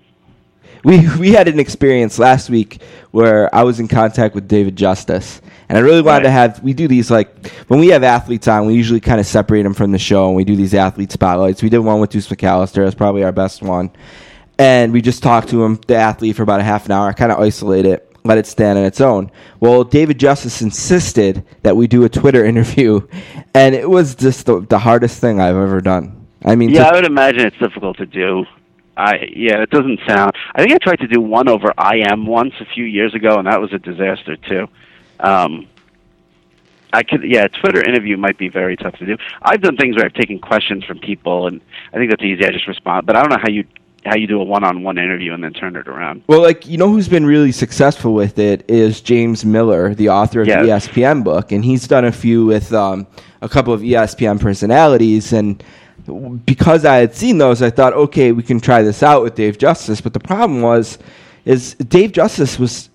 We 0.83 1.09
we 1.17 1.31
had 1.31 1.49
an 1.49 1.59
experience 1.61 2.19
last 2.19 2.51
week 2.51 2.83
where 3.12 3.53
I 3.55 3.62
was 3.62 3.81
in 3.81 3.89
contact 3.89 4.35
with 4.35 4.49
David 4.49 4.77
Justice, 4.77 5.41
and 5.69 5.79
I 5.79 5.81
really 5.81 6.03
wanted 6.03 6.25
to 6.25 6.31
have. 6.31 6.62
We 6.62 6.75
do 6.75 6.89
these 6.89 7.11
like 7.11 7.49
when 7.69 7.81
we 7.81 7.89
have 7.89 8.03
athletes 8.03 8.49
on, 8.49 8.67
we 8.67 8.75
usually 8.75 9.01
kind 9.01 9.21
of 9.21 9.27
separate 9.27 9.62
them 9.62 9.73
from 9.73 9.93
the 9.93 9.99
show, 9.99 10.27
and 10.27 10.37
we 10.37 10.45
do 10.45 10.57
these 10.57 10.75
athlete 10.75 11.12
spotlights. 11.12 11.62
We 11.62 11.71
did 11.71 11.79
one 11.79 12.01
with 12.01 12.11
Deuce 12.11 12.29
McAllister. 12.29 12.85
That's 12.85 12.95
probably 12.95 13.23
our 13.25 13.33
best 13.33 13.62
one, 13.62 13.93
and 14.59 14.93
we 14.93 15.01
just 15.01 15.23
talked 15.23 15.49
to 15.51 15.65
him, 15.65 15.81
the 15.87 15.97
athlete, 15.97 16.37
for 16.37 16.43
about 16.43 16.61
a 16.61 16.65
half 16.65 16.85
an 16.85 16.93
hour. 16.93 17.09
I 17.09 17.12
kind 17.12 17.33
of 17.33 17.39
isolate 17.39 17.87
it, 17.87 18.14
let 18.27 18.39
it 18.39 18.47
stand 18.47 18.79
on 18.79 18.85
its 18.85 19.03
own. 19.03 19.31
Well, 19.61 19.85
David 19.85 20.18
Justice 20.18 20.62
insisted 20.62 21.45
that 21.62 21.77
we 21.77 21.87
do 21.87 22.05
a 22.05 22.09
Twitter 22.09 22.45
interview, 22.53 23.07
and 23.55 23.75
it 23.75 23.89
was 23.89 24.14
just 24.14 24.47
the, 24.47 24.61
the 24.61 24.79
hardest 24.79 25.20
thing 25.20 25.41
I've 25.41 25.57
ever 25.57 25.81
done. 25.81 26.27
I 26.45 26.57
mean, 26.57 26.70
Yeah, 26.70 26.85
I 26.85 26.95
would 26.95 27.07
imagine 27.07 27.47
it's 27.47 27.59
difficult 27.59 27.99
to 27.99 28.07
do. 28.07 28.45
I 28.97 29.29
yeah, 29.35 29.61
it 29.61 29.70
doesn't 29.70 30.01
sound. 30.07 30.33
I 30.55 30.62
think 30.62 30.72
I 30.72 30.79
tried 30.79 31.01
to 31.01 31.09
do 31.09 31.20
one 31.20 31.49
over 31.49 31.72
IM 31.93 32.27
once 32.27 32.55
a 32.61 32.64
few 32.64 32.85
years 32.85 33.12
ago, 33.12 33.39
and 33.39 33.47
that 33.47 33.61
was 33.61 33.72
a 33.72 33.79
disaster 33.79 34.37
too. 34.37 34.68
Um, 35.18 35.66
I 36.93 37.03
could 37.03 37.25
yeah, 37.25 37.49
Twitter 37.49 37.83
interview 37.83 38.16
might 38.16 38.39
be 38.39 38.49
very 38.49 38.77
tough 38.77 38.95
to 38.99 39.07
do. 39.07 39.16
I've 39.43 39.62
done 39.62 39.77
things 39.77 39.97
where 39.97 40.05
I've 40.05 40.14
taken 40.14 40.39
questions 40.39 40.85
from 40.85 41.01
people, 41.01 41.49
and 41.49 41.61
I 41.93 41.97
think 41.97 42.11
that's 42.11 42.22
easy. 42.22 42.45
I 42.45 42.51
just 42.51 42.68
respond, 42.68 43.05
but 43.05 43.16
I 43.16 43.20
don't 43.20 43.31
know 43.31 43.43
how 43.43 43.51
you 43.51 43.64
how 44.05 44.17
you 44.17 44.27
do 44.27 44.41
a 44.41 44.45
one-on-one 44.45 44.99
interview 44.99 45.33
and 45.33 45.43
then 45.43 45.53
turn 45.53 45.77
it 45.77 45.89
around. 45.89 46.23
Well, 46.27 46.43
like 46.43 46.67
you 46.67 46.77
know, 46.77 46.89
who's 46.91 47.09
been 47.09 47.25
really 47.27 47.53
successful 47.53 48.13
with 48.15 48.39
it 48.39 48.65
is 48.69 49.01
James 49.01 49.45
Miller, 49.45 49.95
the 49.95 50.09
author 50.11 50.43
of 50.43 50.47
Yes. 50.47 50.87
the 50.87 51.01
ESPN 51.01 51.25
book, 51.25 51.53
and 51.53 51.65
he's 51.65 51.89
done 51.89 52.05
a 52.05 52.13
few 52.13 52.47
with 52.47 52.73
um, 52.73 53.07
a 53.41 53.49
couple 53.49 53.73
of 53.73 53.81
ESPN 53.81 54.41
personalities. 54.41 55.33
And 55.33 55.63
because 56.45 56.85
I 56.85 56.97
had 56.97 57.15
seen 57.15 57.39
those, 57.39 57.63
I 57.63 57.71
thought, 57.71 57.95
okay, 57.95 58.33
we 58.33 58.43
can 58.43 58.61
try 58.61 58.83
this 58.83 59.03
out 59.03 59.23
with 59.23 59.35
Dave 59.35 59.59
Justice. 59.59 60.01
But 60.01 60.13
the 60.13 60.21
problem 60.21 60.61
was, 60.61 60.99
is 61.45 61.75
Dave 61.75 62.13
Justice 62.13 62.59
was 62.59 62.91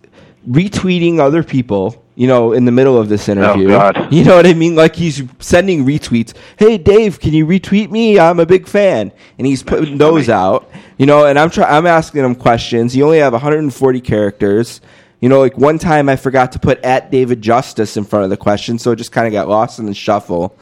retweeting 0.47 1.19
other 1.19 1.43
people. 1.43 2.03
You 2.19 2.27
know, 2.27 2.51
in 2.51 2.65
the 2.65 2.71
middle 2.73 2.97
of 2.97 3.07
this 3.07 3.29
interview, 3.29 3.69
God. 3.69 4.11
you 4.11 4.25
know 4.25 4.35
what 4.35 4.45
I 4.45 4.53
mean? 4.53 4.75
Like 4.75 4.93
he's 4.93 5.23
sending 5.39 5.85
retweets. 5.85 6.33
Hey, 6.57 6.77
Dave, 6.77 7.17
can 7.21 7.31
you 7.31 7.47
retweet 7.47 7.91
me? 7.91 8.19
I'm 8.19 8.41
a 8.41 8.45
big 8.45 8.67
fan, 8.67 9.13
and 9.37 9.47
he's 9.47 9.63
putting 9.63 9.97
those 9.97 10.25
funny. 10.25 10.35
out. 10.37 10.69
You 10.97 11.05
know, 11.05 11.25
and 11.27 11.39
I'm 11.39 11.49
try- 11.49 11.69
I'm 11.77 11.87
asking 11.87 12.25
him 12.25 12.35
questions. 12.35 12.93
You 12.93 13.05
only 13.05 13.19
have 13.19 13.31
140 13.31 14.01
characters. 14.01 14.81
You 15.21 15.29
know, 15.29 15.39
like 15.39 15.57
one 15.57 15.79
time 15.79 16.09
I 16.09 16.17
forgot 16.17 16.51
to 16.51 16.59
put 16.59 16.83
at 16.83 17.09
David 17.09 17.41
Justice 17.41 17.95
in 17.95 18.03
front 18.03 18.25
of 18.25 18.29
the 18.29 18.37
question, 18.37 18.77
so 18.79 18.91
it 18.91 18.97
just 18.97 19.13
kind 19.13 19.25
of 19.25 19.31
got 19.31 19.47
lost 19.47 19.79
in 19.79 19.85
the 19.85 19.93
shuffle. 19.93 20.57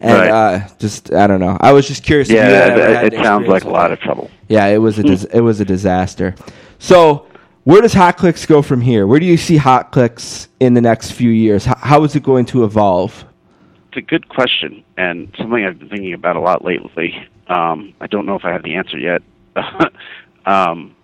And 0.00 0.12
Right. 0.16 0.30
uh, 0.30 0.68
just 0.78 1.12
I 1.12 1.26
don't 1.26 1.40
know. 1.40 1.56
I 1.60 1.72
was 1.72 1.88
just 1.88 2.04
curious. 2.04 2.28
Yeah, 2.30 3.02
it, 3.06 3.12
it 3.14 3.16
sounds 3.24 3.48
like 3.48 3.64
a 3.64 3.70
lot 3.70 3.90
of 3.90 3.98
trouble. 3.98 4.30
Yeah, 4.48 4.66
it 4.66 4.78
was 4.78 5.00
a 5.00 5.02
dis- 5.02 5.24
it 5.24 5.40
was 5.40 5.58
a 5.60 5.64
disaster. 5.64 6.36
So, 6.78 7.26
where 7.64 7.80
does 7.80 7.94
Hot 7.94 8.16
Clicks 8.16 8.46
go 8.46 8.62
from 8.62 8.80
here? 8.80 9.06
Where 9.06 9.20
do 9.20 9.26
you 9.26 9.36
see 9.36 9.56
Hot 9.56 9.92
Clicks 9.92 10.48
in 10.60 10.74
the 10.74 10.80
next 10.80 11.12
few 11.12 11.30
years? 11.30 11.64
How, 11.64 11.76
how 11.76 12.04
is 12.04 12.16
it 12.16 12.22
going 12.22 12.46
to 12.46 12.64
evolve? 12.64 13.24
It's 13.88 13.98
a 13.98 14.02
good 14.02 14.28
question 14.28 14.82
and 14.96 15.32
something 15.36 15.64
I've 15.64 15.78
been 15.78 15.88
thinking 15.88 16.14
about 16.14 16.36
a 16.36 16.40
lot 16.40 16.64
lately. 16.64 17.28
Um, 17.48 17.94
I 18.00 18.06
don't 18.06 18.26
know 18.26 18.36
if 18.36 18.44
I 18.44 18.52
have 18.52 18.62
the 18.62 18.74
answer 18.74 18.98
yet. 18.98 19.22
um, 20.46 20.96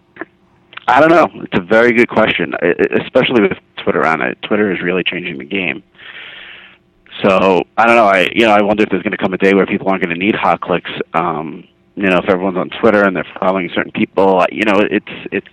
I 0.88 1.00
don't 1.00 1.10
know. 1.10 1.42
It's 1.42 1.58
a 1.58 1.62
very 1.62 1.92
good 1.92 2.08
question, 2.08 2.54
especially 2.98 3.42
with 3.42 3.58
Twitter 3.76 4.06
on 4.06 4.22
it. 4.22 4.38
Twitter 4.42 4.72
is 4.72 4.80
really 4.80 5.04
changing 5.04 5.36
the 5.36 5.44
game. 5.44 5.82
So 7.22 7.64
I 7.76 7.86
don't 7.86 7.96
know. 7.96 8.06
I 8.06 8.28
you 8.32 8.46
know 8.46 8.52
I 8.52 8.62
wonder 8.62 8.84
if 8.84 8.90
there's 8.90 9.02
going 9.02 9.12
to 9.12 9.18
come 9.18 9.34
a 9.34 9.38
day 9.38 9.52
where 9.52 9.66
people 9.66 9.88
aren't 9.88 10.02
going 10.02 10.18
to 10.18 10.24
need 10.24 10.34
hot 10.34 10.60
clicks. 10.60 10.90
Um, 11.14 11.66
you 11.96 12.04
know, 12.04 12.18
if 12.18 12.28
everyone's 12.28 12.56
on 12.56 12.70
Twitter 12.80 13.02
and 13.04 13.14
they're 13.14 13.26
following 13.40 13.68
certain 13.74 13.92
people, 13.92 14.44
you 14.50 14.64
know, 14.64 14.80
it's 14.80 15.28
it's. 15.32 15.46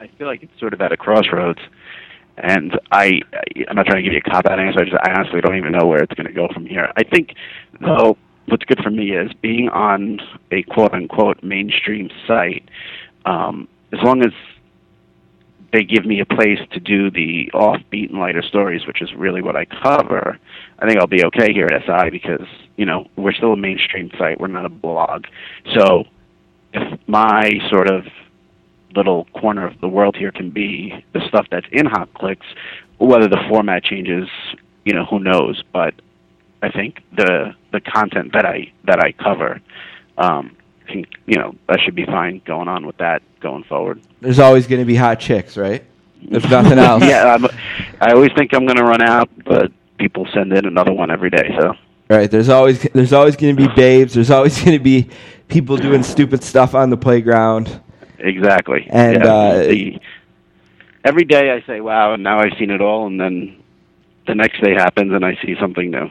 I 0.00 0.08
feel 0.18 0.26
like 0.26 0.42
it's 0.42 0.58
sort 0.60 0.74
of 0.74 0.80
at 0.80 0.92
a 0.92 0.96
crossroads, 0.96 1.60
and 2.36 2.78
I 2.90 3.20
I'm 3.68 3.76
not 3.76 3.86
trying 3.86 4.02
to 4.02 4.02
give 4.02 4.12
you 4.12 4.20
a 4.24 4.30
cop 4.30 4.46
out 4.46 4.60
answer. 4.60 4.80
I 4.80 4.84
just 4.84 4.96
I 5.02 5.12
honestly 5.12 5.40
don't 5.40 5.56
even 5.56 5.72
know 5.72 5.86
where 5.86 6.02
it's 6.02 6.14
going 6.14 6.26
to 6.26 6.32
go 6.32 6.48
from 6.52 6.66
here. 6.66 6.92
I 6.96 7.04
think 7.04 7.34
though 7.80 8.16
what's 8.46 8.64
good 8.64 8.80
for 8.82 8.90
me 8.90 9.12
is 9.12 9.32
being 9.42 9.68
on 9.68 10.20
a 10.50 10.62
quote 10.64 10.92
unquote 10.92 11.42
mainstream 11.42 12.10
site. 12.26 12.68
Um, 13.24 13.68
as 13.92 14.00
long 14.02 14.22
as 14.22 14.32
they 15.72 15.84
give 15.84 16.06
me 16.06 16.20
a 16.20 16.24
place 16.24 16.58
to 16.72 16.80
do 16.80 17.10
the 17.10 17.50
offbeat 17.52 18.10
and 18.10 18.18
lighter 18.18 18.42
stories, 18.42 18.86
which 18.86 19.02
is 19.02 19.12
really 19.14 19.42
what 19.42 19.54
I 19.54 19.66
cover, 19.66 20.38
I 20.78 20.86
think 20.86 20.98
I'll 20.98 21.06
be 21.06 21.24
okay 21.24 21.52
here 21.52 21.66
at 21.66 21.84
SI 21.84 22.10
because, 22.10 22.46
you 22.76 22.86
know, 22.86 23.06
we're 23.16 23.32
still 23.32 23.52
a 23.52 23.56
mainstream 23.56 24.10
site. 24.18 24.40
We're 24.40 24.46
not 24.46 24.64
a 24.64 24.70
blog. 24.70 25.26
So 25.74 26.04
if 26.72 26.98
my 27.06 27.50
sort 27.70 27.90
of 27.90 28.04
little 28.94 29.26
corner 29.26 29.66
of 29.66 29.80
the 29.80 29.88
world 29.88 30.16
here 30.16 30.32
can 30.32 30.50
be 30.50 31.04
the 31.12 31.20
stuff 31.28 31.46
that's 31.50 31.66
in 31.72 31.86
Hot 31.86 32.12
Clicks, 32.14 32.46
whether 32.98 33.28
the 33.28 33.38
format 33.48 33.84
changes, 33.84 34.28
you 34.84 34.92
know, 34.92 35.04
who 35.04 35.18
knows. 35.18 35.62
But 35.72 35.94
I 36.62 36.70
think 36.70 37.00
the 37.14 37.54
the 37.72 37.80
content 37.80 38.32
that 38.32 38.44
I 38.44 38.72
that 38.84 39.00
I 39.00 39.12
cover, 39.12 39.60
um, 40.16 40.56
can, 40.86 41.06
you 41.26 41.36
know, 41.36 41.54
that 41.68 41.80
should 41.80 41.94
be 41.94 42.06
fine 42.06 42.40
going 42.44 42.68
on 42.68 42.86
with 42.86 42.96
that 42.98 43.22
going 43.40 43.64
forward. 43.64 44.00
There's 44.20 44.38
always 44.38 44.66
going 44.66 44.80
to 44.80 44.86
be 44.86 44.96
hot 44.96 45.20
chicks, 45.20 45.56
right? 45.56 45.84
If 46.22 46.50
nothing 46.50 46.78
else. 46.78 47.04
yeah, 47.04 47.34
I'm, 47.34 47.46
I 48.00 48.12
always 48.12 48.32
think 48.36 48.52
I'm 48.52 48.66
going 48.66 48.78
to 48.78 48.84
run 48.84 49.02
out, 49.02 49.30
but 49.44 49.70
people 49.98 50.26
send 50.32 50.52
in 50.52 50.66
another 50.66 50.92
one 50.92 51.10
every 51.10 51.30
day. 51.30 51.54
So 51.60 51.74
Right. 52.08 52.30
There's 52.30 52.48
always 52.48 52.82
there's 52.94 53.12
always 53.12 53.36
going 53.36 53.54
to 53.54 53.68
be 53.68 53.72
babes. 53.74 54.14
There's 54.14 54.30
always 54.30 54.58
going 54.58 54.76
to 54.78 54.82
be 54.82 55.10
people 55.48 55.76
doing 55.76 56.02
stupid 56.02 56.42
stuff 56.42 56.74
on 56.74 56.88
the 56.90 56.96
playground. 56.96 57.80
Exactly. 58.18 58.86
And, 58.90 59.22
yeah, 59.22 59.32
uh, 59.32 59.62
the, 59.62 60.00
every 61.04 61.24
day 61.24 61.50
I 61.50 61.64
say, 61.66 61.80
"Wow!" 61.80 62.14
and 62.14 62.22
now 62.22 62.38
I've 62.40 62.56
seen 62.58 62.70
it 62.70 62.80
all, 62.80 63.06
and 63.06 63.20
then 63.20 63.56
the 64.26 64.34
next 64.34 64.62
day 64.62 64.74
happens, 64.74 65.12
and 65.12 65.24
I 65.24 65.36
see 65.44 65.54
something 65.60 65.90
new. 65.90 66.10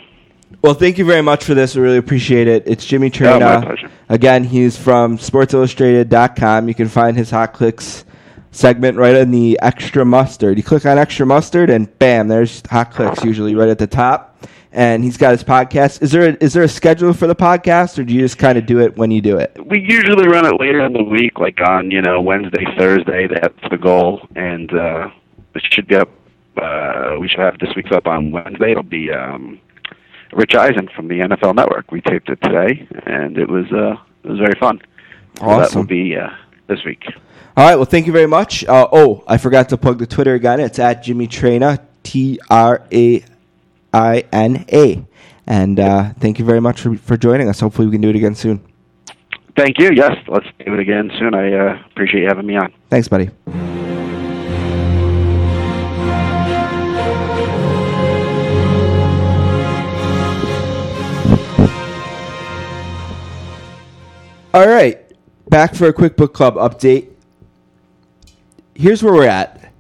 Well, 0.62 0.74
thank 0.74 0.98
you 0.98 1.04
very 1.06 1.22
much 1.22 1.44
for 1.44 1.54
this. 1.54 1.76
I 1.76 1.82
really 1.82 1.98
appreciate 1.98 2.48
it. 2.48 2.64
It's 2.66 2.86
Jimmy 2.86 3.08
Oh, 3.08 3.10
my 3.10 3.40
Traina. 3.40 3.64
pleasure. 3.64 3.92
Again, 4.08 4.44
he's 4.46 4.78
from 4.78 5.18
SportsIllustrated.com. 5.18 6.68
You 6.70 6.74
can 6.74 6.88
find 6.88 7.18
his 7.18 7.30
Hot 7.32 7.52
Clicks 7.54 8.06
segment 8.52 8.98
right 8.98 9.16
in 9.16 9.32
the 9.32 9.60
extra 9.62 10.06
mustard. 10.06 10.58
You 10.58 10.64
click 10.64 10.86
on 10.86 10.98
extra 10.98 11.26
mustard, 11.26 11.70
and 11.70 11.98
bam, 12.00 12.28
there's 12.28 12.62
Hot 12.70 12.92
Clicks 12.92 13.24
usually 13.24 13.56
right 13.56 13.70
at 13.70 13.80
the 13.80 13.88
top. 13.88 14.44
And 14.72 15.04
he's 15.04 15.18
got 15.18 15.32
his 15.32 15.44
podcast. 15.44 16.02
Is 16.02 16.12
there 16.12 16.30
a, 16.30 16.38
is 16.44 16.54
there 16.54 16.64
a 16.64 16.68
schedule 16.68 17.14
for 17.14 17.26
the 17.26 17.36
podcast, 17.36 17.98
or 17.98 18.04
do 18.04 18.14
you 18.14 18.22
just 18.22 18.38
kind 18.38 18.58
of 18.58 18.66
do 18.66 18.80
it 18.80 18.96
when 18.98 19.10
you 19.12 19.22
do 19.22 19.38
it? 19.38 19.58
We 19.66 19.80
usually 19.80 20.28
run 20.28 20.46
it 20.46 20.60
later 20.60 20.86
in 20.86 20.94
the 20.94 21.04
week, 21.04 21.40
like 21.40 21.60
on 21.62 21.90
you 21.90 22.02
know 22.02 22.22
Wednesday, 22.22 22.66
Thursday. 22.78 23.28
That's 23.28 23.70
the 23.72 23.78
goal, 23.78 24.28
and 24.36 24.72
uh, 24.74 25.10
it 25.56 25.64
should 25.72 25.88
be 25.88 25.96
up. 25.96 26.10
Uh, 26.58 27.16
we 27.20 27.28
should 27.28 27.40
have 27.40 27.58
this 27.60 27.76
week's 27.76 27.92
up 27.92 28.08
on 28.08 28.32
Wednesday. 28.32 28.72
It'll 28.72 28.84
be 28.84 29.12
um, 29.12 29.60
Rich 30.34 30.54
Eisen 30.56 30.90
from 30.96 31.08
the 31.08 31.20
NFL 31.20 31.56
Network. 31.56 31.92
We 31.92 32.02
taped 32.02 32.30
it 32.30 32.42
today, 32.42 32.88
and 33.06 33.38
it 33.38 33.50
was 33.50 33.66
uh, 33.72 33.96
it 34.24 34.30
was 34.30 34.40
very 34.40 34.60
fun. 34.60 34.82
So 35.40 35.60
that 35.60 35.74
will 35.74 35.86
be 35.86 36.16
uh, 36.18 36.30
this 36.68 36.84
week. 36.84 37.06
All 37.58 37.66
right. 37.66 37.76
Well, 37.76 37.86
thank 37.86 38.06
you 38.06 38.14
very 38.14 38.28
much. 38.28 38.64
Uh, 38.66 38.88
oh, 38.92 39.24
I 39.28 39.40
forgot 39.40 39.68
to 39.70 39.78
plug 39.78 39.98
the 39.98 40.06
Twitter 40.06 40.36
again. 40.36 40.60
It's 40.60 40.78
at 40.78 41.02
Jimmy 41.02 41.28
Traina, 41.28 41.84
T 42.04 42.40
R 42.52 42.86
A 42.94 43.26
I 43.92 44.24
N 44.32 44.64
A. 44.72 45.04
And 45.48 45.80
uh, 45.80 46.14
thank 46.20 46.38
you 46.38 46.46
very 46.46 46.62
much 46.62 46.82
for, 46.82 46.96
for 46.98 47.18
joining 47.18 47.50
us. 47.50 47.60
Hopefully, 47.60 47.88
we 47.88 47.94
can 47.94 48.02
do 48.02 48.10
it 48.10 48.16
again 48.16 48.36
soon. 48.36 48.64
Thank 49.56 49.80
you. 49.80 49.90
Yes, 49.92 50.16
let's 50.28 50.46
do 50.64 50.72
it 50.72 50.80
again 50.80 51.10
soon. 51.18 51.34
I 51.34 51.52
uh, 51.52 51.82
appreciate 51.90 52.22
you 52.22 52.28
having 52.28 52.46
me 52.46 52.58
on. 52.58 52.72
Thanks, 52.92 53.08
buddy. 53.08 53.32
All 64.54 64.68
right, 64.68 65.12
back 65.50 65.74
for 65.74 65.88
a 65.88 65.94
quick 65.94 66.16
book 66.16 66.36
club 66.36 66.54
update. 66.56 67.14
Here's 68.78 69.02
where 69.02 69.14
we're 69.14 69.28
at. 69.28 69.74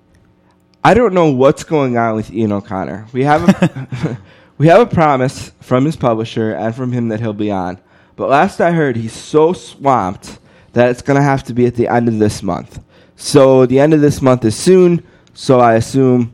I 0.83 0.95
don't 0.95 1.13
know 1.13 1.31
what's 1.31 1.63
going 1.63 1.97
on 1.97 2.15
with 2.15 2.31
Ian 2.33 2.51
O'Connor. 2.51 3.05
We 3.13 3.23
have 3.25 3.47
a, 3.47 4.17
we 4.57 4.67
have 4.67 4.81
a 4.81 4.87
promise 4.87 5.51
from 5.61 5.85
his 5.85 5.95
publisher 5.95 6.53
and 6.53 6.75
from 6.75 6.91
him 6.91 7.09
that 7.09 7.19
he'll 7.19 7.33
be 7.33 7.51
on. 7.51 7.77
But 8.15 8.29
last 8.29 8.59
I 8.59 8.71
heard, 8.71 8.95
he's 8.95 9.13
so 9.13 9.53
swamped 9.53 10.39
that 10.73 10.89
it's 10.89 11.03
going 11.03 11.17
to 11.17 11.23
have 11.23 11.43
to 11.43 11.53
be 11.53 11.67
at 11.67 11.75
the 11.75 11.87
end 11.87 12.07
of 12.07 12.17
this 12.17 12.41
month. 12.41 12.79
So 13.15 13.67
the 13.67 13.79
end 13.79 13.93
of 13.93 14.01
this 14.01 14.19
month 14.19 14.43
is 14.45 14.55
soon. 14.55 15.05
So 15.35 15.59
I 15.59 15.75
assume 15.75 16.33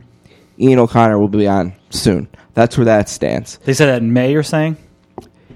Ian 0.58 0.78
O'Connor 0.78 1.18
will 1.18 1.28
be 1.28 1.46
on 1.46 1.74
soon. 1.90 2.28
That's 2.54 2.78
where 2.78 2.86
that 2.86 3.10
stands. 3.10 3.58
They 3.58 3.74
said 3.74 3.86
that 3.86 4.00
in 4.00 4.10
May. 4.14 4.32
You're 4.32 4.42
saying? 4.42 4.78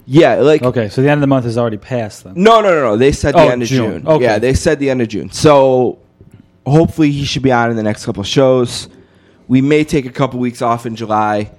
Yeah, 0.04 0.36
like 0.36 0.62
Okay, 0.62 0.90
so 0.90 1.00
the 1.00 1.09
end 1.09 1.18
of 1.18 1.22
the 1.22 1.26
month 1.26 1.44
has 1.46 1.56
already 1.56 1.76
passed. 1.78 2.24
Then 2.24 2.34
no, 2.36 2.61
no, 2.61 2.74
no, 2.74 2.82
no. 2.82 2.96
They 2.98 3.12
said 3.12 3.34
the 3.34 3.40
Oh, 3.40 3.48
end 3.48 3.62
of 3.62 3.68
June. 3.68 4.02
June. 4.02 4.09
Okay. 4.09 4.24
Yeah, 4.24 4.38
they 4.38 4.52
said 4.52 4.78
the 4.78 4.90
end 4.90 5.00
of 5.00 5.09
June. 5.09 5.30
So 5.30 5.98
hopefully 6.70 7.10
he 7.10 7.24
should 7.24 7.42
be 7.42 7.52
on 7.52 7.70
in 7.70 7.76
the 7.76 7.82
next 7.82 8.04
couple 8.04 8.22
shows. 8.22 8.88
We 9.48 9.60
may 9.60 9.84
take 9.84 10.06
a 10.06 10.10
couple 10.12 10.40
weeks 10.40 10.62
off 10.62 10.86
in 10.86 10.96
July. 10.96 11.50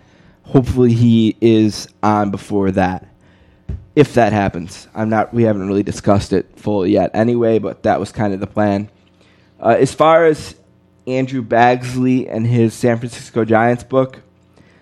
Hopefully 0.43 0.93
he 0.93 1.35
is 1.41 1.87
on 2.03 2.31
before 2.31 2.71
that. 2.71 3.07
if 3.95 4.13
that 4.13 4.31
happens. 4.33 4.87
I'm 4.95 5.09
not. 5.09 5.33
We 5.33 5.43
haven't 5.43 5.67
really 5.67 5.83
discussed 5.83 6.31
it 6.33 6.47
fully 6.57 6.91
yet, 6.91 7.11
anyway. 7.13 7.59
But 7.59 7.83
that 7.83 7.99
was 7.99 8.11
kind 8.11 8.33
of 8.33 8.39
the 8.39 8.47
plan. 8.47 8.89
Uh, 9.59 9.75
as 9.77 9.93
far 9.93 10.25
as 10.25 10.55
Andrew 11.05 11.43
Baggarly 11.43 12.27
and 12.33 12.47
his 12.47 12.73
San 12.73 12.97
Francisco 12.97 13.43
Giants 13.43 13.83
book, 13.83 14.21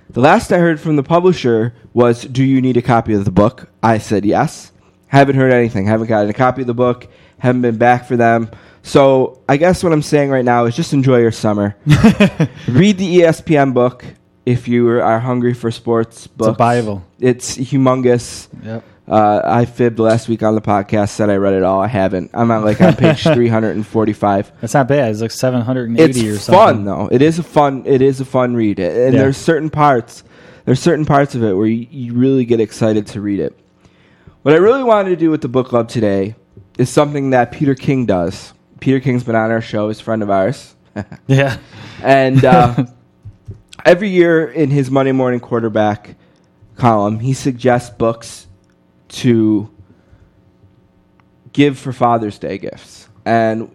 the 0.09 0.21
last 0.21 0.51
I 0.51 0.59
heard 0.59 0.79
from 0.79 0.97
the 0.97 1.03
publisher 1.03 1.73
was, 1.93 2.23
"Do 2.23 2.43
you 2.43 2.61
need 2.61 2.77
a 2.77 2.81
copy 2.81 3.13
of 3.13 3.25
the 3.25 3.31
book?" 3.31 3.69
I 3.81 3.97
said 3.97 4.25
yes. 4.25 4.71
Haven't 5.07 5.35
heard 5.37 5.53
anything. 5.53 5.87
Haven't 5.87 6.07
gotten 6.07 6.29
a 6.29 6.33
copy 6.33 6.61
of 6.61 6.67
the 6.67 6.73
book. 6.73 7.07
Haven't 7.39 7.61
been 7.61 7.77
back 7.77 8.05
for 8.05 8.17
them. 8.17 8.49
So 8.87 9.41
I 9.49 9.57
guess 9.57 9.83
what 9.83 9.91
I'm 9.91 10.01
saying 10.01 10.29
right 10.29 10.45
now 10.45 10.63
is 10.65 10.75
just 10.75 10.93
enjoy 10.93 11.19
your 11.19 11.31
summer. 11.33 11.75
Read 12.67 12.97
the 12.97 13.17
ESPN 13.19 13.73
book 13.73 14.05
if 14.45 14.67
you 14.69 14.87
are 14.89 15.19
hungry 15.19 15.53
for 15.53 15.71
sports 15.71 16.25
books. 16.27 16.57
Bible. 16.57 17.03
It's 17.19 17.57
humongous. 17.57 18.47
Yep. 18.63 18.83
Uh, 19.05 19.41
I 19.43 19.65
fibbed 19.65 19.99
last 19.99 20.29
week 20.29 20.41
on 20.41 20.55
the 20.55 20.61
podcast, 20.61 21.09
said 21.09 21.29
I 21.29 21.35
read 21.35 21.53
it 21.53 21.63
all. 21.63 21.81
I 21.81 21.87
haven't. 21.87 22.31
I'm 22.33 22.49
on 22.49 22.63
like 22.63 22.79
on 22.81 22.95
page 22.95 23.23
345. 23.23 24.51
That's 24.61 24.73
not 24.73 24.87
bad. 24.87 25.11
It's 25.11 25.19
like 25.21 25.31
780 25.31 26.29
or 26.29 26.33
It's 26.33 26.43
something. 26.43 26.53
fun 26.59 26.85
though. 26.85 27.09
It 27.11 27.21
is 27.21 27.39
a 27.39 27.43
fun. 27.43 27.83
It 27.85 28.01
is 28.01 28.21
a 28.21 28.25
fun 28.25 28.55
read, 28.55 28.79
and 28.79 29.13
Yeah. 29.13 29.19
there's 29.21 29.37
certain 29.37 29.69
parts. 29.69 30.23
There's 30.63 30.79
certain 30.81 31.05
parts 31.05 31.35
of 31.35 31.43
it 31.43 31.53
where 31.53 31.67
you, 31.67 31.87
you 31.91 32.13
really 32.13 32.43
get 32.45 32.59
excited 32.61 33.07
to 33.07 33.21
read 33.21 33.39
it. 33.41 33.57
What 34.43 34.53
I 34.53 34.57
really 34.57 34.83
wanted 34.83 35.09
to 35.09 35.15
do 35.17 35.29
with 35.29 35.41
the 35.41 35.47
book 35.49 35.67
club 35.67 35.87
today 35.89 36.35
is 36.77 36.89
something 36.89 37.29
that 37.31 37.51
Peter 37.51 37.75
King 37.75 38.05
does. 38.05 38.53
Peter 38.79 38.99
King's 38.99 39.23
been 39.23 39.35
on 39.35 39.51
our 39.51 39.61
show, 39.61 39.87
he's 39.87 39.99
a 39.99 40.03
friend 40.03 40.23
of 40.23 40.29
ours, 40.29 40.75
Yeah. 41.27 41.57
and 42.01 42.43
uh, 42.43 42.85
every 43.85 44.09
year 44.09 44.47
in 44.47 44.69
his 44.69 44.91
Monday 44.91 45.11
morning 45.11 45.39
quarterback 45.39 46.15
column, 46.75 47.19
he 47.19 47.33
suggests 47.33 47.89
books 47.89 48.47
to 49.09 49.69
give 51.53 51.77
for 51.77 51.91
Father's 51.91 52.37
Day 52.37 52.57
gifts. 52.57 53.07
And 53.25 53.71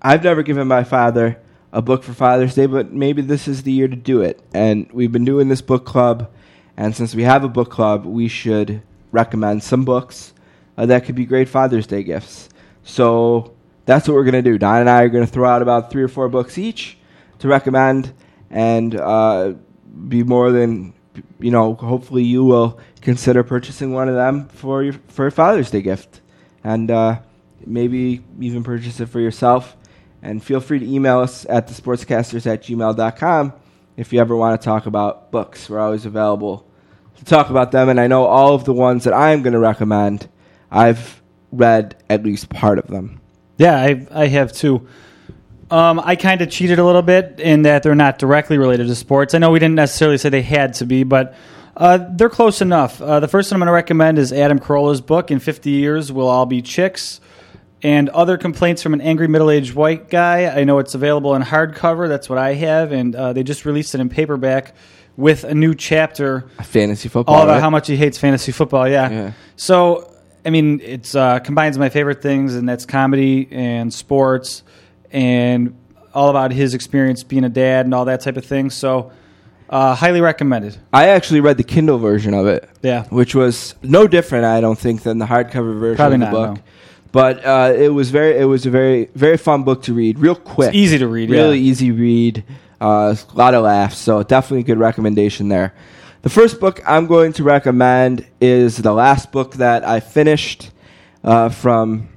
I've 0.00 0.22
never 0.22 0.42
given 0.42 0.68
my 0.68 0.84
father 0.84 1.40
a 1.72 1.82
book 1.82 2.02
for 2.02 2.12
Father's 2.14 2.54
Day, 2.54 2.66
but 2.66 2.92
maybe 2.92 3.20
this 3.20 3.48
is 3.48 3.62
the 3.62 3.72
year 3.72 3.88
to 3.88 3.96
do 3.96 4.22
it. 4.22 4.40
And 4.54 4.90
we've 4.92 5.12
been 5.12 5.24
doing 5.24 5.48
this 5.48 5.60
book 5.60 5.84
club, 5.84 6.30
and 6.76 6.94
since 6.94 7.14
we 7.14 7.24
have 7.24 7.44
a 7.44 7.48
book 7.48 7.70
club, 7.70 8.04
we 8.06 8.28
should 8.28 8.82
recommend 9.10 9.62
some 9.62 9.84
books 9.84 10.32
uh, 10.76 10.86
that 10.86 11.04
could 11.04 11.14
be 11.16 11.24
great 11.26 11.48
Father's 11.48 11.86
Day 11.86 12.02
gifts. 12.04 12.48
So 12.84 13.54
that's 13.88 14.06
what 14.06 14.14
we're 14.14 14.24
going 14.24 14.34
to 14.34 14.42
do. 14.42 14.58
Don 14.58 14.80
and 14.82 14.90
I 14.90 15.02
are 15.02 15.08
going 15.08 15.24
to 15.24 15.32
throw 15.32 15.48
out 15.48 15.62
about 15.62 15.90
three 15.90 16.02
or 16.02 16.08
four 16.08 16.28
books 16.28 16.58
each 16.58 16.98
to 17.38 17.48
recommend, 17.48 18.12
and 18.50 18.94
uh, 18.94 19.54
be 20.08 20.22
more 20.22 20.52
than 20.52 20.92
you 21.38 21.50
know. 21.50 21.72
Hopefully, 21.72 22.22
you 22.22 22.44
will 22.44 22.78
consider 23.00 23.42
purchasing 23.42 23.94
one 23.94 24.10
of 24.10 24.14
them 24.14 24.48
for 24.48 24.82
your 24.82 24.92
for 25.08 25.30
Father's 25.30 25.70
Day 25.70 25.80
gift, 25.80 26.20
and 26.62 26.90
uh, 26.90 27.20
maybe 27.64 28.22
even 28.38 28.62
purchase 28.62 29.00
it 29.00 29.06
for 29.06 29.20
yourself. 29.20 29.74
And 30.20 30.44
feel 30.44 30.60
free 30.60 30.80
to 30.80 30.86
email 30.86 31.20
us 31.20 31.46
at 31.48 31.66
thesportscasters 31.68 32.46
at 32.46 32.64
gmail.com 32.64 33.52
if 33.96 34.12
you 34.12 34.20
ever 34.20 34.36
want 34.36 34.60
to 34.60 34.64
talk 34.64 34.84
about 34.84 35.30
books. 35.30 35.70
We're 35.70 35.80
always 35.80 36.04
available 36.04 36.68
to 37.16 37.24
talk 37.24 37.48
about 37.48 37.72
them. 37.72 37.88
And 37.88 37.98
I 37.98 38.06
know 38.06 38.24
all 38.24 38.54
of 38.54 38.64
the 38.64 38.74
ones 38.74 39.04
that 39.04 39.14
I'm 39.14 39.42
going 39.42 39.54
to 39.54 39.60
recommend, 39.60 40.28
I've 40.70 41.22
read 41.52 42.02
at 42.10 42.24
least 42.24 42.50
part 42.50 42.78
of 42.78 42.88
them. 42.88 43.20
Yeah, 43.58 43.76
I 43.76 44.06
I 44.10 44.26
have 44.28 44.52
too. 44.52 44.86
Um, 45.70 46.00
I 46.02 46.16
kind 46.16 46.40
of 46.40 46.48
cheated 46.48 46.78
a 46.78 46.84
little 46.84 47.02
bit 47.02 47.40
in 47.40 47.62
that 47.62 47.82
they're 47.82 47.94
not 47.94 48.18
directly 48.18 48.56
related 48.56 48.86
to 48.86 48.94
sports. 48.94 49.34
I 49.34 49.38
know 49.38 49.50
we 49.50 49.58
didn't 49.58 49.74
necessarily 49.74 50.16
say 50.16 50.30
they 50.30 50.40
had 50.40 50.72
to 50.74 50.86
be, 50.86 51.02
but 51.04 51.34
uh, 51.76 51.98
they're 52.12 52.30
close 52.30 52.62
enough. 52.62 53.02
Uh, 53.02 53.20
the 53.20 53.28
first 53.28 53.50
one 53.50 53.56
I'm 53.56 53.60
going 53.60 53.66
to 53.66 53.72
recommend 53.72 54.18
is 54.18 54.32
Adam 54.32 54.58
Carolla's 54.60 55.02
book. 55.02 55.30
In 55.30 55.40
50 55.40 55.68
years, 55.70 56.10
we'll 56.10 56.28
all 56.28 56.46
be 56.46 56.62
chicks. 56.62 57.20
And 57.82 58.08
other 58.08 58.38
complaints 58.38 58.82
from 58.82 58.94
an 58.94 59.00
angry 59.02 59.28
middle-aged 59.28 59.74
white 59.74 60.08
guy. 60.08 60.46
I 60.46 60.64
know 60.64 60.78
it's 60.78 60.94
available 60.94 61.34
in 61.34 61.42
hardcover. 61.42 62.08
That's 62.08 62.28
what 62.30 62.38
I 62.38 62.54
have, 62.54 62.90
and 62.90 63.14
uh, 63.14 63.32
they 63.34 63.42
just 63.44 63.64
released 63.64 63.94
it 63.94 64.00
in 64.00 64.08
paperback 64.08 64.74
with 65.16 65.44
a 65.44 65.54
new 65.54 65.74
chapter 65.74 66.48
Fantasy 66.64 67.08
football. 67.08 67.34
all 67.36 67.42
about 67.42 67.54
right? 67.54 67.60
how 67.60 67.70
much 67.70 67.86
he 67.88 67.96
hates 67.96 68.16
fantasy 68.18 68.52
football. 68.52 68.88
Yeah. 68.88 69.10
Yeah. 69.10 69.32
So 69.56 70.10
I 70.48 70.50
mean, 70.50 70.80
it's 70.82 71.14
uh, 71.14 71.40
combines 71.40 71.76
my 71.76 71.90
favorite 71.90 72.22
things, 72.22 72.54
and 72.54 72.66
that's 72.66 72.86
comedy 72.86 73.48
and 73.50 73.92
sports, 73.92 74.62
and 75.10 75.76
all 76.14 76.30
about 76.30 76.52
his 76.52 76.72
experience 76.72 77.22
being 77.22 77.44
a 77.44 77.50
dad 77.50 77.84
and 77.84 77.94
all 77.94 78.06
that 78.06 78.22
type 78.22 78.38
of 78.38 78.46
thing. 78.46 78.70
So, 78.70 79.12
uh, 79.68 79.94
highly 79.94 80.22
recommended. 80.22 80.78
I 80.90 81.08
actually 81.08 81.40
read 81.40 81.58
the 81.58 81.64
Kindle 81.64 81.98
version 81.98 82.32
of 82.32 82.46
it. 82.46 82.66
Yeah. 82.80 83.04
Which 83.10 83.34
was 83.34 83.74
no 83.82 84.06
different, 84.06 84.46
I 84.46 84.62
don't 84.62 84.78
think, 84.78 85.02
than 85.02 85.18
the 85.18 85.26
hardcover 85.26 85.78
version 85.78 85.96
Probably 85.96 86.14
of 86.14 86.20
the 86.20 86.26
not, 86.26 86.32
book. 86.32 86.56
no. 86.56 86.62
But 87.12 87.44
uh, 87.44 87.74
it 87.76 87.90
was 87.90 88.10
very, 88.10 88.38
it 88.38 88.44
was 88.44 88.64
a 88.64 88.70
very, 88.70 89.10
very 89.14 89.36
fun 89.36 89.64
book 89.64 89.82
to 89.82 89.92
read, 89.92 90.18
real 90.18 90.34
quick, 90.34 90.68
It's 90.68 90.76
easy 90.76 90.96
to 90.96 91.08
read. 91.08 91.28
really 91.28 91.58
yeah. 91.58 91.70
easy 91.70 91.90
read, 91.90 92.42
uh, 92.80 93.14
a 93.34 93.36
lot 93.36 93.52
of 93.52 93.64
laughs. 93.64 93.98
So 93.98 94.22
definitely 94.22 94.60
a 94.60 94.64
good 94.64 94.78
recommendation 94.78 95.48
there. 95.48 95.74
The 96.22 96.30
first 96.30 96.58
book 96.58 96.80
I'm 96.84 97.06
going 97.06 97.32
to 97.34 97.44
recommend 97.44 98.26
is 98.40 98.76
the 98.76 98.92
last 98.92 99.30
book 99.30 99.54
that 99.54 99.86
I 99.86 100.00
finished 100.00 100.72
uh, 101.22 101.48
from 101.48 102.08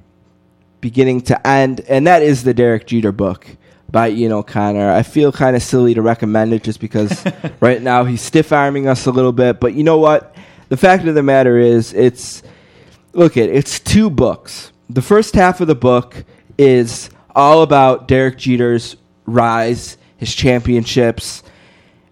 beginning 0.80 1.20
to 1.22 1.46
end, 1.46 1.82
and 1.88 2.08
that 2.08 2.20
is 2.20 2.42
the 2.42 2.52
Derek 2.52 2.88
Jeter 2.88 3.12
book 3.12 3.46
by 3.88 4.10
Ian 4.10 4.32
O'Connor. 4.32 4.90
I 4.90 5.04
feel 5.04 5.30
kind 5.30 5.54
of 5.54 5.62
silly 5.62 5.94
to 5.94 6.02
recommend 6.02 6.52
it 6.52 6.64
just 6.64 6.80
because 6.80 7.24
right 7.60 7.80
now 7.80 8.02
he's 8.02 8.22
stiff 8.22 8.52
arming 8.52 8.88
us 8.88 9.06
a 9.06 9.12
little 9.12 9.30
bit, 9.30 9.60
but 9.60 9.74
you 9.74 9.84
know 9.84 9.98
what? 9.98 10.34
The 10.68 10.76
fact 10.76 11.06
of 11.06 11.14
the 11.14 11.22
matter 11.22 11.56
is, 11.56 11.94
it's 11.94 12.42
look 13.12 13.36
at 13.36 13.50
it's 13.50 13.78
two 13.78 14.10
books. 14.10 14.72
The 14.90 15.02
first 15.02 15.36
half 15.36 15.60
of 15.60 15.68
the 15.68 15.76
book 15.76 16.24
is 16.58 17.08
all 17.36 17.62
about 17.62 18.08
Derek 18.08 18.36
Jeter's 18.36 18.96
rise, 19.26 19.96
his 20.16 20.34
championships, 20.34 21.44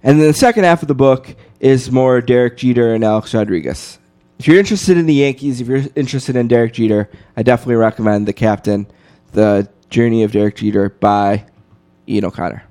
and 0.05 0.20
then 0.20 0.28
the 0.28 0.34
second 0.34 0.62
half 0.62 0.82
of 0.82 0.88
the 0.88 0.95
book 0.95 1.34
is 1.61 1.90
more 1.92 2.20
Derek 2.20 2.56
Jeter 2.56 2.94
and 2.94 3.04
Alex 3.04 3.32
Rodriguez. 3.34 3.98
If 4.38 4.48
you're 4.48 4.58
interested 4.58 4.96
in 4.96 5.06
the 5.06 5.14
Yankees, 5.14 5.61
if 5.61 5.68
you're 5.68 5.84
interested 5.94 6.34
in 6.34 6.48
Derek 6.48 6.72
Jeter, 6.72 7.11
I 7.36 7.42
definitely 7.42 7.76
recommend 7.76 8.26
The 8.26 8.32
Captain, 8.32 8.86
The 9.32 9.68
Journey 9.90 10.22
of 10.22 10.32
Derek 10.32 10.56
Jeter 10.56 10.88
by 10.88 11.44
Ian 12.08 12.24
O'Connor. 12.24 12.64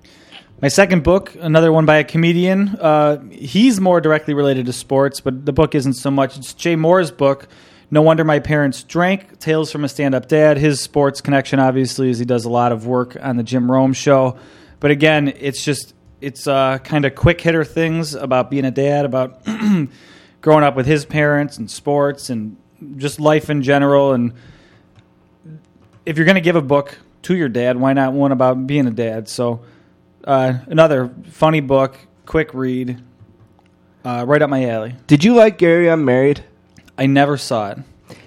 My 0.61 0.67
second 0.67 1.03
book, 1.03 1.35
another 1.39 1.71
one 1.71 1.85
by 1.85 1.97
a 1.97 2.03
comedian. 2.03 2.69
Uh, 2.69 3.21
he's 3.29 3.79
more 3.79 4.01
directly 4.01 4.33
related 4.33 4.65
to 4.65 4.73
sports, 4.73 5.21
but 5.21 5.45
the 5.45 5.53
book 5.53 5.75
isn't 5.75 5.93
so 5.93 6.09
much. 6.11 6.37
It's 6.37 6.53
Jay 6.53 6.75
Mohr's 6.75 7.11
book. 7.11 7.47
No 7.91 8.01
wonder 8.01 8.23
my 8.23 8.39
parents 8.39 8.83
drank. 8.83 9.39
Tales 9.39 9.71
from 9.71 9.83
a 9.83 9.89
stand-up 9.89 10.27
dad. 10.27 10.57
His 10.57 10.81
sports 10.81 11.21
connection, 11.21 11.59
obviously, 11.59 12.09
is 12.09 12.19
he 12.19 12.25
does 12.25 12.45
a 12.45 12.49
lot 12.49 12.71
of 12.71 12.85
work 12.85 13.15
on 13.21 13.37
the 13.37 13.43
Jim 13.43 13.71
Rome 13.71 13.93
show. 13.93 14.37
But 14.79 14.91
again, 14.91 15.33
it's 15.39 15.63
just 15.63 15.93
it's 16.21 16.47
uh, 16.47 16.77
kind 16.79 17.05
of 17.05 17.15
quick 17.15 17.39
hitter 17.41 17.63
things 17.63 18.13
about 18.13 18.49
being 18.49 18.65
a 18.65 18.71
dad, 18.71 19.05
about 19.05 19.45
growing 20.41 20.63
up 20.63 20.75
with 20.75 20.85
his 20.85 21.05
parents 21.05 21.57
and 21.57 21.69
sports 21.69 22.29
and 22.29 22.57
just 22.97 23.19
life 23.19 23.49
in 23.49 23.61
general. 23.61 24.13
And 24.13 24.33
if 26.05 26.17
you're 26.17 26.25
going 26.25 26.35
to 26.35 26.41
give 26.41 26.55
a 26.55 26.61
book 26.61 26.97
to 27.23 27.35
your 27.35 27.49
dad, 27.49 27.77
why 27.77 27.93
not 27.93 28.13
one 28.13 28.31
about 28.31 28.67
being 28.67 28.87
a 28.87 28.91
dad? 28.91 29.27
So 29.27 29.61
uh, 30.23 30.59
another 30.67 31.13
funny 31.31 31.61
book, 31.61 31.97
quick 32.25 32.53
read, 32.53 33.01
uh, 34.03 34.25
right 34.27 34.41
up 34.41 34.49
my 34.49 34.69
alley. 34.69 34.95
Did 35.07 35.23
you 35.23 35.35
like 35.35 35.57
Gary 35.57 35.87
Unmarried? 35.87 36.43
I 36.97 37.05
never 37.05 37.37
saw 37.37 37.71
it. 37.71 37.79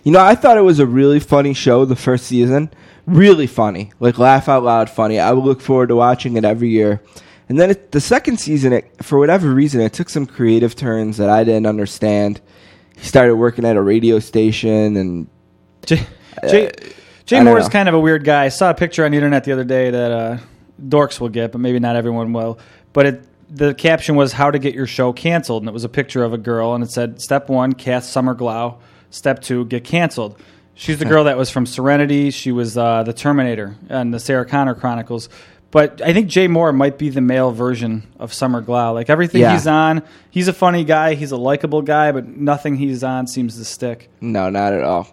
You 0.05 0.13
know, 0.13 0.21
I 0.21 0.35
thought 0.35 0.57
it 0.57 0.63
was 0.63 0.79
a 0.79 0.87
really 0.87 1.21
funny 1.21 1.55
show 1.55 1.85
the 1.85 1.97
first 1.97 2.27
season. 2.27 2.71
Really 3.07 3.47
funny. 3.47 3.93
Like, 4.01 4.19
laugh 4.19 4.49
out 4.49 4.63
loud 4.63 4.89
funny. 4.89 5.19
I 5.19 5.33
would 5.33 5.45
look 5.45 5.61
forward 5.61 5.89
to 5.89 5.97
watching 5.97 6.37
it 6.37 6.45
every 6.45 6.69
year. 6.69 7.03
And 7.49 7.59
then 7.59 7.71
it, 7.71 7.93
the 7.93 8.01
second 8.01 8.39
season, 8.39 8.73
it, 8.73 9.05
for 9.05 9.19
whatever 9.19 9.53
reason, 9.53 9.81
it 9.81 9.93
took 9.93 10.09
some 10.09 10.27
creative 10.27 10.75
turns 10.75 11.17
that 11.17 11.29
I 11.29 11.45
didn't 11.45 11.67
understand. 11.67 12.41
He 12.97 13.05
started 13.07 13.37
working 13.37 13.65
at 13.65 13.77
a 13.77 13.83
radio 13.83 14.19
station, 14.21 14.97
and 14.97 15.29
Jay, 15.85 16.07
Jay, 16.49 16.71
Jay 17.27 17.37
I 17.37 17.45
don't 17.45 17.53
Mohr's 17.53 17.65
know. 17.65 17.71
kind 17.71 17.89
of 17.89 17.95
a 17.95 18.01
weird 18.01 18.25
guy. 18.25 18.45
I 18.45 18.49
saw 18.49 18.71
a 18.71 18.75
picture 18.75 19.05
on 19.05 19.11
the 19.11 19.17
internet 19.17 19.45
the 19.45 19.53
other 19.53 19.65
day 19.65 19.91
that 19.91 20.13
uh, 20.13 20.39
dorks 20.81 21.21
will 21.21 21.29
get, 21.29 21.53
but 21.53 21.61
maybe 21.61 21.81
not 21.81 21.97
everyone 21.97 22.33
will. 22.33 22.59
But 22.93 23.07
it, 23.07 23.25
the 23.55 23.75
caption 23.75 24.15
was 24.15 24.33
"How 24.33 24.51
to 24.51 24.59
get 24.59 24.75
your 24.75 24.87
show 24.87 25.13
canceled," 25.13 25.63
and 25.63 25.69
it 25.69 25.73
was 25.73 25.85
a 25.85 25.89
picture 25.89 26.23
of 26.23 26.33
a 26.33 26.39
girl, 26.39 26.75
and 26.75 26.85
it 26.85 26.91
said, 26.91 27.21
"Step 27.21 27.49
one, 27.49 27.73
cast 27.73 28.13
Summer 28.13 28.35
Glau. 28.35 28.79
Step 29.11 29.43
two, 29.43 29.65
get 29.65 29.85
canceled." 29.85 30.39
She's 30.75 30.99
the 30.99 31.05
girl 31.05 31.25
that 31.25 31.37
was 31.37 31.51
from 31.51 31.67
Serenity. 31.67 32.31
She 32.31 32.51
was 32.51 32.79
uh, 32.79 33.03
the 33.03 33.13
Terminator 33.13 33.77
and 33.91 34.13
the 34.13 34.19
Sarah 34.19 34.47
Connor 34.47 34.75
Chronicles. 34.75 35.29
But 35.73 36.01
I 36.03 36.13
think 36.13 36.29
Jay 36.29 36.47
Mohr 36.49 36.73
might 36.75 36.99
be 36.99 37.09
the 37.09 37.21
male 37.23 37.51
version 37.51 38.07
of 38.21 38.33
Summer 38.33 38.63
Glau. 38.63 38.93
Like 38.95 39.09
everything 39.11 39.41
Yeah. 39.41 39.55
he's 39.55 39.67
on, 39.67 40.03
he's 40.31 40.47
a 40.47 40.53
funny 40.53 40.85
guy. 40.85 41.15
He's 41.15 41.33
a 41.33 41.37
likable 41.37 41.83
guy, 41.83 42.13
but 42.13 42.29
nothing 42.29 42.77
he's 42.77 43.03
on 43.03 43.27
seems 43.27 43.57
to 43.57 43.65
stick. 43.65 44.09
no, 44.21 44.49
not 44.51 44.73
at 44.75 44.83
all. 44.85 45.09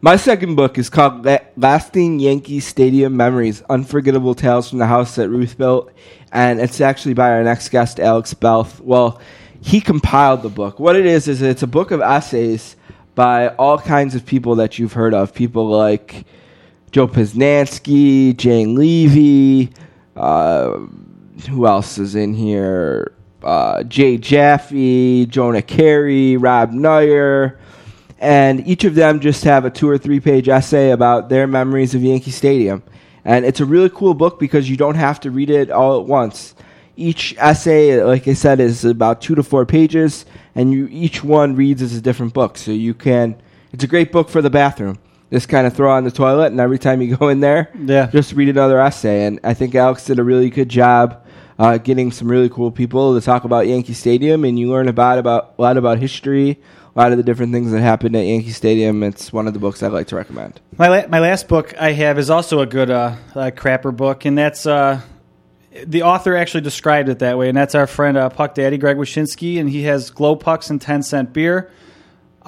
My 0.00 0.16
second 0.16 0.54
book 0.54 0.78
is 0.78 0.88
called 0.88 1.24
La- 1.26 1.38
Lasting 1.56 2.20
Yankee 2.20 2.60
Stadium 2.60 3.16
Memories 3.16 3.62
Unforgettable 3.68 4.34
Tales 4.34 4.70
from 4.70 4.78
the 4.78 4.86
House 4.86 5.16
that 5.16 5.28
Ruth 5.28 5.58
Built. 5.58 5.90
And 6.32 6.60
it's 6.60 6.80
actually 6.80 7.14
by 7.14 7.30
our 7.30 7.42
next 7.42 7.68
guest, 7.70 7.98
Alex 8.00 8.32
Belth. 8.32 8.80
Well, 8.80 9.20
he 9.60 9.80
compiled 9.80 10.42
the 10.42 10.48
book. 10.50 10.78
What 10.78 10.94
it 10.96 11.04
is, 11.04 11.26
is 11.26 11.42
it's 11.42 11.64
a 11.64 11.66
book 11.66 11.90
of 11.90 12.00
essays 12.00 12.76
by 13.16 13.48
all 13.48 13.76
kinds 13.76 14.14
of 14.14 14.24
people 14.24 14.54
that 14.56 14.78
you've 14.78 14.92
heard 14.92 15.14
of. 15.14 15.34
People 15.34 15.66
like 15.68 16.24
Joe 16.92 17.08
Posnanski, 17.08 18.36
Jane 18.36 18.76
Leavy. 18.76 19.70
Uh, 20.18 20.86
who 21.48 21.66
else 21.66 21.98
is 21.98 22.14
in 22.14 22.34
here? 22.34 23.12
Uh, 23.42 23.84
Jay 23.84 24.18
Jaffe, 24.18 25.26
Jonah 25.26 25.62
Keri, 25.62 26.36
Rob 26.36 26.72
Neyer. 26.72 27.58
And 28.18 28.66
each 28.66 28.82
of 28.84 28.96
them 28.96 29.20
just 29.20 29.44
have 29.44 29.64
a 29.64 29.70
two 29.70 29.88
or 29.88 29.96
three 29.96 30.18
page 30.18 30.48
essay 30.48 30.90
about 30.90 31.28
their 31.28 31.46
memories 31.46 31.94
of 31.94 32.02
Yankee 32.02 32.32
Stadium. 32.32 32.82
And 33.24 33.44
it's 33.44 33.60
a 33.60 33.64
really 33.64 33.90
cool 33.90 34.14
book 34.14 34.40
because 34.40 34.68
you 34.68 34.76
don't 34.76 34.96
have 34.96 35.20
to 35.20 35.30
read 35.30 35.50
it 35.50 35.70
all 35.70 36.00
at 36.00 36.06
once. 36.06 36.54
Each 36.96 37.36
essay, 37.38 38.02
like 38.02 38.26
I 38.26 38.32
said, 38.32 38.58
is 38.58 38.84
about 38.84 39.20
two 39.20 39.36
to 39.36 39.44
four 39.44 39.64
pages, 39.64 40.26
and 40.56 40.72
you, 40.72 40.88
each 40.90 41.22
one 41.22 41.54
reads 41.54 41.80
as 41.80 41.94
a 41.94 42.00
different 42.00 42.34
book. 42.34 42.58
So 42.58 42.72
you 42.72 42.92
can, 42.92 43.40
it's 43.72 43.84
a 43.84 43.86
great 43.86 44.10
book 44.10 44.28
for 44.28 44.42
the 44.42 44.50
bathroom. 44.50 44.98
Just 45.30 45.48
kind 45.50 45.66
of 45.66 45.74
throw 45.74 45.90
on 45.90 46.04
the 46.04 46.10
toilet, 46.10 46.52
and 46.52 46.60
every 46.60 46.78
time 46.78 47.02
you 47.02 47.14
go 47.16 47.28
in 47.28 47.40
there, 47.40 47.68
Yeah. 47.78 48.06
just 48.06 48.32
read 48.32 48.48
another 48.48 48.80
essay. 48.80 49.26
And 49.26 49.38
I 49.44 49.52
think 49.54 49.74
Alex 49.74 50.04
did 50.06 50.18
a 50.18 50.24
really 50.24 50.48
good 50.48 50.68
job 50.70 51.22
uh, 51.58 51.76
getting 51.76 52.10
some 52.12 52.28
really 52.30 52.48
cool 52.48 52.70
people 52.70 53.18
to 53.18 53.24
talk 53.24 53.44
about 53.44 53.66
Yankee 53.66 53.92
Stadium, 53.92 54.44
and 54.44 54.58
you 54.58 54.70
learn 54.70 54.88
about 54.88 55.18
about 55.18 55.54
a 55.58 55.62
lot 55.62 55.76
about 55.76 55.98
history, 55.98 56.58
a 56.94 56.98
lot 56.98 57.10
of 57.12 57.18
the 57.18 57.24
different 57.24 57.52
things 57.52 57.72
that 57.72 57.80
happened 57.80 58.14
at 58.16 58.24
Yankee 58.24 58.52
Stadium. 58.52 59.02
It's 59.02 59.32
one 59.32 59.46
of 59.46 59.52
the 59.54 59.58
books 59.58 59.82
I'd 59.82 59.92
like 59.92 60.06
to 60.06 60.16
recommend. 60.16 60.60
My 60.78 60.88
la- 60.88 61.08
my 61.08 61.18
last 61.20 61.46
book 61.48 61.74
I 61.78 61.92
have 61.92 62.18
is 62.18 62.30
also 62.30 62.60
a 62.60 62.66
good 62.66 62.90
uh, 62.90 63.16
uh, 63.34 63.50
crapper 63.54 63.94
book, 63.94 64.24
and 64.24 64.38
that's 64.38 64.66
uh, 64.66 65.00
the 65.84 66.02
author 66.02 66.36
actually 66.36 66.62
described 66.62 67.08
it 67.08 67.18
that 67.18 67.36
way, 67.36 67.48
and 67.48 67.56
that's 67.58 67.74
our 67.74 67.86
friend 67.88 68.16
uh, 68.16 68.28
Puck 68.30 68.54
Daddy 68.54 68.78
Greg 68.78 68.96
Wyshynski, 68.96 69.58
and 69.60 69.68
he 69.68 69.82
has 69.82 70.10
glow 70.10 70.36
pucks 70.36 70.70
and 70.70 70.80
ten 70.80 71.02
cent 71.02 71.32
beer. 71.34 71.70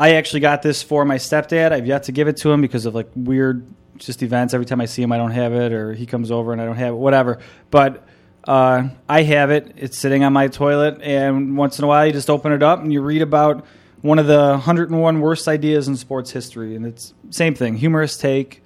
I 0.00 0.14
actually 0.14 0.40
got 0.40 0.62
this 0.62 0.82
for 0.82 1.04
my 1.04 1.16
stepdad. 1.16 1.72
I've 1.72 1.86
yet 1.86 2.04
to 2.04 2.12
give 2.12 2.26
it 2.26 2.38
to 2.38 2.50
him 2.50 2.62
because 2.62 2.86
of 2.86 2.94
like 2.94 3.10
weird 3.14 3.66
just 3.98 4.22
events. 4.22 4.54
Every 4.54 4.64
time 4.64 4.80
I 4.80 4.86
see 4.86 5.02
him, 5.02 5.12
I 5.12 5.18
don't 5.18 5.32
have 5.32 5.52
it, 5.52 5.74
or 5.74 5.92
he 5.92 6.06
comes 6.06 6.30
over 6.30 6.54
and 6.54 6.62
I 6.62 6.64
don't 6.64 6.76
have 6.76 6.94
it, 6.94 6.96
whatever. 6.96 7.38
But 7.70 8.02
uh, 8.44 8.88
I 9.06 9.22
have 9.24 9.50
it. 9.50 9.74
It's 9.76 9.98
sitting 9.98 10.24
on 10.24 10.32
my 10.32 10.48
toilet, 10.48 11.02
and 11.02 11.54
once 11.54 11.78
in 11.78 11.84
a 11.84 11.86
while, 11.86 12.06
you 12.06 12.14
just 12.14 12.30
open 12.30 12.50
it 12.52 12.62
up 12.62 12.80
and 12.80 12.90
you 12.90 13.02
read 13.02 13.20
about 13.20 13.66
one 14.00 14.18
of 14.18 14.26
the 14.26 14.52
101 14.52 15.20
worst 15.20 15.46
ideas 15.46 15.86
in 15.86 15.96
sports 15.96 16.30
history, 16.30 16.76
and 16.76 16.86
it's 16.86 17.12
same 17.28 17.54
thing, 17.54 17.76
humorous 17.76 18.16
take 18.16 18.64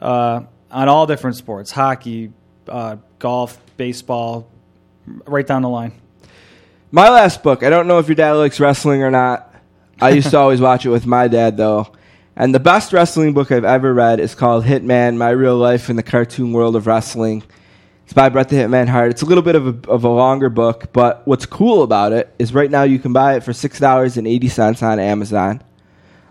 uh, 0.00 0.40
on 0.70 0.88
all 0.88 1.06
different 1.06 1.36
sports: 1.36 1.70
hockey, 1.70 2.32
uh, 2.68 2.96
golf, 3.18 3.60
baseball, 3.76 4.48
right 5.26 5.46
down 5.46 5.60
the 5.60 5.68
line. 5.68 5.92
My 6.90 7.10
last 7.10 7.42
book. 7.42 7.62
I 7.62 7.68
don't 7.68 7.86
know 7.86 7.98
if 7.98 8.08
your 8.08 8.14
dad 8.14 8.32
likes 8.32 8.58
wrestling 8.58 9.02
or 9.02 9.10
not. 9.10 9.49
I 10.02 10.10
used 10.10 10.30
to 10.30 10.38
always 10.38 10.60
watch 10.60 10.86
it 10.86 10.88
with 10.88 11.04
my 11.06 11.28
dad 11.28 11.56
though. 11.56 11.92
And 12.34 12.54
the 12.54 12.60
best 12.60 12.92
wrestling 12.92 13.34
book 13.34 13.52
I've 13.52 13.64
ever 13.64 13.92
read 13.92 14.18
is 14.18 14.34
called 14.34 14.64
Hitman: 14.64 15.18
My 15.18 15.30
Real 15.30 15.56
Life 15.56 15.90
in 15.90 15.96
the 15.96 16.02
Cartoon 16.02 16.52
World 16.52 16.74
of 16.74 16.86
Wrestling. 16.86 17.42
It's 18.04 18.14
by 18.14 18.28
Bret 18.30 18.48
the 18.48 18.56
Hitman 18.56 18.88
Hart. 18.88 19.10
It's 19.10 19.22
a 19.22 19.26
little 19.26 19.42
bit 19.42 19.54
of 19.54 19.66
a, 19.66 19.90
of 19.90 20.04
a 20.04 20.08
longer 20.08 20.48
book, 20.48 20.92
but 20.92 21.24
what's 21.26 21.46
cool 21.46 21.82
about 21.82 22.12
it 22.12 22.34
is 22.38 22.52
right 22.54 22.70
now 22.70 22.82
you 22.82 22.98
can 22.98 23.12
buy 23.12 23.36
it 23.36 23.44
for 23.44 23.52
six 23.52 23.78
dollars 23.78 24.16
and 24.16 24.26
eighty 24.26 24.48
cents 24.48 24.82
on 24.82 24.98
Amazon. 24.98 25.62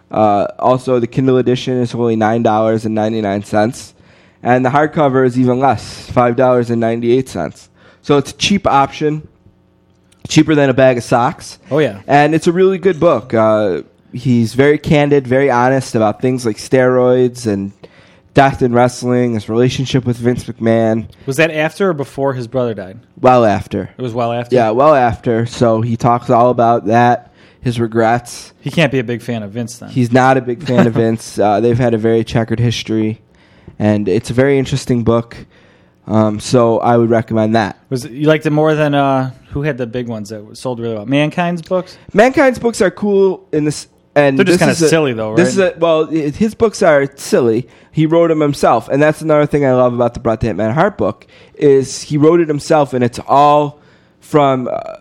Uh, 0.09 0.47
also, 0.57 0.99
the 0.99 1.07
Kindle 1.07 1.37
edition 1.37 1.77
is 1.77 1.93
only 1.93 2.15
nine 2.15 2.41
dollars 2.41 2.85
and 2.85 2.95
ninety 2.95 3.21
nine 3.21 3.43
cents, 3.43 3.93
and 4.41 4.65
the 4.65 4.69
hardcover 4.69 5.25
is 5.25 5.39
even 5.39 5.59
less, 5.59 6.09
five 6.09 6.35
dollars 6.35 6.71
and 6.71 6.81
ninety 6.81 7.11
eight 7.11 7.29
cents. 7.29 7.69
So 8.01 8.17
it's 8.17 8.31
a 8.31 8.35
cheap 8.37 8.65
option, 8.65 9.28
cheaper 10.27 10.55
than 10.55 10.69
a 10.69 10.73
bag 10.73 10.97
of 10.97 11.03
socks. 11.03 11.59
Oh 11.71 11.79
yeah, 11.79 12.01
And 12.07 12.35
it's 12.35 12.47
a 12.47 12.51
really 12.51 12.77
good 12.77 12.99
book. 12.99 13.33
Uh, 13.33 13.83
he's 14.13 14.53
very 14.53 14.77
candid, 14.77 15.27
very 15.27 15.49
honest 15.49 15.95
about 15.95 16.21
things 16.21 16.45
like 16.45 16.57
steroids 16.57 17.47
and 17.47 17.71
death 18.33 18.61
in 18.61 18.73
wrestling, 18.73 19.33
his 19.33 19.49
relationship 19.49 20.05
with 20.05 20.17
Vince 20.17 20.45
McMahon. 20.45 21.07
was 21.25 21.37
that 21.37 21.51
after 21.51 21.89
or 21.89 21.93
before 21.93 22.33
his 22.33 22.47
brother 22.47 22.73
died? 22.73 22.99
Well 23.19 23.43
after. 23.43 23.89
It 23.97 24.01
was 24.01 24.13
well 24.13 24.31
after. 24.31 24.55
Yeah, 24.55 24.71
well 24.71 24.93
after. 24.93 25.45
So 25.45 25.81
he 25.81 25.97
talks 25.97 26.29
all 26.29 26.49
about 26.51 26.85
that, 26.85 27.33
his 27.61 27.79
regrets. 27.79 28.53
he 28.61 28.69
can't 28.71 28.91
be 28.91 28.99
a 28.99 29.03
big 29.03 29.21
fan 29.21 29.43
of 29.43 29.51
Vince 29.51 29.79
then. 29.79 29.89
He's 29.89 30.11
not 30.11 30.37
a 30.37 30.41
big 30.41 30.63
fan 30.63 30.85
of 30.87 30.93
Vince. 31.01 31.39
Uh, 31.39 31.59
they've 31.59 31.77
had 31.77 31.93
a 31.93 31.97
very 31.97 32.23
checkered 32.23 32.59
history, 32.59 33.19
and 33.79 34.07
it's 34.07 34.29
a 34.29 34.33
very 34.33 34.57
interesting 34.59 35.03
book. 35.03 35.35
Um, 36.09 36.39
so 36.39 36.79
I 36.79 36.97
would 36.97 37.09
recommend 37.09 37.55
that. 37.55 37.77
Was 37.89 38.03
it- 38.05 38.11
you 38.11 38.27
liked 38.27 38.45
it 38.45 38.49
more 38.51 38.73
than 38.75 38.93
uh, 38.95 39.31
who 39.51 39.61
had 39.61 39.77
the 39.77 39.85
big 39.87 40.07
ones 40.07 40.29
that 40.29 40.57
sold 40.57 40.79
really 40.79 40.95
well? 40.95 41.05
Mankind's 41.05 41.61
books. 41.61 41.97
Mankind's 42.13 42.57
books 42.59 42.81
are 42.81 42.89
cool 42.91 43.47
in 43.51 43.65
this, 43.65 43.87
and 44.15 44.37
They're 44.37 44.43
just 44.45 44.59
kinda 44.59 44.71
is 44.71 44.89
silly, 44.89 45.13
though, 45.13 45.35
This 45.35 45.49
is 45.49 45.59
a, 45.59 45.75
well, 45.77 46.07
i- 46.09 46.29
his 46.31 46.55
books 46.55 46.81
are 46.81 47.07
silly. 47.15 47.67
He 47.91 48.05
wrote 48.07 48.29
them 48.29 48.39
himself, 48.41 48.89
and 48.89 49.01
that's 49.01 49.21
another 49.21 49.45
thing 49.45 49.65
I 49.65 49.73
love 49.73 49.93
about 49.93 50.15
the 50.15 50.19
Bret 50.19 50.39
the 50.39 50.47
Hitman 50.47 50.73
Hart 50.73 50.97
book 50.97 51.27
is 51.55 52.01
he 52.01 52.17
wrote 52.17 52.39
it 52.41 52.47
himself, 52.47 52.93
and 52.93 53.03
it's 53.03 53.19
all 53.27 53.79
from 54.19 54.67
uh, 54.67 54.95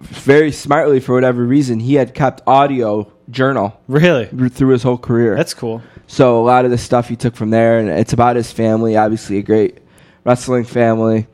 very 0.00 0.50
smartly 0.50 0.98
for 0.98 1.14
whatever 1.14 1.44
reason 1.44 1.78
he 1.80 1.94
had 1.94 2.14
kept 2.14 2.40
audio 2.46 3.06
journal 3.30 3.78
Really? 3.86 4.26
through 4.48 4.70
his 4.70 4.82
whole 4.82 4.98
career. 4.98 5.36
That's 5.36 5.52
cool. 5.54 5.82
So 6.06 6.40
a 6.40 6.44
lot 6.44 6.64
of 6.64 6.70
the 6.70 6.78
stuff 6.78 7.08
he 7.08 7.16
took 7.16 7.36
from 7.36 7.50
there, 7.50 7.78
and 7.78 7.88
it's 7.90 8.12
about 8.14 8.36
his 8.36 8.50
family. 8.50 8.96
Obviously, 8.96 9.38
a 9.38 9.42
great 9.42 9.78
wrestling 10.24 10.64
family, 10.64 11.26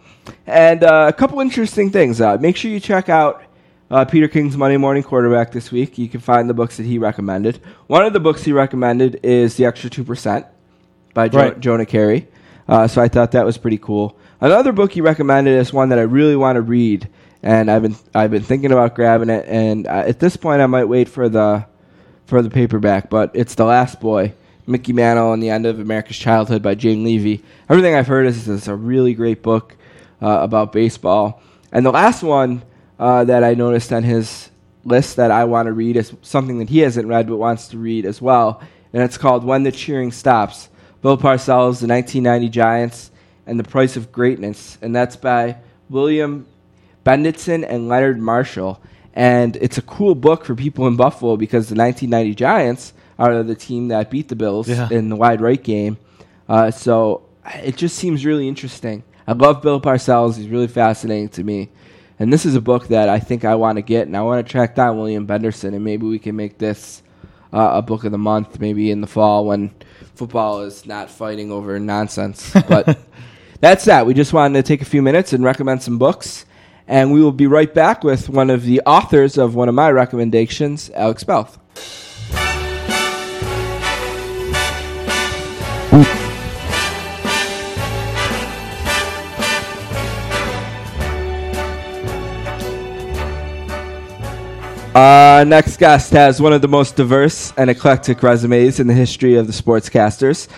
and 0.46 0.84
uh, 0.84 1.06
a 1.08 1.12
couple 1.12 1.40
interesting 1.40 1.90
things. 1.90 2.20
Uh, 2.20 2.36
make 2.38 2.56
sure 2.56 2.70
you 2.70 2.80
check 2.80 3.08
out 3.08 3.42
uh, 3.90 4.04
Peter 4.04 4.28
King's 4.28 4.56
Monday 4.56 4.76
Morning 4.76 5.02
Quarterback 5.02 5.52
this 5.52 5.70
week. 5.72 5.98
You 5.98 6.08
can 6.08 6.20
find 6.20 6.48
the 6.48 6.54
books 6.54 6.76
that 6.76 6.86
he 6.86 6.98
recommended. 6.98 7.60
One 7.86 8.04
of 8.04 8.12
the 8.12 8.20
books 8.20 8.42
he 8.44 8.52
recommended 8.52 9.20
is 9.22 9.56
The 9.56 9.64
Extra 9.66 9.90
Two 9.90 10.04
Percent 10.04 10.46
by 11.14 11.28
jo- 11.28 11.38
Right. 11.38 11.60
Jonah 11.60 11.86
Keri. 11.86 12.28
Uh, 12.68 12.86
so 12.86 13.02
I 13.02 13.08
thought 13.08 13.32
that 13.32 13.44
was 13.44 13.58
pretty 13.58 13.78
cool. 13.78 14.16
Another 14.40 14.72
book 14.72 14.92
he 14.92 15.00
recommended 15.00 15.58
is 15.58 15.72
one 15.72 15.88
that 15.88 15.98
I 15.98 16.02
really 16.02 16.36
want 16.36 16.56
to 16.56 16.62
read, 16.62 17.08
and 17.42 17.70
I've 17.70 17.82
been 17.82 17.96
I've 18.14 18.30
been 18.30 18.42
thinking 18.42 18.70
about 18.72 18.94
grabbing 18.94 19.28
it. 19.28 19.44
And 19.48 19.86
uh, 19.86 20.04
at 20.06 20.20
this 20.20 20.36
point, 20.36 20.62
I 20.62 20.66
might 20.66 20.84
wait 20.84 21.08
for 21.08 21.28
the 21.28 21.66
for 22.26 22.42
the 22.42 22.50
paperback, 22.50 23.10
but 23.10 23.32
it's 23.34 23.56
The 23.56 23.64
Last 23.64 24.00
Boy, 24.00 24.32
Mickey 24.70 24.92
Mantle 24.92 25.32
and 25.32 25.42
the 25.42 25.50
End 25.50 25.66
of 25.66 25.80
America's 25.80 26.16
Childhood 26.16 26.62
by 26.62 26.74
Jane 26.74 27.04
Leavy. 27.04 27.42
Everything 27.68 27.94
I've 27.94 28.06
heard 28.06 28.26
is 28.26 28.48
it's 28.48 28.68
a 28.68 28.74
really 28.74 29.14
great 29.14 29.42
book 29.42 29.76
uh, 30.22 30.38
about 30.40 30.72
baseball. 30.72 31.42
And 31.72 31.84
the 31.84 31.90
last 31.90 32.22
one 32.22 32.62
uh, 32.98 33.24
that 33.24 33.42
I 33.42 33.54
noticed 33.54 33.92
on 33.92 34.04
his 34.04 34.50
list 34.84 35.16
that 35.16 35.30
I 35.30 35.44
want 35.44 35.66
to 35.66 35.72
read 35.72 35.96
is 35.96 36.14
something 36.22 36.58
that 36.60 36.68
he 36.68 36.78
hasn't 36.78 37.08
read 37.08 37.26
but 37.26 37.36
wants 37.36 37.68
to 37.68 37.78
read 37.78 38.06
as 38.06 38.22
well, 38.22 38.62
and 38.92 39.02
it's 39.02 39.18
called 39.18 39.44
When 39.44 39.62
the 39.62 39.72
Cheering 39.72 40.12
Stops. 40.12 40.68
Bill 41.02 41.16
Parcells, 41.16 41.80
the 41.80 41.88
1990 41.88 42.48
Giants, 42.50 43.10
and 43.46 43.58
the 43.58 43.64
Price 43.64 43.96
of 43.96 44.12
Greatness, 44.12 44.76
and 44.82 44.94
that's 44.94 45.16
by 45.16 45.56
William 45.88 46.46
Bendetson 47.04 47.64
and 47.66 47.88
Leonard 47.88 48.20
Marshall. 48.20 48.82
And 49.14 49.56
it's 49.56 49.78
a 49.78 49.82
cool 49.82 50.14
book 50.14 50.44
for 50.44 50.54
people 50.54 50.86
in 50.86 50.96
Buffalo 50.96 51.36
because 51.36 51.68
the 51.68 51.74
1990 51.74 52.34
Giants 52.34 52.92
are 53.20 53.42
the 53.42 53.54
team 53.54 53.88
that 53.88 54.10
beat 54.10 54.28
the 54.28 54.36
Bills 54.36 54.68
Yeah. 54.68 54.88
in 54.90 55.08
the 55.10 55.16
wide 55.16 55.40
right 55.40 55.62
game. 55.62 55.98
Uh, 56.48 56.70
so 56.70 57.22
it 57.62 57.76
just 57.76 57.96
seems 57.96 58.24
really 58.24 58.48
interesting. 58.48 59.02
I 59.28 59.32
love 59.32 59.62
Bill 59.62 59.80
Parcells. 59.80 60.36
He's 60.36 60.48
really 60.48 60.66
fascinating 60.66 61.28
to 61.30 61.44
me. 61.44 61.68
And 62.18 62.32
this 62.32 62.44
is 62.44 62.54
a 62.54 62.60
book 62.60 62.88
that 62.88 63.08
I 63.08 63.18
think 63.18 63.44
I 63.44 63.54
want 63.54 63.76
to 63.76 63.82
get, 63.82 64.06
and 64.06 64.16
I 64.16 64.22
want 64.22 64.44
to 64.44 64.50
track 64.50 64.74
down 64.74 64.98
William 64.98 65.26
Bendetson, 65.26 65.74
and 65.74 65.84
maybe 65.84 66.06
we 66.06 66.18
can 66.18 66.36
make 66.36 66.58
this 66.58 67.02
uh, 67.52 67.70
a 67.74 67.82
book 67.82 68.04
of 68.04 68.12
the 68.12 68.18
month, 68.18 68.60
maybe 68.60 68.90
in 68.90 69.00
the 69.00 69.06
fall 69.06 69.46
when 69.46 69.70
football 70.14 70.62
is 70.62 70.84
not 70.86 71.10
fighting 71.10 71.50
over 71.52 71.78
nonsense. 71.78 72.52
But 72.68 72.98
that's 73.60 73.84
that. 73.86 74.06
We 74.06 74.14
just 74.14 74.32
wanted 74.32 74.62
to 74.62 74.66
take 74.66 74.82
a 74.82 74.84
few 74.84 75.02
minutes 75.02 75.32
and 75.32 75.44
recommend 75.44 75.82
some 75.82 75.98
books. 75.98 76.46
And 76.88 77.12
we 77.12 77.22
will 77.22 77.32
be 77.32 77.46
right 77.46 77.72
back 77.72 78.02
with 78.02 78.28
one 78.28 78.50
of 78.50 78.64
the 78.64 78.80
authors 78.84 79.38
of 79.38 79.54
one 79.54 79.68
of 79.68 79.74
my 79.74 79.90
recommendations, 79.90 80.90
Alex 80.94 81.22
Belth. 81.24 81.56
Our 94.94 95.44
next 95.44 95.76
guest 95.76 96.10
has 96.14 96.42
one 96.42 96.52
of 96.52 96.62
the 96.62 96.68
most 96.68 96.96
diverse 96.96 97.52
and 97.56 97.70
eclectic 97.70 98.24
resumes 98.24 98.80
in 98.80 98.88
the 98.88 98.92
history 98.94 99.36
of 99.36 99.46
the 99.46 99.52
sportscasters. 99.52 100.48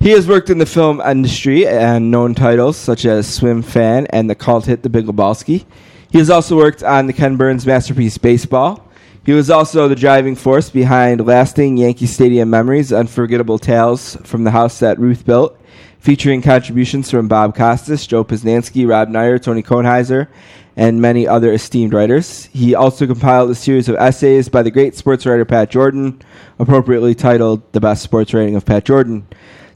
He 0.00 0.08
has 0.10 0.26
worked 0.26 0.48
in 0.48 0.56
the 0.56 0.64
film 0.64 1.02
industry 1.02 1.66
and 1.66 2.10
known 2.10 2.34
titles 2.34 2.78
such 2.78 3.04
as 3.04 3.32
Swim 3.32 3.60
Fan 3.60 4.06
and 4.08 4.30
the 4.30 4.34
cult 4.34 4.64
hit 4.64 4.82
The 4.82 4.88
Big 4.88 5.04
Lebowski. 5.04 5.66
He 6.10 6.16
has 6.16 6.30
also 6.30 6.56
worked 6.56 6.82
on 6.82 7.06
the 7.08 7.12
Ken 7.12 7.36
Burns 7.36 7.66
masterpiece 7.66 8.16
Baseball. 8.16 8.88
He 9.26 9.32
was 9.32 9.50
also 9.50 9.86
the 9.86 9.94
driving 9.94 10.34
force 10.34 10.70
behind 10.70 11.26
lasting 11.26 11.76
Yankee 11.76 12.06
Stadium 12.06 12.48
memories, 12.48 12.90
unforgettable 12.90 13.58
tales 13.58 14.16
from 14.24 14.44
the 14.44 14.50
house 14.50 14.78
that 14.78 14.98
Ruth 14.98 15.26
built, 15.26 15.58
featuring 15.98 16.40
contributions 16.40 17.10
from 17.10 17.28
Bob 17.28 17.54
Costas, 17.54 18.06
Joe 18.06 18.24
Posnanski, 18.24 18.88
Rob 18.88 19.10
Neyer, 19.10 19.40
Tony 19.40 19.62
Kornheiser, 19.62 20.28
and 20.76 21.00
many 21.00 21.26
other 21.26 21.52
esteemed 21.52 21.92
writers. 21.92 22.46
He 22.46 22.74
also 22.74 23.06
compiled 23.06 23.50
a 23.50 23.54
series 23.54 23.88
of 23.88 23.96
essays 23.96 24.48
by 24.48 24.62
the 24.62 24.70
great 24.70 24.96
sports 24.96 25.26
writer 25.26 25.44
Pat 25.44 25.70
Jordan, 25.70 26.20
appropriately 26.58 27.14
titled 27.14 27.72
The 27.72 27.80
Best 27.80 28.02
Sports 28.02 28.34
Writing 28.34 28.56
of 28.56 28.64
Pat 28.64 28.84
Jordan. 28.84 29.26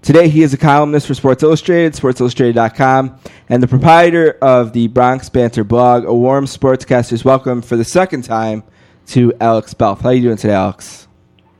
Today, 0.00 0.28
he 0.28 0.42
is 0.42 0.54
a 0.54 0.56
columnist 0.56 1.06
for 1.06 1.14
Sports 1.14 1.42
Illustrated, 1.42 1.92
SportsIllustrated.com, 1.92 3.18
and 3.48 3.62
the 3.62 3.66
proprietor 3.66 4.38
of 4.40 4.72
the 4.72 4.86
Bronx 4.88 5.28
Banter 5.28 5.64
blog. 5.64 6.04
A 6.04 6.14
warm 6.14 6.46
sportscaster's 6.46 7.24
welcome 7.24 7.62
for 7.62 7.76
the 7.76 7.84
second 7.84 8.22
time 8.22 8.62
to 9.08 9.32
Alex 9.40 9.74
Belth. 9.74 10.00
How 10.00 10.10
are 10.10 10.14
you 10.14 10.22
doing 10.22 10.36
today, 10.36 10.54
Alex? 10.54 11.08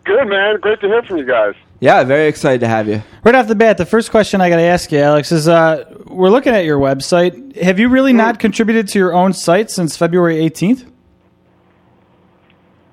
Good, 0.05 0.29
man. 0.29 0.61
Great 0.61 0.81
to 0.81 0.87
hear 0.87 1.03
from 1.03 1.19
you 1.19 1.27
guys. 1.27 1.55
Yeah, 1.81 2.03
very 2.03 2.27
excited 2.27 2.61
to 2.61 2.69
have 2.69 2.89
you. 2.89 3.03
Right 3.23 3.35
off 3.37 3.47
the 3.47 3.55
bat, 3.55 3.79
the 3.79 3.87
first 3.87 4.11
question 4.11 4.41
I 4.41 4.49
got 4.49 4.57
to 4.57 4.63
ask 4.63 4.91
you, 4.91 4.99
Alex, 4.99 5.31
is 5.31 5.47
uh, 5.47 5.85
we're 6.07 6.31
looking 6.31 6.53
at 6.53 6.65
your 6.65 6.79
website. 6.79 7.57
Have 7.57 7.79
you 7.79 7.89
really 7.89 8.13
not 8.13 8.41
contributed 8.41 8.89
to 8.89 8.99
your 8.99 9.15
own 9.15 9.33
site 9.33 9.71
since 9.71 9.97
February 9.97 10.37
18th? 10.37 10.91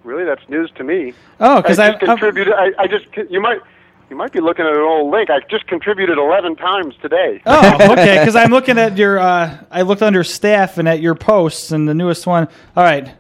Really, 0.03 0.23
that's 0.23 0.47
news 0.49 0.69
to 0.75 0.83
me. 0.83 1.13
Oh, 1.39 1.63
because 1.63 1.79
I 1.79 1.93
I, 1.93 1.95
contributed. 1.95 2.53
I, 2.53 2.71
I 2.77 2.87
just 2.87 3.07
you 3.31 3.41
might 3.41 3.59
you 4.11 4.15
might 4.15 4.31
be 4.31 4.39
looking 4.39 4.63
at 4.63 4.71
an 4.71 4.79
old 4.79 5.11
link. 5.11 5.31
I 5.31 5.39
just 5.49 5.65
contributed 5.65 6.19
eleven 6.19 6.55
times 6.55 6.93
today. 7.01 7.41
Oh, 7.47 7.73
okay. 7.91 8.19
Because 8.19 8.35
I'm 8.35 8.51
looking 8.51 8.77
at 8.77 8.99
your. 8.99 9.17
Uh, 9.17 9.57
I 9.71 9.81
looked 9.81 10.03
under 10.03 10.23
staff 10.23 10.77
and 10.77 10.87
at 10.87 11.01
your 11.01 11.15
posts, 11.15 11.71
and 11.71 11.89
the 11.89 11.95
newest 11.95 12.27
one. 12.27 12.47
All 12.77 12.83
right, 12.83 13.15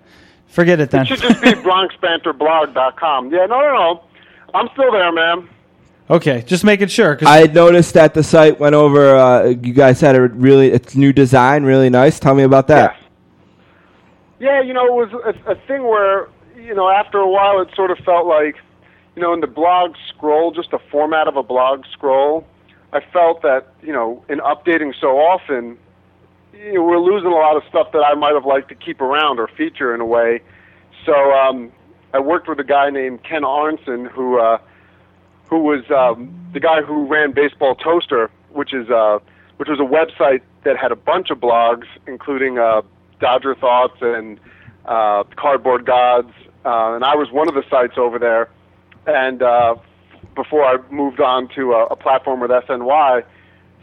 forget 0.45 0.79
it 0.79 0.91
then. 0.91 1.01
It 1.01 1.07
should 1.07 1.21
just 1.21 1.41
be 1.41 1.51
BronxBanterBlog.com. 1.53 3.31
Yeah, 3.31 3.47
no, 3.47 3.59
no, 3.59 3.73
no. 3.73 4.03
I'm 4.53 4.69
still 4.73 4.91
there, 4.91 5.11
man. 5.11 5.49
Okay, 6.09 6.43
just 6.45 6.63
making 6.63 6.87
sure. 6.89 7.15
'cause- 7.15 7.27
I 7.27 7.37
had 7.37 7.55
noticed 7.55 7.93
that 7.95 8.13
the 8.13 8.21
site 8.23 8.59
went 8.59 8.75
over. 8.75 9.15
Uh, 9.15 9.43
you 9.61 9.73
guys 9.73 9.99
had 10.01 10.15
a 10.15 10.21
really 10.27 10.71
it's 10.71 10.95
new 10.95 11.11
design, 11.11 11.63
really 11.63 11.89
nice. 11.89 12.19
Tell 12.19 12.35
me 12.35 12.43
about 12.43 12.67
that. 12.67 12.95
Yes. 12.95 13.01
Yeah, 14.37 14.61
you 14.61 14.73
know, 14.73 14.85
it 14.85 14.93
was 15.11 15.33
a, 15.47 15.51
a 15.51 15.55
thing 15.67 15.83
where, 15.83 16.27
you 16.61 16.75
know, 16.75 16.89
after 16.89 17.17
a 17.17 17.27
while 17.27 17.59
it 17.61 17.69
sort 17.75 17.89
of 17.89 17.97
felt 17.99 18.27
like, 18.27 18.57
you 19.15 19.21
know, 19.21 19.33
in 19.33 19.39
the 19.39 19.47
blog 19.47 19.95
scroll, 20.09 20.51
just 20.51 20.71
the 20.71 20.79
format 20.91 21.27
of 21.27 21.37
a 21.37 21.43
blog 21.43 21.85
scroll, 21.91 22.45
I 22.93 22.99
felt 22.99 23.41
that, 23.41 23.67
you 23.81 23.93
know, 23.93 24.23
in 24.29 24.39
updating 24.39 24.93
so 24.99 25.17
often, 25.17 25.77
you 26.53 26.73
know, 26.73 26.83
we're 26.83 26.99
losing 26.99 27.31
a 27.31 27.35
lot 27.35 27.55
of 27.57 27.63
stuff 27.69 27.91
that 27.93 28.03
I 28.03 28.13
might 28.13 28.33
have 28.33 28.45
liked 28.45 28.69
to 28.69 28.75
keep 28.75 29.01
around 29.01 29.39
or 29.39 29.47
feature 29.47 29.95
in 29.95 30.01
a 30.01 30.05
way. 30.05 30.41
So 31.05 31.13
um, 31.33 31.71
I 32.13 32.19
worked 32.19 32.47
with 32.47 32.59
a 32.59 32.63
guy 32.63 32.89
named 32.91 33.23
Ken 33.23 33.41
Arneson 33.41 34.07
who 34.11 34.37
uh, 34.39 34.57
who 35.47 35.59
was 35.59 35.89
um, 35.91 36.33
the 36.53 36.59
guy 36.59 36.81
who 36.81 37.05
ran 37.05 37.31
Baseball 37.31 37.75
Toaster, 37.75 38.29
which 38.51 38.73
is 38.73 38.89
uh, 38.89 39.19
which 39.57 39.69
was 39.69 39.79
a 39.79 39.83
website 39.83 40.41
that 40.63 40.77
had 40.77 40.91
a 40.91 40.95
bunch 40.95 41.29
of 41.29 41.39
blogs, 41.39 41.85
including 42.07 42.57
uh, 42.57 42.81
Dodger 43.19 43.55
Thoughts 43.55 43.97
and 44.01 44.39
uh, 44.85 45.23
Cardboard 45.35 45.85
Gods, 45.85 46.31
uh, 46.65 46.95
and 46.95 47.03
I 47.03 47.15
was 47.15 47.31
one 47.31 47.47
of 47.47 47.55
the 47.55 47.63
sites 47.69 47.93
over 47.97 48.19
there. 48.19 48.49
And 49.07 49.41
uh, 49.41 49.75
before 50.35 50.65
I 50.65 50.77
moved 50.89 51.21
on 51.21 51.47
to 51.55 51.73
a, 51.73 51.85
a 51.85 51.95
platform 51.95 52.39
with 52.39 52.51
SNY, 52.51 53.23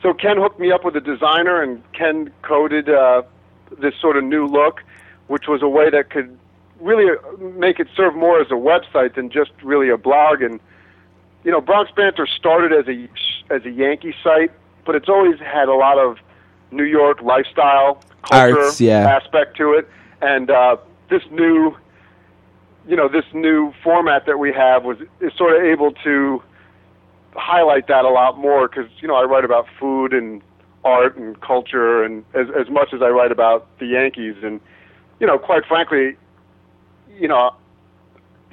so 0.02 0.12
Ken 0.12 0.36
hooked 0.36 0.59
me 0.59 0.72
up 0.72 0.84
with 0.84 0.97
a 0.97 1.01
designer, 1.01 1.62
and 1.62 1.80
Ken 1.93 2.32
coded 2.43 2.89
uh, 2.89 3.22
this 3.80 3.94
sort 4.01 4.16
of 4.16 4.24
new 4.24 4.47
look, 4.47 4.82
which 5.28 5.47
was 5.47 5.62
a 5.62 5.68
way 5.68 5.90
that 5.90 6.10
could 6.10 6.36
really 6.80 7.16
make 7.39 7.78
it 7.78 7.86
serve 7.97 8.16
more 8.16 8.40
as 8.40 8.48
a 8.51 8.55
website 8.55 9.14
than 9.14 9.30
just 9.30 9.52
really 9.62 9.89
a 9.89 9.97
blog. 9.97 10.43
And 10.43 10.59
you 11.44 11.51
know, 11.51 11.60
Bronx 11.60 11.90
Banter 11.94 12.27
started 12.27 12.73
as 12.73 12.86
a 12.89 13.09
as 13.52 13.64
a 13.64 13.70
Yankee 13.70 14.14
site, 14.23 14.52
but 14.85 14.94
it's 14.94 15.09
always 15.09 15.39
had 15.40 15.69
a 15.69 15.74
lot 15.74 15.98
of 15.98 16.19
New 16.70 16.85
York 16.85 17.20
lifestyle 17.23 18.02
culture 18.23 18.60
Arts, 18.60 18.81
yeah. 18.81 19.16
aspect 19.16 19.56
to 19.56 19.73
it. 19.73 19.89
And 20.20 20.51
uh, 20.51 20.77
this 21.10 21.23
new, 21.31 21.77
you 22.86 22.97
know, 22.97 23.09
this 23.09 23.24
new 23.35 23.73
format 23.82 24.27
that 24.27 24.39
we 24.39 24.52
have 24.52 24.85
was 24.85 24.98
is 25.20 25.32
sort 25.36 25.56
of 25.56 25.62
able 25.62 25.93
to 26.05 26.43
highlight 27.35 27.89
that 27.89 28.05
a 28.05 28.10
lot 28.10 28.39
more 28.39 28.69
because 28.69 28.90
you 29.01 29.09
know 29.09 29.14
I 29.14 29.24
write 29.24 29.44
about 29.44 29.66
food 29.78 30.12
and 30.12 30.43
art 30.85 31.16
and 31.16 31.40
culture 31.40 32.02
and 32.05 32.24
as 32.35 32.48
as 32.59 32.69
much 32.69 32.93
as 32.93 33.01
I 33.02 33.09
write 33.09 33.32
about 33.32 33.66
the 33.78 33.86
Yankees 33.86 34.36
and 34.43 34.60
you 35.19 35.27
know 35.27 35.39
quite 35.39 35.64
frankly 35.64 36.16
you 37.19 37.28
know 37.28 37.55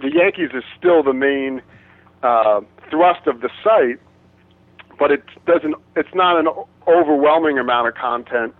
the 0.02 0.12
Yankees 0.14 0.52
is 0.54 0.64
still 0.78 1.04
the 1.04 1.14
main 1.14 1.62
uh, 2.24 2.62
thrust 2.90 3.28
of 3.28 3.42
the 3.42 3.50
site 3.64 4.00
but 4.98 5.12
it 5.12 5.24
doesn't 5.46 5.76
it's 5.96 6.14
not 6.14 6.40
an 6.40 6.48
overwhelming 6.88 7.58
amount 7.58 7.88
of 7.88 7.96
content 7.96 8.54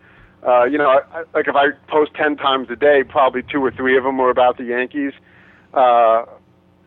uh, 0.48 0.64
you 0.64 0.78
know 0.78 0.90
I, 0.90 1.20
I, 1.20 1.24
like 1.34 1.48
if 1.48 1.56
I 1.56 1.72
post 1.88 2.14
10 2.16 2.38
times 2.38 2.70
a 2.70 2.76
day 2.76 3.04
probably 3.04 3.44
two 3.44 3.64
or 3.64 3.72
three 3.72 3.98
of 3.98 4.04
them 4.04 4.18
were 4.18 4.30
about 4.30 4.58
the 4.58 4.66
Yankees 4.66 5.14
uh, 5.74 6.26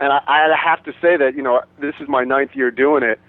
and 0.03 0.13
I, 0.13 0.21
I 0.27 0.57
have 0.63 0.83
to 0.85 0.93
say 1.01 1.17
that 1.17 1.35
you 1.37 1.43
know 1.43 1.63
this 1.81 1.95
is 2.01 2.09
my 2.09 2.25
ninth 2.25 2.51
year 2.55 2.71
doing 2.71 3.03
it. 3.03 3.21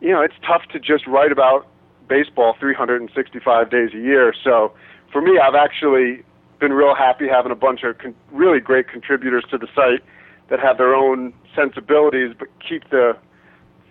You 0.00 0.10
know, 0.10 0.22
it's 0.22 0.34
tough 0.46 0.62
to 0.72 0.78
just 0.78 1.06
write 1.06 1.32
about 1.32 1.66
baseball 2.08 2.54
365 2.60 3.70
days 3.70 3.90
a 3.94 3.98
year. 3.98 4.34
So 4.44 4.72
for 5.12 5.20
me, 5.20 5.38
I've 5.38 5.54
actually 5.54 6.22
been 6.60 6.72
real 6.72 6.94
happy 6.94 7.26
having 7.28 7.50
a 7.50 7.56
bunch 7.56 7.82
of 7.82 7.98
con- 7.98 8.14
really 8.30 8.60
great 8.60 8.88
contributors 8.88 9.44
to 9.50 9.58
the 9.58 9.66
site 9.74 10.04
that 10.50 10.60
have 10.60 10.78
their 10.78 10.94
own 10.94 11.32
sensibilities, 11.56 12.34
but 12.38 12.48
keep 12.60 12.88
the 12.90 13.16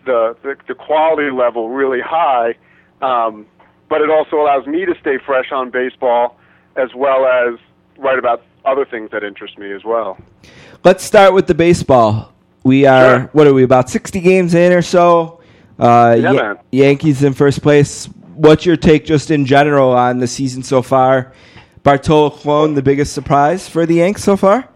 the 0.06 0.36
the, 0.44 0.56
the 0.68 0.76
quality 0.76 1.32
level 1.32 1.70
really 1.70 2.02
high. 2.02 2.56
Um, 3.02 3.46
but 3.90 4.02
it 4.02 4.10
also 4.10 4.38
allows 4.38 4.66
me 4.66 4.86
to 4.86 4.96
stay 5.02 5.18
fresh 5.26 5.52
on 5.52 5.70
baseball, 5.70 6.38
as 6.78 6.90
well 6.96 7.26
as 7.26 7.60
write 7.98 8.18
about 8.18 8.44
other 8.66 8.86
things 8.86 9.12
that 9.12 9.24
interest 9.24 9.58
me 9.58 9.72
as 9.72 9.84
well. 9.84 10.18
Let's 10.84 11.04
start 11.04 11.34
with 11.34 11.48
the 11.48 11.54
baseball. 11.54 12.34
We 12.64 12.86
are 12.86 13.20
Sure. 13.20 13.30
what 13.34 13.48
are 13.48 13.54
we 13.54 13.64
about 13.64 13.90
sixty 13.90 14.20
games 14.22 14.54
in 14.54 14.72
or 14.72 14.82
so? 14.82 15.42
Uh, 15.78 16.16
Yeah, 16.20 16.32
man. 16.32 16.58
Yankees 16.72 17.24
in 17.24 17.34
first 17.34 17.62
place. 17.62 18.06
What's 18.36 18.66
your 18.66 18.78
take 18.78 19.06
just 19.06 19.30
in 19.32 19.46
general 19.46 19.92
on 19.92 20.20
the 20.20 20.28
season 20.28 20.64
so 20.64 20.82
far? 20.82 21.34
Bartolo 21.84 22.30
Colon, 22.30 22.74
the 22.74 22.82
biggest 22.82 23.14
surprise 23.14 23.68
for 23.68 23.86
the 23.86 23.96
Yanks 23.96 24.24
so 24.24 24.38
far. 24.38 24.70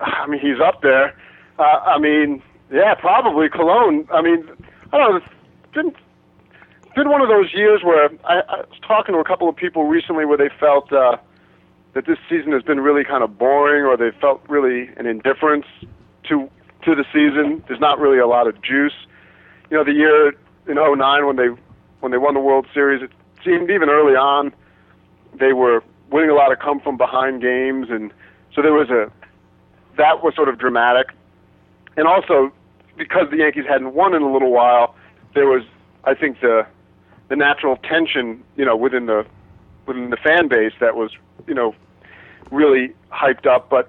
I 0.00 0.26
mean, 0.26 0.40
he's 0.40 0.60
up 0.60 0.82
there. 0.82 1.16
Uh, 1.58 1.62
I 1.62 1.98
mean, 1.98 2.42
yeah, 2.72 2.94
probably 2.94 3.48
Colon. 3.48 4.06
I 4.12 4.22
mean, 4.22 4.48
I 4.92 4.98
don't 4.98 5.10
know. 5.10 5.16
It's 5.16 5.74
been 5.74 5.92
been 6.94 7.08
one 7.10 7.22
of 7.22 7.28
those 7.28 7.52
years 7.54 7.82
where 7.82 8.10
I, 8.24 8.42
I 8.48 8.56
was 8.60 8.78
talking 8.86 9.14
to 9.14 9.20
a 9.20 9.24
couple 9.24 9.48
of 9.48 9.56
people 9.56 9.84
recently 9.84 10.26
where 10.26 10.36
they 10.36 10.50
felt 10.60 10.92
uh, 10.92 11.16
that 11.94 12.06
this 12.06 12.18
season 12.28 12.52
has 12.52 12.62
been 12.62 12.80
really 12.80 13.04
kind 13.04 13.22
of 13.22 13.38
boring, 13.38 13.84
or 13.84 13.96
they 13.96 14.16
felt 14.18 14.42
really 14.48 14.90
an 14.96 15.06
indifference 15.06 15.66
to 16.28 16.50
to 16.84 16.94
the 16.94 17.04
season. 17.12 17.62
There's 17.68 17.80
not 17.80 17.98
really 17.98 18.18
a 18.18 18.26
lot 18.26 18.46
of 18.46 18.60
juice. 18.62 18.96
You 19.70 19.76
know, 19.76 19.84
the 19.84 19.92
year 19.92 20.30
in 20.66 20.76
'09 20.76 21.26
when 21.26 21.36
they 21.36 21.48
when 22.00 22.12
they 22.12 22.18
won 22.18 22.34
the 22.34 22.40
World 22.40 22.66
Series, 22.74 23.02
it 23.02 23.10
seemed 23.44 23.70
even 23.70 23.88
early 23.88 24.14
on 24.14 24.52
they 25.38 25.52
were 25.52 25.82
winning 26.10 26.30
a 26.30 26.34
lot 26.34 26.52
of 26.52 26.58
come 26.58 26.80
from 26.80 26.96
behind 26.96 27.40
games, 27.40 27.88
and 27.90 28.12
so 28.54 28.62
there 28.62 28.72
was 28.72 28.90
a 28.90 29.10
that 29.96 30.22
was 30.22 30.34
sort 30.34 30.48
of 30.48 30.58
dramatic. 30.58 31.08
And 31.96 32.06
also, 32.06 32.52
because 32.96 33.30
the 33.30 33.38
Yankees 33.38 33.64
hadn't 33.68 33.94
won 33.94 34.14
in 34.14 34.22
a 34.22 34.32
little 34.32 34.52
while, 34.52 34.94
there 35.34 35.46
was, 35.46 35.62
I 36.04 36.14
think, 36.14 36.40
the 36.40 36.66
the 37.28 37.36
natural 37.36 37.76
tension, 37.76 38.42
you 38.56 38.64
know, 38.64 38.76
within 38.76 39.06
the 39.06 39.24
within 39.86 40.10
the 40.10 40.16
fan 40.16 40.48
base 40.48 40.72
that 40.80 40.96
was, 40.96 41.10
you 41.46 41.54
know, 41.54 41.74
really 42.50 42.92
hyped 43.10 43.46
up. 43.46 43.70
But 43.70 43.88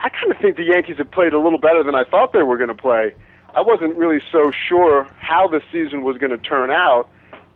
I 0.00 0.08
kind 0.08 0.30
of 0.30 0.38
think 0.40 0.56
the 0.56 0.64
Yankees 0.64 0.98
have 0.98 1.10
played 1.10 1.32
a 1.32 1.40
little 1.40 1.58
better 1.58 1.82
than 1.82 1.94
I 1.94 2.04
thought 2.04 2.32
they 2.32 2.42
were 2.42 2.56
going 2.56 2.68
to 2.68 2.74
play. 2.74 3.14
I 3.54 3.60
wasn't 3.60 3.96
really 3.96 4.20
so 4.30 4.52
sure 4.68 5.08
how 5.18 5.48
the 5.48 5.60
season 5.72 6.04
was 6.04 6.18
going 6.18 6.30
to 6.30 6.38
turn 6.38 6.70
out, 6.70 7.08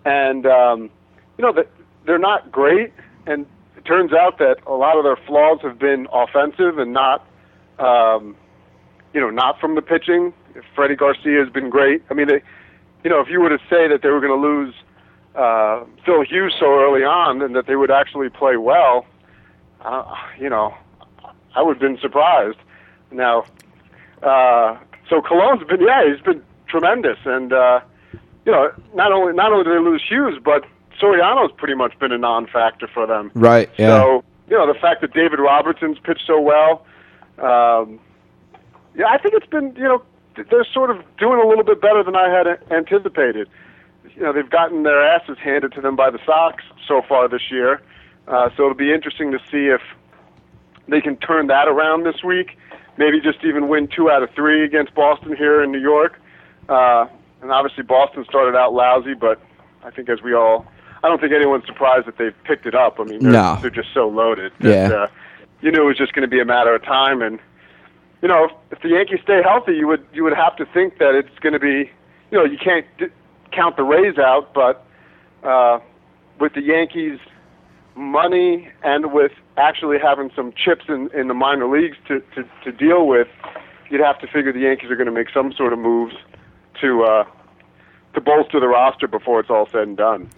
and 0.04 0.46
um, 0.46 0.90
you 1.38 1.44
know 1.44 1.52
that 1.52 1.68
they're 2.06 2.18
not 2.18 2.50
great, 2.50 2.92
and 3.26 3.46
it 3.76 3.84
turns 3.84 4.12
out 4.12 4.38
that 4.38 4.56
a 4.66 4.72
lot 4.72 4.96
of 4.96 5.04
their 5.04 5.16
flaws 5.26 5.60
have 5.62 5.78
been 5.78 6.08
offensive 6.12 6.78
and 6.78 6.92
not, 6.92 7.26
um, 7.78 8.36
you 9.12 9.20
know, 9.20 9.30
not 9.30 9.60
from 9.60 9.74
the 9.74 9.82
pitching. 9.82 10.32
Freddie 10.74 10.96
Garcia 10.96 11.38
has 11.38 11.52
been 11.52 11.70
great. 11.70 12.02
I 12.10 12.14
mean, 12.14 12.28
they, 12.28 12.42
you 13.04 13.10
know, 13.10 13.20
if 13.20 13.28
you 13.28 13.40
were 13.40 13.48
to 13.48 13.58
say 13.70 13.88
that 13.88 14.00
they 14.02 14.08
were 14.08 14.20
going 14.20 14.40
to 14.40 14.48
lose 14.48 14.74
uh, 15.34 15.84
Phil 16.04 16.22
Hughes 16.22 16.54
so 16.58 16.66
early 16.66 17.04
on 17.04 17.42
and 17.42 17.54
that 17.56 17.66
they 17.66 17.76
would 17.76 17.90
actually 17.90 18.28
play 18.28 18.56
well, 18.56 19.06
uh, 19.84 20.14
you 20.38 20.48
know, 20.48 20.74
I 21.54 21.62
would 21.62 21.76
have 21.76 21.80
been 21.80 21.98
surprised. 21.98 22.58
Now, 23.10 23.44
uh, 24.22 24.78
so 25.08 25.20
Colon's 25.20 25.64
been 25.64 25.80
yeah, 25.80 26.08
he's 26.10 26.22
been 26.22 26.42
tremendous, 26.66 27.18
and 27.24 27.52
uh, 27.52 27.80
you 28.46 28.52
know, 28.52 28.70
not 28.94 29.12
only 29.12 29.32
not 29.32 29.52
only 29.52 29.64
did 29.64 29.74
they 29.74 29.84
lose 29.84 30.02
Hughes, 30.08 30.40
but 30.42 30.64
Soriano's 31.00 31.52
pretty 31.56 31.74
much 31.74 31.98
been 31.98 32.12
a 32.12 32.18
non-factor 32.18 32.86
for 32.86 33.06
them. 33.06 33.30
Right. 33.34 33.68
Yeah. 33.76 34.00
So 34.00 34.24
you 34.48 34.56
know, 34.56 34.66
the 34.66 34.78
fact 34.78 35.00
that 35.02 35.12
David 35.12 35.40
Robertson's 35.40 35.98
pitched 35.98 36.26
so 36.26 36.40
well, 36.40 36.86
um, 37.38 37.98
yeah, 38.94 39.06
I 39.08 39.18
think 39.18 39.34
it's 39.34 39.46
been 39.46 39.74
you 39.76 39.84
know 39.84 40.02
they're 40.50 40.66
sort 40.72 40.90
of 40.90 40.98
doing 41.18 41.40
a 41.40 41.46
little 41.46 41.64
bit 41.64 41.80
better 41.80 42.02
than 42.02 42.16
I 42.16 42.28
had 42.28 42.46
anticipated. 42.70 43.48
You 44.16 44.22
know, 44.22 44.32
they've 44.32 44.48
gotten 44.48 44.82
their 44.82 45.02
asses 45.02 45.38
handed 45.38 45.72
to 45.72 45.80
them 45.80 45.96
by 45.96 46.10
the 46.10 46.18
Sox 46.26 46.62
so 46.86 47.02
far 47.08 47.28
this 47.28 47.50
year. 47.50 47.80
Uh, 48.28 48.50
so 48.56 48.64
it'll 48.64 48.74
be 48.74 48.92
interesting 48.92 49.32
to 49.32 49.38
see 49.50 49.66
if 49.68 49.80
they 50.88 51.00
can 51.00 51.16
turn 51.16 51.46
that 51.48 51.68
around 51.68 52.04
this 52.04 52.22
week. 52.22 52.58
Maybe 52.98 53.20
just 53.20 53.42
even 53.44 53.68
win 53.68 53.88
two 53.88 54.10
out 54.10 54.22
of 54.22 54.30
three 54.34 54.64
against 54.64 54.94
Boston 54.94 55.34
here 55.36 55.62
in 55.62 55.72
New 55.72 55.80
York. 55.80 56.20
Uh, 56.68 57.06
and 57.40 57.50
obviously 57.50 57.82
Boston 57.82 58.24
started 58.28 58.56
out 58.56 58.74
lousy, 58.74 59.14
but 59.14 59.40
I 59.82 59.90
think 59.90 60.08
as 60.08 60.22
we 60.22 60.34
all, 60.34 60.66
I 61.02 61.08
don't 61.08 61.20
think 61.20 61.32
anyone's 61.32 61.66
surprised 61.66 62.06
that 62.06 62.18
they've 62.18 62.34
picked 62.44 62.66
it 62.66 62.74
up. 62.74 63.00
I 63.00 63.04
mean, 63.04 63.20
they're, 63.22 63.32
No. 63.32 63.58
they're 63.60 63.70
just 63.70 63.88
so 63.94 64.08
loaded. 64.08 64.52
Yeah. 64.60 64.88
That, 64.88 64.98
uh, 65.00 65.06
you 65.62 65.72
knew 65.72 65.82
it 65.82 65.86
was 65.86 65.96
just 65.96 66.12
going 66.12 66.22
to 66.22 66.28
be 66.28 66.40
a 66.40 66.44
matter 66.44 66.74
of 66.74 66.82
time, 66.82 67.22
and 67.22 67.38
you 68.22 68.28
know, 68.28 68.44
if, 68.44 68.52
if 68.70 68.82
the 68.82 68.88
Yankees 68.88 69.18
stay 69.22 69.42
healthy, 69.42 69.72
you 69.74 69.86
would 69.88 70.06
you 70.12 70.22
would 70.22 70.34
have 70.34 70.56
to 70.56 70.64
think 70.66 70.98
that 70.98 71.14
it's 71.14 71.38
going 71.40 71.52
to 71.52 71.58
be, 71.58 71.90
you 72.30 72.38
know, 72.38 72.44
you 72.44 72.56
can't 72.56 72.86
d- 72.98 73.06
count 73.50 73.76
the 73.76 73.82
Rays 73.82 74.16
out, 74.16 74.54
but 74.54 74.86
uh, 75.42 75.80
with 76.40 76.54
the 76.54 76.62
Yankees' 76.62 77.18
money 77.94 78.70
and 78.82 79.12
with 79.12 79.32
actually 79.56 79.98
having 79.98 80.30
some 80.34 80.52
chips 80.52 80.84
in, 80.88 81.10
in 81.12 81.28
the 81.28 81.34
minor 81.34 81.68
leagues 81.68 81.96
to, 82.08 82.20
to, 82.34 82.48
to 82.64 82.72
deal 82.72 83.06
with, 83.06 83.28
you'd 83.90 84.00
have 84.00 84.18
to 84.20 84.26
figure 84.26 84.52
the 84.52 84.60
Yankees 84.60 84.90
are 84.90 84.96
going 84.96 85.06
to 85.06 85.12
make 85.12 85.28
some 85.34 85.52
sort 85.52 85.72
of 85.72 85.78
moves 85.78 86.14
to 86.80 87.02
uh, 87.02 87.24
to 88.14 88.20
bolster 88.20 88.60
the 88.60 88.68
roster 88.68 89.08
before 89.08 89.40
it's 89.40 89.50
all 89.50 89.66
said 89.66 89.88
and 89.88 89.96
done. 89.96 90.28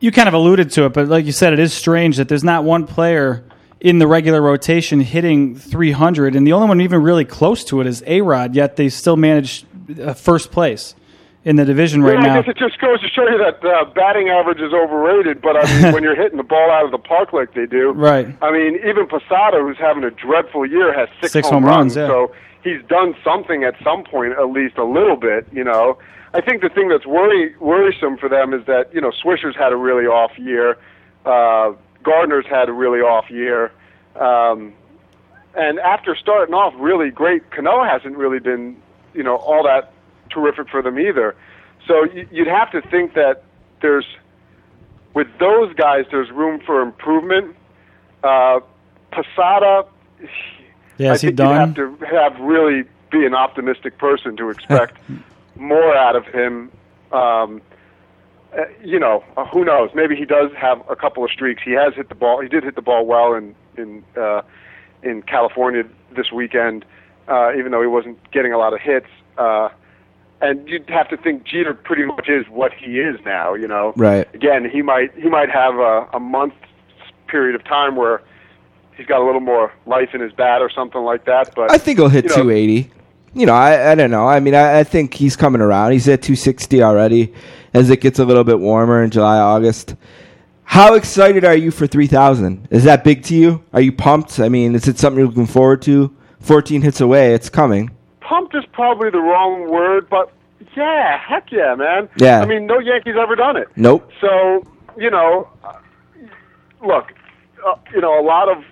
You 0.00 0.10
kind 0.12 0.28
of 0.28 0.34
alluded 0.34 0.70
to 0.72 0.84
it, 0.86 0.92
but 0.92 1.08
like 1.08 1.24
you 1.24 1.32
said, 1.32 1.52
it 1.52 1.58
is 1.58 1.72
strange 1.72 2.16
that 2.18 2.28
there's 2.28 2.44
not 2.44 2.64
one 2.64 2.86
player 2.86 3.44
in 3.82 3.98
the 3.98 4.06
regular 4.06 4.40
rotation 4.40 5.00
hitting 5.00 5.56
300, 5.56 6.36
and 6.36 6.46
the 6.46 6.52
only 6.52 6.68
one 6.68 6.80
even 6.80 7.02
really 7.02 7.24
close 7.24 7.64
to 7.64 7.80
it 7.80 7.86
is 7.88 8.02
A 8.06 8.20
Rod. 8.20 8.54
Yet 8.54 8.76
they 8.76 8.88
still 8.88 9.16
manage 9.16 9.66
uh, 10.00 10.14
first 10.14 10.52
place 10.52 10.94
in 11.44 11.56
the 11.56 11.64
division 11.64 12.04
right 12.04 12.22
yeah, 12.22 12.34
I 12.34 12.40
guess 12.42 12.50
it 12.50 12.56
just 12.56 12.80
goes 12.80 13.00
to 13.00 13.08
show 13.08 13.28
you 13.28 13.36
that 13.38 13.58
uh, 13.66 13.84
batting 13.86 14.28
average 14.28 14.60
is 14.60 14.72
overrated. 14.72 15.42
But 15.42 15.56
I 15.56 15.82
mean, 15.82 15.92
when 15.94 16.04
you're 16.04 16.14
hitting 16.14 16.36
the 16.36 16.44
ball 16.44 16.70
out 16.70 16.84
of 16.84 16.92
the 16.92 16.98
park 16.98 17.32
like 17.32 17.54
they 17.54 17.66
do, 17.66 17.90
Right. 17.90 18.28
I 18.40 18.52
mean, 18.52 18.76
even 18.88 19.08
Posada, 19.08 19.58
who's 19.60 19.78
having 19.78 20.04
a 20.04 20.12
dreadful 20.12 20.64
year, 20.64 20.96
has 20.96 21.08
six, 21.20 21.32
Six 21.32 21.48
home, 21.48 21.64
home 21.64 21.70
runs, 21.70 21.96
yeah. 21.96 22.06
So 22.06 22.32
he's 22.62 22.80
done 22.88 23.16
something 23.24 23.64
at 23.64 23.74
some 23.82 24.04
point, 24.04 24.34
at 24.38 24.50
least 24.50 24.78
a 24.78 24.84
little 24.84 25.16
bit. 25.16 25.48
You 25.52 25.64
know, 25.64 25.98
I 26.34 26.40
think 26.40 26.62
the 26.62 26.68
thing 26.68 26.88
that's 26.88 27.06
worry 27.06 27.56
worrisome 27.58 28.16
for 28.16 28.28
them 28.28 28.54
is 28.54 28.64
that 28.66 28.94
you 28.94 29.00
know 29.00 29.10
Swisher's 29.10 29.56
had 29.56 29.72
a 29.72 29.76
really 29.76 30.06
off 30.06 30.38
year, 30.38 30.78
uh, 31.26 31.72
Gardner's 32.02 32.46
had 32.46 32.68
a 32.68 32.72
really 32.72 33.00
off 33.00 33.30
year. 33.30 33.72
Um, 34.16 34.72
and 35.54 35.78
after 35.80 36.16
starting 36.16 36.54
off 36.54 36.74
really 36.76 37.10
great, 37.10 37.50
Cano 37.50 37.84
hasn't 37.84 38.16
really 38.16 38.38
been, 38.38 38.76
you 39.14 39.22
know, 39.22 39.36
all 39.36 39.62
that 39.64 39.92
terrific 40.30 40.68
for 40.68 40.82
them 40.82 40.98
either. 40.98 41.34
So 41.86 42.04
you'd 42.30 42.46
have 42.46 42.70
to 42.72 42.80
think 42.82 43.14
that 43.14 43.44
there's, 43.80 44.06
with 45.14 45.26
those 45.38 45.74
guys, 45.74 46.06
there's 46.10 46.30
room 46.30 46.60
for 46.64 46.80
improvement. 46.80 47.56
Uh, 48.22 48.60
Posada, 49.10 49.86
Yeah, 50.96 51.12
I 51.12 51.16
think 51.18 51.38
you'd 51.38 51.46
have 51.46 51.74
to 51.74 51.96
have 52.06 52.38
really 52.40 52.84
be 53.10 53.26
an 53.26 53.34
optimistic 53.34 53.98
person 53.98 54.36
to 54.38 54.48
expect 54.48 54.96
more 55.56 55.94
out 55.94 56.16
of 56.16 56.26
him. 56.26 56.70
Um, 57.10 57.60
uh, 58.56 58.64
you 58.84 58.98
know, 58.98 59.24
uh, 59.36 59.46
who 59.46 59.64
knows? 59.64 59.90
Maybe 59.94 60.14
he 60.14 60.24
does 60.24 60.50
have 60.56 60.82
a 60.90 60.96
couple 60.96 61.24
of 61.24 61.30
streaks. 61.30 61.62
He 61.64 61.72
has 61.72 61.94
hit 61.94 62.08
the 62.08 62.14
ball. 62.14 62.40
He 62.40 62.48
did 62.48 62.64
hit 62.64 62.74
the 62.74 62.82
ball 62.82 63.06
well 63.06 63.34
in 63.34 63.54
in 63.76 64.04
uh, 64.16 64.42
in 65.02 65.22
California 65.22 65.84
this 66.14 66.30
weekend, 66.30 66.84
uh, 67.28 67.52
even 67.56 67.72
though 67.72 67.80
he 67.80 67.86
wasn't 67.86 68.18
getting 68.30 68.52
a 68.52 68.58
lot 68.58 68.74
of 68.74 68.80
hits. 68.80 69.06
Uh, 69.38 69.70
and 70.40 70.68
you'd 70.68 70.88
have 70.90 71.08
to 71.08 71.16
think 71.16 71.44
Jeter 71.44 71.72
pretty 71.72 72.04
much 72.04 72.28
is 72.28 72.46
what 72.48 72.72
he 72.74 72.98
is 72.98 73.18
now. 73.24 73.54
You 73.54 73.68
know, 73.68 73.92
Right. 73.96 74.32
Again, 74.34 74.68
he 74.68 74.82
might 74.82 75.14
he 75.14 75.28
might 75.28 75.50
have 75.50 75.76
a, 75.76 76.08
a 76.12 76.20
month 76.20 76.54
period 77.28 77.54
of 77.54 77.64
time 77.64 77.96
where 77.96 78.20
he's 78.96 79.06
got 79.06 79.22
a 79.22 79.24
little 79.24 79.40
more 79.40 79.72
life 79.86 80.10
in 80.12 80.20
his 80.20 80.32
bat 80.32 80.60
or 80.60 80.70
something 80.70 81.02
like 81.02 81.24
that. 81.24 81.54
But 81.54 81.70
I 81.70 81.78
think 81.78 81.98
he'll 81.98 82.08
hit 82.08 82.24
you 82.24 82.30
know, 82.30 82.36
280. 82.36 82.90
You 83.34 83.46
know, 83.46 83.54
I, 83.54 83.92
I 83.92 83.94
don't 83.94 84.10
know. 84.10 84.26
I 84.26 84.40
mean, 84.40 84.54
I, 84.54 84.80
I 84.80 84.84
think 84.84 85.14
he's 85.14 85.36
coming 85.36 85.60
around. 85.60 85.92
He's 85.92 86.08
at 86.08 86.22
260 86.22 86.82
already 86.82 87.32
as 87.72 87.88
it 87.90 88.00
gets 88.00 88.18
a 88.18 88.24
little 88.24 88.44
bit 88.44 88.58
warmer 88.60 89.02
in 89.02 89.10
July, 89.10 89.38
August. 89.38 89.94
How 90.64 90.94
excited 90.94 91.44
are 91.44 91.56
you 91.56 91.70
for 91.70 91.86
3,000? 91.86 92.68
Is 92.70 92.84
that 92.84 93.04
big 93.04 93.22
to 93.24 93.34
you? 93.34 93.64
Are 93.72 93.80
you 93.80 93.92
pumped? 93.92 94.38
I 94.40 94.48
mean, 94.48 94.74
is 94.74 94.86
it 94.88 94.98
something 94.98 95.18
you're 95.18 95.28
looking 95.28 95.46
forward 95.46 95.82
to? 95.82 96.14
14 96.40 96.82
hits 96.82 97.00
away. 97.00 97.34
It's 97.34 97.48
coming. 97.48 97.90
pumped 98.20 98.54
is 98.54 98.64
probably 98.72 99.10
the 99.10 99.20
wrong 99.20 99.70
word, 99.70 100.08
but 100.10 100.32
yeah, 100.76 101.18
heck 101.18 101.50
yeah, 101.52 101.74
man. 101.74 102.08
Yeah. 102.16 102.40
I 102.40 102.46
mean, 102.46 102.66
no 102.66 102.78
Yankees 102.78 103.14
ever 103.20 103.36
done 103.36 103.56
it. 103.56 103.68
Nope. 103.76 104.10
So 104.20 104.62
you 104.96 105.10
know, 105.10 105.48
look, 106.84 107.12
uh, 107.66 107.74
you 107.94 108.00
know, 108.00 108.18
a 108.18 108.24
lot 108.24 108.48
of 108.48 108.64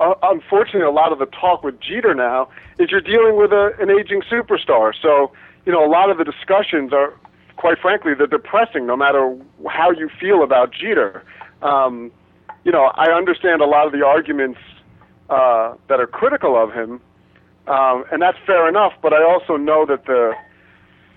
uh, 0.00 0.14
unfortunately, 0.22 0.82
a 0.82 0.90
lot 0.90 1.12
of 1.12 1.18
the 1.18 1.26
talk 1.26 1.62
with 1.62 1.80
Jeter 1.80 2.14
now 2.14 2.48
is 2.78 2.90
you're 2.90 3.00
dealing 3.00 3.36
with 3.36 3.52
a, 3.52 3.72
an 3.78 3.90
aging 3.90 4.22
superstar. 4.22 4.92
So 5.00 5.32
you 5.66 5.72
know, 5.72 5.84
a 5.84 5.90
lot 5.90 6.10
of 6.10 6.16
the 6.16 6.24
discussions 6.24 6.92
are, 6.92 7.12
quite 7.56 7.78
frankly, 7.78 8.14
they're 8.14 8.26
depressing. 8.26 8.86
No 8.86 8.96
matter 8.96 9.36
how 9.68 9.90
you 9.90 10.08
feel 10.20 10.42
about 10.42 10.72
Jeter, 10.72 11.24
um, 11.60 12.12
you 12.64 12.72
know, 12.72 12.92
I 12.94 13.10
understand 13.12 13.60
a 13.60 13.66
lot 13.66 13.86
of 13.86 13.92
the 13.92 14.04
arguments 14.04 14.60
uh, 15.28 15.74
that 15.88 16.00
are 16.00 16.06
critical 16.06 16.56
of 16.56 16.72
him, 16.72 17.00
um, 17.66 18.04
and 18.12 18.22
that's 18.22 18.38
fair 18.46 18.68
enough. 18.68 18.92
But 19.02 19.12
I 19.12 19.24
also 19.24 19.56
know 19.56 19.84
that 19.86 20.06
the, 20.06 20.34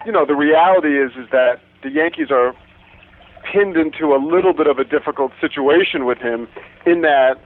you 0.05 0.11
know, 0.11 0.25
the 0.25 0.35
reality 0.35 0.99
is 0.99 1.11
is 1.11 1.29
that 1.31 1.61
the 1.83 1.91
Yankees 1.91 2.31
are 2.31 2.55
pinned 3.51 3.77
into 3.77 4.13
a 4.13 4.17
little 4.17 4.53
bit 4.53 4.67
of 4.67 4.79
a 4.79 4.83
difficult 4.83 5.31
situation 5.39 6.05
with 6.05 6.17
him, 6.17 6.47
in 6.85 7.01
that 7.01 7.39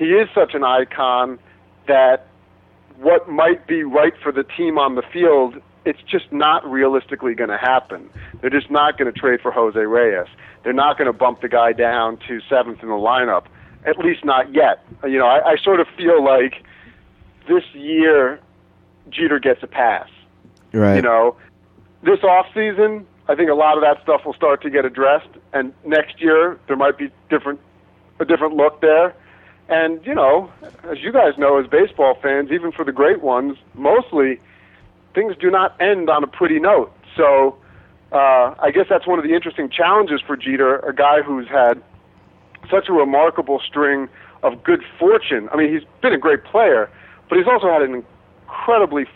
he 0.00 0.06
is 0.06 0.30
such 0.34 0.54
an 0.54 0.64
icon 0.64 1.38
that 1.86 2.26
what 2.96 3.28
might 3.28 3.66
be 3.66 3.82
right 3.82 4.14
for 4.22 4.32
the 4.32 4.42
team 4.42 4.78
on 4.78 4.94
the 4.94 5.02
field, 5.12 5.60
it's 5.84 6.00
just 6.10 6.32
not 6.32 6.68
realistically 6.68 7.34
going 7.34 7.50
to 7.50 7.58
happen. 7.58 8.08
They're 8.40 8.48
just 8.48 8.70
not 8.70 8.96
going 8.96 9.12
to 9.12 9.18
trade 9.18 9.40
for 9.42 9.52
Jose 9.52 9.78
Reyes. 9.78 10.26
They're 10.64 10.72
not 10.72 10.96
going 10.96 11.06
to 11.06 11.12
bump 11.12 11.42
the 11.42 11.50
guy 11.50 11.74
down 11.74 12.18
to 12.28 12.40
seventh 12.48 12.82
in 12.82 12.88
the 12.88 12.94
lineup, 12.94 13.44
at 13.86 13.98
least 13.98 14.24
not 14.24 14.54
yet. 14.54 14.82
You 15.04 15.18
know, 15.18 15.26
I, 15.26 15.50
I 15.50 15.56
sort 15.62 15.80
of 15.80 15.86
feel 15.98 16.24
like 16.24 16.64
this 17.46 17.64
year 17.74 18.40
Jeter 19.10 19.38
gets 19.38 19.62
a 19.62 19.66
pass. 19.66 20.08
Right. 20.72 20.96
You 20.96 21.02
know, 21.02 21.36
this 22.02 22.24
off 22.24 22.46
season, 22.54 23.06
I 23.28 23.34
think 23.34 23.50
a 23.50 23.54
lot 23.54 23.76
of 23.76 23.82
that 23.82 24.02
stuff 24.02 24.22
will 24.24 24.34
start 24.34 24.62
to 24.62 24.70
get 24.70 24.86
addressed, 24.86 25.28
and 25.52 25.74
next 25.84 26.22
year 26.22 26.58
there 26.68 26.76
might 26.76 26.96
be 26.96 27.10
different 27.28 27.60
a 28.18 28.24
different 28.24 28.54
look 28.54 28.80
there. 28.80 29.14
And 29.70 30.04
you 30.04 30.14
know, 30.14 30.50
as 30.82 31.00
you 31.00 31.12
guys 31.12 31.38
know 31.38 31.58
as 31.60 31.66
baseball 31.68 32.18
fans, 32.20 32.50
even 32.50 32.72
for 32.72 32.84
the 32.84 32.92
great 32.92 33.22
ones, 33.22 33.56
mostly 33.74 34.40
things 35.14 35.36
do 35.40 35.48
not 35.48 35.80
end 35.80 36.10
on 36.10 36.24
a 36.24 36.26
pretty 36.26 36.58
note. 36.58 36.92
So 37.16 37.56
uh, 38.10 38.54
I 38.58 38.72
guess 38.74 38.86
that's 38.90 39.06
one 39.06 39.20
of 39.20 39.24
the 39.24 39.32
interesting 39.32 39.70
challenges 39.70 40.20
for 40.26 40.36
Jeter, 40.36 40.80
a 40.80 40.92
guy 40.92 41.22
who's 41.22 41.46
had 41.46 41.80
such 42.68 42.88
a 42.88 42.92
remarkable 42.92 43.60
string 43.64 44.08
of 44.42 44.62
good 44.64 44.82
fortune. 44.98 45.48
I 45.52 45.56
mean, 45.56 45.72
he's 45.72 45.86
been 46.02 46.12
a 46.12 46.18
great 46.18 46.42
player, 46.42 46.90
but 47.28 47.38
he's 47.38 47.46
also 47.46 47.68
had 47.68 47.82
an 47.82 47.94
incredibly 47.94 49.06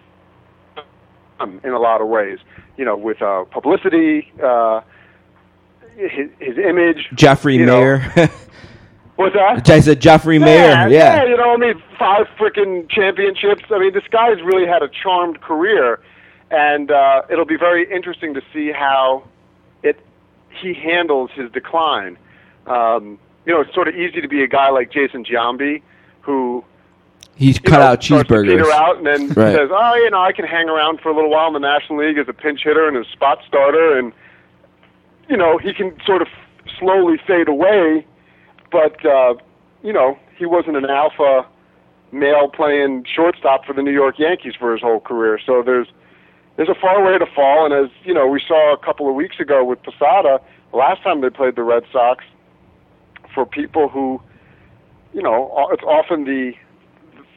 fun 1.39 1.61
in 1.65 1.73
a 1.73 1.81
lot 1.81 2.01
of 2.01 2.07
ways. 2.07 2.39
You 2.77 2.85
know, 2.85 2.97
with 2.97 3.21
uh, 3.23 3.45
publicity, 3.51 4.33
uh, 4.41 4.83
his, 5.97 6.31
his 6.39 6.59
image. 6.59 7.09
Jeffrey. 7.15 7.59
Maier. 7.59 8.31
What's 9.16 9.35
that? 9.36 9.69
I 9.70 9.81
said 9.81 10.01
Jeffrey 10.01 10.39
Maier. 10.39 10.91
Yeah. 10.91 11.24
you 11.24 11.36
know, 11.36 11.53
I 11.55 11.57
mean, 11.57 11.81
five 11.99 12.27
freaking 12.39 12.89
championships. 12.91 13.62
I 13.70 13.78
mean, 13.78 13.93
this 13.95 14.03
guy's 14.11 14.43
really 14.43 14.66
had 14.66 14.82
a 14.82 14.89
charmed 14.89 15.41
career, 15.41 16.01
and 16.51 16.91
uh, 16.91 17.23
it'll 17.31 17.45
be 17.45 17.57
very 17.57 17.89
interesting 17.91 18.35
to 18.35 18.43
see 18.53 18.73
how 18.73 19.23
it 19.85 20.01
he 20.51 20.74
handles 20.74 21.31
his 21.35 21.51
decline. 21.53 22.19
Um, 22.66 23.19
you 23.47 23.53
know, 23.53 23.61
it's 23.61 23.73
sort 23.74 23.86
of 23.89 23.95
easy 23.95 24.20
to 24.20 24.27
be 24.28 24.43
a 24.43 24.49
guy 24.49 24.70
like 24.70 24.91
Jason 24.91 25.24
Giambi, 25.24 25.82
who 26.23 26.65
He's 27.36 27.59
cut 27.59 27.78
know, 27.81 27.86
out 27.86 28.01
cheeseburgers. 28.01 28.49
peter 28.51 28.70
out 28.73 28.97
and 28.99 29.07
then 29.07 29.28
Right. 29.36 29.55
says, 29.55 29.69
"Oh, 29.73 29.95
you 29.97 30.11
know, 30.11 30.20
I 30.23 30.32
can 30.32 30.45
hang 30.45 30.69
around 30.69 31.01
for 31.01 31.11
a 31.11 31.15
little 31.15 31.31
while 31.31 31.47
in 31.49 31.53
the 31.53 31.59
National 31.61 31.99
League 32.05 32.19
as 32.19 32.27
a 32.28 32.32
pinch 32.32 32.62
hitter 32.65 32.89
and 32.89 32.97
a 32.97 33.05
spot 33.11 33.41
starter, 33.47 33.97
and 33.99 34.12
you 35.28 35.36
know, 35.36 35.59
he 35.59 35.73
can 35.73 35.97
sort 36.05 36.20
of 36.20 36.28
slowly 36.81 37.16
fade 37.28 37.47
away." 37.49 38.05
But 38.75 39.07
uh, 39.07 39.35
you 39.85 39.93
know, 39.93 40.19
he 40.37 40.47
wasn't 40.47 40.77
an 40.77 40.87
alpha 40.87 41.47
male 42.11 42.49
playing 42.49 43.05
shortstop 43.07 43.65
for 43.65 43.73
the 43.73 43.83
New 43.83 43.93
York 43.93 44.19
Yankees 44.19 44.55
for 44.59 44.73
his 44.73 44.81
whole 44.83 44.99
career. 44.99 45.39
So 45.47 45.63
there's 45.65 45.87
there's 46.57 46.69
a 46.69 46.75
far 46.75 47.05
way 47.05 47.17
to 47.17 47.27
fall, 47.37 47.65
and 47.65 47.73
as 47.73 47.89
you 48.03 48.13
know, 48.13 48.27
we 48.27 48.43
saw 48.47 48.75
a 48.75 48.77
couple 48.77 49.09
of 49.09 49.15
weeks 49.15 49.39
ago 49.39 49.65
with 49.65 49.81
Posada, 49.85 50.41
last 50.73 51.05
time 51.05 51.21
they 51.21 51.31
played 51.31 51.55
the 51.55 51.63
Red 51.63 51.85
Sox, 51.93 52.25
for 53.33 53.47
people 53.47 53.89
who, 53.89 54.21
you 55.13 55.23
know, 55.23 55.69
it's 55.71 55.85
often 55.85 56.25
the 56.25 56.55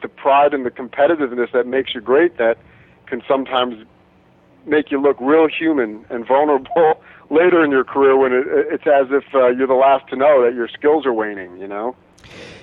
the 0.02 0.08
pride 0.08 0.54
and 0.54 0.66
the 0.66 0.70
competitiveness 0.72 1.52
that 1.52 1.68
makes 1.68 1.94
you 1.94 2.00
great 2.00 2.36
that 2.38 2.58
can 3.06 3.22
sometimes 3.28 3.84
make 4.66 4.90
you 4.90 5.00
look 5.00 5.16
real 5.20 5.46
human 5.46 6.04
and 6.10 6.26
vulnerable 6.26 7.00
later 7.30 7.64
in 7.64 7.70
your 7.70 7.84
career 7.84 8.16
when 8.16 8.32
it, 8.32 8.46
it's 8.46 8.86
as 8.86 9.06
if 9.10 9.24
uh, 9.34 9.48
you're 9.48 9.66
the 9.66 9.74
last 9.74 10.08
to 10.08 10.16
know 10.16 10.44
that 10.44 10.54
your 10.54 10.68
skills 10.68 11.06
are 11.06 11.12
waning. 11.12 11.56
You 11.58 11.68
know. 11.68 11.96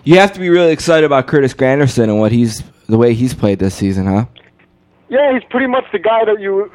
You 0.04 0.20
have 0.20 0.34
to 0.34 0.40
be 0.40 0.50
really 0.50 0.72
excited 0.72 1.06
about 1.06 1.28
Curtis 1.28 1.54
Granderson 1.54 2.04
and 2.04 2.20
what 2.20 2.32
he's 2.32 2.64
the 2.88 2.98
way 2.98 3.14
he's 3.14 3.34
played 3.34 3.60
this 3.60 3.74
season, 3.74 4.06
huh? 4.06 4.26
Yeah, 5.10 5.34
he's 5.34 5.44
pretty 5.50 5.68
much 5.68 5.86
the 5.92 6.00
guy 6.00 6.26
that 6.26 6.40
you 6.40 6.72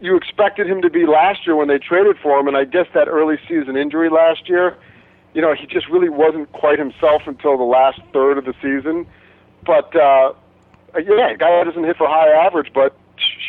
you 0.00 0.16
expected 0.16 0.66
him 0.66 0.82
to 0.82 0.90
be 0.90 1.06
last 1.06 1.46
year 1.46 1.56
when 1.56 1.68
they 1.68 1.78
traded 1.78 2.18
for 2.18 2.38
him, 2.38 2.48
and 2.48 2.56
I 2.56 2.64
guess 2.64 2.86
that 2.94 3.08
early 3.08 3.38
season 3.48 3.76
injury 3.76 4.10
last 4.10 4.48
year, 4.48 4.76
you 5.32 5.40
know, 5.40 5.54
he 5.54 5.66
just 5.66 5.88
really 5.88 6.08
wasn't 6.08 6.52
quite 6.52 6.78
himself 6.78 7.22
until 7.26 7.56
the 7.56 7.64
last 7.64 8.00
third 8.12 8.38
of 8.38 8.44
the 8.44 8.54
season. 8.62 9.06
But 9.64 9.94
uh, 9.96 10.34
yeah, 10.94 11.34
guy 11.34 11.64
doesn't 11.64 11.84
hit 11.84 11.96
for 11.96 12.06
high 12.06 12.28
average, 12.28 12.70
but 12.74 12.96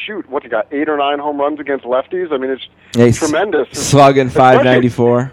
shoot, 0.05 0.29
what 0.29 0.43
he 0.43 0.49
got 0.49 0.71
eight 0.71 0.87
or 0.89 0.97
nine 0.97 1.19
home 1.19 1.39
runs 1.39 1.59
against 1.59 1.85
lefties. 1.85 2.31
I 2.31 2.37
mean, 2.37 2.51
it's 2.51 2.67
he's 2.93 3.17
tremendous. 3.17 3.67
Slugging 3.71 4.27
Especially- 4.27 4.57
594. 4.63 5.31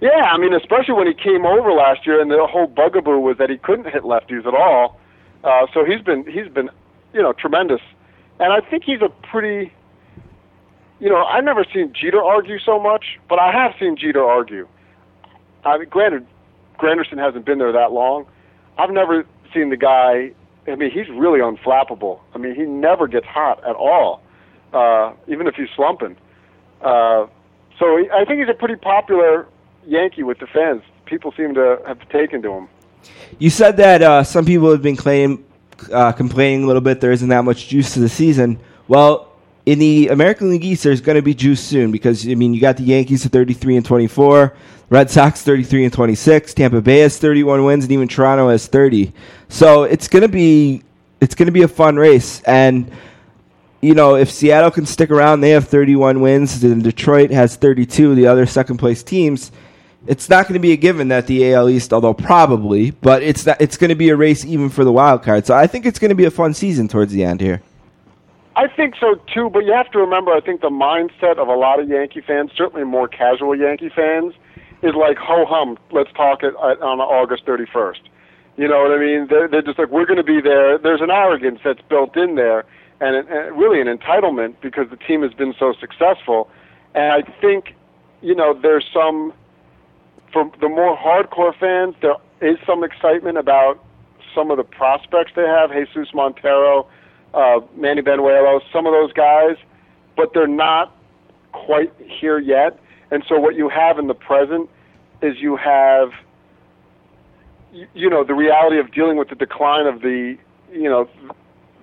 Yeah, 0.00 0.10
I 0.10 0.36
mean, 0.36 0.52
especially 0.52 0.94
when 0.94 1.06
he 1.06 1.14
came 1.14 1.46
over 1.46 1.72
last 1.72 2.06
year, 2.06 2.20
and 2.20 2.30
the 2.30 2.46
whole 2.46 2.66
bugaboo 2.66 3.18
was 3.18 3.38
that 3.38 3.48
he 3.48 3.56
couldn't 3.56 3.86
hit 3.90 4.02
lefties 4.02 4.46
at 4.46 4.54
all. 4.54 5.00
Uh, 5.42 5.66
so 5.72 5.84
he's 5.84 6.02
been 6.02 6.24
he's 6.26 6.48
been, 6.48 6.68
you 7.14 7.22
know, 7.22 7.32
tremendous, 7.32 7.80
and 8.38 8.52
I 8.52 8.60
think 8.60 8.84
he's 8.84 9.00
a 9.00 9.08
pretty. 9.08 9.72
You 10.98 11.10
know, 11.10 11.24
I've 11.24 11.44
never 11.44 11.64
seen 11.74 11.92
Jeter 11.92 12.22
argue 12.22 12.58
so 12.58 12.80
much, 12.80 13.18
but 13.28 13.38
I 13.38 13.52
have 13.52 13.72
seen 13.78 13.96
Jeter 13.96 14.24
argue. 14.24 14.66
I 15.64 15.78
mean, 15.78 15.88
granted, 15.88 16.26
Granderson 16.78 17.18
hasn't 17.18 17.44
been 17.44 17.58
there 17.58 17.72
that 17.72 17.92
long. 17.92 18.26
I've 18.78 18.90
never 18.90 19.24
seen 19.52 19.70
the 19.70 19.76
guy. 19.76 20.32
I 20.68 20.74
mean, 20.74 20.90
he's 20.90 21.08
really 21.08 21.40
unflappable. 21.40 22.20
I 22.34 22.38
mean, 22.38 22.54
he 22.54 22.62
never 22.62 23.06
gets 23.06 23.26
hot 23.26 23.62
at 23.64 23.76
all, 23.76 24.22
uh, 24.72 25.12
even 25.28 25.46
if 25.46 25.54
he's 25.54 25.68
slumping. 25.76 26.16
Uh, 26.80 27.26
so 27.78 27.96
he- 27.96 28.10
I 28.10 28.24
think 28.24 28.40
he's 28.40 28.48
a 28.48 28.54
pretty 28.58 28.76
popular 28.76 29.46
Yankee 29.86 30.22
with 30.22 30.38
the 30.38 30.46
fans. 30.46 30.82
People 31.04 31.32
seem 31.36 31.54
to 31.54 31.78
have 31.86 32.06
taken 32.08 32.42
to 32.42 32.50
him. 32.52 32.68
You 33.38 33.50
said 33.50 33.76
that 33.76 34.02
uh, 34.02 34.24
some 34.24 34.44
people 34.44 34.70
have 34.72 34.82
been 34.82 34.96
claim, 34.96 35.44
uh, 35.92 36.12
complaining 36.12 36.64
a 36.64 36.66
little 36.66 36.82
bit 36.82 37.00
there 37.00 37.12
isn't 37.12 37.28
that 37.28 37.44
much 37.44 37.68
juice 37.68 37.94
to 37.94 38.00
the 38.00 38.08
season. 38.08 38.58
Well, 38.88 39.28
in 39.66 39.80
the 39.80 40.08
American 40.08 40.48
League 40.48 40.64
East, 40.64 40.84
there's 40.84 41.00
going 41.00 41.16
to 41.16 41.22
be 41.22 41.34
juice 41.34 41.60
soon 41.60 41.90
because 41.90 42.26
I 42.26 42.34
mean 42.34 42.54
you 42.54 42.60
got 42.60 42.76
the 42.76 42.84
Yankees 42.84 43.26
at 43.26 43.32
33 43.32 43.76
and 43.76 43.84
24, 43.84 44.56
Red 44.88 45.10
Sox 45.10 45.42
33 45.42 45.84
and 45.84 45.92
26, 45.92 46.54
Tampa 46.54 46.80
Bay 46.80 47.00
has 47.00 47.18
31 47.18 47.64
wins, 47.64 47.84
and 47.84 47.92
even 47.92 48.06
Toronto 48.06 48.48
has 48.48 48.68
30. 48.68 49.12
So 49.48 49.82
it's 49.82 50.06
going 50.08 50.22
to 50.22 50.28
be 50.28 50.82
it's 51.20 51.34
going 51.34 51.46
to 51.46 51.52
be 51.52 51.62
a 51.62 51.68
fun 51.68 51.96
race, 51.96 52.40
and 52.42 52.90
you 53.80 53.94
know 53.94 54.14
if 54.14 54.30
Seattle 54.30 54.70
can 54.70 54.86
stick 54.86 55.10
around, 55.10 55.40
they 55.40 55.50
have 55.50 55.66
31 55.66 56.20
wins, 56.20 56.60
Then 56.60 56.80
Detroit 56.80 57.32
has 57.32 57.56
32. 57.56 58.14
The 58.14 58.28
other 58.28 58.46
second 58.46 58.78
place 58.78 59.02
teams 59.02 59.50
it's 60.06 60.28
not 60.28 60.44
going 60.44 60.54
to 60.54 60.60
be 60.60 60.70
a 60.70 60.76
given 60.76 61.08
that 61.08 61.26
the 61.26 61.52
AL 61.52 61.68
East, 61.68 61.92
although 61.92 62.14
probably, 62.14 62.92
but 62.92 63.24
it's 63.24 63.44
not, 63.44 63.60
it's 63.60 63.76
going 63.76 63.88
to 63.88 63.96
be 63.96 64.10
a 64.10 64.16
race 64.16 64.44
even 64.44 64.68
for 64.68 64.84
the 64.84 64.92
wild 64.92 65.24
card. 65.24 65.46
So 65.46 65.54
I 65.54 65.66
think 65.66 65.84
it's 65.84 65.98
going 65.98 66.10
to 66.10 66.14
be 66.14 66.26
a 66.26 66.30
fun 66.30 66.54
season 66.54 66.86
towards 66.86 67.12
the 67.12 67.24
end 67.24 67.40
here. 67.40 67.60
I 68.56 68.68
think 68.74 68.94
so 68.98 69.16
too, 69.32 69.50
but 69.50 69.66
you 69.66 69.72
have 69.72 69.90
to 69.92 69.98
remember. 69.98 70.32
I 70.32 70.40
think 70.40 70.62
the 70.62 70.70
mindset 70.70 71.36
of 71.38 71.46
a 71.46 71.54
lot 71.54 71.78
of 71.78 71.88
Yankee 71.88 72.22
fans, 72.26 72.50
certainly 72.56 72.84
more 72.84 73.06
casual 73.06 73.54
Yankee 73.54 73.90
fans, 73.94 74.32
is 74.82 74.94
like 74.98 75.18
ho 75.18 75.44
hum. 75.46 75.76
Let's 75.92 76.10
talk 76.12 76.42
it 76.42 76.54
uh, 76.56 76.82
on 76.82 76.98
August 77.00 77.44
31st. 77.44 78.08
You 78.56 78.66
know 78.66 78.80
what 78.80 78.92
I 78.92 78.98
mean? 78.98 79.26
They're, 79.28 79.46
they're 79.46 79.62
just 79.62 79.78
like 79.78 79.90
we're 79.90 80.06
going 80.06 80.16
to 80.16 80.24
be 80.24 80.40
there. 80.40 80.78
There's 80.78 81.02
an 81.02 81.10
arrogance 81.10 81.60
that's 81.62 81.82
built 81.90 82.16
in 82.16 82.36
there, 82.36 82.64
and, 83.00 83.28
and 83.28 83.58
really 83.58 83.78
an 83.78 83.88
entitlement 83.88 84.56
because 84.62 84.88
the 84.88 84.96
team 84.96 85.22
has 85.22 85.34
been 85.34 85.54
so 85.58 85.74
successful. 85.78 86.48
And 86.94 87.12
I 87.12 87.30
think, 87.40 87.74
you 88.22 88.34
know, 88.34 88.58
there's 88.58 88.86
some 88.90 89.34
for 90.32 90.50
the 90.62 90.68
more 90.68 90.96
hardcore 90.96 91.52
fans, 91.58 91.94
there 92.00 92.16
is 92.40 92.58
some 92.66 92.82
excitement 92.82 93.36
about 93.36 93.84
some 94.34 94.50
of 94.50 94.56
the 94.56 94.64
prospects 94.64 95.32
they 95.36 95.42
have, 95.42 95.72
Jesus 95.72 96.12
Montero, 96.14 96.86
uh, 97.36 97.60
Manny 97.76 98.02
Banuelos, 98.02 98.62
some 98.72 98.86
of 98.86 98.92
those 98.92 99.12
guys, 99.12 99.56
but 100.16 100.32
they're 100.32 100.48
not 100.48 100.96
quite 101.52 101.92
here 101.98 102.38
yet. 102.38 102.80
And 103.10 103.22
so 103.28 103.38
what 103.38 103.54
you 103.54 103.68
have 103.68 103.98
in 103.98 104.08
the 104.08 104.14
present 104.14 104.68
is 105.22 105.36
you 105.38 105.56
have, 105.56 106.10
you, 107.94 108.10
know, 108.10 108.24
the 108.24 108.34
reality 108.34 108.78
of 108.78 108.90
dealing 108.90 109.18
with 109.18 109.28
the 109.28 109.34
decline 109.34 109.86
of 109.86 110.00
the, 110.00 110.36
you 110.72 110.88
know, 110.88 111.08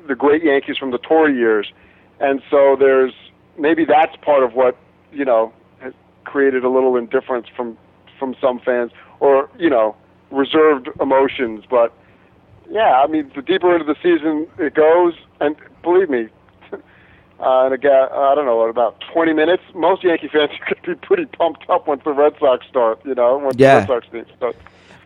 the 0.08 0.16
great 0.16 0.44
Yankees 0.44 0.78
from 0.78 0.92
the 0.92 0.98
Torre 0.98 1.30
years. 1.30 1.72
And 2.20 2.42
so 2.50 2.76
there's 2.78 3.14
maybe 3.58 3.86
that's 3.86 4.16
part 4.18 4.44
of 4.44 4.54
what, 4.54 4.76
you 5.12 5.24
know, 5.24 5.54
has 5.80 5.94
created 6.26 6.64
a 6.64 6.70
little 6.70 6.96
indifference 6.96 7.48
from 7.56 7.78
from 8.20 8.36
some 8.40 8.60
fans 8.60 8.92
or, 9.20 9.50
you 9.58 9.70
know, 9.70 9.96
reserved 10.32 10.90
emotions, 11.02 11.64
but 11.70 11.94
yeah, 12.74 13.02
I 13.04 13.08
mean, 13.08 13.32
the 13.36 13.42
deeper 13.42 13.74
into 13.76 13.86
the 13.86 13.96
season 14.02 14.48
it 14.58 14.74
goes, 14.74 15.14
and 15.40 15.56
believe 15.84 16.10
me, 16.10 16.28
uh, 16.74 16.78
and 17.66 17.74
again, 17.74 18.08
I 18.12 18.34
don't 18.36 18.46
know, 18.46 18.64
in 18.64 18.70
about 18.70 19.02
20 19.14 19.32
minutes, 19.34 19.64
most 19.76 20.04
Yankee 20.04 20.28
fans 20.28 20.50
are 20.62 20.74
going 20.74 20.84
to 20.84 20.96
be 20.96 21.08
pretty 21.08 21.26
pumped 21.28 21.70
up 21.70 21.88
once 21.88 22.02
the 22.04 22.12
Red 22.14 22.34
Sox 22.40 22.66
start. 22.68 23.00
You 23.06 23.16
know, 23.16 23.38
once 23.38 23.56
Yeah. 23.58 23.86
the 23.86 23.94
Red 23.94 24.04
Sox 24.04 24.12
team 24.12 24.26
starts. 24.36 24.58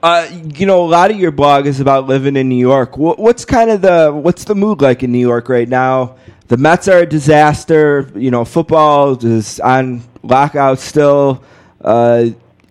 Uh, 0.01 0.27
you 0.55 0.65
know, 0.67 0.83
a 0.83 0.87
lot 0.87 1.09
of 1.11 1.17
your 1.17 1.31
blog 1.31 1.65
is 1.65 1.79
about 1.79 2.05
living 2.07 2.35
in 2.35 2.47
New 2.47 2.55
York. 2.71 2.97
What, 2.97 3.17
what's 3.19 3.45
kind 3.45 3.71
of 3.71 3.81
the 3.81 4.11
what's 4.11 4.43
the 4.45 4.53
mood 4.53 4.79
like 4.79 5.01
in 5.03 5.11
New 5.11 5.17
York 5.27 5.49
right 5.49 5.67
now? 5.67 6.17
The 6.49 6.57
Mets 6.57 6.87
are 6.87 6.99
a 6.99 7.05
disaster. 7.05 8.09
You 8.15 8.29
know, 8.31 8.45
football 8.45 9.17
is 9.25 9.59
on 9.59 10.01
lockout 10.23 10.77
still. 10.79 11.43
Uh, 11.81 12.27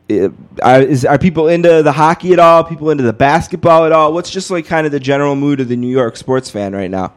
are, 0.08 0.80
is, 0.82 1.04
are 1.04 1.18
people 1.18 1.48
into 1.48 1.82
the 1.82 1.92
hockey 1.92 2.32
at 2.32 2.38
all? 2.38 2.64
People 2.64 2.90
into 2.90 3.02
the 3.02 3.12
basketball 3.12 3.84
at 3.84 3.92
all? 3.92 4.12
What's 4.12 4.30
just 4.30 4.50
like 4.50 4.66
kind 4.66 4.86
of 4.86 4.92
the 4.92 5.00
general 5.00 5.34
mood 5.34 5.60
of 5.60 5.68
the 5.68 5.76
New 5.76 5.88
York 5.90 6.16
sports 6.16 6.50
fan 6.50 6.74
right 6.74 6.90
now? 6.90 7.12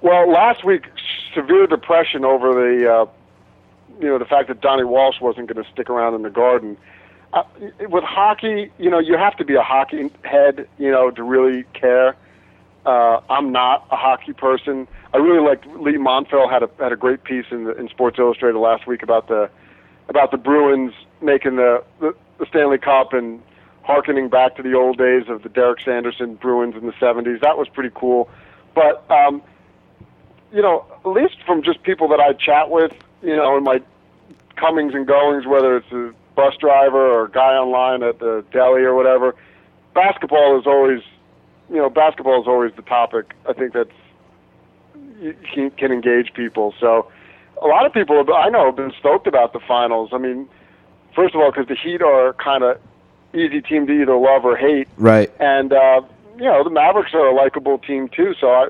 Well, 0.00 0.30
last 0.30 0.64
week, 0.64 0.84
severe 1.34 1.66
depression 1.66 2.24
over 2.24 2.52
the, 2.52 2.92
uh, 2.92 3.06
you 4.00 4.08
know, 4.08 4.18
the 4.18 4.24
fact 4.24 4.48
that 4.48 4.60
Donnie 4.60 4.84
Walsh 4.84 5.20
wasn't 5.20 5.52
going 5.52 5.62
to 5.62 5.70
stick 5.70 5.90
around 5.90 6.14
in 6.14 6.22
the 6.22 6.30
Garden. 6.30 6.76
Uh, 7.32 7.42
with 7.88 8.04
hockey, 8.04 8.70
you 8.78 8.90
know, 8.90 8.98
you 8.98 9.16
have 9.16 9.36
to 9.36 9.44
be 9.44 9.54
a 9.54 9.62
hockey 9.62 10.10
head, 10.22 10.68
you 10.78 10.90
know, 10.90 11.10
to 11.10 11.22
really 11.22 11.64
care. 11.74 12.16
Uh, 12.86 13.20
I'm 13.28 13.50
not 13.50 13.86
a 13.90 13.96
hockey 13.96 14.32
person. 14.32 14.86
I 15.12 15.18
really 15.18 15.46
liked 15.46 15.66
Lee 15.66 15.96
Montville 15.96 16.48
had 16.48 16.62
a 16.62 16.70
had 16.78 16.92
a 16.92 16.96
great 16.96 17.24
piece 17.24 17.46
in 17.50 17.64
the, 17.64 17.76
in 17.76 17.88
Sports 17.88 18.18
Illustrated 18.18 18.58
last 18.58 18.86
week 18.86 19.02
about 19.02 19.28
the 19.28 19.50
about 20.08 20.30
the 20.30 20.36
Bruins 20.36 20.92
making 21.24 21.56
the, 21.56 21.82
the 22.00 22.14
the 22.38 22.46
Stanley 22.46 22.78
Cup 22.78 23.12
and 23.12 23.42
harkening 23.82 24.28
back 24.28 24.56
to 24.56 24.62
the 24.62 24.74
old 24.74 24.98
days 24.98 25.24
of 25.28 25.42
the 25.42 25.48
Derek 25.48 25.80
Sanderson 25.80 26.34
Bruins 26.34 26.74
in 26.74 26.86
the 26.86 26.92
70s. 26.92 27.40
That 27.40 27.58
was 27.58 27.68
pretty 27.68 27.90
cool. 27.94 28.28
But 28.74 29.08
um, 29.10 29.42
you 30.52 30.62
know, 30.62 30.84
at 31.04 31.08
least 31.08 31.36
from 31.46 31.62
just 31.62 31.82
people 31.82 32.08
that 32.08 32.20
I 32.20 32.32
chat 32.32 32.70
with, 32.70 32.92
you 33.22 33.36
know, 33.36 33.56
in 33.56 33.64
my 33.64 33.80
comings 34.56 34.94
and 34.94 35.06
goings, 35.06 35.46
whether 35.46 35.76
it's 35.76 35.92
a 35.92 36.12
bus 36.36 36.54
driver 36.58 37.04
or 37.04 37.26
a 37.26 37.30
guy 37.30 37.54
online 37.54 38.02
at 38.02 38.18
the 38.20 38.44
deli 38.52 38.82
or 38.82 38.94
whatever, 38.94 39.34
basketball 39.94 40.58
is 40.58 40.66
always, 40.66 41.02
you 41.70 41.76
know, 41.76 41.90
basketball 41.90 42.40
is 42.40 42.46
always 42.46 42.72
the 42.76 42.82
topic. 42.82 43.34
I 43.48 43.52
think 43.52 43.72
that's 43.72 43.90
can 45.52 45.92
engage 45.92 46.34
people. 46.34 46.74
So 46.80 47.10
a 47.62 47.66
lot 47.66 47.86
of 47.86 47.92
people 47.92 48.24
I 48.34 48.48
know 48.48 48.66
have 48.66 48.76
been 48.76 48.92
stoked 48.98 49.26
about 49.26 49.52
the 49.52 49.60
finals. 49.60 50.10
I 50.12 50.18
mean, 50.18 50.48
first 51.14 51.34
of 51.34 51.40
all, 51.40 51.50
because 51.50 51.68
the 51.68 51.76
Heat 51.76 52.02
are 52.02 52.32
kind 52.34 52.62
of 52.64 52.78
easy 53.34 53.60
team 53.60 53.86
to 53.86 53.92
either 53.92 54.16
love 54.16 54.44
or 54.44 54.56
hate, 54.56 54.88
Right. 54.96 55.30
and 55.40 55.72
uh, 55.72 56.02
you 56.36 56.44
know 56.44 56.62
the 56.64 56.70
Mavericks 56.70 57.12
are 57.14 57.26
a 57.26 57.34
likable 57.34 57.78
team 57.78 58.08
too. 58.08 58.34
So 58.40 58.48
I, 58.48 58.68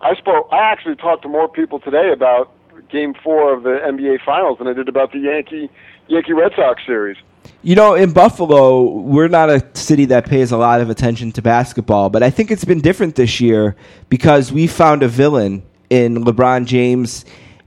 I 0.00 0.14
spoke. 0.14 0.48
I 0.52 0.58
actually 0.72 0.96
talked 0.96 1.22
to 1.22 1.28
more 1.28 1.48
people 1.48 1.78
today 1.80 2.12
about 2.12 2.52
Game 2.90 3.14
Four 3.22 3.52
of 3.52 3.62
the 3.62 3.78
NBA 3.84 4.24
Finals 4.24 4.58
than 4.58 4.66
I 4.68 4.72
did 4.72 4.88
about 4.88 5.12
the 5.12 5.18
Yankee 5.20 5.70
Yankee 6.08 6.32
Red 6.32 6.52
Sox 6.56 6.82
series. 6.86 7.16
You 7.62 7.74
know, 7.76 7.94
in 7.94 8.12
Buffalo, 8.12 8.82
we're 8.82 9.28
not 9.28 9.50
a 9.50 9.64
city 9.74 10.04
that 10.06 10.26
pays 10.28 10.52
a 10.52 10.56
lot 10.56 10.80
of 10.80 10.90
attention 10.90 11.32
to 11.32 11.42
basketball, 11.42 12.08
but 12.10 12.22
I 12.22 12.30
think 12.30 12.50
it's 12.50 12.64
been 12.64 12.80
different 12.80 13.14
this 13.16 13.40
year 13.40 13.76
because 14.08 14.52
we 14.52 14.66
found 14.66 15.02
a 15.02 15.08
villain 15.08 15.62
in 15.90 16.24
LeBron 16.24 16.66
James 16.66 17.24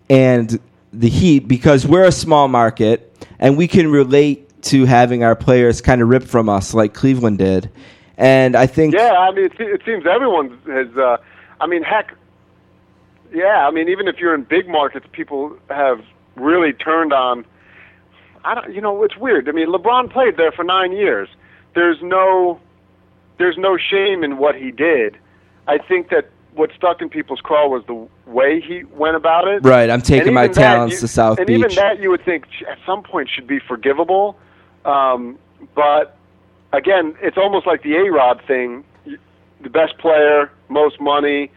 and 0.09 0.59
the 0.93 1.09
Heat 1.09 1.47
because 1.47 1.85
we're 1.85 2.05
a 2.05 2.11
small 2.11 2.47
market 2.47 3.14
and 3.39 3.57
we 3.57 3.67
can 3.67 3.91
relate 3.91 4.45
to 4.63 4.85
having 4.85 5.23
our 5.23 5.35
players 5.35 5.81
kind 5.81 6.01
of 6.01 6.09
ripped 6.09 6.27
from 6.27 6.49
us 6.49 6.73
like 6.73 6.93
Cleveland 6.93 7.37
did. 7.37 7.69
And 8.17 8.55
I 8.55 8.65
think 8.67 8.93
Yeah, 8.93 9.11
I 9.11 9.31
mean, 9.31 9.45
it, 9.45 9.53
it 9.59 9.81
seems 9.85 10.05
everyone 10.05 10.57
has. 10.67 10.87
Uh, 10.97 11.17
I 11.59 11.67
mean, 11.67 11.83
heck, 11.83 12.13
yeah. 13.33 13.67
I 13.67 13.71
mean, 13.71 13.89
even 13.89 14.07
if 14.07 14.17
you're 14.17 14.33
in 14.33 14.43
big 14.43 14.67
markets, 14.67 15.05
people 15.11 15.57
have 15.69 16.01
really 16.35 16.73
turned 16.73 17.13
on. 17.13 17.45
I 18.43 18.55
don't. 18.55 18.73
You 18.73 18.81
know, 18.81 19.03
it's 19.03 19.17
weird. 19.17 19.49
I 19.49 19.51
mean, 19.51 19.67
LeBron 19.67 20.11
played 20.11 20.37
there 20.37 20.51
for 20.51 20.63
nine 20.63 20.93
years. 20.93 21.29
There's 21.73 22.01
no, 22.01 22.59
there's 23.37 23.57
no 23.57 23.77
shame 23.77 24.23
in 24.23 24.37
what 24.37 24.55
he 24.55 24.71
did. 24.71 25.17
I 25.67 25.77
think 25.77 26.09
that 26.09 26.29
what 26.55 26.71
stuck 26.75 27.01
in 27.01 27.09
people's 27.09 27.41
craw 27.41 27.67
was 27.67 27.83
the 27.85 28.07
way 28.25 28.61
he 28.61 28.83
went 28.85 29.15
about 29.15 29.47
it. 29.47 29.63
Right, 29.63 29.89
I'm 29.89 30.01
taking 30.01 30.33
my 30.33 30.47
talents 30.47 30.95
you- 30.95 30.99
to 31.01 31.07
South 31.07 31.37
and 31.37 31.47
Beach. 31.47 31.59
even 31.59 31.75
that 31.75 31.99
you 31.99 32.09
would 32.09 32.23
think 32.23 32.45
at 32.67 32.77
some 32.85 33.03
point 33.03 33.29
should 33.29 33.47
be 33.47 33.59
forgivable. 33.59 34.37
Um, 34.85 35.37
but 35.73 36.17
again, 36.71 37.15
it's 37.21 37.37
almost 37.37 37.67
like 37.67 37.83
the 37.83 37.95
A 37.95 38.11
Rod 38.11 38.41
thing: 38.47 38.83
the 39.61 39.69
best 39.69 39.97
player, 39.97 40.51
most 40.69 40.99
money. 40.99 41.51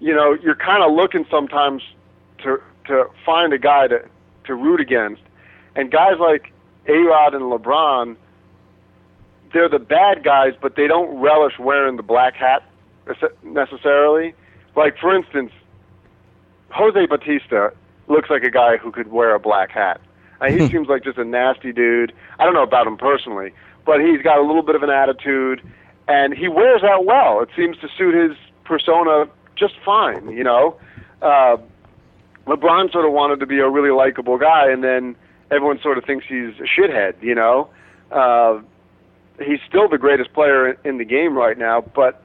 You 0.00 0.14
know, 0.14 0.32
you're 0.42 0.54
kind 0.54 0.82
of 0.82 0.92
looking 0.92 1.26
sometimes 1.30 1.82
to 2.42 2.60
to 2.86 3.06
find 3.24 3.52
a 3.52 3.58
guy 3.58 3.88
to 3.88 4.02
to 4.44 4.54
root 4.54 4.80
against, 4.80 5.22
and 5.76 5.90
guys 5.90 6.18
like 6.18 6.52
A 6.88 6.96
Rod 6.98 7.34
and 7.34 7.44
LeBron, 7.44 8.16
they're 9.52 9.68
the 9.68 9.78
bad 9.78 10.24
guys, 10.24 10.54
but 10.60 10.76
they 10.76 10.86
don't 10.86 11.18
relish 11.18 11.58
wearing 11.58 11.96
the 11.96 12.02
black 12.02 12.34
hat 12.34 12.62
necessarily. 13.42 14.34
Like 14.76 14.96
for 14.98 15.14
instance, 15.14 15.52
Jose 16.70 17.06
Bautista 17.06 17.72
looks 18.08 18.30
like 18.30 18.42
a 18.42 18.50
guy 18.50 18.76
who 18.76 18.90
could 18.92 19.10
wear 19.10 19.34
a 19.34 19.40
black 19.40 19.70
hat. 19.70 20.00
Uh, 20.40 20.50
he 20.50 20.68
seems 20.70 20.88
like 20.88 21.04
just 21.04 21.18
a 21.18 21.24
nasty 21.24 21.72
dude. 21.72 22.12
I 22.38 22.44
don't 22.44 22.54
know 22.54 22.62
about 22.62 22.86
him 22.86 22.96
personally, 22.96 23.52
but 23.84 24.00
he's 24.00 24.22
got 24.22 24.38
a 24.38 24.42
little 24.42 24.62
bit 24.62 24.74
of 24.74 24.82
an 24.82 24.90
attitude, 24.90 25.62
and 26.08 26.34
he 26.34 26.48
wears 26.48 26.82
that 26.82 27.04
well. 27.04 27.40
It 27.40 27.48
seems 27.56 27.76
to 27.78 27.88
suit 27.96 28.14
his 28.14 28.36
persona 28.64 29.26
just 29.56 29.74
fine. 29.84 30.28
You 30.30 30.44
know, 30.44 30.76
uh, 31.22 31.56
LeBron 32.46 32.92
sort 32.92 33.04
of 33.04 33.12
wanted 33.12 33.40
to 33.40 33.46
be 33.46 33.58
a 33.58 33.68
really 33.68 33.90
likable 33.90 34.38
guy, 34.38 34.70
and 34.70 34.82
then 34.82 35.16
everyone 35.50 35.80
sort 35.82 35.98
of 35.98 36.04
thinks 36.04 36.26
he's 36.28 36.54
a 36.58 36.80
shithead. 36.80 37.22
You 37.22 37.34
know, 37.34 37.68
uh, 38.10 38.60
he's 39.38 39.60
still 39.68 39.88
the 39.88 39.98
greatest 39.98 40.32
player 40.32 40.78
in 40.84 40.98
the 40.98 41.04
game 41.04 41.36
right 41.36 41.58
now, 41.58 41.80
but 41.80 42.22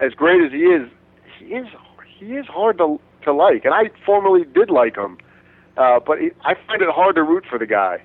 as 0.00 0.12
great 0.12 0.44
as 0.44 0.52
he 0.52 0.58
is, 0.58 0.88
he 1.38 1.54
is 1.54 1.66
he 2.18 2.26
is 2.36 2.46
hard 2.46 2.78
to 2.78 3.00
to 3.22 3.32
like, 3.32 3.64
and 3.64 3.74
I 3.74 3.90
formerly 4.04 4.44
did 4.44 4.70
like 4.70 4.96
him, 4.96 5.18
uh, 5.76 6.00
but 6.00 6.20
he, 6.20 6.30
I 6.44 6.54
find 6.66 6.80
it 6.82 6.88
hard 6.90 7.16
to 7.16 7.22
root 7.22 7.44
for 7.48 7.58
the 7.58 7.66
guy. 7.66 8.02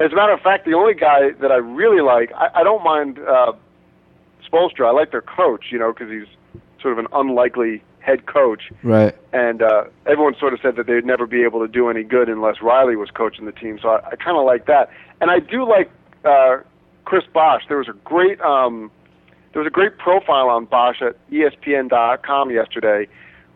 As 0.00 0.12
a 0.12 0.14
matter 0.14 0.32
of 0.32 0.40
fact, 0.40 0.64
the 0.64 0.74
only 0.74 0.94
guy 0.94 1.30
that 1.40 1.50
I 1.50 1.56
really 1.56 2.02
like, 2.02 2.30
I, 2.36 2.60
I 2.60 2.62
don't 2.62 2.84
mind 2.84 3.18
uh, 3.18 3.52
Spoelstra. 4.46 4.86
I 4.86 4.90
like 4.92 5.10
their 5.10 5.22
coach, 5.22 5.66
you 5.70 5.78
know, 5.78 5.92
because 5.92 6.10
he's 6.10 6.28
sort 6.80 6.92
of 6.92 6.98
an 6.98 7.06
unlikely 7.12 7.82
head 8.00 8.26
coach, 8.26 8.70
right. 8.82 9.14
and 9.32 9.60
uh, 9.60 9.84
everyone 10.06 10.34
sort 10.38 10.54
of 10.54 10.60
said 10.62 10.76
that 10.76 10.86
they'd 10.86 11.04
never 11.04 11.26
be 11.26 11.42
able 11.42 11.60
to 11.60 11.68
do 11.68 11.90
any 11.90 12.04
good 12.04 12.28
unless 12.28 12.62
Riley 12.62 12.96
was 12.96 13.10
coaching 13.10 13.44
the 13.44 13.52
team. 13.52 13.78
So 13.82 13.88
I, 13.88 14.10
I 14.12 14.16
kind 14.16 14.36
of 14.36 14.44
like 14.44 14.66
that, 14.66 14.90
and 15.20 15.30
I 15.30 15.40
do 15.40 15.68
like 15.68 15.90
uh, 16.24 16.58
Chris 17.04 17.24
Bosh. 17.32 17.62
There 17.68 17.78
was 17.78 17.88
a 17.88 17.96
great 18.04 18.40
um, 18.40 18.90
there 19.58 19.64
was 19.64 19.70
a 19.72 19.74
great 19.74 19.98
profile 19.98 20.50
on 20.50 20.66
Bosh 20.66 21.02
at 21.02 21.16
ESPN.com 21.32 22.52
yesterday, 22.52 23.08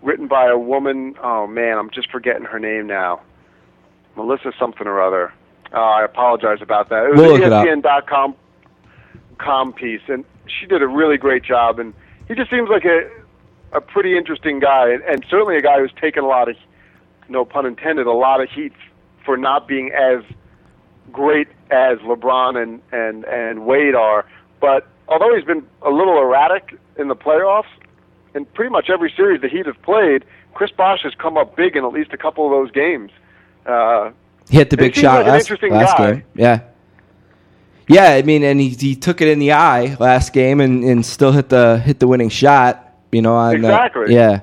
written 0.02 0.26
by 0.26 0.48
a 0.48 0.58
woman. 0.58 1.14
Oh 1.22 1.46
man, 1.46 1.78
I'm 1.78 1.90
just 1.90 2.10
forgetting 2.10 2.42
her 2.42 2.58
name 2.58 2.88
now. 2.88 3.20
Melissa 4.16 4.50
something 4.58 4.88
or 4.88 5.00
other. 5.00 5.32
Uh, 5.72 5.76
I 5.76 6.04
apologize 6.04 6.58
about 6.60 6.88
that. 6.88 7.04
It 7.04 7.10
was 7.12 7.20
We'll 7.20 7.34
an 7.36 7.40
look 7.40 7.46
it 7.46 7.52
up. 7.52 7.66
ESPN.com 7.66 8.34
com 9.38 9.72
piece, 9.72 10.00
and 10.08 10.24
she 10.48 10.66
did 10.66 10.82
a 10.82 10.88
really 10.88 11.18
great 11.18 11.44
job. 11.44 11.78
And 11.78 11.94
he 12.26 12.34
just 12.34 12.50
seems 12.50 12.68
like 12.68 12.84
a 12.84 13.08
a 13.72 13.80
pretty 13.80 14.18
interesting 14.18 14.58
guy, 14.58 14.90
and, 14.90 15.04
and 15.04 15.24
certainly 15.30 15.56
a 15.56 15.62
guy 15.62 15.78
who's 15.78 15.92
taken 16.00 16.24
a 16.24 16.26
lot 16.26 16.48
of, 16.48 16.56
no 17.28 17.44
pun 17.44 17.64
intended, 17.64 18.08
a 18.08 18.12
lot 18.12 18.40
of 18.42 18.50
heat 18.50 18.72
for 19.24 19.36
not 19.36 19.68
being 19.68 19.92
as 19.92 20.24
great 21.12 21.46
as 21.70 21.98
LeBron 21.98 22.60
and 22.60 22.82
and 22.90 23.24
and 23.24 23.66
Wade 23.66 23.94
are. 23.94 24.26
But 24.60 24.88
although 25.08 25.34
he's 25.34 25.44
been 25.44 25.66
a 25.82 25.90
little 25.90 26.18
erratic 26.18 26.74
in 26.98 27.08
the 27.08 27.16
playoffs, 27.16 27.64
in 28.34 28.44
pretty 28.46 28.70
much 28.70 28.88
every 28.90 29.12
series 29.16 29.40
the 29.40 29.48
Heat 29.48 29.66
have 29.66 29.80
played, 29.82 30.24
Chris 30.54 30.70
Bosh 30.70 31.02
has 31.02 31.14
come 31.14 31.36
up 31.36 31.56
big 31.56 31.76
in 31.76 31.84
at 31.84 31.92
least 31.92 32.12
a 32.12 32.16
couple 32.18 32.44
of 32.46 32.50
those 32.52 32.70
games. 32.70 33.10
Uh, 33.66 34.10
He 34.48 34.56
hit 34.56 34.70
the 34.70 34.76
big 34.76 34.94
shot 34.94 35.26
like 35.26 35.48
last, 35.48 35.62
last 35.70 35.98
guy. 35.98 36.12
game. 36.12 36.24
Yeah. 36.34 36.60
Yeah, 37.88 38.10
I 38.12 38.22
mean, 38.22 38.42
and 38.44 38.60
he, 38.60 38.70
he 38.70 38.94
took 38.94 39.20
it 39.20 39.28
in 39.28 39.38
the 39.38 39.52
eye 39.52 39.96
last 39.98 40.32
game 40.32 40.60
and, 40.60 40.82
and 40.84 41.04
still 41.04 41.32
hit 41.32 41.48
the 41.48 41.78
hit 41.78 41.98
the 42.00 42.06
winning 42.08 42.28
shot. 42.28 42.88
You 43.10 43.20
know, 43.22 43.34
on 43.34 43.60
the- 43.60 43.68
Exactly. 43.68 44.14
yeah, 44.14 44.40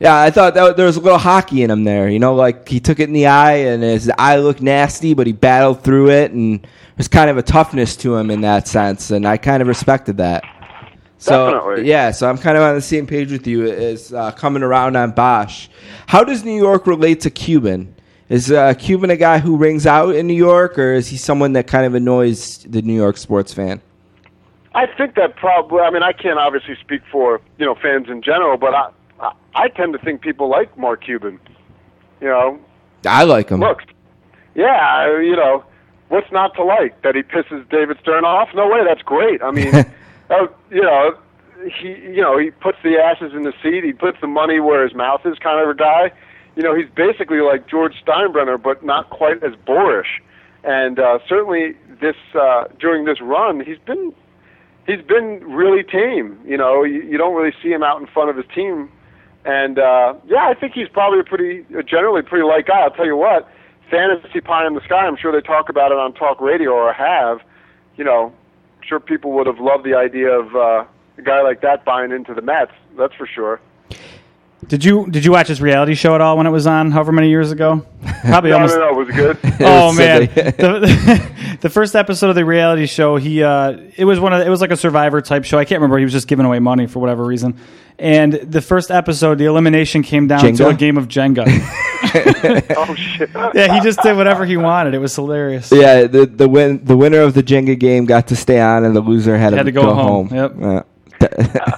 yeah. 0.00 0.20
I 0.20 0.30
thought 0.30 0.54
that 0.54 0.76
there 0.76 0.86
was 0.86 0.96
a 0.96 1.00
little 1.00 1.18
hockey 1.18 1.62
in 1.62 1.70
him 1.70 1.84
there. 1.84 2.08
You 2.08 2.18
know, 2.18 2.34
like 2.34 2.68
he 2.68 2.80
took 2.80 2.98
it 2.98 3.04
in 3.04 3.12
the 3.12 3.26
eye 3.26 3.52
and 3.52 3.82
his 3.82 4.10
eye 4.18 4.36
looked 4.36 4.60
nasty, 4.60 5.14
but 5.14 5.26
he 5.26 5.32
battled 5.32 5.84
through 5.84 6.10
it, 6.10 6.32
and 6.32 6.66
there's 6.96 7.08
kind 7.08 7.30
of 7.30 7.38
a 7.38 7.42
toughness 7.42 7.96
to 7.98 8.16
him 8.16 8.30
in 8.30 8.40
that 8.40 8.66
sense, 8.66 9.10
and 9.10 9.26
I 9.26 9.36
kind 9.36 9.62
of 9.62 9.68
respected 9.68 10.16
that. 10.16 10.42
So 11.18 11.52
Definitely. 11.52 11.88
yeah, 11.88 12.12
so 12.12 12.28
I'm 12.28 12.38
kind 12.38 12.56
of 12.56 12.62
on 12.62 12.74
the 12.74 12.80
same 12.80 13.06
page 13.06 13.30
with 13.30 13.46
you. 13.46 13.66
Is 13.66 14.12
uh, 14.12 14.32
coming 14.32 14.62
around 14.62 14.96
on 14.96 15.10
Bosh. 15.10 15.68
How 16.06 16.24
does 16.24 16.44
New 16.44 16.56
York 16.56 16.86
relate 16.86 17.20
to 17.20 17.30
Cuban? 17.30 17.94
Is 18.30 18.50
uh, 18.50 18.74
Cuban 18.74 19.10
a 19.10 19.16
guy 19.16 19.38
who 19.38 19.56
rings 19.56 19.86
out 19.86 20.14
in 20.14 20.26
New 20.26 20.34
York, 20.34 20.78
or 20.78 20.94
is 20.94 21.08
he 21.08 21.16
someone 21.18 21.52
that 21.54 21.66
kind 21.66 21.84
of 21.84 21.94
annoys 21.94 22.58
the 22.58 22.80
New 22.80 22.94
York 22.94 23.16
sports 23.16 23.52
fan? 23.52 23.82
I 24.74 24.86
think 24.86 25.14
that 25.16 25.36
probably. 25.36 25.80
I 25.80 25.90
mean, 25.90 26.02
I 26.02 26.12
can't 26.12 26.38
obviously 26.38 26.76
speak 26.80 27.02
for 27.10 27.40
you 27.58 27.66
know 27.66 27.74
fans 27.74 28.08
in 28.08 28.22
general, 28.22 28.56
but 28.56 28.74
I 28.74 28.90
I, 29.54 29.68
tend 29.68 29.92
to 29.92 29.98
think 29.98 30.20
people 30.20 30.48
like 30.48 30.76
Mark 30.78 31.04
Cuban. 31.04 31.40
You 32.20 32.28
know, 32.28 32.60
I 33.06 33.24
like 33.24 33.48
him. 33.48 33.60
look, 33.60 33.80
yeah, 34.54 35.18
you 35.20 35.36
know, 35.36 35.64
what's 36.08 36.30
not 36.30 36.54
to 36.56 36.64
like? 36.64 37.02
That 37.02 37.14
he 37.14 37.22
pisses 37.22 37.68
David 37.70 37.98
Stern 38.00 38.24
off? 38.24 38.48
No 38.54 38.68
way, 38.68 38.80
that's 38.84 39.02
great. 39.02 39.42
I 39.42 39.50
mean, 39.50 39.74
uh, 40.30 40.46
you 40.70 40.82
know, 40.82 41.16
he 41.80 41.88
you 41.88 42.20
know 42.20 42.38
he 42.38 42.50
puts 42.50 42.78
the 42.82 42.96
asses 42.98 43.32
in 43.34 43.42
the 43.42 43.52
seat. 43.62 43.84
He 43.84 43.92
puts 43.92 44.18
the 44.20 44.26
money 44.26 44.60
where 44.60 44.84
his 44.84 44.94
mouth 44.94 45.22
is, 45.24 45.38
kind 45.38 45.62
of 45.62 45.68
a 45.68 45.78
guy. 45.78 46.12
You 46.56 46.62
know, 46.62 46.74
he's 46.74 46.88
basically 46.94 47.40
like 47.40 47.68
George 47.68 47.94
Steinbrenner, 48.04 48.60
but 48.60 48.84
not 48.84 49.10
quite 49.10 49.42
as 49.42 49.54
boorish. 49.66 50.20
And 50.64 50.98
uh, 50.98 51.20
certainly, 51.28 51.74
this 52.00 52.16
uh, 52.34 52.64
during 52.78 53.04
this 53.04 53.20
run, 53.20 53.60
he's 53.60 53.78
been 53.78 54.12
he's 54.86 55.02
been 55.02 55.40
really 55.44 55.82
tame. 55.82 56.38
You 56.44 56.56
know, 56.56 56.82
you, 56.84 57.02
you 57.02 57.18
don't 57.18 57.34
really 57.34 57.54
see 57.62 57.70
him 57.70 57.82
out 57.82 58.00
in 58.00 58.06
front 58.06 58.30
of 58.30 58.36
his 58.36 58.46
team. 58.54 58.90
And 59.44 59.78
uh, 59.78 60.14
yeah, 60.26 60.48
I 60.48 60.54
think 60.54 60.74
he's 60.74 60.88
probably 60.88 61.20
a 61.20 61.24
pretty, 61.24 61.64
a 61.74 61.82
generally 61.82 62.22
pretty 62.22 62.44
light 62.44 62.66
guy. 62.66 62.80
I'll 62.80 62.90
tell 62.90 63.06
you 63.06 63.16
what, 63.16 63.48
fantasy 63.90 64.40
pie 64.40 64.66
in 64.66 64.74
the 64.74 64.84
sky. 64.84 65.06
I'm 65.06 65.16
sure 65.16 65.32
they 65.32 65.44
talk 65.44 65.68
about 65.68 65.92
it 65.92 65.98
on 65.98 66.12
talk 66.12 66.40
radio 66.40 66.70
or 66.72 66.92
have. 66.92 67.40
You 67.96 68.04
know, 68.04 68.32
I'm 68.78 68.86
sure 68.86 69.00
people 69.00 69.32
would 69.32 69.46
have 69.46 69.58
loved 69.58 69.84
the 69.84 69.94
idea 69.94 70.30
of 70.30 70.54
uh, 70.54 70.84
a 71.18 71.22
guy 71.22 71.42
like 71.42 71.62
that 71.62 71.84
buying 71.84 72.12
into 72.12 72.34
the 72.34 72.42
Mets. 72.42 72.72
That's 72.98 73.14
for 73.14 73.26
sure. 73.26 73.60
Did 74.68 74.84
you 74.84 75.06
did 75.10 75.24
you 75.24 75.32
watch 75.32 75.48
his 75.48 75.60
reality 75.62 75.94
show 75.94 76.14
at 76.14 76.20
all 76.20 76.36
when 76.36 76.46
it 76.46 76.50
was 76.50 76.66
on? 76.66 76.90
However 76.90 77.12
many 77.12 77.28
years 77.30 77.50
ago? 77.50 77.84
Probably 78.24 78.50
No, 78.50 78.56
almost. 78.56 78.76
no, 78.76 78.90
no, 78.90 78.96
was 78.98 79.08
good? 79.08 79.38
Oh 79.62 79.92
man, 79.92 80.26
the, 80.26 81.58
the 81.60 81.70
first 81.70 81.94
episode 81.96 82.28
of 82.30 82.34
the 82.34 82.44
reality 82.44 82.86
show, 82.86 83.16
he 83.16 83.42
uh, 83.42 83.76
it 83.96 84.04
was 84.04 84.20
one 84.20 84.32
of 84.32 84.46
it 84.46 84.50
was 84.50 84.60
like 84.60 84.70
a 84.70 84.76
Survivor 84.76 85.20
type 85.22 85.44
show. 85.44 85.58
I 85.58 85.64
can't 85.64 85.80
remember. 85.80 85.98
He 85.98 86.04
was 86.04 86.12
just 86.12 86.28
giving 86.28 86.46
away 86.46 86.58
money 86.60 86.86
for 86.86 86.98
whatever 87.00 87.24
reason. 87.24 87.58
And 87.98 88.32
the 88.32 88.62
first 88.62 88.90
episode, 88.90 89.36
the 89.38 89.44
elimination 89.44 90.02
came 90.02 90.26
down 90.26 90.54
to 90.54 90.68
a 90.68 90.74
game 90.74 90.96
of 90.96 91.08
Jenga. 91.08 91.44
oh 92.76 92.94
shit! 92.94 93.28
yeah, 93.54 93.74
he 93.74 93.80
just 93.80 94.02
did 94.02 94.16
whatever 94.16 94.46
he 94.46 94.56
wanted. 94.56 94.94
It 94.94 94.98
was 94.98 95.14
hilarious. 95.14 95.70
Yeah, 95.72 96.06
the 96.06 96.24
the 96.26 96.48
win 96.48 96.84
the 96.84 96.96
winner 96.96 97.20
of 97.20 97.34
the 97.34 97.42
Jenga 97.42 97.78
game 97.78 98.04
got 98.06 98.28
to 98.28 98.36
stay 98.36 98.60
on, 98.60 98.84
and 98.84 98.94
the 98.96 99.00
loser 99.00 99.36
had, 99.36 99.52
Had 99.52 99.66
to 99.66 99.72
go 99.72 99.92
home. 99.94 100.28
Yep. 100.32 100.54
Yeah. 100.58 101.76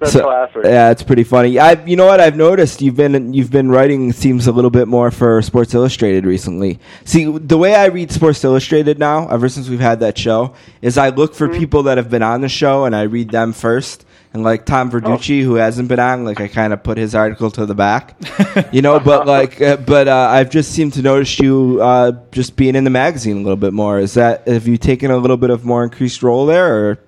That's 0.00 0.12
So- 0.12 0.22
classic. 0.24 0.62
Yeah, 0.64 0.90
it's 0.90 1.02
pretty 1.02 1.24
funny. 1.24 1.58
I, 1.58 1.72
you 1.84 1.96
know 1.96 2.06
what 2.06 2.20
I've 2.20 2.36
noticed? 2.36 2.80
You've 2.80 2.96
been 2.96 3.34
you've 3.34 3.50
been 3.50 3.70
writing 3.70 4.12
seems 4.12 4.46
a 4.46 4.52
little 4.52 4.70
bit 4.70 4.86
more 4.88 5.10
for 5.10 5.42
Sports 5.42 5.74
Illustrated 5.74 6.24
recently. 6.24 6.78
See, 7.04 7.24
the 7.36 7.58
way 7.58 7.74
I 7.74 7.86
read 7.86 8.12
Sports 8.12 8.44
Illustrated 8.44 8.98
now, 8.98 9.28
ever 9.28 9.48
since 9.48 9.68
we've 9.68 9.80
had 9.80 10.00
that 10.00 10.16
show, 10.16 10.54
is 10.82 10.96
I 10.98 11.08
look 11.08 11.34
for 11.34 11.48
people 11.48 11.82
that 11.84 11.96
have 11.98 12.10
been 12.10 12.22
on 12.22 12.40
the 12.42 12.48
show 12.48 12.84
and 12.84 12.94
I 12.94 13.02
read 13.02 13.30
them 13.30 13.52
first. 13.52 14.04
And 14.34 14.44
like 14.44 14.66
Tom 14.66 14.90
Verducci, 14.90 15.42
who 15.42 15.54
hasn't 15.54 15.88
been 15.88 15.98
on, 15.98 16.24
like 16.26 16.38
I 16.38 16.48
kind 16.48 16.74
of 16.74 16.82
put 16.82 16.98
his 16.98 17.14
article 17.14 17.50
to 17.52 17.64
the 17.64 17.74
back, 17.74 18.14
you 18.72 18.82
know. 18.82 19.00
But 19.00 19.26
like, 19.26 19.58
uh, 19.60 19.78
but 19.78 20.06
uh, 20.06 20.28
I've 20.30 20.50
just 20.50 20.72
seemed 20.72 20.92
to 20.92 21.02
notice 21.02 21.38
you 21.40 21.78
uh, 21.80 22.12
just 22.30 22.54
being 22.54 22.74
in 22.76 22.84
the 22.84 22.90
magazine 22.90 23.38
a 23.38 23.40
little 23.40 23.56
bit 23.56 23.72
more. 23.72 23.98
Is 23.98 24.14
that 24.14 24.46
have 24.46 24.68
you 24.68 24.76
taken 24.76 25.10
a 25.10 25.16
little 25.16 25.38
bit 25.38 25.48
of 25.48 25.64
more 25.64 25.82
increased 25.82 26.22
role 26.22 26.44
there, 26.44 26.76
or 26.90 26.98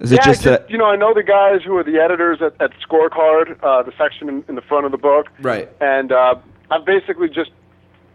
is 0.00 0.12
it 0.12 0.16
yeah, 0.16 0.24
just, 0.24 0.42
just, 0.42 0.44
that? 0.44 0.70
you 0.70 0.78
know, 0.78 0.86
I 0.86 0.96
know 0.96 1.12
the 1.12 1.22
guys 1.22 1.62
who 1.64 1.76
are 1.76 1.84
the 1.84 1.98
editors 1.98 2.40
at, 2.40 2.54
at 2.60 2.70
Scorecard, 2.80 3.62
uh, 3.62 3.82
the 3.82 3.92
section 3.98 4.28
in, 4.28 4.44
in 4.48 4.54
the 4.54 4.62
front 4.62 4.86
of 4.86 4.92
the 4.92 4.98
book. 4.98 5.28
Right. 5.40 5.68
And 5.80 6.12
uh, 6.12 6.36
I've 6.70 6.84
basically 6.84 7.28
just, 7.28 7.50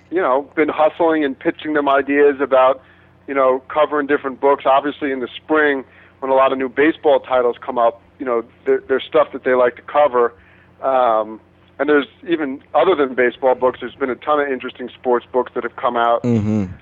you 0.10 0.22
know, 0.22 0.49
been 0.55 0.69
hustling 0.69 1.26
and 1.26 1.38
pitching 1.38 1.73
them 1.73 1.89
ideas 1.89 2.39
about, 2.39 2.81
you 3.27 3.34
know, 3.34 3.61
covering 3.68 4.07
different 4.07 4.39
books. 4.39 4.64
Obviously, 4.65 5.11
in 5.11 5.19
the 5.19 5.27
spring, 5.35 5.84
when 6.19 6.31
a 6.31 6.35
lot 6.35 6.53
of 6.53 6.57
new 6.57 6.69
baseball 6.69 7.19
titles 7.19 7.57
come 7.60 7.77
up, 7.77 8.01
you 8.18 8.26
know, 8.26 8.45
there, 8.65 8.81
there's 8.88 9.03
stuff 9.03 9.34
that 9.34 9.43
they 9.43 9.53
like 9.53 9.76
to 9.76 9.81
cover. 9.81 10.34
Um, 10.81 11.41
and 11.80 11.89
there's 11.89 12.07
even 12.27 12.64
other 12.73 12.95
than 12.95 13.15
baseball 13.15 13.55
books. 13.55 13.80
There's 13.81 13.95
been 13.95 14.10
a 14.10 14.15
ton 14.15 14.39
of 14.39 14.47
interesting 14.47 14.89
sports 14.89 15.26
books 15.31 15.51
that 15.55 15.64
have 15.64 15.76
come 15.76 15.97
out 15.97 16.23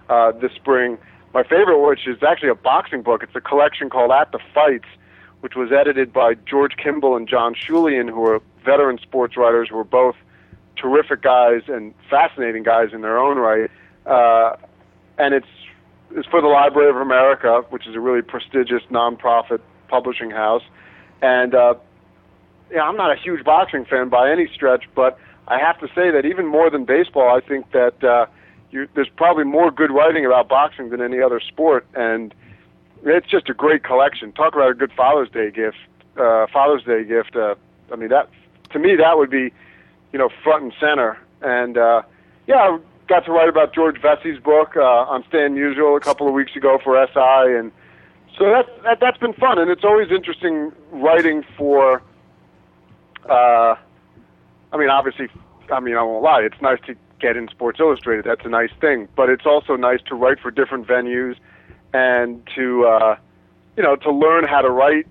uh, 0.10 0.32
this 0.34 0.52
spring. 0.54 0.98
My 1.34 1.44
favorite, 1.44 1.80
which 1.80 2.08
is 2.08 2.22
actually 2.24 2.50
a 2.50 2.56
boxing 2.56 3.02
book, 3.02 3.24
it's 3.24 3.36
a 3.36 3.42
collection 3.42 3.90
called 3.90 4.12
At 4.12 4.32
the 4.32 4.40
Fights, 4.54 4.88
which 5.40 5.56
was 5.56 5.72
edited 5.72 6.12
by 6.12 6.34
George 6.46 6.76
Kimball 6.78 7.16
and 7.16 7.28
John 7.28 7.56
Schulian, 7.56 8.10
who 8.10 8.24
are 8.26 8.42
veteran 8.66 9.00
sports 9.00 9.38
writers 9.38 9.70
who 9.70 9.78
are 9.78 9.84
both 9.84 10.16
terrific 10.76 11.22
guys 11.22 11.62
and 11.68 11.94
fascinating 12.10 12.64
guys 12.64 12.90
in 12.94 13.02
their 13.02 13.18
own 13.18 13.38
right. 13.38 13.70
Uh, 14.06 14.56
and 15.18 15.34
it's 15.34 15.48
it's 16.14 16.28
for 16.28 16.42
the 16.42 16.48
Library 16.48 16.90
of 16.90 16.98
America, 16.98 17.64
which 17.70 17.88
is 17.88 17.96
a 17.96 18.00
really 18.00 18.22
prestigious 18.22 18.82
nonprofit 18.92 19.62
publishing 19.88 20.30
house. 20.30 20.64
And 21.22 21.56
uh, 21.56 21.76
yeah, 22.72 22.82
I'm 22.82 22.98
not 22.98 23.12
a 23.12 23.16
huge 23.16 23.44
boxing 23.46 23.86
fan 23.86 24.10
by 24.10 24.30
any 24.30 24.48
stretch, 24.54 24.86
but 24.96 25.18
I 25.48 25.60
have 25.60 25.80
to 25.80 25.88
say 25.88 26.12
that 26.12 26.26
even 26.26 26.46
more 26.46 26.70
than 26.70 26.84
baseball, 26.86 27.36
I 27.36 27.40
think 27.40 27.72
that 27.72 28.04
uh, 28.04 28.26
you, 28.72 28.88
there's 28.96 29.10
probably 29.10 29.44
more 29.44 29.72
good 29.72 29.92
writing 29.92 30.26
about 30.26 30.48
boxing 30.48 30.90
than 30.90 31.02
any 31.02 31.22
other 31.22 31.40
sport, 31.40 31.86
and 31.94 32.34
it's 33.04 33.28
just 33.28 33.50
a 33.50 33.54
great 33.54 33.84
collection. 33.84 34.32
Talk 34.32 34.56
about 34.56 34.72
a 34.72 34.74
good 34.74 34.92
Father's 34.96 35.30
Day 35.30 35.52
gift. 35.52 35.78
Uh, 36.18 36.48
Father's 36.52 36.84
Day 36.84 37.04
gift. 37.04 37.36
Uh, 37.36 37.56
I 37.92 37.96
mean, 37.96 38.10
that 38.10 38.30
to 38.72 38.80
me 38.80 38.96
that 38.96 39.18
would 39.18 39.30
be, 39.30 39.52
you 40.12 40.20
know, 40.20 40.30
front 40.44 40.64
and 40.64 40.74
center. 40.80 41.18
And 41.42 41.78
uh, 41.78 42.04
yeah, 42.48 42.56
I 42.56 42.80
got 43.08 43.26
to 43.26 43.32
write 43.32 43.50
about 43.50 43.74
George 43.74 43.98
Vecsey's 43.98 44.42
book 44.42 44.76
uh, 44.76 44.82
on 44.82 45.24
Stan 45.28 45.56
Musial 45.56 45.98
a 45.98 46.00
couple 46.00 46.28
of 46.28 46.34
weeks 46.34 46.56
ago 46.56 46.80
for 46.84 46.96
SI, 47.08 47.58
and 47.58 47.72
so 48.38 48.46
that, 48.46 48.66
that 48.84 49.00
that's 49.02 49.18
been 49.18 49.34
fun. 49.34 49.60
And 49.60 49.70
it's 49.70 49.84
always 49.84 50.12
interesting 50.12 50.72
writing 50.92 51.44
for. 51.58 52.02
Uh, 53.30 53.76
I 54.74 54.78
mean, 54.78 54.90
obviously, 54.90 55.28
I 55.72 55.80
mean, 55.80 55.96
I 55.96 56.04
won't 56.04 56.24
lie. 56.24 56.42
It's 56.42 56.62
nice 56.62 56.80
to 56.88 56.96
get 57.22 57.38
in 57.38 57.48
Sports 57.50 57.80
Illustrated. 57.80 58.26
That's 58.26 58.46
a 58.46 58.50
nice 58.50 58.72
thing. 58.80 59.08
But 59.16 59.30
it's 59.30 59.46
also 59.46 59.76
nice 59.76 60.00
to 60.08 60.16
write 60.16 60.40
for 60.40 60.52
different 60.52 60.88
venues 60.88 61.36
and 61.94 62.42
to, 62.56 62.86
uh, 62.86 63.16
you 63.78 63.84
know, 63.84 63.96
to 63.98 64.12
learn 64.12 64.46
how 64.46 64.62
to 64.62 64.70
write 64.70 65.08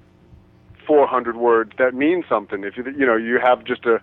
400 0.86 1.36
words 1.36 1.72
that 1.78 1.94
mean 1.94 2.24
something. 2.28 2.64
If 2.64 2.76
you, 2.76 2.84
you 2.84 3.06
know, 3.06 3.16
you 3.16 3.38
have 3.38 3.64
just 3.64 3.84
a, 3.86 4.00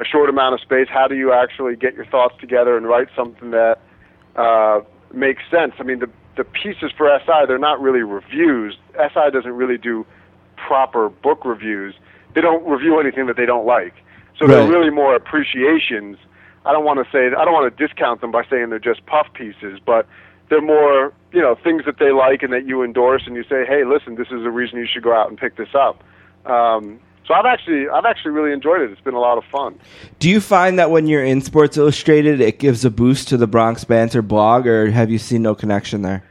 a 0.00 0.04
short 0.04 0.30
amount 0.30 0.54
of 0.54 0.60
space, 0.60 0.88
how 0.88 1.08
do 1.08 1.16
you 1.16 1.32
actually 1.32 1.76
get 1.76 1.94
your 1.94 2.06
thoughts 2.06 2.34
together 2.40 2.76
and 2.76 2.86
write 2.86 3.08
something 3.16 3.50
that 3.50 3.80
uh, 4.36 4.80
makes 5.12 5.42
sense? 5.50 5.72
I 5.78 5.82
mean, 5.82 5.98
the 5.98 6.10
the 6.36 6.44
pieces 6.44 6.92
for 6.96 7.10
SI 7.26 7.46
they're 7.48 7.58
not 7.58 7.80
really 7.80 8.02
reviews. 8.02 8.76
SI 8.94 9.30
doesn't 9.32 9.52
really 9.52 9.76
do 9.76 10.06
proper 10.56 11.08
book 11.08 11.44
reviews. 11.44 11.94
They 12.34 12.40
don't 12.40 12.64
review 12.64 13.00
anything 13.00 13.26
that 13.26 13.36
they 13.36 13.46
don't 13.46 13.66
like. 13.66 13.94
So 14.38 14.46
they're 14.46 14.68
really 14.68 14.90
more 14.90 15.16
appreciations. 15.16 16.16
I 16.68 16.72
don't 16.72 16.84
want 16.84 17.04
to 17.04 17.10
say 17.10 17.34
I 17.34 17.44
don't 17.46 17.54
want 17.54 17.74
to 17.74 17.86
discount 17.86 18.20
them 18.20 18.30
by 18.30 18.44
saying 18.48 18.68
they're 18.68 18.78
just 18.78 19.04
puff 19.06 19.26
pieces, 19.32 19.80
but 19.84 20.06
they're 20.50 20.60
more 20.60 21.14
you 21.32 21.40
know 21.40 21.56
things 21.64 21.86
that 21.86 21.98
they 21.98 22.12
like 22.12 22.42
and 22.42 22.52
that 22.52 22.66
you 22.66 22.82
endorse, 22.82 23.22
and 23.26 23.34
you 23.34 23.42
say, 23.44 23.64
hey, 23.66 23.84
listen, 23.84 24.16
this 24.16 24.28
is 24.28 24.44
a 24.44 24.50
reason 24.50 24.78
you 24.78 24.86
should 24.86 25.02
go 25.02 25.14
out 25.14 25.30
and 25.30 25.38
pick 25.38 25.56
this 25.56 25.74
up. 25.74 26.04
Um, 26.44 27.00
so 27.26 27.32
I've 27.32 27.46
actually 27.46 27.88
I've 27.88 28.04
actually 28.04 28.32
really 28.32 28.52
enjoyed 28.52 28.82
it. 28.82 28.90
It's 28.90 29.00
been 29.00 29.14
a 29.14 29.20
lot 29.20 29.38
of 29.38 29.44
fun. 29.50 29.80
Do 30.18 30.28
you 30.28 30.42
find 30.42 30.78
that 30.78 30.90
when 30.90 31.06
you're 31.06 31.24
in 31.24 31.40
Sports 31.40 31.78
Illustrated, 31.78 32.38
it 32.42 32.58
gives 32.58 32.84
a 32.84 32.90
boost 32.90 33.28
to 33.28 33.38
the 33.38 33.46
Bronx 33.46 33.84
Banter 33.84 34.20
blog, 34.20 34.66
or 34.66 34.90
have 34.90 35.10
you 35.10 35.18
seen 35.18 35.40
no 35.40 35.54
connection 35.54 36.02
there? 36.02 36.22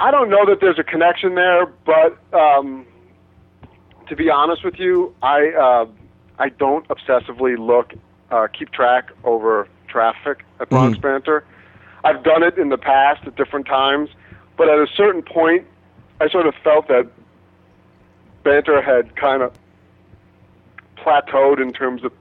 I 0.00 0.10
don't 0.10 0.30
know 0.30 0.46
that 0.46 0.60
there's 0.62 0.78
a 0.78 0.84
connection 0.84 1.34
there, 1.34 1.66
but 1.66 2.18
um, 2.32 2.86
to 4.08 4.16
be 4.16 4.30
honest 4.30 4.64
with 4.64 4.78
you, 4.78 5.14
I 5.22 5.48
uh, 5.50 5.86
I 6.38 6.48
don't 6.48 6.88
obsessively 6.88 7.58
look 7.58 7.92
uh, 8.34 8.48
keep 8.48 8.72
track 8.72 9.10
over 9.22 9.68
traffic 9.86 10.44
at 10.60 10.68
Bronx 10.68 10.98
Mhm. 10.98 11.02
Banter. 11.02 11.44
I've 12.02 12.22
done 12.24 12.42
it 12.42 12.58
in 12.58 12.68
the 12.68 12.76
past 12.76 13.24
at 13.26 13.36
different 13.36 13.66
times, 13.66 14.10
but 14.56 14.68
at 14.68 14.78
a 14.78 14.86
certain 14.88 15.22
point, 15.22 15.66
I 16.20 16.28
sort 16.28 16.46
of 16.46 16.54
felt 16.56 16.88
that 16.88 17.06
Banter 18.42 18.82
had 18.82 19.14
kind 19.16 19.40
of 19.42 19.52
plateaued 20.96 21.60
in 21.60 21.72
terms 21.72 22.02
of 22.04 22.12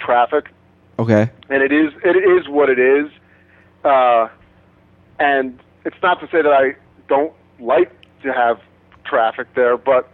traffic 0.00 0.50
Okay. 0.98 1.30
and 1.48 1.62
it 1.62 1.72
is 1.72 1.92
it 2.04 2.16
is 2.16 2.48
what 2.48 2.68
it 2.70 2.78
is. 2.78 3.10
Uh, 3.84 4.28
and 5.18 5.58
it's 5.84 6.00
not 6.02 6.20
to 6.20 6.26
say 6.28 6.40
that 6.42 6.52
I 6.52 6.74
don't 7.08 7.32
like 7.60 7.90
to 8.22 8.32
have 8.32 8.60
traffic 9.04 9.46
there, 9.54 9.76
but 9.76 10.08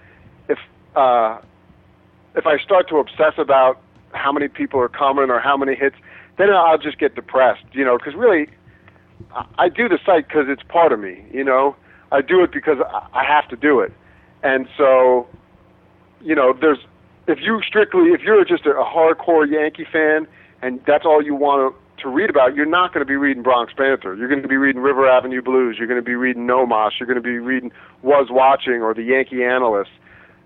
if 0.48 0.58
uh, 0.96 1.38
if 2.34 2.46
I 2.46 2.58
start 2.58 2.88
to 2.88 2.98
obsess 2.98 3.34
about 3.38 3.78
how 4.12 4.32
many 4.32 4.49
people 4.49 4.81
are 4.81 4.89
coming 4.89 5.31
or 5.31 5.41
how 5.41 5.57
many 5.57 5.74
hits, 5.74 5.97
then 6.39 6.51
I'll 6.51 6.78
just 6.78 6.99
get 6.99 7.15
depressed. 7.15 7.65
You 7.73 7.85
know, 7.85 7.99
because 7.99 8.15
really, 8.15 8.49
I- 9.59 9.69
do 9.69 9.89
the 9.89 9.99
site 10.05 10.28
because 10.28 10.47
it's 10.49 10.62
part 10.62 10.93
of 10.93 11.01
me. 11.01 11.24
You 11.32 11.45
know, 11.45 11.77
I 12.12 12.20
do 12.20 12.43
it 12.43 12.51
because 12.53 12.78
I- 13.12 13.24
have 13.24 13.49
to 13.49 13.57
do 13.57 13.81
it, 13.81 13.93
and 14.43 14.69
so 14.77 15.28
you 16.23 16.35
know, 16.35 16.53
there's 16.53 16.78
if 17.27 17.39
you 17.41 17.61
strictly 17.66 18.12
if 18.12 18.23
you're 18.23 18.45
just 18.45 18.66
a, 18.66 18.70
hardcore 18.70 19.51
Yankee 19.51 19.87
fan 19.91 20.27
and 20.62 20.81
that's 20.87 21.05
all 21.05 21.23
you 21.23 21.35
want 21.35 21.74
to, 21.74 22.03
to 22.03 22.09
read 22.09 22.31
about, 22.31 22.55
you're 22.55 22.66
not 22.66 22.93
going 22.93 23.01
to 23.01 23.09
be 23.09 23.16
reading 23.16 23.43
Bronx 23.43 23.73
Banter. 23.73 24.15
You're 24.15 24.28
going 24.28 24.43
to 24.43 24.49
be 24.49 24.57
reading 24.57 24.82
River 24.82 25.09
Avenue 25.09 25.43
Blues. 25.43 25.77
You're 25.78 25.87
going 25.87 26.01
to 26.01 26.05
be 26.05 26.15
reading 26.15 26.47
NoMaas. 26.47 26.93
You're 26.99 27.07
going 27.07 27.16
to 27.16 27.23
be 27.23 27.39
reading 27.39 27.73
Was 28.03 28.28
Watching 28.31 28.82
or 28.82 28.95
the 28.95 29.03
Yankee 29.03 29.45
Analyst. 29.45 29.91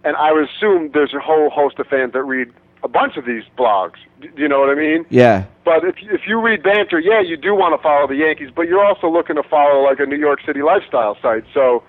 And 0.05 0.17
I 0.17 0.33
would 0.33 0.49
assume 0.49 0.91
there's 0.93 1.15
a 1.15 1.21
whole 1.21 1.51
host 1.51 1.79
of 1.79 1.87
fans 1.87 2.13
that 2.13 2.23
read 2.23 2.53
a 2.85 2.89
bunch 2.89 3.17
of 3.17 3.25
these 3.25 3.43
blogs. 3.59 3.97
Do 4.21 4.29
you 4.37 4.47
know 4.47 4.61
what 4.61 4.69
I 4.69 4.75
mean? 4.75 5.07
Yeah. 5.09 5.47
But 5.65 5.85
if 5.85 6.03
you, 6.03 6.11
if 6.13 6.21
you 6.29 6.41
read 6.41 6.63
Banter, 6.63 7.01
yeah, 7.01 7.21
you 7.21 7.37
do 7.37 7.55
want 7.55 7.77
to 7.77 7.83
follow 7.83 8.07
the 8.07 8.17
Yankees, 8.17 8.51
but 8.55 8.69
you're 8.69 8.85
also 8.85 9.09
looking 9.09 9.37
to 9.37 9.43
follow 9.43 9.83
like 9.83 9.99
a 9.99 10.07
New 10.07 10.19
York 10.19 10.41
City 10.47 10.63
lifestyle 10.63 11.17
site. 11.21 11.45
So, 11.55 11.83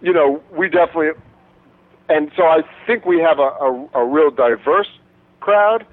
you 0.00 0.12
know, 0.12 0.40
we 0.56 0.68
definitely, 0.68 1.20
and 2.08 2.30
so 2.36 2.44
I 2.44 2.62
think 2.86 3.04
we 3.04 3.18
have 3.20 3.40
a, 3.40 3.42
a, 3.42 3.88
a 3.94 4.06
real 4.06 4.30
diverse 4.30 4.88
crowd, 5.40 5.84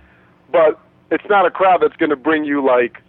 but 0.52 0.80
it's 1.10 1.26
not 1.30 1.46
a 1.48 1.52
crowd 1.52 1.82
that's 1.82 1.98
going 1.98 2.12
to 2.12 2.16
bring 2.16 2.46
you 2.46 2.64
like 2.66 3.02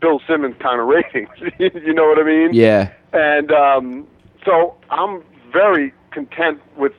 Bill 0.00 0.20
Simmons 0.28 0.54
kind 0.60 0.80
of 0.80 0.86
ratings. 0.86 1.30
you 1.58 1.92
know 1.92 2.06
what 2.06 2.18
I 2.18 2.22
mean? 2.22 2.50
Yeah. 2.52 2.92
And 3.12 3.50
um, 3.50 4.06
so 4.44 4.76
I'm 4.90 5.24
very 5.52 5.92
content 6.12 6.60
with 6.76 6.92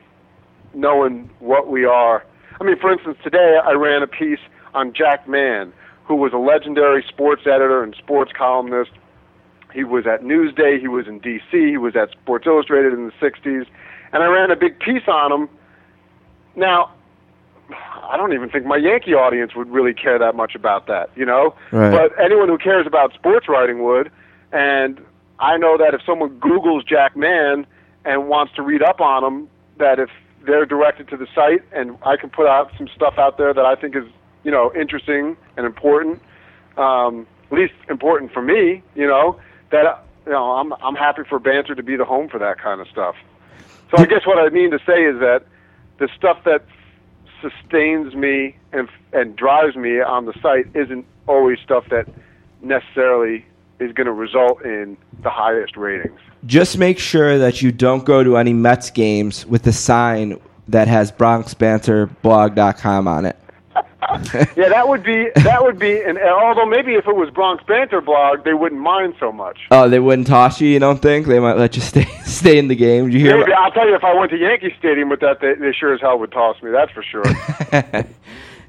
knowing 0.73 1.29
what 1.39 1.69
we 1.69 1.85
are. 1.85 2.25
I 2.59 2.63
mean, 2.63 2.79
for 2.79 2.91
instance, 2.91 3.17
today 3.23 3.59
I 3.63 3.73
ran 3.73 4.01
a 4.01 4.07
piece 4.07 4.39
on 4.73 4.93
Jack 4.93 5.27
Mann, 5.27 5.73
who 6.05 6.15
was 6.15 6.33
a 6.33 6.37
legendary 6.37 7.03
sports 7.07 7.43
editor 7.45 7.83
and 7.83 7.95
sports 7.95 8.31
columnist. 8.37 8.91
He 9.73 9.83
was 9.83 10.05
at 10.07 10.21
Newsday, 10.21 10.79
he 10.79 10.87
was 10.87 11.07
in 11.07 11.19
D.C., 11.19 11.57
he 11.57 11.77
was 11.77 11.95
at 11.95 12.11
Sports 12.11 12.47
Illustrated 12.47 12.93
in 12.93 13.07
the 13.07 13.11
60s, 13.13 13.65
and 14.13 14.23
I 14.23 14.27
ran 14.27 14.49
a 14.49 14.55
big 14.55 14.79
piece 14.79 15.07
on 15.07 15.31
him. 15.31 15.49
Now, 16.55 16.91
I 17.69 18.15
don't 18.15 18.33
even 18.33 18.49
think 18.49 18.65
my 18.65 18.77
Yankee 18.77 19.13
audience 19.13 19.55
would 19.55 19.69
really 19.69 19.93
care 19.93 20.17
that 20.19 20.35
much 20.35 20.55
about 20.55 20.87
that, 20.87 21.09
you 21.15 21.25
know? 21.25 21.55
Right. 21.71 21.91
But 21.91 22.23
anyone 22.23 22.47
who 22.47 22.57
cares 22.57 22.87
about 22.87 23.13
sports 23.13 23.49
writing 23.49 23.83
would. 23.83 24.11
And 24.51 25.03
I 25.39 25.57
know 25.57 25.77
that 25.77 25.93
if 25.93 26.01
someone 26.05 26.39
Googles 26.39 26.87
Jack 26.87 27.17
Mann 27.17 27.65
and 28.05 28.29
wants 28.29 28.53
to 28.55 28.61
read 28.61 28.81
up 28.83 29.01
on 29.01 29.23
him, 29.23 29.49
that 29.77 29.99
if 29.99 30.09
they're 30.45 30.65
directed 30.65 31.07
to 31.09 31.17
the 31.17 31.27
site 31.33 31.61
and 31.71 31.97
I 32.03 32.17
can 32.17 32.29
put 32.29 32.47
out 32.47 32.71
some 32.77 32.87
stuff 32.95 33.15
out 33.17 33.37
there 33.37 33.53
that 33.53 33.65
I 33.65 33.75
think 33.75 33.95
is, 33.95 34.05
you 34.43 34.51
know, 34.51 34.71
interesting 34.73 35.37
and 35.57 35.65
important, 35.65 36.21
um, 36.77 37.27
at 37.51 37.57
least 37.57 37.73
important 37.89 38.31
for 38.31 38.41
me, 38.41 38.81
you 38.95 39.07
know, 39.07 39.39
that 39.71 40.03
you 40.25 40.31
know, 40.31 40.51
I'm 40.53 40.73
I'm 40.81 40.95
happy 40.95 41.21
for 41.27 41.39
Banter 41.39 41.75
to 41.75 41.83
be 41.83 41.95
the 41.95 42.05
home 42.05 42.29
for 42.29 42.39
that 42.39 42.59
kind 42.59 42.81
of 42.81 42.87
stuff. 42.87 43.15
So 43.91 43.97
I 43.97 44.05
guess 44.05 44.25
what 44.25 44.39
I 44.39 44.49
mean 44.49 44.71
to 44.71 44.79
say 44.79 45.03
is 45.03 45.19
that 45.19 45.43
the 45.99 46.09
stuff 46.17 46.43
that 46.45 46.65
sustains 47.41 48.15
me 48.15 48.55
and 48.71 48.89
and 49.13 49.35
drives 49.35 49.75
me 49.75 50.01
on 50.01 50.25
the 50.25 50.33
site 50.41 50.67
isn't 50.75 51.05
always 51.27 51.59
stuff 51.59 51.85
that 51.89 52.07
necessarily 52.61 53.45
is 53.79 53.91
going 53.93 54.07
to 54.07 54.13
result 54.13 54.61
in 54.63 54.97
the 55.21 55.29
highest 55.29 55.75
ratings. 55.77 56.19
Just 56.45 56.77
make 56.77 56.99
sure 56.99 57.37
that 57.37 57.61
you 57.61 57.71
don't 57.71 58.05
go 58.05 58.23
to 58.23 58.37
any 58.37 58.53
Mets 58.53 58.89
games 58.89 59.45
with 59.45 59.65
a 59.67 59.73
sign 59.73 60.39
that 60.67 60.87
has 60.87 61.11
BronxBanterBlog.com 61.11 63.07
on 63.07 63.25
it. 63.25 63.37
Yeah, 64.55 64.69
that 64.69 64.87
would 64.87 65.03
be 65.03 65.29
that 65.35 65.63
would 65.63 65.79
be, 65.79 65.99
and 65.99 66.17
and 66.17 66.29
although 66.29 66.65
maybe 66.65 66.93
if 66.93 67.07
it 67.07 67.15
was 67.15 67.29
Bronx 67.31 67.63
Banter 67.65 68.01
blog, 68.01 68.45
they 68.45 68.53
wouldn't 68.53 68.79
mind 68.79 69.15
so 69.19 69.31
much. 69.31 69.57
Oh, 69.71 69.89
they 69.89 69.99
wouldn't 69.99 70.27
toss 70.27 70.61
you. 70.61 70.69
You 70.69 70.79
don't 70.79 71.01
think 71.01 71.25
they 71.25 71.39
might 71.39 71.57
let 71.57 71.75
you 71.75 71.81
stay 71.81 72.05
stay 72.23 72.57
in 72.59 72.67
the 72.67 72.75
game? 72.75 73.05
Did 73.05 73.13
you 73.15 73.19
hear? 73.19 73.39
Maybe 73.39 73.51
I'll 73.51 73.71
tell 73.71 73.87
you, 73.87 73.95
if 73.95 74.03
I 74.03 74.13
went 74.13 74.31
to 74.31 74.37
Yankee 74.37 74.73
Stadium 74.77 75.09
with 75.09 75.21
that, 75.21 75.41
they, 75.41 75.55
they 75.55 75.73
sure 75.73 75.93
as 75.93 76.01
hell 76.01 76.19
would 76.19 76.31
toss 76.31 76.61
me. 76.61 76.69
That's 76.71 76.91
for 76.91 77.03
sure. 77.03 77.23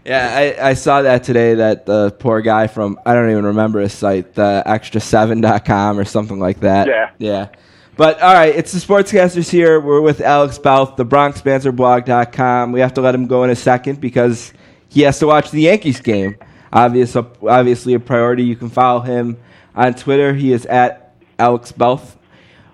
yeah, 0.07 0.57
I, 0.61 0.71
I 0.71 0.75
saw 0.75 1.03
that 1.03 1.25
today. 1.25 1.55
That 1.55 1.85
the 1.87 2.13
poor 2.19 2.41
guy 2.41 2.69
from 2.69 2.99
I 3.05 3.15
don't 3.15 3.31
even 3.31 3.47
remember 3.47 3.81
his 3.81 3.93
site, 3.93 4.35
the 4.35 4.63
extra7.com 4.65 5.99
or 5.99 6.05
something 6.05 6.39
like 6.39 6.61
that. 6.61 6.87
Yeah. 6.87 7.11
yeah. 7.19 7.49
But 7.97 8.21
all 8.21 8.35
right, 8.35 8.55
it's 8.55 8.73
the 8.73 8.79
Sportscasters 8.79 9.51
here. 9.51 9.81
We're 9.81 10.03
with 10.03 10.21
Alex 10.21 10.59
Belth, 10.59 10.97
the 10.97 11.07
BronxBanterBlog.com. 11.07 12.73
We 12.73 12.81
have 12.81 12.95
to 12.95 13.01
let 13.01 13.15
him 13.15 13.27
go 13.27 13.43
in 13.45 13.51
a 13.51 13.57
second 13.57 14.01
because 14.01 14.53
he 14.89 15.01
has 15.03 15.19
to 15.19 15.27
watch 15.27 15.51
the 15.51 15.63
Yankees 15.63 16.01
game. 16.01 16.37
Obvious, 16.73 17.17
obviously 17.17 17.95
a 17.95 18.01
priority. 18.01 18.45
You 18.45 18.55
can 18.55 18.69
follow 18.69 19.01
him 19.01 19.39
on 19.75 19.95
Twitter. 19.95 20.35
He 20.35 20.53
is 20.53 20.67
at 20.67 21.15
Alex 21.39 21.73
Belth. 21.73 22.17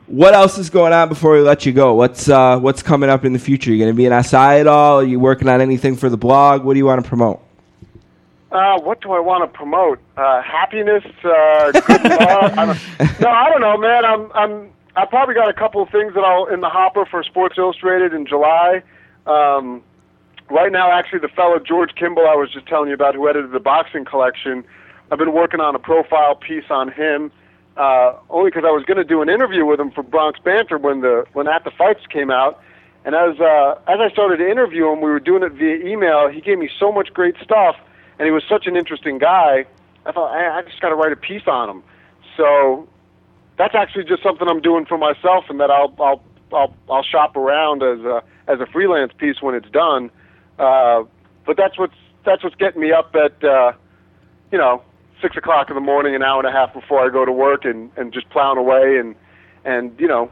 What 0.06 0.34
else 0.34 0.58
is 0.58 0.70
going 0.70 0.92
on 0.92 1.08
before 1.08 1.32
we 1.32 1.40
let 1.40 1.64
you 1.64 1.72
go? 1.72 1.94
What's 1.94 2.28
uh, 2.28 2.58
what's 2.58 2.82
coming 2.82 3.10
up 3.10 3.24
in 3.24 3.32
the 3.32 3.38
future? 3.38 3.70
You 3.70 3.78
going 3.78 3.90
to 3.90 3.96
be 3.96 4.06
an 4.06 4.22
SI 4.22 4.36
at 4.36 4.66
all? 4.66 5.00
Are 5.00 5.04
you 5.04 5.20
working 5.20 5.48
on 5.48 5.60
anything 5.60 5.96
for 5.96 6.08
the 6.08 6.16
blog? 6.16 6.64
What 6.64 6.74
do 6.74 6.78
you 6.78 6.86
want 6.86 7.02
to 7.02 7.08
promote? 7.08 7.40
Uh, 8.52 8.78
what 8.80 9.00
do 9.00 9.12
I 9.12 9.20
want 9.20 9.50
to 9.50 9.56
promote? 9.56 9.98
Uh, 10.14 10.42
happiness, 10.42 11.02
uh, 11.24 11.72
good 11.72 12.04
love. 12.04 12.52
I 12.58 12.66
don't, 12.66 13.20
no, 13.20 13.28
I 13.30 13.48
don't 13.48 13.62
know, 13.62 13.78
man. 13.78 14.04
I'm, 14.04 14.30
I'm, 14.32 14.72
I 14.94 15.06
probably 15.06 15.34
got 15.34 15.48
a 15.48 15.54
couple 15.54 15.82
of 15.82 15.88
things 15.88 16.12
that 16.12 16.20
I'll 16.20 16.46
in 16.46 16.60
the 16.60 16.68
hopper 16.68 17.06
for 17.06 17.22
Sports 17.22 17.56
Illustrated 17.56 18.12
in 18.12 18.26
July. 18.26 18.82
Um, 19.26 19.82
right 20.50 20.70
now, 20.70 20.92
actually, 20.92 21.20
the 21.20 21.28
fellow 21.28 21.58
George 21.60 21.94
Kimball 21.94 22.26
I 22.28 22.34
was 22.34 22.52
just 22.52 22.66
telling 22.66 22.88
you 22.88 22.94
about, 22.94 23.14
who 23.14 23.26
edited 23.26 23.52
the 23.52 23.60
boxing 23.60 24.04
collection, 24.04 24.64
I've 25.10 25.18
been 25.18 25.32
working 25.32 25.60
on 25.60 25.74
a 25.74 25.78
profile 25.78 26.34
piece 26.34 26.64
on 26.68 26.92
him. 26.92 27.32
Uh, 27.76 28.14
only 28.28 28.50
because 28.50 28.64
I 28.66 28.70
was 28.70 28.84
going 28.84 28.98
to 28.98 29.04
do 29.04 29.22
an 29.22 29.30
interview 29.30 29.64
with 29.64 29.80
him 29.80 29.90
for 29.90 30.02
Bronx 30.02 30.38
Banter 30.40 30.76
when 30.76 31.00
the 31.00 31.24
when 31.32 31.48
At 31.48 31.64
the 31.64 31.70
Fights 31.70 32.06
came 32.06 32.30
out, 32.30 32.60
and 33.04 33.14
as 33.14 33.40
uh, 33.40 33.80
as 33.88 33.98
I 33.98 34.10
started 34.10 34.38
to 34.38 34.50
interview 34.50 34.88
him, 34.88 35.00
we 35.00 35.10
were 35.10 35.20
doing 35.20 35.42
it 35.42 35.52
via 35.52 35.76
email. 35.76 36.28
He 36.28 36.40
gave 36.40 36.58
me 36.58 36.68
so 36.78 36.92
much 36.92 37.12
great 37.14 37.36
stuff 37.42 37.76
and 38.18 38.26
he 38.26 38.30
was 38.30 38.44
such 38.48 38.66
an 38.66 38.76
interesting 38.76 39.18
guy. 39.18 39.64
I 40.06 40.12
thought 40.12 40.30
I, 40.30 40.58
I 40.58 40.62
just 40.62 40.80
got 40.80 40.90
to 40.90 40.94
write 40.94 41.12
a 41.12 41.16
piece 41.16 41.46
on 41.46 41.68
him. 41.68 41.82
So 42.36 42.88
that's 43.58 43.74
actually 43.74 44.04
just 44.04 44.22
something 44.22 44.48
I'm 44.48 44.60
doing 44.60 44.86
for 44.86 44.96
myself, 44.96 45.46
and 45.48 45.58
that 45.58 45.70
I'll 45.70 45.92
I'll 45.98 46.22
I'll, 46.52 46.74
I'll 46.88 47.02
shop 47.02 47.36
around 47.36 47.82
as 47.82 47.98
a 48.00 48.22
as 48.46 48.60
a 48.60 48.66
freelance 48.66 49.12
piece 49.18 49.40
when 49.40 49.56
it's 49.56 49.68
done. 49.70 50.10
Uh, 50.56 51.02
but 51.44 51.56
that's 51.56 51.78
what's 51.78 51.96
that's 52.24 52.44
what's 52.44 52.56
getting 52.56 52.80
me 52.80 52.92
up 52.92 53.14
at 53.16 53.42
uh, 53.42 53.72
you 54.50 54.58
know 54.58 54.82
six 55.22 55.36
o'clock 55.36 55.70
in 55.70 55.74
the 55.74 55.80
morning, 55.80 56.14
an 56.14 56.22
hour 56.22 56.44
and 56.44 56.48
a 56.48 56.52
half 56.52 56.74
before 56.74 57.00
I 57.00 57.08
go 57.10 57.24
to 57.24 57.32
work, 57.32 57.64
and 57.64 57.90
and 57.96 58.12
just 58.12 58.28
plowing 58.30 58.58
away 58.58 58.98
and 58.98 59.14
and 59.64 59.98
you 59.98 60.08
know 60.08 60.30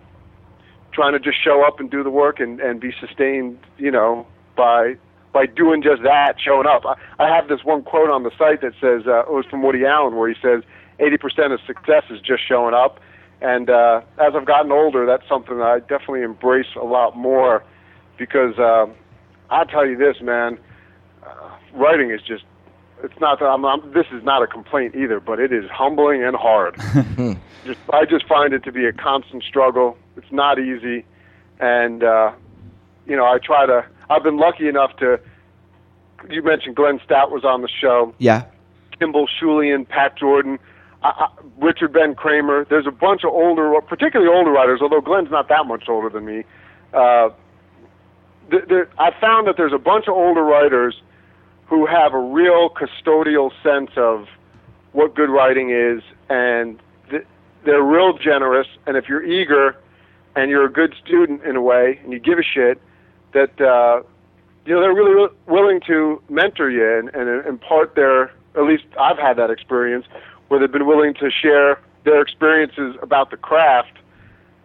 trying 0.93 1.13
to 1.13 1.21
just 1.21 1.43
show 1.43 1.65
up 1.65 1.79
and 1.79 1.91
do 1.91 2.03
the 2.03 2.11
work 2.11 2.41
and 2.41 2.61
and 2.61 2.81
be 2.81 2.93
sustained 3.01 3.59
you 3.79 3.91
know 3.91 4.27
by 4.57 4.97
by 5.33 5.47
doing 5.47 5.83
just 5.83 6.03
that, 6.03 6.35
showing 6.43 6.67
up. 6.67 6.85
I, 6.85 6.95
I 7.23 7.35
have 7.35 7.49
this 7.49 7.65
one 7.65 7.83
quote 7.83 8.11
on 8.11 8.25
the 8.25 8.31
site 8.37 8.61
that 8.63 8.73
says 8.81 9.07
uh, 9.07 9.21
it 9.21 9.31
was 9.31 9.47
from 9.49 9.63
Woody 9.63 9.85
Allen, 9.85 10.17
where 10.17 10.29
he 10.29 10.35
says, 10.43 10.63
"80% 10.99 11.55
of 11.55 11.61
success 11.67 12.05
is 12.11 12.21
just 12.21 12.47
showing 12.47 12.75
up." 12.75 13.01
And 13.41 13.71
uh, 13.71 14.03
as 14.19 14.35
I've 14.35 14.45
gotten 14.45 14.71
older, 14.71 15.07
that's 15.07 15.27
something 15.29 15.59
that 15.59 15.67
I 15.67 15.81
definitely 15.81 16.23
embrace 16.23 16.75
a 16.77 16.85
lot 16.85 17.17
more 17.17 17.65
because 18.19 18.59
uh, 18.59 18.87
I'll 19.49 19.65
tell 19.65 19.87
you 19.87 19.97
this, 19.97 20.21
man, 20.21 20.59
uh, 21.27 21.51
writing 21.75 22.11
is 22.11 22.21
just. 22.23 22.45
It's 23.03 23.19
not 23.21 23.39
that 23.41 23.47
I'm, 23.47 23.65
I'm. 23.65 23.93
This 23.93 24.07
is 24.13 24.23
not 24.25 24.43
a 24.43 24.47
complaint 24.47 24.95
either, 24.95 25.21
but 25.21 25.41
it 25.41 25.53
is 25.53 25.71
humbling 25.71 26.23
and 26.25 26.37
hard. 26.37 26.77
just, 27.65 27.81
I 27.93 28.05
just 28.05 28.27
find 28.27 28.53
it 28.53 28.63
to 28.65 28.73
be 28.73 28.85
a 28.85 28.93
constant 28.93 29.43
struggle. 29.43 29.97
It's 30.17 30.31
not 30.31 30.59
easy, 30.59 31.05
and 31.59 32.05
uh, 32.05 32.33
you 33.07 33.17
know, 33.17 33.25
I 33.25 33.39
try 33.39 33.67
to 33.67 33.85
I've 34.11 34.25
been 34.25 34.39
lucky 34.39 34.69
enough 34.69 34.97
to. 34.99 35.21
You 36.29 36.43
mentioned 36.43 36.77
Glenn 36.77 37.01
Stout 37.05 37.31
was 37.31 37.45
on 37.45 37.63
the 37.63 37.69
show. 37.69 38.15
Yeah. 38.19 38.45
Kimball 38.99 39.27
Schulian, 39.27 39.89
Pat 39.89 40.19
Jordan, 40.19 40.59
I, 41.03 41.09
I, 41.09 41.29
Richard 41.57 41.95
Ben 41.95 42.15
Cramer. 42.15 42.67
There's 42.69 42.87
a 42.87 42.91
bunch 42.91 43.25
of 43.25 43.31
older, 43.33 43.81
particularly 43.81 44.31
older 44.31 44.51
writers. 44.51 44.81
Although 44.83 45.01
Glenn's 45.01 45.31
not 45.31 45.49
that 45.49 45.65
much 45.67 45.85
older 45.89 46.11
than 46.11 46.27
me. 46.27 46.45
Uh, 46.93 47.31
th- 48.51 48.89
I 48.99 49.13
found 49.19 49.47
that 49.47 49.57
there's 49.57 49.73
a 49.73 49.79
bunch 49.79 50.09
of 50.09 50.15
older 50.15 50.43
writers 50.43 51.01
who 51.71 51.87
have 51.87 52.13
a 52.13 52.19
real 52.19 52.69
custodial 52.69 53.53
sense 53.63 53.93
of 53.97 54.27
what 54.91 55.15
good 55.15 55.31
writing 55.31 55.71
is, 55.71 56.03
and 56.29 56.81
th- 57.09 57.25
they're 57.65 57.85
real 57.85 58.19
generous. 58.19 58.67
And 58.87 58.97
if 58.97 59.09
you're 59.09 59.23
eager 59.23 59.77
and 60.35 60.51
you're 60.51 60.65
a 60.65 60.73
good 60.73 60.95
student 61.03 61.45
in 61.45 61.55
a 61.55 61.63
way, 61.63 62.01
and 62.03 62.13
you 62.13 62.19
give 62.19 62.41
a 62.41 62.43
shit, 62.43 62.81
that 63.35 63.61
uh, 63.61 64.03
you 64.67 64.75
know 64.75 64.81
they're 64.81 64.93
really 64.93 65.33
willing 65.47 65.81
to 65.87 66.21
mentor 66.29 66.71
you 66.71 66.99
and, 66.99 67.09
and 67.15 67.47
impart 67.47 67.95
their. 67.95 68.33
At 68.57 68.65
least 68.65 68.85
I've 68.99 69.19
had 69.19 69.37
that 69.39 69.51
experience 69.51 70.07
where 70.49 70.59
they've 70.59 70.73
been 70.73 70.89
willing 70.89 71.15
to 71.15 71.31
share 71.31 71.81
their 72.05 72.21
experiences 72.21 72.97
about 73.01 73.31
the 73.31 73.37
craft. 73.37 73.97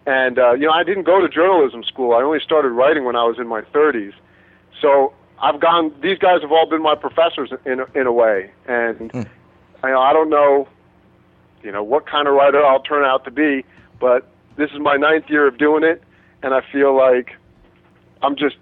And 0.06 0.40
uh, 0.40 0.54
you 0.54 0.66
know, 0.66 0.72
I 0.72 0.82
didn't 0.82 1.04
go 1.04 1.20
to 1.20 1.28
journalism 1.28 1.84
school. 1.84 2.14
I 2.14 2.22
only 2.22 2.40
started 2.40 2.70
writing 2.70 3.04
when 3.04 3.14
I 3.14 3.22
was 3.22 3.38
in 3.38 3.46
my 3.46 3.60
30s. 3.60 4.12
So 4.82 5.14
I've 5.40 5.60
gone. 5.60 5.94
These 6.00 6.18
guys 6.18 6.42
have 6.42 6.52
all 6.52 6.68
been 6.68 6.82
my 6.82 6.94
professors 6.94 7.50
in 7.64 7.80
a, 7.80 7.86
in 7.94 8.06
a 8.06 8.12
way, 8.12 8.50
and 8.66 9.12
mm. 9.12 9.26
I, 9.82 9.92
I 9.92 10.12
don't 10.12 10.30
know, 10.30 10.68
you 11.62 11.70
know, 11.70 11.82
what 11.82 12.06
kind 12.06 12.26
of 12.26 12.34
writer 12.34 12.64
I'll 12.64 12.82
turn 12.82 13.04
out 13.04 13.24
to 13.24 13.30
be. 13.30 13.64
But 14.00 14.26
this 14.56 14.70
is 14.70 14.78
my 14.78 14.96
ninth 14.96 15.28
year 15.28 15.46
of 15.46 15.58
doing 15.58 15.84
it, 15.84 16.02
and 16.42 16.54
I 16.54 16.60
feel 16.72 16.96
like 16.96 17.32
I'm 18.22 18.36
just 18.36 18.56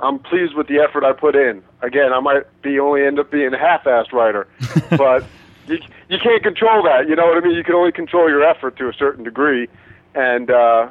I'm 0.00 0.18
pleased 0.18 0.54
with 0.54 0.68
the 0.68 0.78
effort 0.78 1.04
I 1.04 1.12
put 1.12 1.34
in. 1.34 1.62
Again, 1.82 2.12
I 2.12 2.20
might 2.20 2.44
be 2.62 2.78
only 2.78 3.04
end 3.04 3.18
up 3.18 3.30
being 3.30 3.52
a 3.52 3.58
half-assed 3.58 4.12
writer, 4.12 4.46
but 4.96 5.24
you 5.66 5.78
you 6.08 6.18
can't 6.18 6.42
control 6.42 6.82
that. 6.84 7.08
You 7.08 7.16
know 7.16 7.26
what 7.26 7.36
I 7.36 7.46
mean? 7.46 7.56
You 7.56 7.64
can 7.64 7.74
only 7.74 7.92
control 7.92 8.28
your 8.28 8.42
effort 8.42 8.76
to 8.78 8.88
a 8.88 8.94
certain 8.94 9.24
degree, 9.24 9.68
and 10.14 10.50
uh, 10.50 10.88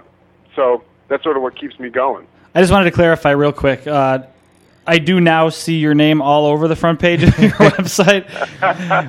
so 0.56 0.84
that's 1.08 1.24
sort 1.24 1.38
of 1.38 1.44
what 1.44 1.60
keeps 1.60 1.80
me 1.80 1.90
going. 1.90 2.28
I 2.54 2.62
just 2.62 2.72
wanted 2.72 2.86
to 2.86 2.92
clarify 2.92 3.32
real 3.32 3.54
quick. 3.54 3.88
Uh, 3.88 4.20
I 4.88 5.00
do 5.00 5.20
now 5.20 5.50
see 5.50 5.76
your 5.76 5.94
name 5.94 6.22
all 6.22 6.46
over 6.46 6.68
the 6.68 6.76
front 6.76 7.00
page 7.00 7.24
of 7.24 7.38
your 7.38 7.52
website. 7.52 8.26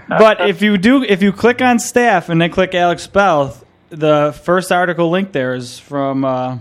but 0.09 0.49
if 0.49 0.61
you 0.61 0.77
do, 0.77 1.03
if 1.03 1.23
you 1.23 1.33
click 1.33 1.63
on 1.63 1.79
staff 1.79 2.29
and 2.29 2.41
then 2.41 2.51
click 2.51 2.75
Alex 2.75 3.07
Belth, 3.07 3.65
the 3.91 4.39
first 4.45 4.73
article 4.73 5.09
link 5.09 5.33
there 5.33 5.55
is 5.55 5.79
from 5.79 6.25
uh, 6.25 6.59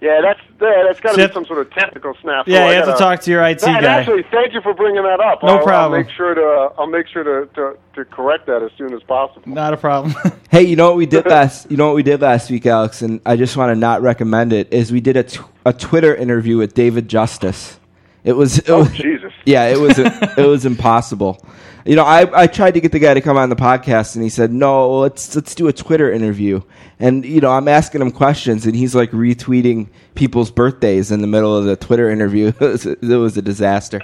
yeah, 0.00 0.20
that's 0.22 0.40
yeah, 0.60 0.84
that's 0.86 1.00
got 1.00 1.16
to 1.16 1.28
be 1.28 1.32
some 1.32 1.44
sort 1.44 1.60
of 1.60 1.72
technical 1.72 2.14
snap. 2.20 2.46
Yeah, 2.46 2.68
you 2.68 2.76
have 2.76 2.86
to 2.86 2.92
talk 2.92 3.20
to 3.22 3.30
your 3.30 3.44
IT 3.44 3.60
that, 3.60 3.82
guy. 3.82 4.00
Actually, 4.00 4.24
thank 4.30 4.52
you 4.54 4.60
for 4.60 4.72
bringing 4.74 5.02
that 5.02 5.20
up. 5.20 5.42
No 5.42 5.58
I'll, 5.58 5.64
problem. 5.64 5.98
I'll 5.98 6.04
make 6.04 6.10
sure 6.14 6.34
to 6.34 6.42
uh, 6.42 6.74
I'll 6.78 6.86
make 6.86 7.08
sure 7.08 7.24
to, 7.24 7.52
to, 7.54 7.76
to 7.94 8.04
correct 8.04 8.46
that 8.46 8.62
as 8.62 8.70
soon 8.78 8.94
as 8.94 9.02
possible. 9.02 9.42
Not 9.46 9.72
a 9.72 9.76
problem. 9.76 10.14
hey, 10.50 10.62
you 10.62 10.76
know 10.76 10.88
what 10.88 10.96
we 10.96 11.06
did 11.06 11.26
last? 11.26 11.70
You 11.70 11.76
know 11.76 11.86
what 11.86 11.96
we 11.96 12.04
did 12.04 12.20
last 12.20 12.50
week, 12.50 12.66
Alex? 12.66 13.02
And 13.02 13.20
I 13.26 13.36
just 13.36 13.56
want 13.56 13.70
to 13.70 13.76
not 13.76 14.02
recommend 14.02 14.52
it. 14.52 14.72
Is 14.72 14.92
we 14.92 15.00
did 15.00 15.16
a, 15.16 15.24
t- 15.24 15.40
a 15.66 15.72
Twitter 15.72 16.14
interview 16.14 16.58
with 16.58 16.74
David 16.74 17.08
Justice. 17.08 17.78
It 18.24 18.32
was. 18.32 18.58
It 18.58 18.70
oh 18.70 18.80
was, 18.80 18.92
Jesus! 18.92 19.32
Yeah, 19.44 19.66
it 19.66 19.78
was. 19.78 19.98
it 19.98 20.46
was 20.46 20.66
impossible. 20.66 21.44
You 21.84 21.96
know, 21.96 22.04
I, 22.04 22.42
I 22.42 22.46
tried 22.46 22.74
to 22.74 22.80
get 22.80 22.92
the 22.92 22.98
guy 22.98 23.14
to 23.14 23.20
come 23.22 23.38
on 23.38 23.48
the 23.48 23.56
podcast, 23.56 24.14
and 24.14 24.22
he 24.22 24.28
said, 24.28 24.52
"No, 24.52 24.98
let's 24.98 25.34
let's 25.34 25.54
do 25.54 25.68
a 25.68 25.72
Twitter 25.72 26.12
interview." 26.12 26.60
And 26.98 27.24
you 27.24 27.40
know, 27.40 27.50
I'm 27.50 27.68
asking 27.68 28.02
him 28.02 28.10
questions, 28.10 28.66
and 28.66 28.76
he's 28.76 28.94
like 28.94 29.10
retweeting 29.12 29.88
people's 30.14 30.50
birthdays 30.50 31.10
in 31.10 31.22
the 31.22 31.26
middle 31.26 31.56
of 31.56 31.64
the 31.64 31.76
Twitter 31.76 32.10
interview. 32.10 32.48
it, 32.60 32.60
was 32.60 32.86
a, 32.86 32.90
it 33.00 33.16
was 33.16 33.36
a 33.36 33.42
disaster. 33.42 34.02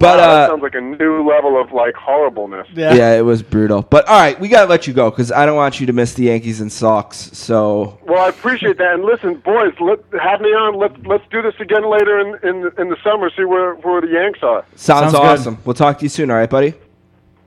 But 0.00 0.16
wow, 0.16 0.16
that 0.16 0.28
uh, 0.28 0.48
sounds 0.48 0.62
like 0.62 0.74
a 0.74 0.80
new 0.80 1.28
level 1.28 1.60
of 1.60 1.72
like 1.72 1.94
horribleness. 1.94 2.68
Yeah. 2.72 2.94
yeah, 2.94 3.14
it 3.16 3.22
was 3.22 3.42
brutal. 3.42 3.82
But 3.82 4.06
all 4.06 4.18
right, 4.18 4.38
we 4.38 4.48
gotta 4.48 4.68
let 4.68 4.86
you 4.86 4.92
go 4.94 5.10
because 5.10 5.32
I 5.32 5.44
don't 5.44 5.56
want 5.56 5.80
you 5.80 5.86
to 5.86 5.92
miss 5.92 6.14
the 6.14 6.24
Yankees 6.24 6.60
and 6.60 6.70
Sox. 6.70 7.16
So 7.32 7.98
Well, 8.06 8.22
I 8.24 8.28
appreciate 8.28 8.78
that. 8.78 8.94
And 8.94 9.04
listen, 9.04 9.34
boys, 9.36 9.72
let 9.80 9.98
have 10.22 10.40
me 10.40 10.48
on. 10.50 10.74
Let 10.78 11.04
let's 11.06 11.24
do 11.30 11.42
this 11.42 11.54
again 11.58 11.90
later 11.90 12.20
in 12.20 12.28
in, 12.48 12.70
in 12.78 12.88
the 12.90 12.96
summer. 13.02 13.30
See 13.36 13.44
where 13.44 13.74
where 13.76 14.00
the 14.00 14.08
Yanks 14.08 14.38
are. 14.42 14.64
sounds, 14.76 15.10
Sounds 15.10 15.12
good. 15.12 15.22
awesome. 15.22 15.58
We'll 15.64 15.74
talk 15.74 15.98
to 15.98 16.04
you 16.04 16.08
soon. 16.08 16.30
All 16.30 16.36
right, 16.36 16.48
buddy. 16.50 16.74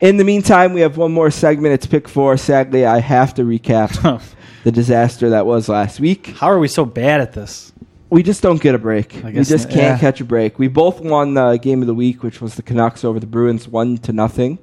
In 0.00 0.16
the 0.18 0.24
meantime, 0.24 0.74
we 0.74 0.82
have 0.82 0.96
one 0.98 1.12
more 1.12 1.30
segment. 1.30 1.72
It's 1.74 1.86
pick 1.86 2.08
four. 2.08 2.36
Sadly, 2.36 2.84
I 2.86 3.00
have 3.00 3.34
to 3.34 3.42
recap 3.42 4.22
the 4.64 4.70
disaster 4.72 5.30
that 5.30 5.46
was 5.46 5.68
last 5.68 5.98
week. 5.98 6.28
How 6.28 6.48
are 6.48 6.58
we 6.58 6.68
so 6.68 6.84
bad 6.84 7.20
at 7.22 7.32
this? 7.32 7.72
We 8.10 8.22
just 8.22 8.42
don't 8.42 8.60
get 8.60 8.74
a 8.74 8.78
break. 8.78 9.20
We 9.22 9.32
guess 9.32 9.48
just 9.48 9.66
not, 9.66 9.74
can't 9.74 9.96
yeah. 9.96 9.98
catch 9.98 10.20
a 10.20 10.24
break. 10.24 10.58
We 10.58 10.68
both 10.68 11.00
won 11.00 11.34
the 11.34 11.56
game 11.56 11.82
of 11.82 11.86
the 11.86 11.94
week, 11.94 12.22
which 12.22 12.40
was 12.40 12.54
the 12.54 12.62
Canucks 12.62 13.04
over 13.04 13.20
the 13.20 13.26
Bruins, 13.26 13.68
one 13.68 13.98
to 13.98 14.12
nothing. 14.12 14.58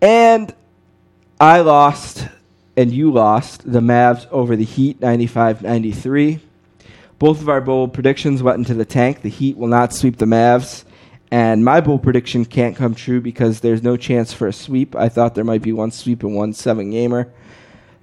And 0.00 0.54
I 1.40 1.60
lost, 1.60 2.28
and 2.76 2.92
you 2.92 3.12
lost 3.12 3.70
the 3.70 3.80
Mavs 3.80 4.28
over 4.30 4.54
the 4.54 4.64
Heat, 4.64 5.00
95-93. 5.00 6.40
Both 7.18 7.40
of 7.40 7.48
our 7.48 7.60
bold 7.60 7.92
predictions 7.92 8.42
went 8.42 8.58
into 8.58 8.74
the 8.74 8.84
tank. 8.84 9.22
The 9.22 9.28
Heat 9.28 9.56
will 9.56 9.68
not 9.68 9.92
sweep 9.92 10.18
the 10.18 10.26
Mavs. 10.26 10.84
And 11.32 11.64
my 11.64 11.80
bold 11.80 12.02
prediction 12.02 12.44
can't 12.44 12.76
come 12.76 12.94
true 12.94 13.20
because 13.20 13.60
there's 13.60 13.82
no 13.82 13.96
chance 13.96 14.32
for 14.32 14.46
a 14.46 14.52
sweep. 14.52 14.94
I 14.94 15.08
thought 15.08 15.34
there 15.34 15.44
might 15.44 15.62
be 15.62 15.72
one 15.72 15.90
sweep 15.90 16.22
and 16.22 16.36
one 16.36 16.52
seven 16.52 16.90
gamer. 16.90 17.32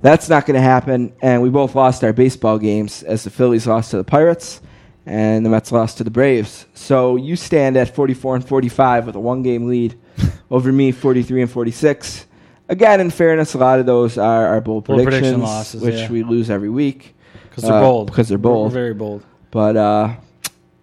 That's 0.01 0.29
not 0.29 0.45
going 0.45 0.55
to 0.55 0.61
happen. 0.61 1.13
And 1.21 1.41
we 1.41 1.49
both 1.49 1.75
lost 1.75 2.03
our 2.03 2.13
baseball 2.13 2.57
games 2.57 3.03
as 3.03 3.23
the 3.23 3.29
Phillies 3.29 3.67
lost 3.67 3.91
to 3.91 3.97
the 3.97 4.03
Pirates 4.03 4.61
and 5.05 5.45
the 5.45 5.49
Mets 5.49 5.71
lost 5.71 5.97
to 5.97 6.03
the 6.03 6.11
Braves. 6.11 6.65
So 6.73 7.15
you 7.15 7.35
stand 7.35 7.75
at 7.77 7.93
44 7.95 8.35
and 8.35 8.47
45 8.47 9.07
with 9.07 9.15
a 9.15 9.19
one 9.19 9.43
game 9.43 9.67
lead 9.67 9.99
over 10.51 10.71
me, 10.71 10.91
43 10.91 11.41
and 11.43 11.51
46. 11.51 12.25
Again, 12.69 13.01
in 13.01 13.09
fairness, 13.09 13.55
a 13.55 13.57
lot 13.57 13.79
of 13.79 13.85
those 13.87 14.17
are 14.17 14.47
our 14.47 14.61
bold, 14.61 14.85
Bold 14.85 14.97
prediction 15.03 15.21
predictions, 15.21 15.43
losses, 15.43 15.81
which 15.81 15.95
yeah. 15.95 16.09
we 16.11 16.23
lose 16.23 16.49
every 16.49 16.69
week. 16.69 17.15
Because 17.49 17.63
they're 17.63 17.73
Uh, 17.73 17.81
bold. 17.81 18.07
because 18.07 18.29
they're 18.29 18.37
bold. 18.37 18.67
We're 18.71 18.73
very 18.79 18.93
bold. 18.93 19.23
But 19.51 19.75
uh, 19.75 20.13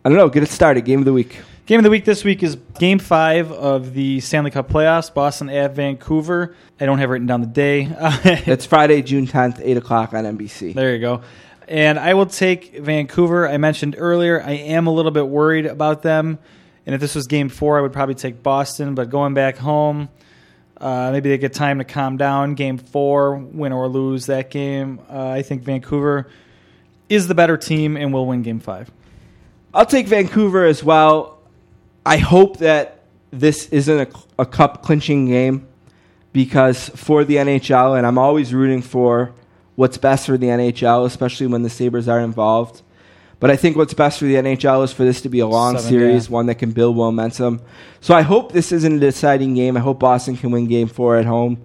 I 0.04 0.08
don't 0.08 0.18
know. 0.18 0.28
Get 0.28 0.42
it 0.42 0.48
started. 0.48 0.84
Game 0.84 0.98
of 0.98 1.04
the 1.04 1.12
week. 1.12 1.38
Game 1.66 1.80
of 1.80 1.84
the 1.84 1.90
week 1.90 2.04
this 2.04 2.22
week 2.22 2.44
is 2.44 2.56
Game 2.78 3.00
Five 3.00 3.50
of 3.50 3.92
the 3.92 4.20
Stanley 4.20 4.52
Cup 4.52 4.70
playoffs. 4.70 5.12
Boston 5.12 5.50
at 5.50 5.74
Vancouver. 5.74 6.54
I 6.78 6.86
don't 6.86 6.98
have 6.98 7.10
written 7.10 7.26
down 7.26 7.40
the 7.40 7.48
day. 7.48 7.88
It's 8.46 8.64
Friday, 8.64 9.02
June 9.02 9.26
10th, 9.26 9.60
8 9.60 9.76
o'clock 9.76 10.14
on 10.14 10.22
NBC. 10.22 10.74
There 10.74 10.94
you 10.94 11.00
go. 11.00 11.22
And 11.66 11.98
I 11.98 12.14
will 12.14 12.26
take 12.26 12.78
Vancouver. 12.78 13.48
I 13.48 13.56
mentioned 13.56 13.96
earlier, 13.98 14.40
I 14.40 14.52
am 14.52 14.86
a 14.86 14.92
little 14.92 15.10
bit 15.10 15.26
worried 15.26 15.66
about 15.66 16.02
them. 16.02 16.38
And 16.86 16.94
if 16.94 17.00
this 17.00 17.16
was 17.16 17.26
game 17.26 17.48
four, 17.48 17.76
I 17.76 17.80
would 17.80 17.92
probably 17.92 18.14
take 18.14 18.44
Boston. 18.44 18.94
But 18.94 19.10
going 19.10 19.34
back 19.34 19.56
home, 19.56 20.08
uh, 20.76 21.10
maybe 21.10 21.30
they 21.30 21.38
get 21.38 21.52
time 21.52 21.78
to 21.78 21.84
calm 21.84 22.16
down. 22.16 22.54
Game 22.54 22.78
four, 22.78 23.34
win 23.34 23.72
or 23.72 23.88
lose 23.88 24.26
that 24.26 24.50
game. 24.52 25.00
Uh, 25.10 25.30
I 25.30 25.42
think 25.42 25.64
Vancouver 25.64 26.28
is 27.08 27.26
the 27.26 27.34
better 27.34 27.56
team 27.56 27.96
and 27.96 28.12
will 28.12 28.26
win 28.26 28.42
game 28.44 28.60
five. 28.60 28.88
I'll 29.74 29.84
take 29.84 30.06
Vancouver 30.06 30.64
as 30.64 30.84
well. 30.84 31.35
I 32.06 32.18
hope 32.18 32.58
that 32.58 33.00
this 33.32 33.68
isn't 33.70 34.14
a, 34.38 34.42
a 34.42 34.46
cup 34.46 34.84
clinching 34.84 35.26
game 35.26 35.66
because 36.32 36.88
for 36.90 37.24
the 37.24 37.34
NHL, 37.34 37.98
and 37.98 38.06
I'm 38.06 38.16
always 38.16 38.54
rooting 38.54 38.80
for 38.80 39.34
what's 39.74 39.98
best 39.98 40.26
for 40.26 40.38
the 40.38 40.46
NHL, 40.46 41.04
especially 41.04 41.48
when 41.48 41.62
the 41.62 41.68
Sabres 41.68 42.06
are 42.06 42.20
involved. 42.20 42.82
But 43.40 43.50
I 43.50 43.56
think 43.56 43.76
what's 43.76 43.92
best 43.92 44.20
for 44.20 44.26
the 44.26 44.36
NHL 44.36 44.84
is 44.84 44.92
for 44.92 45.02
this 45.02 45.20
to 45.22 45.28
be 45.28 45.40
a 45.40 45.48
long 45.48 45.76
Seven, 45.76 45.90
series, 45.90 46.28
yeah. 46.28 46.32
one 46.32 46.46
that 46.46 46.54
can 46.54 46.70
build 46.70 46.96
momentum. 46.96 47.60
So 48.00 48.14
I 48.14 48.22
hope 48.22 48.52
this 48.52 48.70
isn't 48.70 48.96
a 48.96 49.00
deciding 49.00 49.54
game. 49.54 49.76
I 49.76 49.80
hope 49.80 49.98
Boston 49.98 50.36
can 50.36 50.52
win 50.52 50.68
game 50.68 50.86
four 50.86 51.16
at 51.16 51.26
home. 51.26 51.60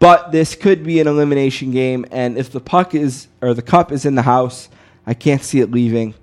But 0.00 0.32
this 0.32 0.56
could 0.56 0.82
be 0.82 0.98
an 1.00 1.06
elimination 1.06 1.70
game, 1.70 2.04
and 2.10 2.36
if 2.36 2.50
the 2.50 2.60
puck 2.60 2.92
is 2.92 3.28
or 3.40 3.54
the 3.54 3.62
cup 3.62 3.92
is 3.92 4.04
in 4.04 4.16
the 4.16 4.22
house, 4.22 4.68
I 5.06 5.14
can't 5.14 5.42
see 5.42 5.60
it 5.60 5.70
leaving 5.70 6.14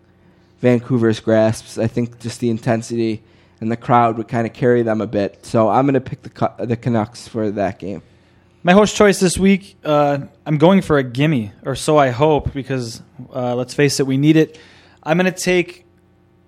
Vancouver's 0.59 1.21
grasps. 1.21 1.77
I 1.77 1.87
think 1.87 2.19
just 2.19 2.41
the 2.41 2.49
intensity 2.49 3.23
and 3.63 3.71
the 3.71 3.77
crowd 3.77 4.17
would 4.17 4.27
kind 4.27 4.45
of 4.45 4.51
carry 4.51 4.83
them 4.83 4.99
a 4.99 5.07
bit. 5.07 5.45
So 5.45 5.69
I'm 5.69 5.85
going 5.85 5.93
to 5.95 6.01
pick 6.01 6.21
the 6.21 6.65
the 6.65 6.75
Canucks 6.75 7.27
for 7.27 7.49
that 7.51 7.79
game. 7.79 8.03
My 8.61 8.73
host 8.73 8.95
choice 8.95 9.19
this 9.19 9.37
week, 9.37 9.77
uh, 9.83 10.19
I'm 10.45 10.57
going 10.57 10.81
for 10.81 10.97
a 10.97 11.03
gimme, 11.03 11.51
or 11.65 11.75
so 11.75 11.97
I 11.97 12.09
hope, 12.09 12.53
because 12.53 13.01
uh, 13.33 13.55
let's 13.55 13.73
face 13.73 13.99
it, 13.99 14.05
we 14.07 14.17
need 14.17 14.35
it. 14.35 14.59
I'm 15.01 15.17
going 15.17 15.33
to 15.33 15.37
take 15.37 15.85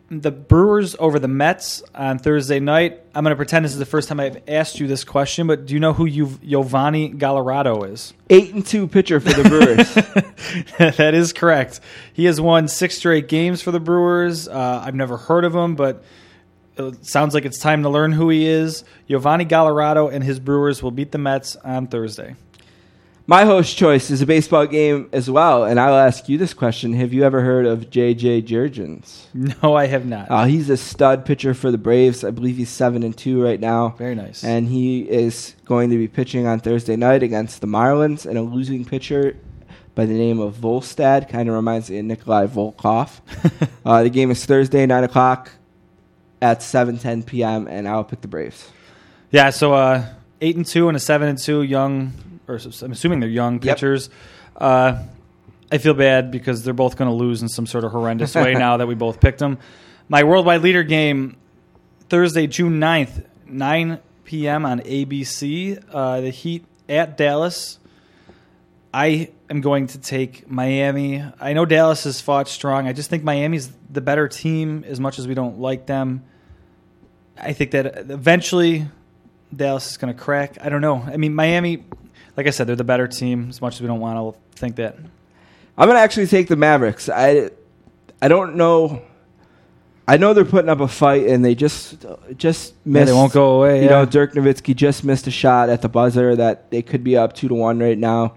the 0.09 0.31
Brewers 0.31 0.95
over 0.99 1.19
the 1.19 1.27
Mets 1.27 1.83
on 1.93 2.19
Thursday 2.19 2.59
night. 2.59 3.01
I'm 3.13 3.23
going 3.23 3.31
to 3.31 3.35
pretend 3.35 3.65
this 3.65 3.73
is 3.73 3.79
the 3.79 3.85
first 3.85 4.07
time 4.07 4.19
I've 4.19 4.41
asked 4.47 4.79
you 4.79 4.87
this 4.87 5.03
question, 5.03 5.47
but 5.47 5.65
do 5.65 5.73
you 5.73 5.79
know 5.79 5.93
who 5.93 6.05
you, 6.05 6.27
Yovani 6.27 7.17
Gallardo 7.17 7.83
is? 7.83 8.13
Eight 8.29 8.53
and 8.53 8.65
two 8.65 8.87
pitcher 8.87 9.19
for 9.19 9.33
the 9.33 9.49
Brewers. 9.49 10.95
that 10.97 11.13
is 11.13 11.33
correct. 11.33 11.79
He 12.13 12.25
has 12.25 12.39
won 12.39 12.67
six 12.67 12.97
straight 12.97 13.27
games 13.27 13.61
for 13.61 13.71
the 13.71 13.79
Brewers. 13.79 14.47
Uh, 14.47 14.83
I've 14.85 14.95
never 14.95 15.17
heard 15.17 15.43
of 15.43 15.55
him, 15.55 15.75
but 15.75 16.03
it 16.77 17.05
sounds 17.05 17.33
like 17.33 17.45
it's 17.45 17.59
time 17.59 17.83
to 17.83 17.89
learn 17.89 18.11
who 18.11 18.29
he 18.29 18.45
is. 18.45 18.83
Yovani 19.09 19.47
Gallardo 19.47 20.07
and 20.07 20.23
his 20.23 20.39
Brewers 20.39 20.83
will 20.83 20.91
beat 20.91 21.11
the 21.11 21.17
Mets 21.17 21.55
on 21.57 21.87
Thursday. 21.87 22.35
My 23.27 23.43
host 23.43 23.75
choice 23.75 24.11
is 24.11 24.21
a 24.21 24.25
baseball 24.27 24.67
game 24.67 25.09
as 25.11 25.31
well, 25.31 25.63
and 25.63 25.79
I'll 25.79 25.95
ask 25.95 26.29
you 26.29 26.37
this 26.37 26.53
question: 26.53 26.93
Have 26.93 27.11
you 27.11 27.23
ever 27.23 27.41
heard 27.41 27.65
of 27.65 27.89
J.J. 27.89 28.43
Jurrjens? 28.43 29.25
No, 29.63 29.75
I 29.75 29.87
have 29.87 30.05
not. 30.05 30.29
Uh, 30.29 30.45
he's 30.45 30.69
a 30.69 30.77
stud 30.77 31.25
pitcher 31.25 31.55
for 31.55 31.71
the 31.71 31.77
Braves. 31.79 32.23
I 32.23 32.29
believe 32.29 32.57
he's 32.57 32.69
seven 32.69 33.01
and 33.01 33.17
two 33.17 33.41
right 33.41 33.59
now. 33.59 33.95
Very 33.97 34.13
nice. 34.13 34.43
and 34.43 34.67
he 34.67 35.09
is 35.09 35.55
going 35.65 35.89
to 35.89 35.97
be 35.97 36.07
pitching 36.07 36.45
on 36.45 36.59
Thursday 36.59 36.95
night 36.95 37.23
against 37.23 37.61
the 37.61 37.67
Marlins 37.67 38.27
and 38.27 38.37
a 38.37 38.43
losing 38.43 38.85
pitcher 38.85 39.35
by 39.95 40.05
the 40.05 40.13
name 40.13 40.39
of 40.39 40.53
Volstad. 40.55 41.27
Kind 41.27 41.49
of 41.49 41.55
reminds 41.55 41.89
me 41.89 41.97
of 41.97 42.05
Nikolai 42.05 42.45
Volkov. 42.45 43.21
uh, 43.85 44.03
the 44.03 44.09
game 44.11 44.29
is 44.29 44.45
Thursday, 44.45 44.85
nine 44.85 45.03
o'clock 45.03 45.51
at 46.51 46.61
seven 46.61 46.97
ten 46.97 47.23
p.m. 47.23 47.67
and 47.67 47.87
I'll 47.87 48.03
pick 48.03 48.21
the 48.21 48.27
Braves. 48.27 48.69
yeah, 49.31 49.49
so 49.49 49.73
uh, 49.73 50.05
eight 50.41 50.55
and 50.55 50.65
two 50.65 50.87
and 50.87 50.95
a 50.95 50.99
seven 50.99 51.27
and 51.27 51.37
two 51.37 51.61
young, 51.63 52.13
or 52.47 52.59
I'm 52.81 52.91
assuming 52.91 53.19
they're 53.19 53.29
young 53.29 53.55
Yep. 53.61 53.61
pitchers. 53.77 54.09
Uh, 54.55 55.01
I 55.71 55.79
feel 55.79 55.95
bad 55.95 56.29
because 56.31 56.63
they're 56.63 56.73
both 56.75 56.95
going 56.97 57.09
to 57.09 57.15
lose 57.15 57.41
in 57.41 57.49
some 57.49 57.65
sort 57.65 57.83
of 57.83 57.91
horrendous 57.91 58.35
way 58.35 58.53
now 58.65 58.77
that 58.77 58.87
we 58.87 58.93
both 58.95 59.19
picked 59.19 59.39
them. 59.39 59.57
My 60.07 60.23
worldwide 60.23 60.61
leader 60.61 60.83
game 60.83 61.37
Thursday, 62.09 62.45
June 62.45 62.79
9th, 62.79 63.25
9 63.47 63.99
p.m. 64.25 64.65
on 64.65 64.79
ABC. 64.81 65.83
Uh, 65.91 66.21
the 66.21 66.29
Heat 66.29 66.63
at 66.87 67.17
Dallas. 67.17 67.79
I 68.93 69.31
am 69.49 69.59
going 69.61 69.87
to 69.87 69.97
take 69.99 70.49
Miami. 70.49 71.23
I 71.41 71.53
know 71.53 71.65
Dallas 71.65 72.03
has 72.05 72.21
fought 72.21 72.47
strong. 72.47 72.87
I 72.87 72.93
just 72.93 73.09
think 73.09 73.23
Miami's 73.23 73.69
the 73.89 73.99
better 74.01 74.27
team 74.27 74.85
as 74.87 74.99
much 74.99 75.19
as 75.19 75.27
we 75.27 75.33
don't 75.33 75.59
like 75.59 75.85
them. 75.87 76.23
I 77.37 77.53
think 77.53 77.71
that 77.71 77.85
eventually 78.09 78.87
Dallas 79.55 79.91
is 79.91 79.97
going 79.97 80.13
to 80.13 80.19
crack. 80.19 80.57
I 80.61 80.69
don't 80.69 80.81
know. 80.81 81.01
I 81.01 81.17
mean, 81.17 81.35
Miami, 81.35 81.83
like 82.37 82.47
I 82.47 82.49
said, 82.49 82.67
they're 82.67 82.75
the 82.75 82.83
better 82.83 83.07
team 83.07 83.49
as 83.49 83.61
much 83.61 83.75
as 83.75 83.81
we 83.81 83.87
don't 83.87 83.99
want 83.99 84.35
to 84.35 84.59
think 84.59 84.77
that. 84.77 84.97
I'm 85.77 85.89
gonna 85.89 85.99
actually 85.99 86.27
take 86.27 86.47
the 86.47 86.55
Mavericks. 86.55 87.09
I 87.09 87.49
I 88.21 88.29
don't 88.29 88.55
know. 88.55 89.01
I 90.07 90.17
know 90.17 90.33
they're 90.33 90.45
putting 90.45 90.69
up 90.69 90.79
a 90.79 90.87
fight, 90.87 91.27
and 91.27 91.43
they 91.43 91.53
just 91.53 92.05
just 92.37 92.73
missed. 92.85 93.07
they 93.07 93.13
won't 93.13 93.33
go 93.33 93.57
away, 93.57 93.79
You 93.79 93.85
yeah. 93.85 93.89
know, 93.89 94.05
Dirk 94.05 94.33
Nowitzki 94.35 94.73
just 94.75 95.03
missed 95.03 95.27
a 95.27 95.31
shot 95.31 95.67
at 95.67 95.81
the 95.81 95.89
buzzer 95.89 96.35
that 96.37 96.71
they 96.71 96.81
could 96.81 97.03
be 97.03 97.17
up 97.17 97.33
two 97.33 97.49
to 97.49 97.53
one 97.53 97.79
right 97.79 97.97
now. 97.97 98.35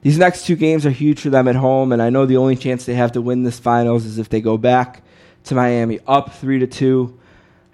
These 0.00 0.16
next 0.16 0.46
two 0.46 0.56
games 0.56 0.86
are 0.86 0.90
huge 0.90 1.20
for 1.20 1.28
them 1.28 1.46
at 1.48 1.56
home, 1.56 1.92
and 1.92 2.00
I 2.00 2.08
know 2.08 2.24
the 2.24 2.36
only 2.38 2.56
chance 2.56 2.86
they 2.86 2.94
have 2.94 3.12
to 3.12 3.20
win 3.20 3.42
this 3.42 3.58
finals 3.58 4.06
is 4.06 4.18
if 4.18 4.28
they 4.30 4.40
go 4.40 4.56
back 4.56 5.02
to 5.44 5.54
Miami 5.54 5.98
up 6.06 6.34
three 6.36 6.60
to 6.60 6.66
two. 6.66 7.18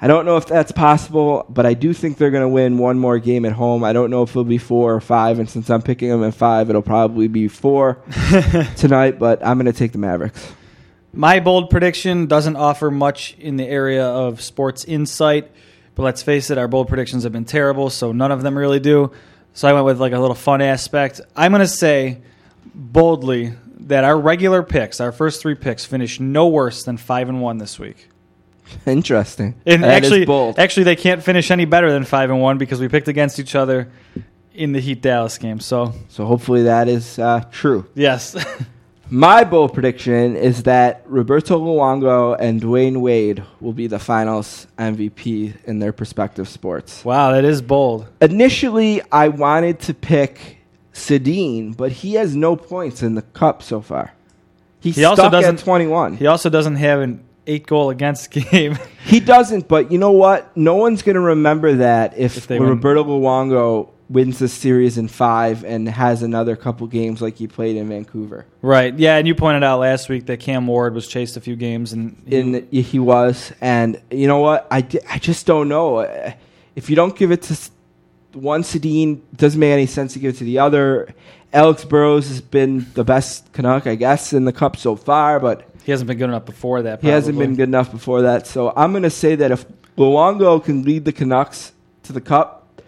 I 0.00 0.06
don't 0.06 0.26
know 0.26 0.36
if 0.36 0.46
that's 0.46 0.72
possible, 0.72 1.46
but 1.48 1.66
I 1.66 1.74
do 1.74 1.92
think 1.92 2.18
they're 2.18 2.30
going 2.30 2.42
to 2.42 2.48
win 2.48 2.78
one 2.78 2.98
more 2.98 3.18
game 3.18 3.44
at 3.44 3.52
home. 3.52 3.84
I 3.84 3.92
don't 3.92 4.10
know 4.10 4.22
if 4.22 4.30
it'll 4.30 4.44
be 4.44 4.58
four 4.58 4.94
or 4.94 5.00
five, 5.00 5.38
and 5.38 5.48
since 5.48 5.70
I'm 5.70 5.82
picking 5.82 6.08
them 6.08 6.24
at 6.24 6.34
five, 6.34 6.68
it'll 6.68 6.82
probably 6.82 7.28
be 7.28 7.48
four 7.48 8.02
tonight. 8.76 9.18
But 9.18 9.44
I'm 9.46 9.56
going 9.56 9.72
to 9.72 9.78
take 9.78 9.92
the 9.92 9.98
Mavericks. 9.98 10.52
My 11.12 11.38
bold 11.38 11.70
prediction 11.70 12.26
doesn't 12.26 12.56
offer 12.56 12.90
much 12.90 13.36
in 13.38 13.56
the 13.56 13.64
area 13.64 14.04
of 14.04 14.40
sports 14.40 14.84
insight, 14.84 15.50
but 15.94 16.02
let's 16.02 16.24
face 16.24 16.50
it, 16.50 16.58
our 16.58 16.66
bold 16.66 16.88
predictions 16.88 17.22
have 17.22 17.32
been 17.32 17.44
terrible, 17.44 17.88
so 17.88 18.10
none 18.10 18.32
of 18.32 18.42
them 18.42 18.58
really 18.58 18.80
do. 18.80 19.12
So 19.52 19.68
I 19.68 19.72
went 19.72 19.86
with 19.86 20.00
like 20.00 20.12
a 20.12 20.18
little 20.18 20.34
fun 20.34 20.60
aspect. 20.60 21.20
I'm 21.36 21.52
going 21.52 21.60
to 21.60 21.68
say 21.68 22.20
boldly 22.74 23.52
that 23.86 24.02
our 24.02 24.18
regular 24.18 24.64
picks, 24.64 25.00
our 25.00 25.12
first 25.12 25.40
three 25.40 25.54
picks, 25.54 25.84
finish 25.84 26.18
no 26.18 26.48
worse 26.48 26.82
than 26.82 26.96
five 26.96 27.28
and 27.28 27.40
one 27.40 27.58
this 27.58 27.78
week. 27.78 28.08
Interesting. 28.86 29.54
And 29.66 29.82
That 29.82 30.02
is 30.02 30.10
actually, 30.10 30.24
bold. 30.26 30.58
actually, 30.58 30.84
they 30.84 30.96
can't 30.96 31.22
finish 31.22 31.50
any 31.50 31.64
better 31.64 31.90
than 31.92 32.04
five 32.04 32.30
and 32.30 32.40
one 32.40 32.58
because 32.58 32.80
we 32.80 32.88
picked 32.88 33.08
against 33.08 33.38
each 33.38 33.54
other 33.54 33.88
in 34.54 34.72
the 34.72 34.80
Heat 34.80 35.02
Dallas 35.02 35.36
game. 35.38 35.60
So 35.60 35.92
so 36.08 36.24
hopefully 36.26 36.62
that 36.64 36.88
is 36.88 37.18
uh, 37.18 37.44
true. 37.50 37.86
yes, 37.94 38.36
My 39.10 39.44
bold 39.44 39.74
prediction 39.74 40.34
is 40.34 40.62
that 40.62 41.02
Roberto 41.06 41.60
Luongo 41.60 42.34
and 42.40 42.60
Dwyane 42.62 43.00
Wade 43.02 43.44
will 43.60 43.74
be 43.74 43.86
the 43.86 43.98
finals 43.98 44.66
MVP 44.78 45.62
in 45.64 45.78
their 45.78 45.92
respective 45.96 46.48
sports. 46.48 47.04
wow, 47.04 47.32
that 47.32 47.44
is 47.44 47.60
bold. 47.60 48.06
Initially, 48.22 49.02
I 49.12 49.28
wanted 49.28 49.80
to 49.80 49.94
pick 49.94 50.56
Sedin, 50.94 51.76
but 51.76 51.92
he 51.92 52.14
has 52.14 52.34
no 52.34 52.56
points 52.56 53.02
in 53.02 53.14
the 53.14 53.22
cup 53.22 53.62
so 53.62 53.82
far. 53.82 54.14
He's 54.80 54.96
He 54.96 55.04
also 55.04 55.28
doesn't- 55.28 55.56
at 55.58 55.64
21. 55.64 56.16
He 56.16 56.26
also 56.26 56.48
doesn't 56.48 56.76
have 56.76 57.00
an 57.00 57.22
eight 57.46 57.66
goal 57.66 57.90
against 57.90 58.30
game. 58.50 58.78
He 59.04 59.20
doesn't, 59.20 59.68
but 59.68 59.90
you 59.92 59.98
know 59.98 60.12
what? 60.12 60.56
No 60.56 60.76
one's 60.76 61.02
going 61.02 61.14
to 61.14 61.20
remember 61.20 61.74
that 61.74 62.16
if, 62.16 62.36
If 62.36 62.48
win. 62.48 62.62
Roberto 62.62 63.04
Luongo 63.04 63.90
wins 64.10 64.38
the 64.38 64.48
series 64.48 64.98
in 64.98 65.08
five 65.08 65.64
and 65.64 65.88
has 65.88 66.22
another 66.22 66.56
couple 66.56 66.86
games 66.86 67.22
like 67.22 67.36
he 67.36 67.46
played 67.46 67.74
in 67.76 67.88
Vancouver. 67.88 68.44
right. 68.60 68.96
Yeah, 68.98 69.16
and 69.16 69.26
you 69.26 69.34
pointed 69.34 69.62
out 69.64 69.80
last 69.80 70.08
week 70.10 70.26
that 70.26 70.40
Cam 70.40 70.66
Ward 70.66 70.94
was 70.94 71.08
chased 71.08 71.36
a 71.38 71.40
few 71.40 71.56
games 71.56 71.92
and 71.94 72.22
he- 72.26 72.36
In 72.38 72.68
he 72.70 72.98
was, 72.98 73.52
and 73.62 74.00
you 74.10 74.26
know 74.26 74.38
what? 74.40 74.66
I, 74.70 74.82
di- 74.82 75.00
I 75.08 75.18
just 75.18 75.46
don't 75.46 75.68
know. 75.68 75.96
Uh, 75.98 76.32
If 76.76 76.90
you 76.90 76.96
don't 76.96 77.16
give 77.16 77.30
it 77.32 77.42
to 77.42 77.58
one 78.34 78.62
Sedin, 78.62 79.20
doesn't 79.36 79.58
make 79.60 79.72
any 79.72 79.86
sense 79.86 80.12
to 80.14 80.18
give 80.18 80.34
it 80.34 80.38
to 80.38 80.44
the 80.44 80.58
other. 80.58 81.08
Alex 81.52 81.84
Burrows 81.84 82.28
has 82.28 82.40
been 82.40 82.84
the 82.94 83.04
best 83.04 83.52
Canuck, 83.52 83.86
I 83.86 83.94
guess, 83.94 84.32
in 84.32 84.44
the 84.44 84.52
cup 84.52 84.76
so 84.76 84.96
far, 84.96 85.38
but 85.38 85.66
he 85.84 85.92
hasn't 85.92 86.08
been 86.08 86.18
good 86.18 86.30
enough 86.30 86.46
before 86.46 86.82
that. 86.82 87.02
He 87.02 87.08
hasn't 87.08 87.38
been 87.38 87.54
good 87.56 87.68
enough 87.68 87.92
before 87.92 88.22
that. 88.22 88.46
So 88.46 88.72
I'm 88.74 88.92
going 88.92 89.02
to 89.02 89.10
say 89.10 89.36
that 89.36 89.50
if 89.50 89.66
Luongo 89.96 90.62
can 90.64 90.82
lead 90.82 91.04
the 91.04 91.12
Canucks 91.12 91.72
to 92.04 92.12
the 92.12 92.20
Cup, 92.20 92.82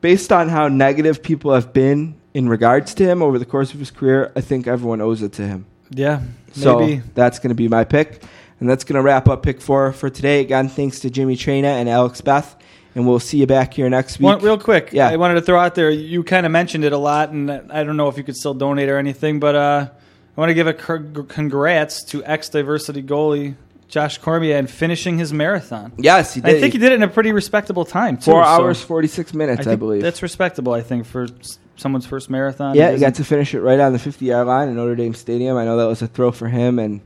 based 0.00 0.32
on 0.32 0.48
how 0.48 0.68
negative 0.68 1.22
people 1.22 1.54
have 1.54 1.72
been 1.72 2.14
in 2.34 2.48
regards 2.48 2.92
to 2.94 3.04
him 3.04 3.22
over 3.22 3.38
the 3.38 3.46
course 3.46 3.72
of 3.72 3.78
his 3.78 3.90
career, 3.90 4.32
I 4.36 4.40
think 4.40 4.66
everyone 4.66 5.00
owes 5.00 5.22
it 5.22 5.32
to 5.34 5.42
him. 5.42 5.66
Yeah, 5.90 6.22
So 6.52 7.00
that's 7.14 7.38
going 7.38 7.50
to 7.50 7.54
be 7.54 7.68
my 7.68 7.84
pick. 7.84 8.22
And 8.60 8.68
that's 8.68 8.84
going 8.84 8.94
to 8.96 9.02
wrap 9.02 9.28
up 9.28 9.42
pick 9.42 9.60
four 9.60 9.92
for 9.92 10.10
today. 10.10 10.40
Again, 10.40 10.68
thanks 10.68 11.00
to 11.00 11.10
Jimmy 11.10 11.36
Traina 11.36 11.64
and 11.80 11.88
Alex 11.88 12.20
Belth. 12.20 12.54
And 12.94 13.06
we'll 13.06 13.18
see 13.18 13.38
you 13.38 13.46
back 13.46 13.74
here 13.74 13.88
next 13.90 14.18
week. 14.18 14.24
One, 14.26 14.40
real 14.40 14.58
quick, 14.58 14.90
Yeah. 14.92 15.08
I 15.08 15.16
wanted 15.16 15.34
to 15.34 15.42
throw 15.42 15.58
out 15.58 15.74
there. 15.74 15.90
You 15.90 16.22
kind 16.22 16.46
of 16.46 16.52
mentioned 16.52 16.84
it 16.84 16.92
a 16.92 16.98
lot, 16.98 17.30
and 17.30 17.50
I 17.50 17.82
don't 17.82 17.96
know 17.96 18.08
if 18.08 18.16
you 18.16 18.22
could 18.22 18.36
still 18.36 18.54
donate 18.54 18.88
or 18.88 18.98
anything, 18.98 19.40
but 19.40 19.54
uh, 19.54 19.88
I 20.36 20.40
want 20.40 20.50
to 20.50 20.54
give 20.54 20.66
a 20.66 20.74
congrats 20.74 22.04
to 22.04 22.24
ex 22.24 22.48
diversity 22.48 23.02
goalie 23.02 23.54
Josh 23.88 24.18
Cormier 24.18 24.56
and 24.56 24.68
finishing 24.68 25.18
his 25.18 25.32
marathon. 25.32 25.92
yes, 25.98 26.34
he 26.34 26.40
I 26.42 26.58
think 26.60 26.72
he 26.72 26.78
did 26.78 26.92
it 26.92 26.96
in 26.96 27.02
a 27.02 27.08
pretty 27.08 27.32
respectable 27.32 27.84
time 27.84 28.16
too. 28.16 28.32
Four 28.32 28.42
so 28.42 28.48
hours, 28.48 28.80
46 28.82 29.34
minutes, 29.34 29.60
I, 29.60 29.64
think 29.64 29.78
believe. 29.78 30.02
that's 30.02 30.22
respectable. 30.22 30.72
I 30.72 30.80
think 30.80 31.06
for 31.06 31.28
someone's 31.76 32.06
first 32.06 32.30
marathon. 32.30 32.74
Yeah, 32.74 32.92
He 32.92 32.98
got 32.98 33.14
to 33.16 33.24
finish 33.24 33.54
it 33.54 33.60
right 33.60 33.78
on 33.78 33.92
the 33.92 33.98
50 33.98 34.24
yard 34.24 34.46
line 34.46 34.68
in 34.68 34.76
Notre 34.76 34.96
Dame 34.96 35.14
Stadium. 35.14 35.56
I 35.56 35.64
know 35.64 35.76
that 35.76 35.86
was 35.86 36.02
a 36.02 36.08
throw 36.08 36.32
for 36.32 36.48
him, 36.48 36.78
and 36.78 37.00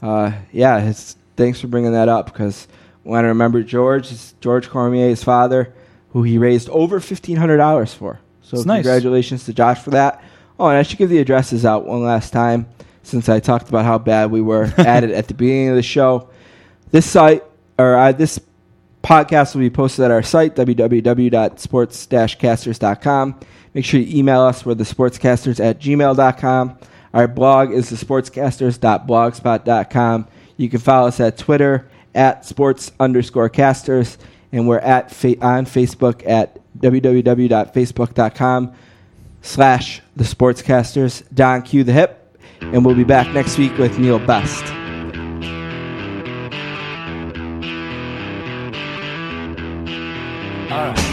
uh, 0.00 0.32
yeah, 0.50 0.80
his, 0.80 1.16
thanks 1.36 1.60
for 1.60 1.68
bringing 1.68 1.92
that 1.92 2.08
up 2.08 2.26
because 2.26 2.66
when 3.04 3.24
I 3.24 3.28
remember 3.28 3.62
George, 3.62 4.10
George 4.40 4.68
Cormier, 4.68 5.08
his 5.08 5.22
father, 5.22 5.72
who 6.10 6.22
he 6.22 6.38
raised 6.38 6.68
over 6.70 7.00
$1,500 7.00 7.94
for. 7.94 8.20
So 8.42 8.56
It's 8.56 8.66
nice. 8.66 8.82
congratulations 8.84 9.44
to 9.44 9.52
Josh 9.52 9.78
for 9.78 9.90
that. 9.90 10.22
Oh, 10.62 10.68
and 10.68 10.78
I 10.78 10.82
should 10.84 10.98
give 10.98 11.10
the 11.10 11.18
addresses 11.18 11.66
out 11.66 11.84
one 11.86 12.04
last 12.04 12.32
time 12.32 12.68
since 13.02 13.28
I 13.28 13.40
talked 13.40 13.68
about 13.68 13.84
how 13.84 13.98
bad 13.98 14.30
we 14.30 14.40
were 14.40 14.72
at 14.78 15.02
it 15.02 15.10
at 15.10 15.26
the 15.26 15.34
beginning 15.34 15.70
of 15.70 15.74
the 15.74 15.82
show. 15.82 16.28
This 16.92 17.04
site, 17.04 17.42
or 17.78 17.96
uh, 17.96 18.12
this 18.12 18.38
podcast 19.02 19.56
will 19.56 19.62
be 19.62 19.70
posted 19.70 20.04
at 20.04 20.12
our 20.12 20.22
site, 20.22 20.54
www.sports-casters.com. 20.54 23.40
Make 23.74 23.84
sure 23.84 23.98
you 23.98 24.16
email 24.16 24.42
us. 24.42 24.64
We're 24.64 24.74
the 24.74 24.84
sportscasters 24.84 25.58
at 25.58 25.80
gmail.com. 25.80 26.78
Our 27.12 27.26
blog 27.26 27.72
is 27.72 27.90
the 27.90 27.96
sportscasters.blogspot.com. 27.96 30.28
You 30.58 30.68
can 30.68 30.78
follow 30.78 31.08
us 31.08 31.18
at 31.18 31.38
Twitter 31.38 31.88
at 32.14 32.46
sports 32.46 32.92
underscore 33.00 33.48
casters, 33.48 34.16
and 34.52 34.68
we're 34.68 34.78
at 34.78 35.10
fa- 35.10 35.44
on 35.44 35.66
Facebook 35.66 36.24
at 36.24 36.60
www.facebook.com 36.78 38.74
slash 39.42 40.00
the 40.16 40.24
sportscasters. 40.24 41.22
Don 41.34 41.62
Q 41.62 41.84
the 41.84 41.92
hip, 41.92 42.38
and 42.60 42.84
we'll 42.84 42.94
be 42.94 43.04
back 43.04 43.32
next 43.34 43.58
week 43.58 43.76
with 43.76 43.98
Neil 43.98 44.18
Best. 44.18 44.64
All 50.72 50.88
right. 50.88 51.11